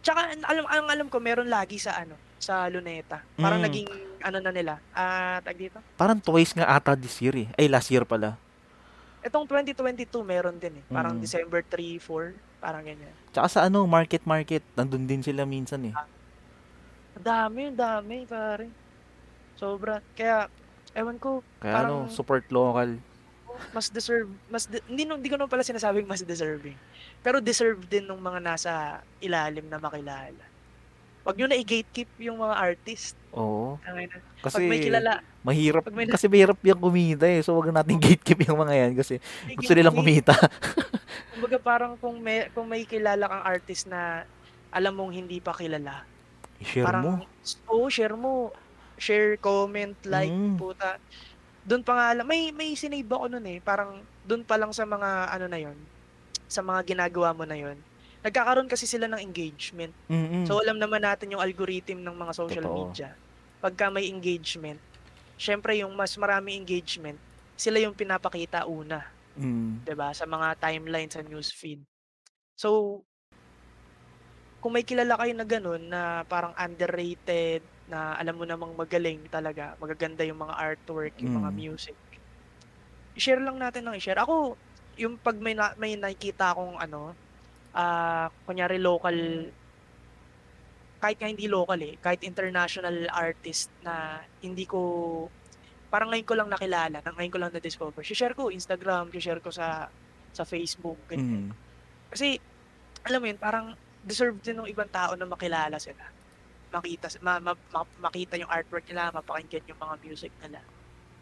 Tsaka 0.00 0.30
alam 0.32 0.64
ang 0.64 0.86
alam 0.88 1.06
ko 1.06 1.18
meron 1.18 1.46
lagi 1.46 1.76
sa 1.76 1.98
ano, 1.98 2.14
sa 2.38 2.64
Luneta. 2.66 3.20
Parang 3.34 3.58
Mm. 3.58 3.66
naging 3.66 3.88
ano 4.20 4.38
na 4.38 4.50
nila. 4.50 4.74
Ah, 4.90 5.42
tag 5.42 5.58
dito. 5.58 5.82
Parang 5.94 6.16
twice 6.16 6.54
nga 6.54 6.70
ata 6.70 6.94
this 6.94 7.18
year 7.18 7.34
eh. 7.36 7.48
Ay, 7.54 7.66
last 7.66 7.90
year 7.90 8.02
pala. 8.02 8.38
Itong 9.20 9.44
2022 9.44 10.22
meron 10.22 10.56
din 10.56 10.78
eh. 10.78 10.84
Parang 10.88 11.12
Mm. 11.12 11.20
December 11.20 11.60
3, 11.60 11.98
4, 11.98 12.32
parang 12.58 12.82
ganyan. 12.82 13.14
Tsaka 13.30 13.46
sa 13.48 13.60
ano, 13.62 13.84
market 13.84 14.22
market, 14.24 14.62
nandun 14.74 15.04
din 15.04 15.20
sila 15.20 15.42
minsan 15.42 15.82
eh. 15.84 15.94
Ang 17.14 17.24
dami, 17.24 17.60
ang 17.66 17.78
dami, 17.78 18.16
pare. 18.24 18.66
Sobra. 19.54 19.98
Kaya 20.12 20.46
ewan 20.92 21.16
ko, 21.16 21.42
Kaya 21.58 21.82
ano, 21.82 22.04
parang- 22.04 22.10
support 22.10 22.44
local. 22.48 22.98
mas 23.70 23.90
deserve, 23.90 24.30
mas 24.46 24.64
de- 24.64 24.84
hindi 24.86 25.02
hindi 25.02 25.26
ko 25.26 25.34
naman 25.34 25.50
pala 25.50 25.62
sinasabing 25.62 26.06
mas 26.06 26.22
deserving. 26.22 26.78
Pero 27.18 27.42
deserve 27.42 27.82
din 27.84 28.06
ng 28.06 28.14
mga 28.16 28.38
nasa 28.38 28.72
ilalim 29.18 29.66
na 29.66 29.78
makilala. 29.78 30.46
Wag 31.26 31.34
nyo 31.34 31.44
na 31.44 31.58
i-gatekeep 31.58 32.06
yung 32.22 32.38
mga 32.38 32.54
artist. 32.54 33.18
Oo. 33.32 33.74
Kasi 34.38 34.54
Pag 34.56 34.62
may 34.64 34.78
kilala, 34.78 35.20
mahirap, 35.42 35.82
pag 35.82 35.92
may- 35.92 36.06
kasi 36.06 36.24
mahirap 36.24 36.56
yung 36.62 36.78
kumita 36.78 37.26
eh. 37.26 37.42
So 37.42 37.52
wag 37.52 37.68
natin 37.68 37.98
gatekeep 37.98 38.46
yung 38.46 38.56
mga 38.58 38.74
yan 38.78 38.92
kasi 38.94 39.18
gusto 39.52 39.74
nilang 39.74 39.92
kumita. 39.92 40.32
Kumbaga 41.48 41.64
parang 41.64 41.96
kung 41.96 42.20
may, 42.20 42.52
kung 42.52 42.68
may 42.68 42.84
kilala 42.84 43.24
kang 43.24 43.40
artist 43.40 43.88
na 43.88 44.28
alam 44.68 44.92
mong 44.92 45.16
hindi 45.16 45.40
pa 45.40 45.56
kilala. 45.56 46.04
I-share 46.60 46.84
mo. 46.84 47.24
parang, 47.24 47.24
oo, 47.72 47.88
share 47.88 48.12
mo. 48.20 48.52
Share, 49.00 49.40
comment, 49.40 49.96
like, 50.04 50.28
Mm. 50.28 50.60
puta. 50.60 51.00
Doon 51.64 51.80
pa 51.80 51.96
nga 51.96 52.06
lang, 52.20 52.28
may, 52.28 52.52
may 52.52 52.76
sinave 52.76 53.08
ako 53.08 53.32
nun 53.32 53.48
eh. 53.48 53.64
Parang, 53.64 53.96
doon 54.28 54.44
pa 54.44 54.60
lang 54.60 54.76
sa 54.76 54.84
mga, 54.84 55.32
ano 55.32 55.48
na 55.48 55.56
yon 55.56 55.78
sa 56.44 56.60
mga 56.60 56.84
ginagawa 56.84 57.32
mo 57.32 57.48
na 57.48 57.56
yon 57.56 57.80
Nagkakaroon 58.20 58.68
kasi 58.68 58.84
sila 58.84 59.08
ng 59.08 59.22
engagement. 59.24 59.96
Mm-mm. 60.12 60.44
So, 60.44 60.60
alam 60.60 60.76
naman 60.76 61.00
natin 61.00 61.32
yung 61.32 61.40
algorithm 61.40 62.04
ng 62.04 62.12
mga 62.12 62.32
social 62.36 62.68
Totoo. 62.68 62.92
media. 62.92 63.16
Pagka 63.64 63.88
may 63.88 64.04
engagement, 64.04 64.76
syempre 65.40 65.80
yung 65.80 65.96
mas 65.96 66.12
marami 66.20 66.60
engagement, 66.60 67.16
sila 67.56 67.80
yung 67.80 67.96
pinapakita 67.96 68.68
una. 68.68 69.16
Mm. 69.38 69.88
'di 69.88 69.94
ba 69.98 70.12
sa 70.16 70.26
mga 70.28 70.58
timeline 70.60 71.10
sa 71.12 71.22
newsfeed. 71.24 71.84
So 72.58 73.04
kung 74.62 74.74
may 74.74 74.82
kilala 74.82 75.14
kayo 75.14 75.32
na 75.38 75.46
ganun 75.46 75.86
na 75.86 76.26
parang 76.26 76.50
underrated 76.58 77.70
na 77.86 78.18
alam 78.18 78.34
mo 78.34 78.42
namang 78.42 78.74
magaling 78.74 79.30
talaga, 79.30 79.78
magaganda 79.78 80.26
yung 80.26 80.42
mga 80.42 80.58
artwork, 80.58 81.14
yung 81.22 81.38
mga 81.38 81.50
Mm. 81.50 81.54
music. 81.54 81.94
I-share 83.16 83.40
lang 83.40 83.56
natin 83.60 83.88
ng 83.88 83.96
i-share. 83.96 84.20
Ako 84.20 84.60
yung 85.00 85.16
pag 85.22 85.38
may 85.40 85.54
na, 85.56 85.72
may 85.80 85.94
nakita 85.96 86.52
akong 86.52 86.76
ano 86.80 87.16
ah 87.76 88.28
kunyari 88.48 88.78
local 88.82 89.16
kahit 91.02 91.16
nga 91.22 91.30
hindi 91.30 91.46
local 91.46 91.78
eh, 91.78 91.94
kahit 92.02 92.26
international 92.26 93.06
artist 93.14 93.70
na 93.78 94.18
hindi 94.42 94.66
ko 94.66 94.80
parang 95.88 96.12
ngayon 96.12 96.28
ko 96.28 96.34
lang 96.36 96.48
nakilala, 96.48 97.00
na 97.00 97.10
ngayon 97.16 97.32
ko 97.32 97.38
lang 97.40 97.52
na-discover. 97.52 98.04
share 98.04 98.36
ko 98.36 98.52
Instagram, 98.52 99.08
share 99.16 99.40
ko 99.40 99.48
sa 99.48 99.88
sa 100.32 100.44
Facebook, 100.44 101.00
Mm. 101.04 101.10
ganyan. 101.10 101.44
Kasi 102.12 102.36
alam 103.04 103.20
mo 103.20 103.26
yun, 103.26 103.40
parang 103.40 103.66
deserve 104.04 104.36
din 104.40 104.56
ng 104.56 104.68
ibang 104.68 104.88
tao 104.88 105.16
na 105.16 105.24
makilala 105.24 105.80
sila. 105.80 106.04
Makita 106.68 107.08
ma, 107.24 107.40
ma, 107.40 107.52
ma- 107.72 107.96
makita 108.04 108.36
yung 108.36 108.48
artwork 108.52 108.84
nila, 108.84 109.08
mapakinggan 109.10 109.64
yung 109.72 109.80
mga 109.80 109.94
music 110.04 110.32
nila. 110.44 110.60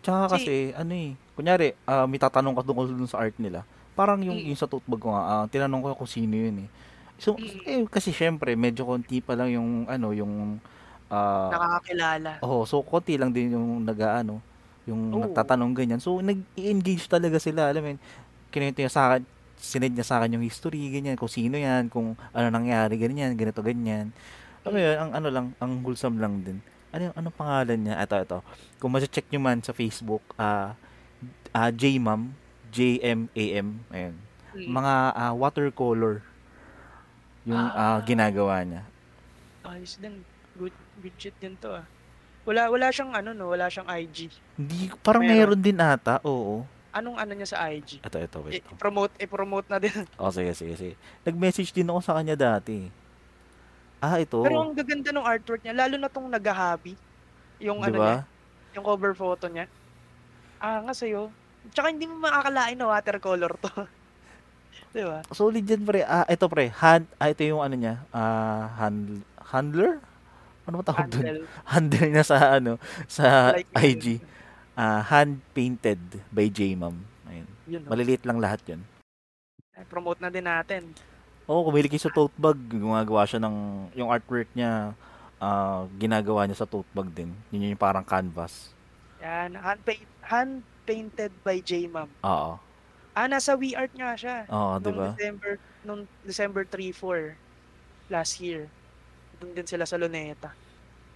Tsaka 0.03 0.39
kasi, 0.39 0.71
Kasi- 0.71 0.75
ano 0.75 0.93
eh, 0.95 1.11
kunyari, 1.35 1.69
ah, 1.87 2.07
may 2.07 2.19
tatanong 2.19 2.55
ka 2.55 2.67
tungkol 2.67 2.87
dun 2.91 3.07
sa 3.11 3.23
art 3.23 3.35
nila. 3.39 3.63
Parang 3.95 4.19
yung, 4.21 4.37
Mm. 4.37 4.53
yung 4.53 4.59
sa 4.59 4.67
tote 4.69 4.85
bag 4.87 5.01
ko 5.01 5.15
nga, 5.15 5.23
ah, 5.25 5.45
tinanong 5.47 5.83
ko 5.83 6.05
kung 6.05 6.11
sino 6.11 6.35
yun 6.35 6.67
eh. 6.67 6.69
So, 7.17 7.39
Mm. 7.39 7.63
eh, 7.65 7.85
kasi 7.89 8.11
siyempre 8.13 8.53
medyo 8.59 8.85
konti 8.85 9.23
pa 9.23 9.33
lang 9.33 9.49
yung 9.55 9.87
ano, 9.89 10.13
yung 10.13 10.61
ah 11.09 11.49
Nakakakilala. 11.49 12.31
Oo, 12.43 12.67
so 12.67 12.83
konti 12.83 13.15
lang 13.17 13.31
din 13.31 13.55
yung 13.55 13.87
nag-aano, 13.87 14.43
yung 14.87 15.11
Oo. 15.13 15.23
nagtatanong 15.27 15.75
ganyan. 15.75 15.99
So 15.99 16.19
nag-e-engage 16.23 17.11
talaga 17.11 17.37
sila, 17.43 17.69
alam 17.71 17.83
mo 17.83 17.89
yun, 17.95 18.01
kinuwento 18.51 18.81
niya 18.81 18.93
sa'kin, 18.95 19.23
sinend 19.59 19.95
niya 19.99 20.07
sa'kin 20.07 20.35
yung 20.39 20.47
history, 20.47 20.89
ganyan, 20.89 21.19
kung 21.19 21.29
sino 21.31 21.59
yan, 21.59 21.91
kung 21.91 22.15
ano 22.31 22.47
nangyari, 22.49 22.95
ganyan, 22.97 23.35
ganito, 23.35 23.61
ganyan. 23.61 24.15
Alam 24.63 24.73
mo 24.73 24.79
yun, 24.79 24.97
ang 24.97 25.11
ano 25.13 25.29
lang, 25.29 25.47
ang 25.59 25.73
wholesome 25.83 26.23
lang 26.23 26.43
din. 26.43 26.59
Ano 26.95 27.11
yung, 27.11 27.15
anong 27.19 27.37
pangalan 27.37 27.79
niya? 27.83 27.99
Ito, 28.01 28.15
ito. 28.17 28.39
Kung 28.79 28.95
ma-check 28.95 29.27
nyo 29.29 29.41
man 29.43 29.59
sa 29.61 29.75
Facebook, 29.75 30.23
ah 30.39 30.79
ah 31.51 31.71
J-Mam, 31.73 32.31
J-M-A-M, 32.71 33.69
ayun. 33.91 34.15
Mga 34.57 34.93
ah, 35.13 35.33
watercolor 35.35 36.21
yung 37.45 37.59
ah, 37.59 37.97
Ah. 37.97 37.99
ginagawa 38.03 38.63
niya. 38.63 38.83
Ayos 39.63 39.99
din. 39.99 40.23
Good, 40.57 40.73
good 41.03 41.17
shit 41.19 41.37
din 41.39 41.55
to 41.61 41.75
ah. 41.75 41.85
Wala, 42.47 42.71
wala 42.71 42.87
siyang 42.95 43.11
ano 43.11 43.35
no, 43.35 43.51
wala 43.51 43.67
siyang 43.67 43.91
IG. 43.91 44.31
Hindi, 44.55 44.95
parang 45.03 45.27
Meron. 45.27 45.59
meron 45.59 45.61
din 45.61 45.79
ata, 45.83 46.23
oo. 46.23 46.63
Anong 46.95 47.19
ano 47.19 47.33
niya 47.35 47.51
sa 47.51 47.67
IG? 47.69 48.01
Ito, 48.01 48.17
ito, 48.23 48.39
wait. 48.47 48.63
lang. 48.63 48.73
I-promote, 48.73 49.13
i-promote 49.21 49.67
na 49.69 49.83
din. 49.83 50.07
Oh, 50.17 50.31
sige, 50.31 50.55
sige, 50.55 50.79
sige. 50.79 50.95
Nag-message 51.27 51.75
din 51.75 51.91
ako 51.91 52.01
sa 52.01 52.17
kanya 52.17 52.39
dati. 52.39 52.89
Ah, 54.01 54.23
ito. 54.23 54.41
Pero 54.41 54.63
ang 54.63 54.73
gaganda 54.73 55.11
ng 55.11 55.27
artwork 55.27 55.61
niya, 55.67 55.75
lalo 55.75 55.99
na 55.99 56.09
tong 56.09 56.31
naghahabi. 56.31 56.95
Yung 57.61 57.83
Di 57.83 57.91
ano 57.91 57.97
niya, 57.99 58.19
yung 58.79 58.85
cover 58.87 59.13
photo 59.13 59.51
niya. 59.51 59.67
Ah, 60.63 60.81
nga 60.87 60.95
sa'yo. 60.95 61.29
Tsaka 61.75 61.91
hindi 61.91 62.07
mo 62.07 62.23
makakalain 62.23 62.79
na 62.79 62.87
watercolor 62.89 63.53
to. 63.59 63.71
Di 64.97 65.03
ba? 65.03 65.21
Solid 65.35 65.67
yan, 65.67 65.83
pre. 65.83 66.07
Ah, 66.07 66.25
ito, 66.31 66.47
pre. 66.47 66.71
Hand, 66.71 67.11
ah, 67.19 67.29
ito 67.29 67.43
yung 67.43 67.61
ano 67.61 67.75
niya. 67.75 68.07
Ah, 68.15 68.71
hand, 68.79 69.21
handler? 69.53 69.99
Ano 70.67 70.83
tawag 70.83 71.07
doon? 71.09 71.47
Handle. 71.73 72.11
Niya 72.11 72.25
sa, 72.27 72.59
ano, 72.59 72.77
sa 73.07 73.55
Like, 73.55 73.71
IG. 73.75 74.19
Ah, 74.77 75.01
hand 75.01 75.41
painted 75.57 75.99
by 76.29 76.53
J-Mam. 76.53 77.01
Ayun. 77.31 77.49
Yun, 77.65 77.81
no? 77.87 77.89
Maliliit 77.89 78.27
lang 78.29 78.37
lahat. 78.43 78.61
Eh, 78.69 78.77
Promote 79.89 80.21
na 80.21 80.29
din 80.29 80.45
natin. 80.45 80.93
Oo, 81.47 81.63
oh, 81.63 81.67
kumili 81.71 81.87
kayo 81.89 82.03
sa 82.03 82.13
tote 82.13 82.35
bag. 82.37 82.59
Gumagawa 82.59 83.25
siya 83.25 83.41
ng, 83.41 83.89
yung 83.97 84.11
artwork 84.11 84.51
niya, 84.53 84.93
ah, 85.39 85.87
ginagawa 85.97 86.45
niya 86.45 86.61
sa 86.61 86.69
tote 86.69 86.91
bag 86.93 87.09
din. 87.15 87.31
Yun 87.55 87.73
yung 87.73 87.81
parang 87.81 88.05
canvas. 88.05 88.75
Yan, 89.23 89.55
hand, 89.57 89.81
paint, 89.87 90.05
hand 90.27 90.55
painted 90.85 91.33
by 91.41 91.63
J-Mam. 91.63 92.11
Oo. 92.27 92.59
Ah, 93.17 93.27
nasa 93.31 93.57
WeArt 93.57 93.97
nga 93.97 94.13
siya. 94.13 94.45
Oo, 94.53 94.77
di 94.77 94.93
ba? 94.93 95.17
December, 95.17 95.57
nung 95.87 96.05
December 96.21 96.69
3-4 96.69 97.39
last 98.13 98.43
year. 98.45 98.69
Doon 99.39 99.53
din 99.53 99.69
sila 99.69 99.85
sa 99.85 99.97
Luneta. 99.97 100.53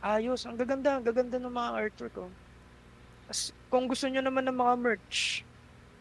Ayos, 0.00 0.44
ang 0.44 0.56
gaganda, 0.56 0.96
ang 0.96 1.04
gaganda 1.04 1.36
ng 1.36 1.52
mga 1.52 1.70
artwork 1.76 2.14
ko. 2.14 2.26
As, 3.28 3.52
kung 3.68 3.84
gusto 3.86 4.08
niyo 4.08 4.20
naman 4.20 4.48
ng 4.48 4.56
mga 4.56 4.74
merch, 4.76 5.44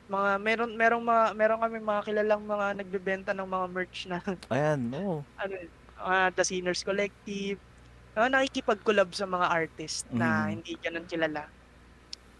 mga 0.09 0.41
meron 0.41 0.71
merong 0.73 1.05
mga 1.05 1.23
meron 1.37 1.61
kami 1.61 1.77
mga 1.77 2.01
kilalang 2.01 2.41
mga 2.41 2.65
nagbebenta 2.81 3.31
ng 3.31 3.45
mga 3.45 3.67
merch 3.69 3.97
na 4.09 4.17
Ayan, 4.49 4.81
oo. 4.97 5.21
ano 5.37 5.53
uh, 6.01 6.29
The 6.33 6.41
Sinners 6.41 6.81
Collective. 6.81 7.61
Uh, 8.17 8.25
nakikipag-collab 8.25 9.13
sa 9.13 9.29
mga 9.29 9.47
artist 9.47 10.09
na 10.09 10.49
Mm. 10.49 10.49
hindi 10.49 10.71
ganun 10.81 11.05
kilala. 11.05 11.45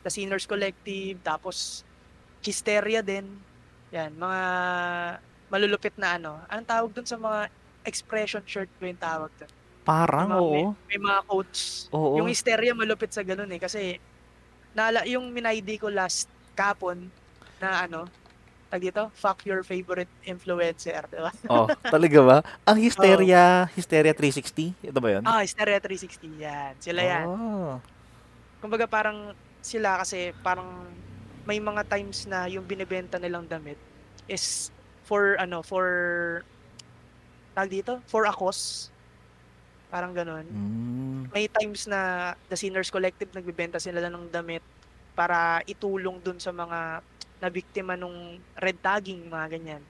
The 0.01 0.09
Sinners 0.09 0.49
Collective, 0.49 1.21
tapos 1.21 1.85
Hysteria 2.41 3.03
din. 3.05 3.27
Yan, 3.91 4.15
mga 4.15 4.41
malulupit 5.47 5.93
na 5.93 6.17
ano. 6.17 6.39
Anong 6.47 6.65
tawag 6.67 6.91
dun 6.91 7.05
sa 7.05 7.19
mga 7.19 7.51
expression 7.83 8.41
shirt 8.47 8.71
ko 8.79 8.87
yung 8.87 8.97
tawag 8.97 9.29
dun? 9.37 9.51
Parang, 9.89 10.29
Yung 10.29 10.37
mga- 10.37 10.45
oo. 10.45 10.61
May 10.85 10.99
mga 11.01 11.19
quotes. 11.25 11.61
Oo. 11.89 12.21
Yung 12.21 12.29
Hysteria 12.29 12.77
malupit 12.77 13.09
sa 13.09 13.25
ganun 13.25 13.49
eh. 13.49 13.57
Kasi, 13.57 13.97
naala, 14.77 15.01
yung 15.09 15.33
minID 15.33 15.81
ko 15.81 15.89
last 15.89 16.29
kapon 16.53 17.09
na 17.57 17.89
ano, 17.89 18.05
tag 18.69 18.85
dito, 18.85 19.09
fuck 19.17 19.41
your 19.49 19.65
favorite 19.65 20.11
influencer, 20.21 21.01
di 21.09 21.17
ba? 21.17 21.33
Oh, 21.49 21.65
talaga 21.89 22.19
ba? 22.21 22.37
Ang 22.69 22.85
Hysteria, 22.85 23.65
Hysteria 23.73 24.13
360? 24.13 24.77
Ito 24.85 25.01
ba 25.01 25.09
yun? 25.09 25.23
Ah, 25.25 25.41
Hysteria 25.41 25.81
360, 25.81 26.37
yan. 26.37 26.73
Sila 26.77 27.01
yan. 27.01 27.25
Oh. 27.25 27.81
kumbaga 28.59 28.91
parang 28.91 29.31
sila 29.63 30.03
kasi 30.03 30.35
parang 30.43 30.67
may 31.47 31.63
mga 31.63 31.87
times 31.87 32.27
na 32.27 32.43
yung 32.51 32.67
binebenta 32.67 33.15
nilang 33.15 33.47
damit 33.47 33.79
is 34.27 34.67
for 35.07 35.39
ano 35.39 35.63
for 35.63 35.87
tag 37.55 37.71
dito 37.71 38.03
for 38.03 38.27
a 38.27 38.33
cause 38.35 38.91
parang 39.89 40.13
ganun 40.13 40.45
Mm. 40.45 41.29
may 41.29 41.45
times 41.47 41.85
na 41.85 41.99
the 42.45 42.55
sinners 42.55 42.89
collective 42.89 43.29
nagbebenta 43.29 43.77
sila 43.77 44.01
ng 44.01 44.29
damit 44.29 44.61
para 45.13 45.59
itulong 45.65 46.17
dun 46.17 46.37
sa 46.37 46.49
mga 46.49 47.01
nabiktima 47.39 47.93
nung 47.93 48.15
red 48.55 48.77
tagging 48.79 49.25
mga 49.25 49.47
ganyan 49.51 49.83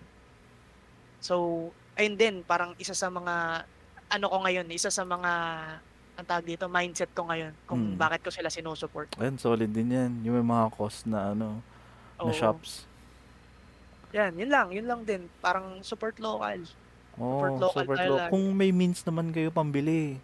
so 1.19 1.67
ayun 1.93 2.15
din 2.15 2.35
parang 2.41 2.71
isa 2.75 2.91
sa 2.91 3.07
mga 3.07 3.67
ano 4.09 4.25
ko 4.25 4.37
ngayon 4.41 4.67
isa 4.69 4.89
sa 4.89 5.03
mga 5.03 5.31
ang 6.15 6.25
tawag 6.25 6.43
dito 6.45 6.67
mindset 6.67 7.11
ko 7.11 7.23
ngayon 7.23 7.55
kung 7.63 7.95
Mm. 7.95 7.95
bakit 7.95 8.19
ko 8.19 8.29
sila 8.29 8.47
sinusupport 8.47 9.07
Ayun, 9.15 9.35
solid 9.35 9.71
din 9.71 9.87
yan. 9.89 10.11
Yung 10.23 10.35
may 10.35 10.43
mga 10.45 10.67
cost 10.73 11.07
na 11.07 11.31
ano, 11.31 11.63
na 12.17 12.27
Oo. 12.27 12.35
shops. 12.35 12.83
Yan, 14.11 14.35
yun 14.35 14.51
lang, 14.51 14.67
yun 14.67 14.83
lang 14.83 15.07
din. 15.07 15.31
Parang 15.39 15.79
support 15.79 16.19
local. 16.19 16.59
Oo, 17.19 17.59
Support 17.59 17.59
local 17.59 17.97
support. 17.99 18.29
Kung 18.31 18.45
may 18.55 18.71
means 18.71 19.03
naman 19.03 19.29
kayo 19.29 19.51
pambili, 19.51 20.15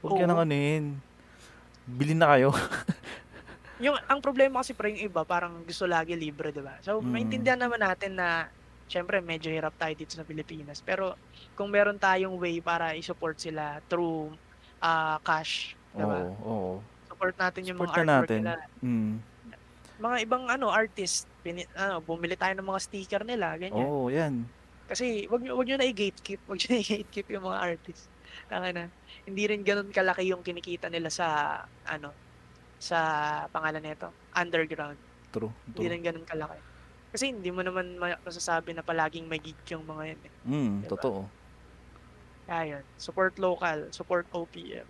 huwag 0.00 0.20
ka 0.20 0.24
nang 0.28 0.44
anuhin. 0.44 1.00
Bili 1.88 2.12
na 2.12 2.36
kayo. 2.36 2.52
Yung, 3.78 3.94
ang 4.10 4.18
problema 4.18 4.58
kasi 4.58 4.74
pre 4.74 4.90
yung 4.90 5.06
iba, 5.06 5.22
parang 5.22 5.62
gusto 5.62 5.86
lagi 5.86 6.18
libre, 6.18 6.50
di 6.50 6.58
ba? 6.58 6.74
So, 6.82 6.98
Mm. 6.98 7.14
maintindihan 7.14 7.62
naman 7.62 7.78
natin 7.78 8.18
na, 8.18 8.50
syempre, 8.90 9.22
medyo 9.22 9.54
hirap 9.54 9.70
tayo 9.78 9.94
dito 9.94 10.18
sa 10.18 10.26
Pilipinas. 10.26 10.82
Pero, 10.82 11.14
kung 11.54 11.70
meron 11.70 11.94
tayong 11.94 12.34
way 12.36 12.58
para 12.58 12.98
i-support 12.98 13.38
sila 13.38 13.78
through 13.86 14.34
ah, 14.78 15.22
cash, 15.22 15.78
di 15.94 16.02
ba? 16.02 16.26
Oo, 16.26 16.34
oo. 16.42 16.72
Support 17.06 17.38
natin 17.38 17.70
yung 17.70 17.78
Support 17.78 17.88
mga 17.88 17.94
na 17.94 18.02
artwork 18.02 18.18
natin. 18.26 18.40
nila. 18.42 18.54
Mm. 18.82 19.14
Mga 19.98 20.16
ibang 20.26 20.44
ano 20.46 20.66
artist, 20.70 21.26
pini, 21.40 21.62
ano, 21.74 22.02
bumili 22.02 22.34
tayo 22.34 22.58
ng 22.58 22.66
mga 22.66 22.80
sticker 22.82 23.22
nila, 23.22 23.54
ganyan. 23.54 23.86
Oo, 23.86 24.10
yan. 24.10 24.42
Kasi 24.88 25.28
wag 25.28 25.40
niyo 25.40 25.52
wag 25.54 25.68
niyo 25.68 25.76
na 25.76 25.84
i-gatekeep, 25.84 26.40
wag 26.48 26.56
niyo 26.56 26.68
na 26.70 26.80
i-gatekeep 26.80 27.26
yung 27.30 27.44
mga 27.44 27.58
artist. 27.62 28.08
Tanga 28.48 28.68
na. 28.72 28.84
Hindi 29.22 29.42
rin 29.44 29.60
ganoon 29.60 29.92
kalaki 29.92 30.24
yung 30.26 30.40
kinikita 30.40 30.88
nila 30.88 31.12
sa 31.12 31.60
ano 31.84 32.10
sa 32.78 32.98
pangalan 33.48 33.82
nito, 33.82 34.08
underground. 34.32 34.96
True, 35.28 35.52
Hindi 35.66 35.76
true. 35.78 35.92
rin 35.92 36.00
ganoon 36.00 36.24
kalaki. 36.24 36.58
Kasi 37.08 37.24
hindi 37.28 37.48
mo 37.48 37.60
naman 37.60 37.96
ma- 37.96 38.20
masasabi 38.20 38.72
na 38.72 38.80
palaging 38.80 39.24
may 39.24 39.36
gig 39.38 39.56
yung 39.68 39.84
mga 39.84 40.02
yan. 40.06 40.20
Eh. 40.20 40.32
Mm, 40.46 40.74
Diba? 40.80 40.90
totoo. 40.90 41.20
Kaya 42.44 42.62
yun. 42.70 42.84
Support 42.96 43.36
local, 43.36 43.78
support 43.90 44.24
OPM. 44.30 44.88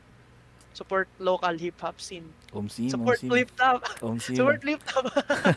Support 0.70 1.08
local 1.18 1.54
hip 1.56 1.74
hop 1.80 1.98
scene. 1.98 2.28
Omsim, 2.52 2.86
Support 2.86 3.18
omsim. 3.18 3.30
flip 3.30 3.50
top. 3.56 3.82
Omsim. 3.98 4.36
support 4.36 4.58
flip 4.62 4.82
top. 4.84 5.10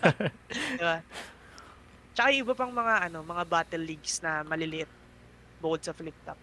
diba? 0.80 0.98
Tsaka 2.12 2.28
yung 2.36 2.44
iba 2.44 2.54
pang 2.56 2.74
mga 2.74 3.08
ano, 3.08 3.24
mga 3.24 3.44
battle 3.48 3.84
leagues 3.88 4.20
na 4.20 4.44
maliliit 4.44 4.90
bukod 5.64 5.80
sa 5.84 5.96
flip 5.96 6.16
top. 6.28 6.40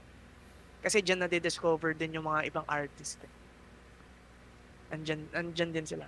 Kasi 0.80 1.02
diyan 1.02 1.26
na 1.26 1.28
discover 1.28 1.92
din 1.92 2.16
yung 2.16 2.26
mga 2.30 2.48
ibang 2.48 2.66
artist. 2.70 3.18
Eh. 3.20 3.32
Andyan, 4.94 5.26
andyan 5.34 5.74
din 5.74 5.84
sila. 5.84 6.06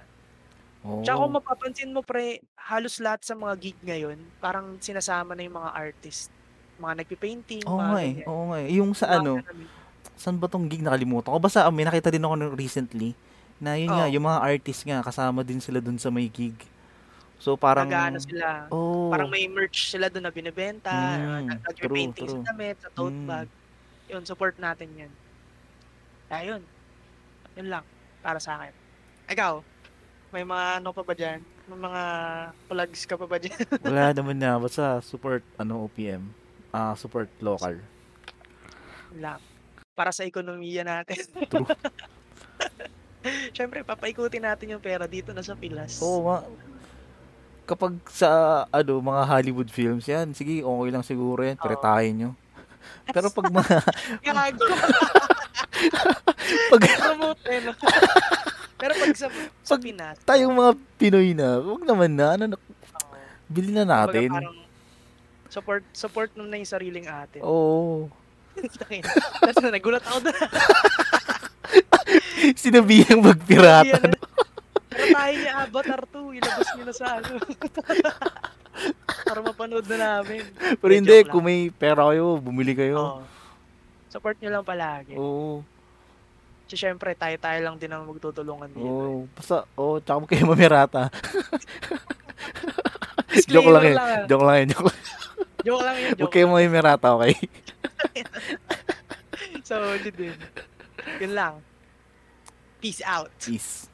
Oo. 0.86 1.04
Tsaka 1.04 1.20
kung 1.20 1.34
mapapansin 1.36 1.92
mo 1.92 2.00
pre, 2.00 2.40
halos 2.56 2.96
lahat 3.02 3.20
sa 3.20 3.36
mga 3.36 3.54
gig 3.60 3.78
ngayon, 3.84 4.16
parang 4.40 4.80
sinasama 4.80 5.36
na 5.36 5.44
yung 5.44 5.58
mga 5.60 5.70
artist. 5.76 6.32
Mga 6.80 7.04
nagpipainting, 7.04 7.62
Oo 7.68 7.76
nga 7.76 8.00
eh. 8.00 8.24
Oo 8.24 8.44
nga 8.48 8.58
eh. 8.64 8.68
Yung 8.72 8.96
sa 8.96 9.12
Mga 9.12 9.16
ano, 9.20 9.32
ganun. 9.44 9.68
saan 10.16 10.36
ba 10.40 10.48
tong 10.48 10.64
gig 10.70 10.80
nakalimutan 10.80 11.36
ko? 11.36 11.38
Basta 11.42 11.68
ah, 11.68 11.72
may 11.74 11.84
nakita 11.84 12.08
din 12.08 12.24
ako 12.24 12.56
recently 12.56 13.12
na 13.60 13.76
yun 13.76 13.92
nga, 13.92 14.08
Oo. 14.08 14.12
yung 14.16 14.24
mga 14.24 14.40
artist 14.40 14.80
nga, 14.88 15.04
kasama 15.04 15.44
din 15.44 15.60
sila 15.60 15.84
dun 15.84 16.00
sa 16.00 16.08
may 16.08 16.32
gig. 16.32 16.56
So 17.40 17.56
parang, 17.56 17.88
Nag-ano 17.88 18.20
sila. 18.20 18.68
oh, 18.68 19.08
Parang 19.08 19.32
may 19.32 19.48
merch 19.48 19.88
sila 19.88 20.06
doon 20.06 20.28
na 20.28 20.30
binibenta, 20.30 20.92
Mm, 21.16 21.48
nagpipainting 21.64 22.28
true, 22.28 22.36
sa 22.36 22.52
damit, 22.52 22.76
sa 22.78 22.92
tote 22.92 23.16
Mm. 23.16 23.26
bag. 23.26 23.48
Yun, 24.06 24.22
support 24.22 24.60
natin 24.60 24.92
yan. 24.94 25.12
Ayun. 26.28 26.60
Yun 27.56 27.68
lang, 27.68 27.84
para 28.20 28.36
sa 28.36 28.60
akin. 28.60 28.76
Ikaw, 29.26 29.64
may 30.30 30.44
mga 30.44 30.64
ano 30.78 30.92
pa 30.92 31.00
ba 31.00 31.16
dyan? 31.16 31.40
May 31.66 31.80
mga 31.80 32.02
plugs 32.68 33.02
ka 33.02 33.16
pa 33.16 33.24
ba 33.24 33.40
dyan? 33.40 33.56
wala 33.88 34.12
naman 34.12 34.36
na. 34.36 34.60
Basta 34.60 35.00
support, 35.00 35.40
ano, 35.56 35.88
OPM. 35.88 36.28
Ah, 36.70 36.92
support 36.92 37.26
local. 37.40 37.80
Lang. 39.16 39.40
Para 39.96 40.12
sa 40.12 40.22
ekonomiya 40.22 40.84
natin. 40.84 41.24
True. 41.48 41.66
Siyempre, 43.52 43.82
papaikutin 43.82 44.42
natin 44.42 44.70
yung 44.70 44.80
pera 44.80 45.04
dito 45.04 45.32
na 45.32 45.40
sa 45.40 45.52
Pilas. 45.52 45.98
Oo 46.00 46.24
nga. 46.24 46.38
Kapag 47.70 48.02
sa, 48.10 48.28
ano, 48.66 48.98
mga 48.98 49.22
Hollywood 49.30 49.70
films 49.70 50.10
yan, 50.10 50.34
sige, 50.34 50.58
okay 50.58 50.90
lang 50.90 51.06
siguro 51.06 51.46
yan. 51.46 51.54
Oo. 51.54 51.62
Tiretahin 51.62 52.14
nyo. 52.18 52.30
Pero 53.14 53.30
pag 53.30 53.46
mga, 53.46 53.76
Gago. 54.26 54.64
pag? 56.66 56.80
Pero 58.80 58.92
pag 58.96 59.12
sa, 59.14 59.30
sa 59.62 59.76
Pag- 59.78 59.84
Pinas, 59.86 60.18
tayong 60.26 60.50
mga 60.50 60.72
Pinoy 60.98 61.30
na, 61.30 61.62
huwag 61.62 61.86
naman 61.86 62.10
na, 62.10 62.34
ano, 62.34 62.58
oo. 62.58 63.14
bili 63.46 63.70
na 63.70 63.86
natin. 63.86 64.34
parang 64.34 64.58
support 65.50 65.82
support 65.94 66.30
mo 66.34 66.42
na 66.42 66.58
yung 66.58 66.66
sariling 66.66 67.06
atin. 67.06 67.42
Oo. 67.46 68.10
Tapos 68.58 69.62
na, 69.62 69.70
nagulat 69.70 70.02
ako 70.02 70.26
doon. 70.26 70.38
Sinabi 72.58 73.06
yung 73.06 73.22
magpirata. 73.22 73.94
Yan, 73.94 74.14
Pero 74.90 75.04
tayo 75.08 75.32
niya 75.32 75.52
Avatar 75.62 76.02
2, 76.04 76.36
ilabas 76.36 76.68
niyo 76.74 76.84
na 76.84 76.92
sa 76.92 77.06
ano. 77.16 77.32
Para 79.26 79.40
mapanood 79.40 79.86
na 79.86 79.96
namin. 80.18 80.42
Pero 80.76 80.90
Joke 80.90 80.98
hindi, 80.98 81.16
lang. 81.22 81.30
kung 81.30 81.44
may 81.44 81.70
pera 81.70 82.02
kayo, 82.10 82.38
bumili 82.38 82.74
kayo. 82.74 82.98
Oo. 82.98 83.22
Support 84.10 84.36
niyo 84.38 84.50
lang 84.50 84.66
palagi. 84.66 85.14
Oo. 85.14 85.62
So, 86.66 86.74
syempre, 86.74 87.14
tayo-tayo 87.14 87.58
lang 87.60 87.76
din 87.78 87.90
ang 87.90 88.06
magtutulungan 88.06 88.70
dito. 88.70 88.82
Oo. 88.82 89.26
Basta, 89.30 89.66
oo, 89.74 89.98
tsaka 89.98 90.18
mo 90.18 90.26
kayo 90.26 90.46
mamirata. 90.46 91.10
Joke 93.50 93.70
lang 93.70 93.84
yun. 93.84 93.96
ah. 93.98 94.22
Joke 94.26 94.44
lang 94.46 94.56
yun. 94.62 94.68
Joke 94.70 94.86
lang. 94.86 94.98
Joke 95.60 95.82
lang 95.82 95.96
yun, 95.98 96.10
Huwag 96.14 96.18
joke. 96.18 96.32
kayo 96.32 96.46
mamirata, 96.46 97.08
okay? 97.14 97.34
So, 99.66 99.74
yun 99.98 100.14
din. 100.14 100.34
Yun 101.18 101.32
lang. 101.34 101.54
Peace 102.78 103.02
out. 103.02 103.30
Peace. 103.38 103.89